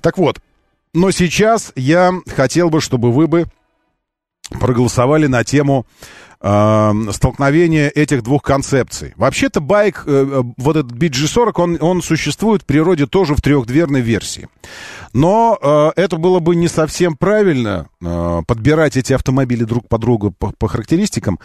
Так 0.00 0.18
вот, 0.18 0.40
но 0.94 1.10
сейчас 1.10 1.72
я 1.76 2.12
хотел 2.34 2.70
бы, 2.70 2.80
чтобы 2.80 3.12
вы 3.12 3.26
бы 3.26 3.46
проголосовали 4.58 5.26
на 5.26 5.44
тему 5.44 5.86
э, 6.40 6.92
столкновения 7.12 7.88
этих 7.88 8.22
двух 8.22 8.42
концепций. 8.42 9.12
Вообще-то 9.16 9.60
байк, 9.60 10.04
э, 10.06 10.10
э 10.10 10.42
вот 10.56 10.76
этот 10.76 10.92
BG40, 10.92 11.52
он, 11.56 11.78
он 11.80 12.02
существует 12.02 12.62
в 12.62 12.66
природе 12.66 13.06
тоже 13.06 13.34
в 13.34 13.40
трехдверной 13.40 14.00
версии. 14.00 14.48
Но 15.12 15.58
э, 15.60 15.90
это 15.96 16.16
было 16.16 16.40
бы 16.40 16.56
не 16.56 16.68
совсем 16.68 17.16
правильно 17.16 17.88
э, 18.00 18.42
подбирать 18.46 18.96
эти 18.96 19.12
автомобили 19.12 19.64
друг 19.64 19.88
по 19.88 19.98
другу 19.98 20.30
по, 20.30 20.52
по 20.58 20.68
характеристикам. 20.68 21.38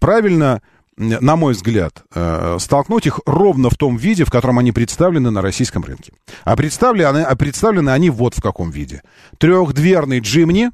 Правильно 0.00 0.60
на 0.98 1.36
мой 1.36 1.52
взгляд, 1.52 2.04
э, 2.14 2.56
столкнуть 2.58 3.06
их 3.06 3.20
ровно 3.26 3.68
в 3.68 3.74
том 3.76 3.96
виде, 3.98 4.24
в 4.24 4.30
котором 4.30 4.58
они 4.58 4.72
представлены 4.72 5.30
на 5.30 5.42
российском 5.42 5.84
рынке. 5.84 6.12
А 6.44 6.56
представлены, 6.56 7.18
а 7.18 7.36
представлены 7.36 7.90
они 7.90 8.08
вот 8.08 8.34
в 8.34 8.40
каком 8.40 8.70
виде. 8.70 9.02
Трехдверный 9.38 10.20
джимни, 10.20 10.70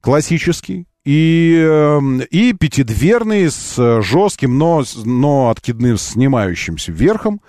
классический, 0.00 0.86
и, 1.04 1.56
эм, 1.58 2.20
и 2.20 2.52
пятидверный 2.52 3.50
с 3.50 4.02
жестким, 4.02 4.58
но, 4.58 4.84
но 5.04 5.50
откидным 5.50 5.98
снимающимся 5.98 6.92
верхом 6.92 7.40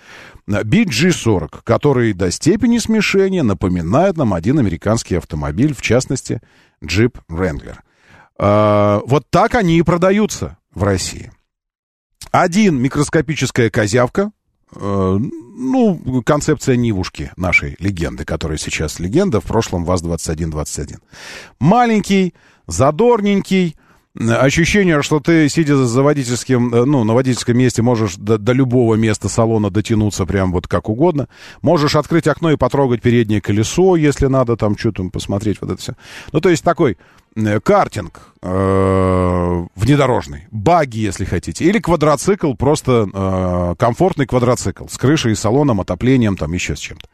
BG40, 0.48 1.62
который 1.64 2.14
до 2.14 2.32
степени 2.32 2.78
смешения 2.78 3.44
напоминает 3.44 4.18
нам 4.18 4.34
один 4.34 4.60
американский 4.60 5.16
автомобиль, 5.16 5.74
в 5.74 5.82
частности, 5.82 6.42
Jeep 6.84 7.16
Wrangler. 7.30 7.78
А, 8.38 9.02
вот 9.06 9.26
так 9.30 9.56
они 9.56 9.78
и 9.78 9.84
продаются 9.84 10.58
в 10.74 10.84
России. 10.84 11.32
Один 12.32 12.82
микроскопическая 12.82 13.70
козявка, 13.70 14.32
э, 14.76 14.80
ну, 14.80 16.24
концепция 16.26 16.76
Нивушки, 16.76 17.32
нашей 17.38 17.76
легенды, 17.80 18.26
которая 18.26 18.58
сейчас 18.58 19.00
легенда, 19.00 19.40
в 19.40 19.44
прошлом 19.44 19.86
ВАЗ-2121. 19.86 20.98
Маленький, 21.60 22.34
задорненький, 22.68 23.76
ощущение, 24.16 25.02
что 25.02 25.20
ты, 25.20 25.50
сидя 25.50 25.76
за 25.76 26.04
водительским, 26.04 26.74
э, 26.74 26.86
ну, 26.86 27.04
на 27.04 27.14
водительском 27.14 27.58
месте, 27.58 27.82
можешь 27.82 28.16
до, 28.16 28.38
до 28.38 28.54
любого 28.54 28.96
места 28.96 29.28
салона 29.28 29.70
дотянуться 29.70 30.26
прям 30.26 30.52
вот 30.52 30.68
как 30.68 30.90
угодно. 30.90 31.28
Можешь 31.62 31.96
открыть 31.96 32.28
окно 32.28 32.52
и 32.52 32.58
потрогать 32.58 33.02
переднее 33.02 33.42
колесо, 33.42 33.96
если 33.96 34.28
надо 34.28 34.56
там 34.56 34.78
что-то 34.78 35.04
посмотреть, 35.10 35.60
вот 35.62 35.72
это 35.72 35.82
все. 35.82 35.94
Ну, 36.32 36.42
то 36.42 36.50
есть 36.50 36.64
такой 36.64 36.98
э, 37.36 37.60
картинг 37.60 38.22
э, 38.44 39.66
внедорожный, 39.76 40.44
баги, 40.52 41.00
если 41.00 41.26
хотите, 41.26 41.66
или 41.66 41.80
квадроцикл, 41.80 42.54
просто 42.54 43.10
э, 43.12 43.76
комфортный 43.80 44.28
квадроцикл 44.28 44.86
с 44.88 44.98
крышей, 44.98 45.36
салоном, 45.36 45.82
отоплением, 45.82 46.38
там 46.38 46.54
еще 46.54 46.76
с 46.76 46.80
чем-то. 46.80 47.08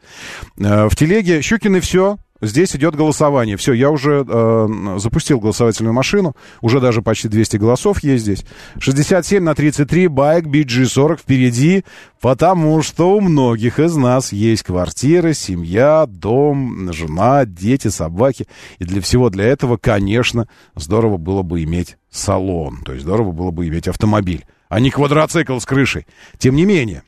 Э, 0.58 0.88
в 0.90 0.96
телеге 0.96 1.40
Щукины 1.40 1.80
все, 1.80 2.18
Здесь 2.42 2.74
идет 2.74 2.96
голосование. 2.96 3.56
Все, 3.56 3.74
я 3.74 3.90
уже 3.90 4.24
э, 4.26 4.94
запустил 4.96 5.40
голосовательную 5.40 5.92
машину. 5.92 6.34
Уже 6.62 6.80
даже 6.80 7.02
почти 7.02 7.28
200 7.28 7.58
голосов 7.58 8.02
есть 8.02 8.24
здесь. 8.24 8.44
67 8.78 9.42
на 9.42 9.54
33, 9.54 10.08
байк 10.08 10.46
BG40 10.46 11.18
впереди, 11.18 11.84
потому 12.20 12.82
что 12.82 13.14
у 13.14 13.20
многих 13.20 13.78
из 13.78 13.94
нас 13.96 14.32
есть 14.32 14.62
квартира, 14.62 15.34
семья, 15.34 16.06
дом, 16.08 16.90
жена, 16.92 17.44
дети, 17.44 17.88
собаки. 17.88 18.46
И 18.78 18.84
для 18.84 19.02
всего 19.02 19.28
для 19.28 19.44
этого, 19.44 19.76
конечно, 19.76 20.48
здорово 20.74 21.18
было 21.18 21.42
бы 21.42 21.62
иметь 21.64 21.98
салон. 22.10 22.78
То 22.84 22.92
есть 22.92 23.04
здорово 23.04 23.32
было 23.32 23.50
бы 23.50 23.68
иметь 23.68 23.86
автомобиль, 23.86 24.46
а 24.70 24.80
не 24.80 24.90
квадроцикл 24.90 25.58
с 25.58 25.66
крышей. 25.66 26.06
Тем 26.38 26.56
не 26.56 26.64
менее, 26.64 27.02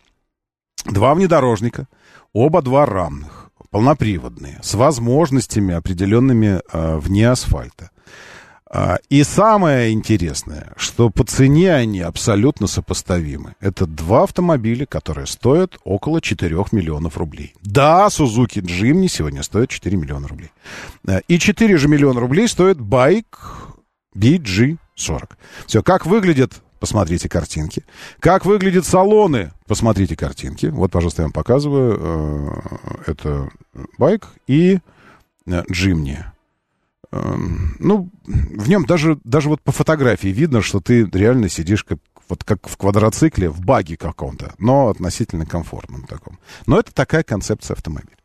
два 0.85 1.15
внедорожника, 1.15 1.89
оба 2.35 2.61
два 2.61 2.85
равных 2.85 3.42
полноприводные, 3.73 4.59
с 4.63 4.75
возможностями 4.75 5.75
определенными 5.75 6.61
э, 6.73 6.97
вне 6.99 7.29
асфальта. 7.29 7.91
Э, 8.71 8.99
и 9.09 9.25
самое 9.25 9.93
интересное, 9.93 10.73
что 10.77 11.09
по 11.09 11.25
цене 11.25 11.75
они 11.75 12.01
абсолютно 12.01 12.67
сопоставимы. 12.67 13.55
Это 13.61 13.87
два 13.87 14.25
автомобиля, 14.25 14.85
которые 14.85 15.27
стоят 15.27 15.79
около 15.85 16.21
4 16.21 16.55
миллионов 16.71 17.17
рублей. 17.17 17.55
Да, 17.63 18.09
Suzuki 18.09 18.61
Jimny 18.61 19.09
сегодня 19.09 19.43
стоит 19.43 19.71
4 19.71 19.97
миллиона 19.97 20.29
рублей. 20.29 20.51
Э, 21.09 21.21
и 21.27 21.39
4 21.39 21.77
же 21.79 21.89
миллиона 21.89 22.21
рублей 22.21 22.49
стоит 22.49 22.79
байк 22.79 23.39
BG40. 24.15 25.31
Все, 25.67 25.83
как 25.83 26.05
выглядит 26.05 26.61
посмотрите 26.83 27.29
картинки. 27.29 27.85
Как 28.19 28.45
выглядят 28.45 28.85
салоны, 28.85 29.53
посмотрите 29.69 30.17
картинки. 30.17 30.67
Вот, 30.67 30.91
пожалуйста, 30.91 31.23
я 31.23 31.27
вам 31.27 31.33
показываю. 31.33 31.97
Э, 33.07 33.13
это 33.13 33.51
байк 33.99 34.27
и 34.49 34.81
Джимни. 35.47 36.25
Эм, 37.13 37.77
ну, 37.79 38.11
в 38.25 38.69
нем 38.69 38.85
даже, 38.85 39.21
даже 39.23 39.49
вот 39.49 39.63
по 39.63 39.71
фотографии 39.71 40.27
видно, 40.27 40.61
что 40.61 40.81
ты 40.81 41.05
реально 41.05 41.49
сидишь 41.49 41.85
как, 41.85 41.99
вот 42.29 42.43
как 42.43 42.69
в 42.69 42.77
квадроцикле, 42.77 43.49
в 43.49 43.61
баге 43.61 43.97
каком-то, 43.97 44.53
но 44.59 44.89
относительно 44.89 45.47
комфортном 45.47 46.03
таком. 46.03 46.41
Но 46.67 46.81
это 46.81 46.93
такая 46.93 47.23
концепция 47.23 47.77
автомобиля. 47.77 48.17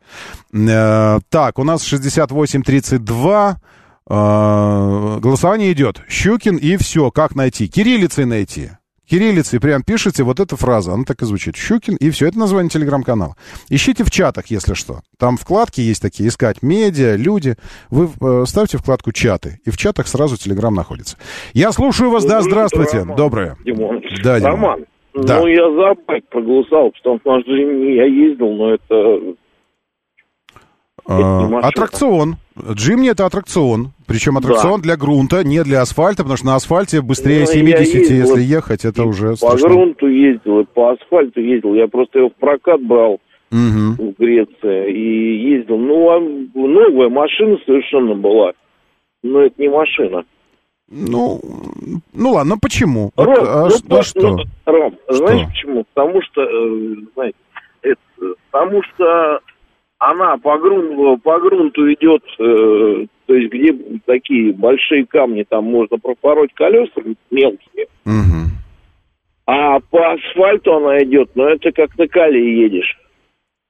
Э, 0.51 1.19
так, 1.29 1.59
у 1.59 1.63
нас 1.63 1.83
6832. 1.83 3.61
Э, 4.09 5.19
голосование 5.19 5.71
идет. 5.73 6.01
Щукин 6.07 6.57
и 6.57 6.77
все. 6.77 7.11
Как 7.11 7.35
найти? 7.35 7.67
Кириллицей 7.67 8.25
найти. 8.25 8.69
Кириллицей 9.09 9.61
прям 9.61 9.83
пишите 9.83 10.23
вот 10.23 10.41
эта 10.41 10.57
фраза, 10.57 10.93
она 10.93 11.05
так 11.05 11.21
и 11.21 11.25
звучит. 11.25 11.55
Щукин, 11.55 11.95
и 11.95 12.09
все, 12.09 12.27
это 12.27 12.37
название 12.37 12.69
телеграм-канала. 12.69 13.35
Ищите 13.69 14.03
в 14.03 14.11
чатах, 14.11 14.47
если 14.47 14.73
что. 14.73 14.99
Там 15.17 15.37
вкладки 15.37 15.79
есть 15.79 16.01
такие, 16.01 16.27
искать 16.27 16.61
медиа, 16.61 17.15
люди. 17.15 17.55
Вы 17.89 18.09
э, 18.19 18.43
ставьте 18.45 18.77
вкладку 18.77 19.13
чаты, 19.13 19.59
и 19.65 19.69
в 19.69 19.77
чатах 19.77 20.07
сразу 20.07 20.35
телеграм 20.35 20.73
находится. 20.73 21.17
Я 21.53 21.71
слушаю 21.71 22.09
вас, 22.09 22.25
да, 22.25 22.41
здравствуйте. 22.41 22.99
Роман. 22.99 23.15
Доброе. 23.15 23.55
Димон. 23.63 24.01
Да, 24.23 24.39
Димон. 24.41 24.51
Роман, 24.51 24.85
Да. 25.13 25.39
ну 25.39 25.47
я 25.47 25.71
за 25.71 26.01
байк 26.05 26.27
проголосовал, 26.29 26.91
потому 26.91 27.19
что 27.19 27.37
Джимни 27.49 27.95
я 27.95 28.05
ездил, 28.05 28.51
но 28.51 28.73
это... 28.73 29.35
Э, 31.07 31.17
не 31.17 31.23
машина. 31.23 31.59
аттракцион. 31.59 32.35
Джимни 32.73 33.09
это 33.09 33.25
аттракцион. 33.25 33.91
Причем 34.05 34.37
аттракцион 34.37 34.81
для 34.81 34.95
грунта, 34.97 35.43
не 35.43 35.63
для 35.63 35.81
асфальта, 35.81 36.23
потому 36.23 36.37
что 36.37 36.45
на 36.47 36.55
асфальте 36.55 37.01
быстрее 37.01 37.39
Ну, 37.39 37.41
я 37.41 37.45
70, 37.47 37.93
ездил, 37.95 38.17
если 38.17 38.41
ехать, 38.41 38.85
это 38.85 39.03
уже 39.03 39.31
по 39.31 39.35
страшно. 39.35 39.69
грунту 39.69 40.07
ездил, 40.07 40.59
и 40.61 40.65
по 40.65 40.91
асфальту 40.91 41.41
ездил. 41.41 41.73
Я 41.75 41.87
просто 41.87 42.19
его 42.19 42.29
в 42.29 42.35
прокат 42.35 42.81
брал 42.81 43.19
Мгм. 43.51 43.93
в 43.95 44.13
Греции 44.19 44.91
и 44.93 45.51
ездил. 45.55 45.77
Ну, 45.77 46.09
а 46.09 46.19
новая 46.55 47.09
машина 47.09 47.57
совершенно 47.65 48.15
была. 48.15 48.53
Но 49.23 49.41
это 49.41 49.55
не 49.61 49.69
машина. 49.69 50.23
Ну, 50.89 51.41
ну 52.13 52.31
ладно, 52.31 52.55
ну 52.55 52.59
почему? 52.61 53.11
Вот, 53.17 53.25
Ром, 53.25 53.37
а 53.41 53.69
ну, 53.89 54.01
что? 54.03 54.21
ну, 54.37 54.37
Ром, 54.65 54.95
знаешь 55.09 55.41
Что? 55.41 55.49
почему? 55.49 55.85
Потому 55.93 56.21
что, 56.21 56.41
э, 56.43 56.95
знаете, 57.13 57.37
это, 57.81 57.99
потому 58.51 58.81
что 58.83 59.39
она 59.99 60.37
по 60.37 60.57
грунту, 60.57 61.19
по 61.23 61.39
грунту 61.39 61.91
идет, 61.93 62.23
э, 62.39 63.05
то 63.25 63.33
есть 63.33 63.51
где 63.51 63.75
такие 64.05 64.53
большие 64.53 65.05
камни, 65.05 65.43
там 65.47 65.65
можно 65.65 65.97
пропороть 65.97 66.53
колеса 66.53 67.01
мелкие, 67.31 67.87
Мгм. 68.05 68.51
а 69.45 69.79
по 69.79 70.13
асфальту 70.13 70.75
она 70.75 70.99
идет, 71.03 71.31
но 71.35 71.49
это 71.49 71.71
как 71.71 71.97
на 71.97 72.07
кале 72.07 72.63
едешь. 72.63 72.97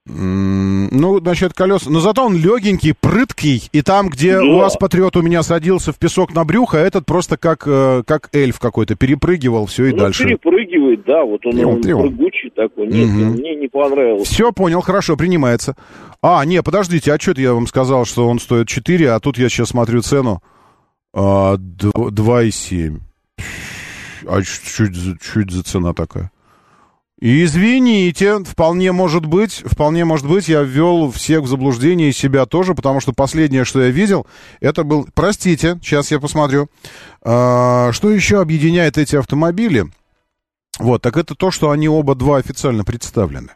Ну, 0.09 1.19
насчет 1.19 1.53
колес. 1.53 1.85
Но 1.85 1.99
зато 1.99 2.25
он 2.25 2.35
легенький, 2.35 2.93
прыткий. 2.93 3.69
И 3.73 3.81
там, 3.81 4.09
где 4.09 4.37
Да. 4.37 4.43
у 4.43 4.57
вас 4.57 4.77
патриот 4.77 5.17
у 5.17 5.21
меня 5.21 5.43
садился 5.43 5.91
в 5.91 5.97
песок 5.97 6.33
на 6.33 6.45
брюхо, 6.45 6.77
этот 6.77 7.05
просто 7.05 7.37
как, 7.37 7.63
э, 7.65 8.03
как 8.07 8.29
эльф 8.33 8.59
какой-то 8.59 8.95
перепрыгивал, 8.95 9.65
все 9.65 9.85
и 9.87 9.91
ну, 9.91 9.97
дальше. 9.99 10.23
перепрыгивает, 10.25 11.03
да, 11.05 11.23
вот 11.23 11.45
он, 11.45 11.59
он 11.65 11.81
прыгучий 11.81 12.49
такой. 12.55 12.87
Нет, 12.87 13.09
Мгм. 13.09 13.31
мне 13.33 13.55
не 13.55 13.67
понравилось. 13.67 14.27
Все, 14.29 14.51
понял, 14.51 14.81
хорошо, 14.81 15.17
принимается. 15.17 15.75
А, 16.21 16.43
не, 16.45 16.63
подождите, 16.63 17.13
а 17.13 17.19
что 17.19 17.33
я 17.39 17.53
вам 17.53 17.67
сказал, 17.67 18.05
что 18.05 18.27
он 18.27 18.39
стоит 18.39 18.67
4, 18.67 19.11
а 19.11 19.19
тут 19.19 19.37
я 19.37 19.49
сейчас 19.49 19.69
смотрю 19.69 20.01
цену. 20.01 20.41
А, 21.13 21.57
д- 21.57 21.91
2,7. 21.93 22.99
А 24.27 24.39
за, 24.39 24.45
чё 24.45 25.41
это 25.41 25.55
за 25.55 25.63
цена 25.63 25.93
такая? 25.93 26.31
Извините, 27.19 28.43
вполне 28.43 28.91
может 28.91 29.25
быть, 29.25 29.63
вполне 29.65 30.05
может 30.05 30.27
быть, 30.27 30.47
я 30.47 30.61
ввел 30.61 31.09
всех 31.09 31.41
в 31.41 31.47
заблуждение 31.47 32.09
и 32.09 32.13
себя 32.13 32.45
тоже, 32.45 32.75
потому 32.75 32.99
что 32.99 33.11
последнее, 33.11 33.65
что 33.65 33.81
я 33.81 33.89
видел, 33.89 34.27
это 34.59 34.83
был... 34.83 35.07
Простите, 35.15 35.79
сейчас 35.81 36.11
я 36.11 36.19
посмотрю. 36.19 36.69
А, 37.23 37.91
что 37.91 38.11
еще 38.11 38.39
объединяет 38.39 38.99
эти 38.99 39.15
автомобили? 39.15 39.87
Вот, 40.77 41.01
так 41.01 41.17
это 41.17 41.33
то, 41.33 41.49
что 41.49 41.71
они 41.71 41.89
оба 41.89 42.13
два 42.13 42.37
официально 42.37 42.83
представлены. 42.83 43.49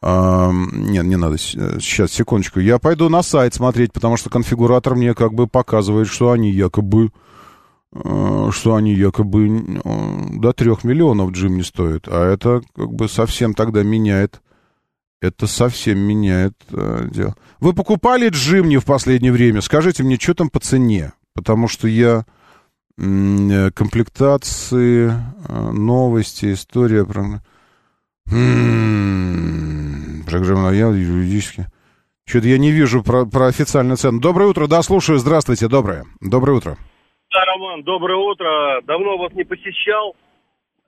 А, 0.00 0.52
нет, 0.52 1.06
не 1.06 1.16
надо, 1.16 1.34
э, 1.34 1.78
сейчас, 1.80 2.12
секундочку. 2.12 2.60
Я 2.60 2.78
пойду 2.78 3.08
на 3.08 3.24
сайт 3.24 3.54
смотреть, 3.54 3.92
потому 3.92 4.16
что 4.16 4.30
конфигуратор 4.30 4.94
мне 4.94 5.12
как 5.14 5.34
бы 5.34 5.48
показывает, 5.48 6.06
что 6.06 6.30
они 6.30 6.52
якобы, 6.52 7.10
что 8.52 8.74
они 8.74 8.94
якобы 8.94 9.48
э, 9.48 10.38
до 10.38 10.52
трех 10.52 10.84
миллионов 10.84 11.32
джим 11.32 11.56
не 11.56 11.62
стоят. 11.62 12.08
А 12.08 12.32
это 12.32 12.62
как 12.74 12.92
бы 12.92 13.08
совсем 13.08 13.54
тогда 13.54 13.82
меняет, 13.82 14.40
это 15.20 15.46
совсем 15.46 15.98
меняет 15.98 16.54
э, 16.70 17.08
дело. 17.10 17.34
Вы 17.60 17.72
покупали 17.72 18.28
джимни 18.28 18.76
в 18.76 18.84
последнее 18.84 19.32
время? 19.32 19.60
Скажите 19.60 20.02
мне, 20.02 20.16
что 20.16 20.34
там 20.34 20.50
по 20.50 20.60
цене? 20.60 21.12
Потому 21.34 21.68
что 21.68 21.88
я 21.88 22.24
э, 22.98 23.70
комплектации, 23.74 25.12
э, 25.48 25.70
новости, 25.70 26.52
история 26.52 27.04
про... 27.04 27.42
Программа 30.26 30.72
я 30.72 30.88
юридически. 30.88 31.68
Что-то 32.26 32.48
я 32.48 32.58
не 32.58 32.72
вижу 32.72 33.04
про, 33.04 33.24
про 33.24 33.46
официальную 33.46 33.96
цену. 33.96 34.20
Доброе 34.20 34.48
утро, 34.48 34.66
да, 34.66 34.82
слушаю. 34.82 35.20
Здравствуйте, 35.20 35.68
доброе. 35.68 36.04
Доброе 36.20 36.56
утро. 36.58 36.76
Да, 37.32 37.44
Роман, 37.44 37.82
доброе 37.82 38.16
утро. 38.16 38.80
Давно 38.84 39.16
вас 39.18 39.32
не 39.32 39.44
посещал. 39.44 40.14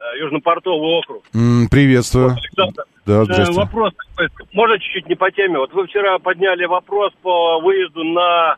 Э, 0.00 0.18
Южно-Портовый 0.20 0.98
округ. 0.98 1.24
Приветствую. 1.70 2.30
Александр, 2.30 2.84
Да, 3.04 3.20
э, 3.22 3.24
здравствуйте. 3.24 3.52
вопрос 3.60 3.92
такой, 4.16 4.28
может, 4.52 4.80
чуть-чуть 4.80 5.08
не 5.08 5.16
по 5.16 5.30
теме. 5.32 5.58
Вот 5.58 5.72
вы 5.72 5.86
вчера 5.86 6.18
подняли 6.18 6.64
вопрос 6.66 7.12
по 7.22 7.58
выезду 7.60 8.04
на 8.04 8.56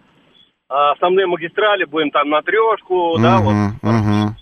а, 0.68 0.92
основные 0.92 1.26
магистрали, 1.26 1.84
будем 1.84 2.10
там 2.10 2.28
на 2.28 2.42
трешку, 2.42 3.16
да, 3.18 3.38
вот. 3.38 3.52
Мгм. 3.82 4.36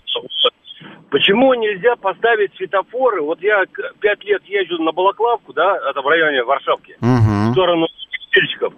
Почему 1.09 1.55
нельзя 1.55 1.95
поставить 1.95 2.53
светофоры? 2.55 3.21
Вот 3.23 3.41
я 3.41 3.63
пять 3.99 4.23
лет 4.25 4.43
езжу 4.45 4.77
на 4.83 4.91
Балаклавку, 4.91 5.53
да, 5.53 5.75
это 5.89 6.01
в 6.03 6.07
районе 6.07 6.43
Варшавки, 6.43 6.95
в 6.99 7.03
Мгм. 7.05 7.53
сторону 7.53 7.87
Тельчиков. 8.31 8.73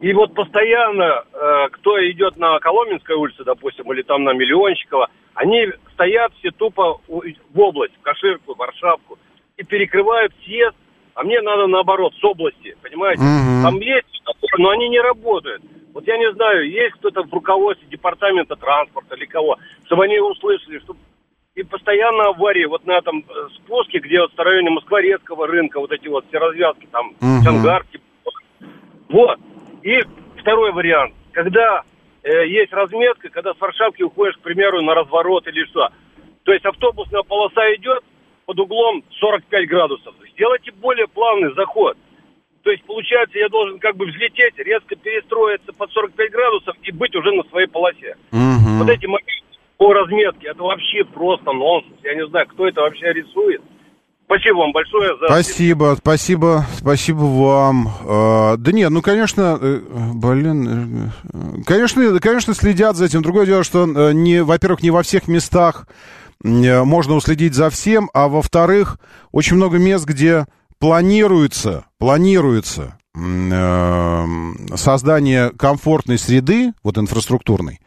И 0.00 0.12
вот 0.12 0.32
постоянно, 0.34 1.24
э, 1.32 1.68
кто 1.72 1.98
идет 2.10 2.36
на 2.36 2.58
Коломенской 2.60 3.16
улице, 3.16 3.42
допустим, 3.44 3.92
или 3.92 4.02
там 4.02 4.22
на 4.22 4.32
Миллионщикова, 4.32 5.08
они 5.34 5.66
стоят 5.94 6.32
все 6.38 6.50
тупо 6.52 7.00
в 7.08 7.60
область, 7.60 7.94
в 7.96 8.02
Каширку, 8.02 8.54
в 8.54 8.58
Варшавку, 8.58 9.18
и 9.56 9.64
перекрывают 9.64 10.32
съезд, 10.44 10.76
а 11.14 11.24
мне 11.24 11.40
надо 11.40 11.66
наоборот, 11.66 12.14
с 12.14 12.24
области, 12.24 12.76
понимаете? 12.80 13.22
Мгм. 13.22 13.62
Там 13.62 13.80
есть, 13.80 14.06
но 14.58 14.70
они 14.70 14.88
не 14.88 15.00
работают. 15.00 15.62
Вот 15.92 16.06
я 16.06 16.16
не 16.16 16.30
знаю, 16.32 16.70
есть 16.70 16.94
кто-то 16.96 17.24
в 17.24 17.32
руководстве 17.32 17.88
департамента 17.88 18.54
транспорта 18.54 19.16
или 19.16 19.24
кого, 19.24 19.58
чтобы 19.86 20.04
они 20.04 20.20
услышали, 20.20 20.78
чтобы 20.78 21.00
и 21.56 21.64
постоянно 21.64 22.28
аварии 22.28 22.66
вот 22.66 22.86
на 22.86 22.98
этом 22.98 23.24
э, 23.28 23.48
спуске, 23.56 23.98
где 23.98 24.20
вот 24.20 24.32
в 24.32 24.38
районе 24.38 24.70
Москворецкого 24.70 25.48
рынка, 25.48 25.80
вот 25.80 25.90
эти 25.90 26.06
вот 26.06 26.24
все 26.28 26.38
развязки, 26.38 26.86
там, 26.92 27.14
Мгм. 27.20 27.42
Чангарский. 27.42 28.00
Вот. 29.08 29.40
И 29.82 30.00
второй 30.40 30.72
вариант. 30.72 31.14
Когда 31.32 31.82
э, 32.22 32.48
есть 32.48 32.72
разметка, 32.72 33.28
когда 33.28 33.54
с 33.54 33.60
Варшавки 33.60 34.02
уходишь, 34.02 34.36
к 34.36 34.40
примеру, 34.40 34.82
на 34.82 34.94
разворот 34.94 35.46
или 35.46 35.64
что. 35.66 35.88
То 36.44 36.52
есть 36.52 36.64
автобусная 36.64 37.22
полоса 37.22 37.74
идет 37.74 38.02
под 38.46 38.58
углом 38.60 39.04
45 39.20 39.68
градусов. 39.68 40.14
Сделайте 40.32 40.72
более 40.72 41.06
плавный 41.06 41.54
заход. 41.54 41.96
То 42.62 42.70
есть, 42.70 42.84
получается, 42.84 43.38
я 43.38 43.48
должен 43.48 43.78
как 43.78 43.96
бы 43.96 44.06
взлететь, 44.06 44.58
резко 44.58 44.96
перестроиться 44.96 45.72
под 45.72 45.90
45 45.92 46.30
градусов 46.30 46.76
и 46.82 46.92
быть 46.92 47.14
уже 47.14 47.32
на 47.32 47.42
своей 47.44 47.66
полосе. 47.66 48.16
Мгм. 48.32 48.78
Вот 48.78 48.88
эти 48.90 49.06
моменты 49.06 49.38
по 49.78 49.92
разметке, 49.92 50.48
это 50.48 50.62
вообще 50.62 51.04
просто 51.04 51.52
нонсенс. 51.52 51.94
Я 52.02 52.14
не 52.14 52.26
знаю, 52.26 52.46
кто 52.48 52.66
это 52.66 52.82
вообще 52.82 53.12
рисует. 53.12 53.62
Спасибо 54.28 54.56
вам 54.58 54.72
большое 54.72 55.16
за... 55.16 55.26
Спасибо, 55.26 55.96
спасибо, 55.98 56.66
спасибо 56.76 57.20
вам. 57.20 57.88
А, 58.04 58.56
да 58.58 58.72
нет, 58.72 58.90
ну, 58.90 59.00
конечно, 59.00 59.58
э, 59.58 59.80
блин, 60.12 61.10
э, 61.32 61.62
конечно, 61.64 62.20
конечно, 62.20 62.52
следят 62.52 62.96
за 62.96 63.06
этим. 63.06 63.22
Другое 63.22 63.46
дело, 63.46 63.64
что, 63.64 63.84
э, 63.86 64.12
не, 64.12 64.42
во-первых, 64.42 64.82
не 64.82 64.90
во 64.90 65.02
всех 65.02 65.28
местах 65.28 65.88
можно 66.40 67.14
уследить 67.14 67.54
за 67.54 67.70
всем, 67.70 68.10
а 68.12 68.28
во-вторых, 68.28 68.98
очень 69.32 69.56
много 69.56 69.78
мест, 69.78 70.04
где 70.04 70.46
планируется, 70.78 71.86
планируется 71.98 72.96
создание 74.76 75.50
комфортной 75.58 76.16
среды, 76.16 76.74
вот 76.84 76.96
инфраструктурной, 76.96 77.80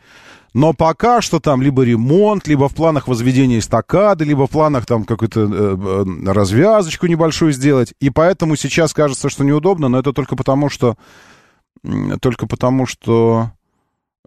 но 0.54 0.74
пока 0.74 1.22
что 1.22 1.40
там 1.40 1.62
либо 1.62 1.84
ремонт, 1.84 2.48
либо 2.48 2.68
в 2.68 2.76
планах 2.76 3.08
возведения 3.08 3.60
эстакады, 3.60 4.26
либо 4.26 4.48
в 4.48 4.50
планах 4.50 4.86
там 4.86 5.06
какую-то 5.06 5.42
э, 5.42 5.46
э, 5.48 6.32
развязочку 6.32 7.08
небольшую 7.08 7.54
сделать. 7.54 7.94
И 8.00 8.10
поэтому 8.10 8.56
сейчас 8.56 8.94
кажется, 8.94 9.30
что 9.30 9.44
неудобно, 9.44 9.88
но 9.88 10.00
это 10.00 10.12
только 10.12 10.36
потому, 10.36 10.70
что 10.70 10.98
только 12.22 12.48
потому, 12.48 12.86
что 12.86 13.52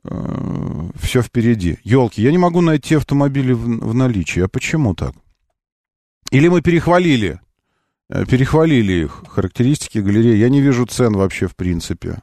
э, 0.02 0.88
все 0.96 1.22
впереди. 1.22 1.78
Елки, 1.84 2.22
я 2.22 2.32
не 2.32 2.38
могу 2.38 2.62
найти 2.62 2.94
автомобили 2.94 3.52
в, 3.52 3.90
в 3.90 3.94
наличии. 3.94 4.40
А 4.40 4.48
почему 4.48 4.94
так? 4.94 5.14
Или 6.30 6.48
мы 6.48 6.62
перехвалили, 6.62 7.38
э, 8.08 8.24
перехвалили 8.24 9.04
их 9.04 9.24
характеристики 9.28 9.98
галереи. 9.98 10.36
Я 10.36 10.48
не 10.48 10.62
вижу 10.62 10.86
цен 10.86 11.12
вообще 11.12 11.48
в 11.48 11.54
принципе 11.54 12.22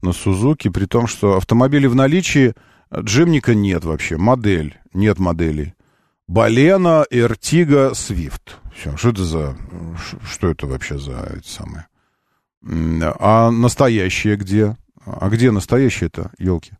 на 0.00 0.12
Сузуки, 0.12 0.68
при 0.68 0.86
том, 0.86 1.06
что 1.06 1.36
автомобили 1.36 1.86
в 1.86 1.94
наличии, 1.94 2.54
Джимника 2.98 3.54
нет 3.54 3.84
вообще, 3.84 4.16
модель, 4.16 4.78
нет 4.94 5.18
моделей. 5.18 5.74
Балена, 6.28 7.04
Эртига, 7.10 7.94
Свифт. 7.94 8.58
Все, 8.74 8.96
что 8.96 9.10
это 9.10 9.24
за... 9.24 9.56
Что 10.28 10.48
это 10.48 10.66
вообще 10.66 10.98
за 10.98 11.34
эти 11.36 11.48
самые? 11.48 11.86
А 12.62 13.50
настоящие 13.50 14.36
где? 14.36 14.76
А 15.04 15.28
где 15.28 15.50
настоящие-то, 15.50 16.32
елки? 16.38 16.72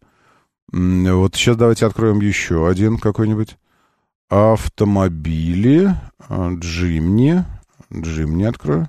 Вот 0.73 1.37
сейчас 1.37 1.57
давайте 1.57 1.87
откроем 1.87 2.21
еще 2.21 2.69
один 2.69 2.99
какой-нибудь. 2.99 3.57
Автомобили, 4.29 5.95
а, 6.29 6.51
Джимни. 6.55 7.45
Джимни 7.95 8.43
открою. 8.43 8.89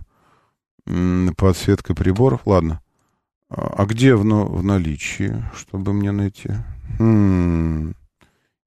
Подсветка 1.37 1.93
приборов. 1.93 2.41
Ладно. 2.45 2.81
А, 3.49 3.75
а 3.77 3.85
где 3.85 4.15
в, 4.15 4.23
в 4.23 4.63
наличии, 4.63 5.45
чтобы 5.53 5.93
мне 5.93 6.11
найти? 6.11 6.49
М-м, 6.99 7.95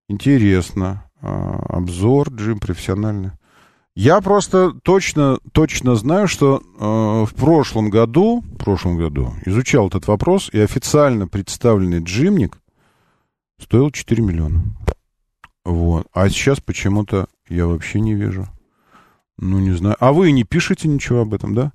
интересно. 0.08 1.04
А, 1.22 1.56
обзор, 1.68 2.30
джим 2.30 2.58
профессиональный. 2.58 3.32
Я 3.94 4.20
просто 4.20 4.72
точно, 4.82 5.38
точно 5.52 5.96
знаю, 5.96 6.28
что 6.28 6.58
э, 6.58 7.30
в 7.30 7.34
прошлом 7.34 7.90
году, 7.90 8.40
в 8.40 8.56
прошлом 8.56 8.96
году 8.96 9.34
изучал 9.44 9.88
этот 9.88 10.06
вопрос, 10.06 10.48
и 10.52 10.60
официально 10.60 11.26
представленный 11.26 12.02
джимник 12.02 12.58
стоил 13.58 13.90
4 13.90 14.22
миллиона. 14.22 14.62
Вот. 15.64 16.06
А 16.12 16.28
сейчас 16.28 16.60
почему-то 16.60 17.26
я 17.48 17.66
вообще 17.66 18.00
не 18.00 18.14
вижу. 18.14 18.46
Ну, 19.36 19.58
не 19.58 19.72
знаю. 19.72 19.96
А 20.00 20.12
вы 20.12 20.30
не 20.30 20.44
пишете 20.44 20.88
ничего 20.88 21.20
об 21.20 21.34
этом, 21.34 21.54
да? 21.54 21.72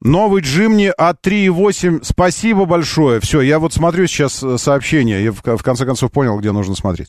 Новый 0.00 0.42
Джимни 0.42 0.92
А3,8. 0.98 2.00
Спасибо 2.02 2.66
большое. 2.66 3.20
Все, 3.20 3.40
я 3.40 3.58
вот 3.58 3.72
смотрю 3.72 4.06
сейчас 4.06 4.42
э, 4.42 4.58
сообщение. 4.58 5.24
Я 5.24 5.32
в, 5.32 5.42
конце 5.42 5.86
концов 5.86 6.12
понял, 6.12 6.38
где 6.38 6.52
нужно 6.52 6.74
смотреть. 6.74 7.08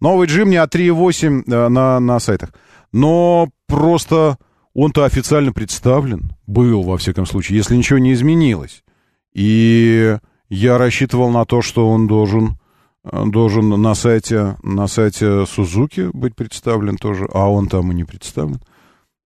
Новый 0.00 0.28
Джимни 0.28 0.56
А3,8 0.56 1.42
э, 1.46 1.68
на, 1.68 1.98
на 1.98 2.20
сайтах. 2.20 2.50
Но 2.92 3.48
просто 3.66 4.38
он-то 4.74 5.04
официально 5.04 5.52
представлен. 5.52 6.32
Был, 6.46 6.82
во 6.82 6.98
всяком 6.98 7.26
случае, 7.26 7.58
если 7.58 7.76
ничего 7.76 7.98
не 7.98 8.12
изменилось. 8.12 8.84
И 9.32 10.16
я 10.48 10.78
рассчитывал 10.78 11.30
на 11.30 11.44
то, 11.44 11.62
что 11.62 11.88
он 11.88 12.06
должен, 12.06 12.58
э, 13.04 13.24
должен 13.26 13.70
на 13.70 13.94
сайте, 13.94 14.56
на 14.62 14.86
сайте 14.86 15.46
Сузуки 15.46 16.10
быть 16.12 16.36
представлен 16.36 16.96
тоже, 16.96 17.28
а 17.32 17.50
он 17.50 17.68
там 17.68 17.90
и 17.90 17.94
не 17.94 18.04
представлен. 18.04 18.60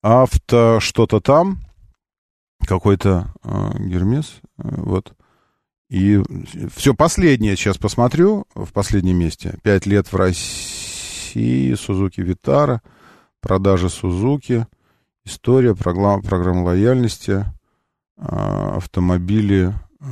Авто 0.04 0.80
что-то 0.80 1.20
там, 1.20 1.60
какой-то 2.66 3.34
э, 3.44 3.72
Гермес, 3.80 4.42
э, 4.58 4.64
вот. 4.78 5.14
И 5.90 6.22
все 6.74 6.94
последнее 6.94 7.58
сейчас 7.58 7.78
посмотрю 7.78 8.46
в 8.56 8.72
последнем 8.72 9.18
месте. 9.18 9.58
Пять 9.62 9.86
лет 9.86 10.08
в 10.12 10.16
России, 10.16 11.74
Сузуки 11.74 12.22
Витара, 12.22 12.82
продажи 13.42 13.90
Сузуки, 13.90 14.68
история, 15.26 15.76
программа, 15.76 16.22
программа 16.22 16.64
лояльности, 16.64 17.46
э, 18.18 18.24
автомобили 18.24 19.74
э, 20.00 20.06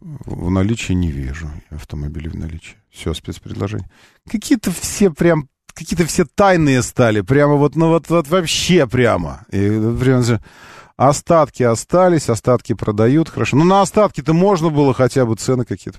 в 0.00 0.50
наличии 0.50 0.94
не 0.94 1.10
вижу. 1.10 1.50
Автомобили 1.70 2.28
в 2.28 2.34
наличии. 2.36 2.76
Все, 2.90 3.12
спецпредложение. 3.12 3.90
Какие-то 4.28 4.70
все 4.72 5.10
прям 5.10 5.48
какие-то 5.72 6.06
все 6.06 6.24
тайные 6.24 6.82
стали. 6.82 7.20
Прямо 7.20 7.54
вот, 7.54 7.76
ну 7.76 7.88
вот, 7.88 8.08
вот 8.08 8.28
вообще 8.28 8.86
прямо. 8.86 9.44
И, 9.50 9.68
прямо 10.00 10.22
Остатки 11.00 11.62
остались, 11.62 12.28
остатки 12.28 12.74
продают, 12.74 13.30
хорошо. 13.30 13.56
Ну, 13.56 13.64
на 13.64 13.80
остатки-то 13.80 14.34
можно 14.34 14.68
было 14.68 14.92
хотя 14.92 15.24
бы 15.24 15.34
цены 15.34 15.64
какие-то. 15.64 15.98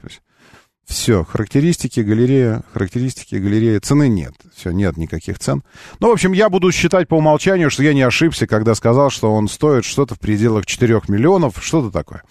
Все, 0.86 1.24
характеристики, 1.24 2.02
галерея, 2.02 2.62
характеристики, 2.72 3.34
галерея, 3.34 3.80
цены 3.80 4.10
нет. 4.10 4.34
Все, 4.56 4.70
нет 4.70 4.98
никаких 4.98 5.40
цен. 5.40 5.64
Ну, 6.00 6.10
в 6.10 6.12
общем, 6.12 6.34
я 6.34 6.50
буду 6.50 6.72
считать 6.72 7.08
по 7.08 7.16
умолчанию, 7.16 7.72
что 7.72 7.82
я 7.82 7.96
не 7.96 8.04
ошибся, 8.04 8.46
когда 8.46 8.76
сказал, 8.76 9.10
что 9.10 9.34
он 9.34 9.48
стоит 9.48 9.86
что-то 9.86 10.14
в 10.14 10.20
пределах 10.20 10.68
4 10.68 11.02
миллионов, 11.08 11.56
что-то 11.64 11.90
такое. 11.90 12.22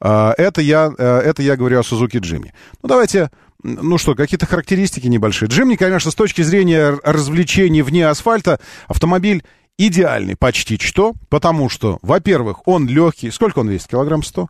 А, 0.00 0.32
это 0.38 0.62
я, 0.62 0.94
э, 0.96 1.18
это 1.18 1.42
я 1.42 1.58
говорю 1.58 1.80
о 1.80 1.82
Suzuki 1.82 2.22
Jimny. 2.22 2.52
Ну, 2.82 2.88
давайте 2.88 3.28
ну 3.62 3.96
что, 3.98 4.14
какие-то 4.14 4.46
характеристики 4.46 5.06
небольшие. 5.08 5.48
Джимни, 5.48 5.76
конечно, 5.76 6.10
с 6.10 6.14
точки 6.14 6.40
зрения 6.40 6.98
развлечений 7.02 7.82
вне 7.82 8.06
асфальта, 8.06 8.60
автомобиль 8.88 9.42
идеальный 9.78 10.36
почти 10.36 10.78
что, 10.78 11.14
потому 11.28 11.68
что, 11.68 11.98
во-первых, 12.02 12.66
он 12.66 12.88
легкий. 12.88 13.30
Сколько 13.30 13.60
он 13.60 13.68
весит? 13.68 13.88
Килограмм 13.88 14.22
сто? 14.22 14.48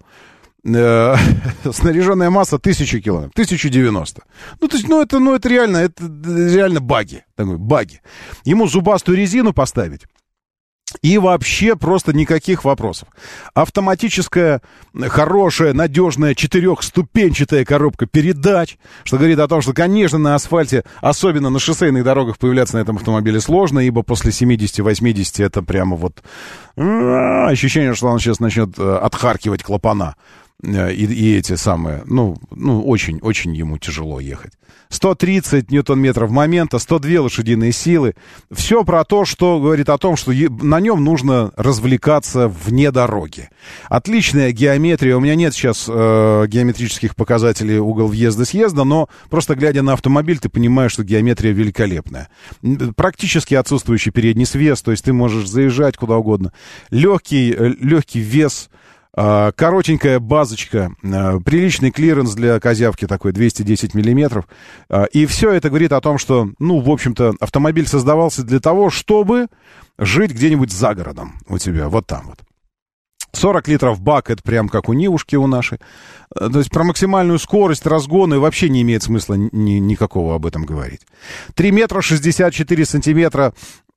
Э, 0.64 1.16
снаряженная 1.72 2.30
масса 2.30 2.56
1000 2.56 3.00
килограмм, 3.00 3.30
1090. 3.34 4.22
Ну, 4.60 4.68
то 4.68 4.76
есть, 4.76 4.88
ну, 4.88 5.02
это, 5.02 5.18
ну, 5.18 5.34
это 5.34 5.48
реально, 5.48 5.78
это 5.78 6.04
реально 6.04 6.80
баги, 6.80 7.24
такой, 7.36 7.58
баги. 7.58 8.00
Ему 8.44 8.66
зубастую 8.66 9.18
резину 9.18 9.52
поставить, 9.52 10.06
и 11.02 11.18
вообще 11.18 11.76
просто 11.76 12.12
никаких 12.12 12.64
вопросов. 12.64 13.08
Автоматическая, 13.54 14.60
хорошая, 15.08 15.72
надежная 15.72 16.34
четырехступенчатая 16.34 17.64
коробка 17.64 18.06
передач, 18.06 18.76
что 19.04 19.16
говорит 19.16 19.38
о 19.38 19.48
том, 19.48 19.62
что, 19.62 19.72
конечно, 19.72 20.18
на 20.18 20.34
асфальте, 20.34 20.84
особенно 21.00 21.50
на 21.50 21.58
шоссейных 21.58 22.04
дорогах, 22.04 22.38
появляться 22.38 22.76
на 22.76 22.80
этом 22.80 22.96
автомобиле 22.96 23.40
сложно, 23.40 23.80
ибо 23.80 24.02
после 24.02 24.30
70-80 24.30 25.44
это 25.44 25.62
прямо 25.62 25.96
вот 25.96 26.22
ощущение, 26.76 27.94
что 27.94 28.08
он 28.08 28.18
сейчас 28.18 28.40
начнет 28.40 28.78
э, 28.78 28.96
отхаркивать 28.96 29.62
клапана. 29.62 30.16
Э, 30.64 30.92
и, 30.92 31.04
и 31.04 31.36
эти 31.36 31.56
самые, 31.56 32.02
ну, 32.06 32.36
ну, 32.50 32.82
очень, 32.82 33.18
очень 33.20 33.54
ему 33.54 33.78
тяжело 33.78 34.20
ехать. 34.20 34.52
130 34.90 35.70
ньютон-метров 35.70 36.30
момента, 36.30 36.78
102 36.78 37.22
лошадиные 37.22 37.72
силы. 37.72 38.14
Все 38.52 38.84
про 38.84 39.04
то, 39.04 39.24
что 39.24 39.58
говорит 39.58 39.88
о 39.88 39.98
том, 39.98 40.16
что 40.16 40.32
на 40.32 40.78
нем 40.78 41.02
нужно 41.02 41.52
развлекаться 41.56 42.48
вне 42.48 42.90
дороги. 42.92 43.48
Отличная 43.88 44.52
геометрия. 44.52 45.16
У 45.16 45.20
меня 45.20 45.34
нет 45.34 45.52
сейчас 45.52 45.86
э, 45.88 46.44
геометрических 46.46 47.16
показателей 47.16 47.78
угол 47.78 48.06
въезда-съезда, 48.06 48.84
но 48.84 49.08
просто 49.30 49.56
глядя 49.56 49.82
на 49.82 49.94
автомобиль, 49.94 50.38
ты 50.38 50.48
понимаешь, 50.48 50.92
что 50.92 51.02
геометрия 51.02 51.52
великолепная. 51.52 52.28
Практически 52.94 53.54
отсутствующий 53.54 54.12
передний 54.12 54.46
свес, 54.46 54.80
то 54.82 54.92
есть 54.92 55.04
ты 55.04 55.12
можешь 55.12 55.48
заезжать 55.48 55.96
куда 55.96 56.16
угодно. 56.16 56.52
Легкий, 56.90 57.52
э, 57.52 57.74
легкий 57.80 58.20
вес 58.20 58.70
коротенькая 59.14 60.18
базочка, 60.18 60.92
а, 61.04 61.38
приличный 61.38 61.90
клиренс 61.90 62.34
для 62.34 62.58
козявки 62.58 63.06
такой, 63.06 63.32
210 63.32 63.94
миллиметров. 63.94 64.46
А, 64.88 65.04
и 65.04 65.26
все 65.26 65.52
это 65.52 65.68
говорит 65.68 65.92
о 65.92 66.00
том, 66.00 66.18
что, 66.18 66.48
ну, 66.58 66.80
в 66.80 66.90
общем-то, 66.90 67.34
автомобиль 67.40 67.86
создавался 67.86 68.42
для 68.42 68.60
того, 68.60 68.90
чтобы 68.90 69.46
жить 69.98 70.32
где-нибудь 70.32 70.72
за 70.72 70.94
городом 70.94 71.34
у 71.48 71.58
тебя, 71.58 71.88
вот 71.88 72.06
там 72.06 72.22
вот. 72.26 72.40
40 73.36 73.68
литров 73.68 74.00
бак, 74.00 74.30
это 74.30 74.42
прям 74.42 74.68
как 74.68 74.88
у 74.88 74.92
Нивушки 74.92 75.36
у 75.36 75.46
нашей. 75.46 75.78
То 76.34 76.58
есть 76.58 76.70
про 76.70 76.84
максимальную 76.84 77.38
скорость 77.38 77.86
разгона 77.86 78.38
вообще 78.38 78.68
не 78.68 78.82
имеет 78.82 79.02
смысла 79.02 79.34
ни, 79.34 79.78
никакого 79.78 80.34
об 80.34 80.46
этом 80.46 80.64
говорить. 80.64 81.00
3 81.54 81.70
метра 81.70 82.00
64 82.00 82.84
сантиметра 82.84 83.54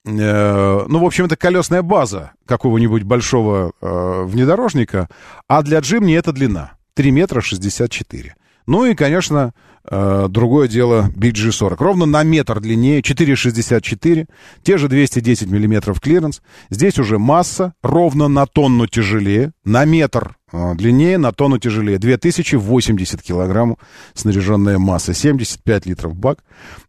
ну, 0.08 1.00
в 1.00 1.06
общем, 1.06 1.26
это 1.26 1.36
колесная 1.36 1.82
база 1.82 2.32
какого-нибудь 2.46 3.04
большого 3.04 3.74
э, 3.82 4.24
внедорожника, 4.26 5.10
а 5.48 5.62
для 5.62 5.80
Jimny 5.80 6.16
это 6.16 6.32
длина 6.32 6.74
3 6.96 7.12
метра 7.12 7.42
64. 7.42 8.36
Ну 8.68 8.86
и, 8.86 8.96
конечно, 8.96 9.54
э, 9.90 10.26
другое 10.30 10.68
дело 10.68 11.10
BJ40. 11.16 11.76
Ровно 11.80 12.06
на 12.06 12.24
метр 12.24 12.60
длиннее, 12.60 13.02
4,64, 13.02 14.28
те 14.62 14.78
же 14.78 14.90
210 14.90 15.48
миллиметров 15.48 16.02
клиренс. 16.02 16.42
Здесь 16.70 17.00
уже 17.00 17.18
масса 17.18 17.74
ровно 17.82 18.28
на 18.28 18.46
тонну 18.46 18.88
тяжелее, 18.88 19.54
на 19.64 19.86
метр 19.86 20.36
э, 20.52 20.76
длиннее, 20.76 21.18
на 21.18 21.32
тонну 21.32 21.60
тяжелее. 21.60 21.98
2080 21.98 23.22
килограмм 23.22 23.78
снаряженная 24.14 24.78
масса, 24.78 25.14
75 25.14 25.86
литров 25.86 26.16
бак. 26.16 26.40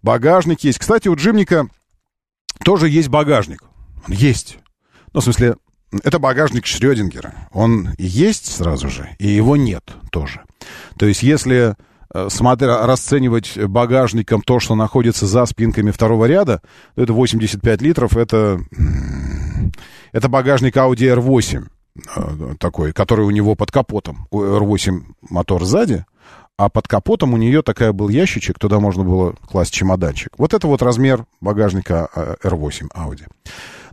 Багажник 0.03 0.65
есть. 0.65 0.81
Кстати, 0.81 1.07
у 1.07 1.15
Джимника 1.15 1.69
тоже 2.69 2.90
есть 2.90 3.09
багажник. 3.09 3.62
Он 4.07 4.12
есть. 4.12 4.59
Ну, 5.15 5.20
в 5.20 5.24
смысле, 5.24 5.57
это 6.05 6.19
багажник 6.19 6.66
Шрёдингера. 6.66 7.32
Он 7.51 7.95
есть 7.97 8.45
сразу 8.55 8.90
же, 8.90 9.09
и 9.19 9.27
его 9.27 9.57
нет 9.57 9.90
тоже. 10.11 10.43
То 10.99 11.07
есть, 11.07 11.23
если 11.23 11.77
э, 12.12 12.28
смотря, 12.31 12.86
расценивать 12.86 13.57
багажником 13.57 14.43
то, 14.43 14.61
что 14.61 14.74
находится 14.74 15.27
за 15.27 15.47
спинками 15.47 15.90
второго 15.90 16.27
ряда, 16.27 16.61
то 16.95 17.05
это 17.05 17.15
85 17.15 17.81
литров, 17.81 18.19
это, 18.19 18.61
это 20.12 20.28
багажник 20.28 20.77
Audi 20.77 21.16
R8 21.16 21.66
э, 22.16 22.55
такой, 22.61 22.93
который 22.93 23.24
у 23.24 23.31
него 23.31 23.55
под 23.55 23.70
капотом. 23.73 24.28
У 24.31 24.43
R8 24.43 25.05
мотор 25.31 25.65
сзади, 25.65 26.05
а 26.59 26.68
под 26.68 26.89
капотом 26.89 27.35
у 27.35 27.36
нее 27.36 27.62
такая 27.62 27.93
был 27.93 28.09
ящичек, 28.09 28.59
туда 28.59 28.80
можно 28.80 29.05
было 29.05 29.35
класть 29.48 29.72
чемоданчик. 29.72 30.30
Вот 30.36 30.52
это 30.52 30.66
вот 30.66 30.82
размер 30.82 31.24
багажника 31.40 32.10
R8 32.43 32.89
а, 32.93 33.06
Audi. 33.06 33.26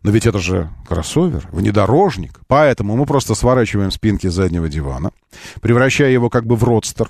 Но 0.01 0.11
ведь 0.11 0.25
это 0.25 0.39
же 0.39 0.69
кроссовер, 0.87 1.47
внедорожник. 1.51 2.39
Поэтому 2.47 2.95
мы 2.95 3.05
просто 3.05 3.35
сворачиваем 3.35 3.91
спинки 3.91 4.27
заднего 4.27 4.67
дивана, 4.67 5.11
превращая 5.61 6.11
его 6.11 6.29
как 6.29 6.45
бы 6.45 6.55
в 6.55 6.63
родстер, 6.63 7.09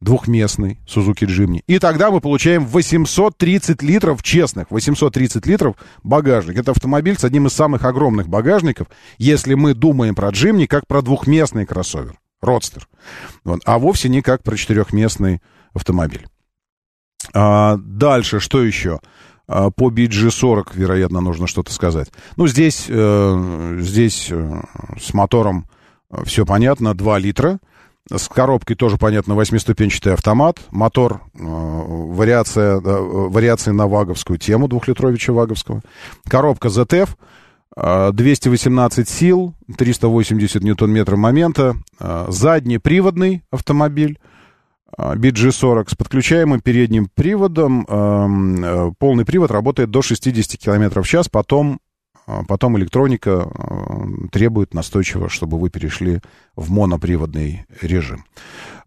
двухместный 0.00 0.78
Suzuki 0.86 1.26
Jimny. 1.26 1.62
И 1.66 1.78
тогда 1.78 2.10
мы 2.10 2.20
получаем 2.20 2.66
830 2.66 3.82
литров 3.82 4.22
честных, 4.22 4.70
830 4.70 5.46
литров 5.46 5.76
багажник. 6.02 6.58
Это 6.58 6.72
автомобиль 6.72 7.18
с 7.18 7.24
одним 7.24 7.46
из 7.46 7.52
самых 7.52 7.84
огромных 7.84 8.28
багажников, 8.28 8.88
если 9.18 9.54
мы 9.54 9.74
думаем 9.74 10.14
про 10.14 10.30
Jimny 10.30 10.66
как 10.66 10.86
про 10.86 11.02
двухместный 11.02 11.66
кроссовер, 11.66 12.14
родстер. 12.42 12.88
Вот. 13.44 13.60
А 13.64 13.78
вовсе 13.78 14.08
не 14.08 14.22
как 14.22 14.42
про 14.42 14.56
четырехместный 14.56 15.40
автомобиль. 15.72 16.26
А, 17.32 17.76
дальше, 17.76 18.40
что 18.40 18.62
еще? 18.62 19.00
А, 19.46 19.70
по 19.70 19.90
BG40, 19.90 20.70
вероятно, 20.74 21.20
нужно 21.20 21.46
что-то 21.46 21.72
сказать. 21.72 22.10
Ну, 22.36 22.46
здесь, 22.46 22.86
э, 22.88 23.78
здесь 23.80 24.28
э, 24.30 24.62
с 25.00 25.14
мотором 25.14 25.66
э, 26.10 26.24
все 26.24 26.44
понятно, 26.44 26.94
2 26.94 27.18
литра. 27.18 27.58
С 28.10 28.28
коробкой 28.28 28.74
тоже 28.74 28.98
понятно, 28.98 29.36
восьмиступенчатый 29.36 30.14
автомат. 30.14 30.58
Мотор, 30.70 31.20
э, 31.34 31.38
вариация, 31.38 32.80
э, 32.80 32.80
вариация 32.80 33.72
на 33.72 33.86
ваговскую 33.86 34.38
тему, 34.38 34.66
двухлитровича 34.66 35.32
ваговского. 35.32 35.82
Коробка 36.28 36.68
ZF, 36.68 37.10
218 37.76 39.08
сил, 39.08 39.54
380 39.78 40.62
ньютон-метров 40.62 41.18
момента. 41.18 41.76
Э, 41.98 42.26
задний 42.28 42.78
приводный 42.78 43.42
автомобиль. 43.50 44.18
BG40 44.98 45.88
с 45.88 45.94
подключаемым 45.94 46.60
передним 46.60 47.08
приводом. 47.08 47.86
Э, 47.88 48.92
полный 48.98 49.24
привод 49.24 49.50
работает 49.50 49.90
до 49.90 50.02
60 50.02 50.60
км 50.60 51.00
в 51.00 51.08
час, 51.08 51.28
потом 51.28 51.80
а 52.24 52.44
потом 52.44 52.78
электроника 52.78 53.48
требует 54.30 54.74
настойчиво, 54.74 55.28
чтобы 55.28 55.58
вы 55.58 55.70
перешли 55.70 56.20
в 56.54 56.70
моноприводный 56.70 57.66
режим. 57.80 58.24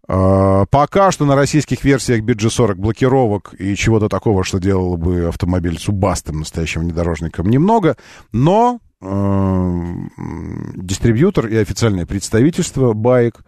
А, 0.08 0.66
пока 0.66 1.10
что 1.10 1.24
на 1.24 1.34
российских 1.34 1.82
версиях 1.84 2.22
BG40 2.22 2.74
блокировок 2.76 3.54
и 3.58 3.74
чего-то 3.74 4.08
такого, 4.08 4.44
что 4.44 4.58
делало 4.58 4.96
бы 4.96 5.26
автомобиль 5.26 5.78
субастым 5.78 6.40
настоящим 6.40 6.82
внедорожником, 6.82 7.48
немного, 7.48 7.96
но 8.32 8.78
э, 9.00 9.92
дистрибьютор 10.76 11.48
и 11.48 11.56
официальное 11.56 12.06
представительство 12.06 12.92
байк, 12.92 13.44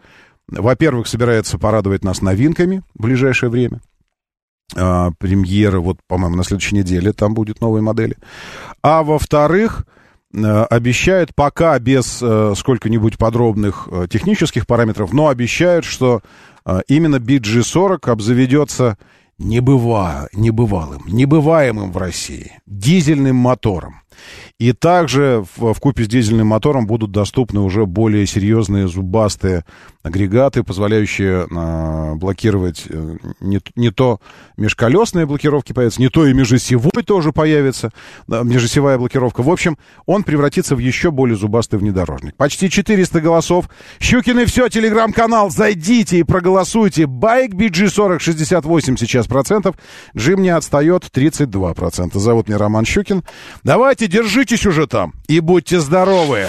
во-первых, 0.48 1.06
собирается 1.06 1.58
порадовать 1.58 2.02
нас 2.02 2.22
новинками 2.22 2.82
в 2.94 3.02
ближайшее 3.02 3.50
время 3.50 3.80
э, 4.74 5.10
премьеры, 5.18 5.78
вот, 5.78 5.98
по-моему, 6.08 6.36
на 6.36 6.44
следующей 6.44 6.74
неделе 6.74 7.12
там 7.12 7.34
будет 7.34 7.60
новые 7.60 7.82
модели. 7.82 8.16
А 8.82 9.04
во-вторых, 9.04 9.86
э, 9.86 9.98
обещают, 10.32 11.34
пока 11.34 11.78
без 11.78 12.20
э, 12.22 12.54
сколько-нибудь 12.56 13.16
подробных 13.16 13.88
э, 13.90 14.06
технических 14.10 14.66
параметров, 14.66 15.12
но 15.12 15.28
обещают, 15.28 15.84
что 15.84 16.20
э, 16.64 16.80
именно 16.86 17.16
BG40 17.16 18.10
обзаведется 18.10 18.98
небыва, 19.38 20.28
небывалым, 20.32 21.04
небываемым 21.06 21.92
в 21.92 21.96
России 21.96 22.52
дизельным 22.66 23.36
мотором. 23.36 24.02
И 24.58 24.72
также 24.72 25.44
в, 25.56 25.72
в 25.72 25.78
купе 25.78 26.02
с 26.02 26.08
дизельным 26.08 26.48
мотором 26.48 26.88
будут 26.88 27.12
доступны 27.12 27.60
уже 27.60 27.86
более 27.86 28.26
серьезные 28.26 28.88
зубастые 28.88 29.64
агрегаты, 30.02 30.64
позволяющие 30.64 31.46
э, 31.48 32.14
блокировать 32.14 32.84
э, 32.88 33.16
не, 33.40 33.60
не 33.76 33.90
то 33.90 34.20
межколесные 34.56 35.26
блокировки 35.26 35.72
появятся, 35.72 36.00
не 36.00 36.08
то 36.08 36.26
и 36.26 36.32
межосевой 36.32 37.04
тоже 37.04 37.32
появится, 37.32 37.90
э, 38.28 38.42
межосевая 38.42 38.98
блокировка. 38.98 39.42
В 39.42 39.50
общем, 39.50 39.78
он 40.06 40.24
превратится 40.24 40.74
в 40.74 40.78
еще 40.78 41.10
более 41.10 41.36
зубастый 41.36 41.78
внедорожник. 41.78 42.34
Почти 42.34 42.68
400 42.68 43.20
голосов. 43.20 43.68
Щукины 44.00 44.46
все, 44.46 44.68
телеграм-канал, 44.68 45.50
зайдите 45.50 46.18
и 46.18 46.22
проголосуйте. 46.24 47.06
Байк 47.06 47.52
BG40 47.54 48.18
68 48.18 48.96
сейчас 48.96 49.26
процентов, 49.26 49.76
Джим 50.16 50.42
не 50.42 50.50
отстает 50.50 51.06
32 51.12 51.74
процента. 51.74 52.18
Зовут 52.18 52.48
меня 52.48 52.58
Роман 52.58 52.84
Щукин. 52.84 53.22
Давайте, 53.62 54.06
держитесь 54.48 54.66
уже 54.66 54.86
там 54.86 55.12
и 55.26 55.40
будьте 55.40 55.78
здоровы. 55.80 56.46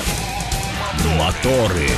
Моторы. 1.17 1.89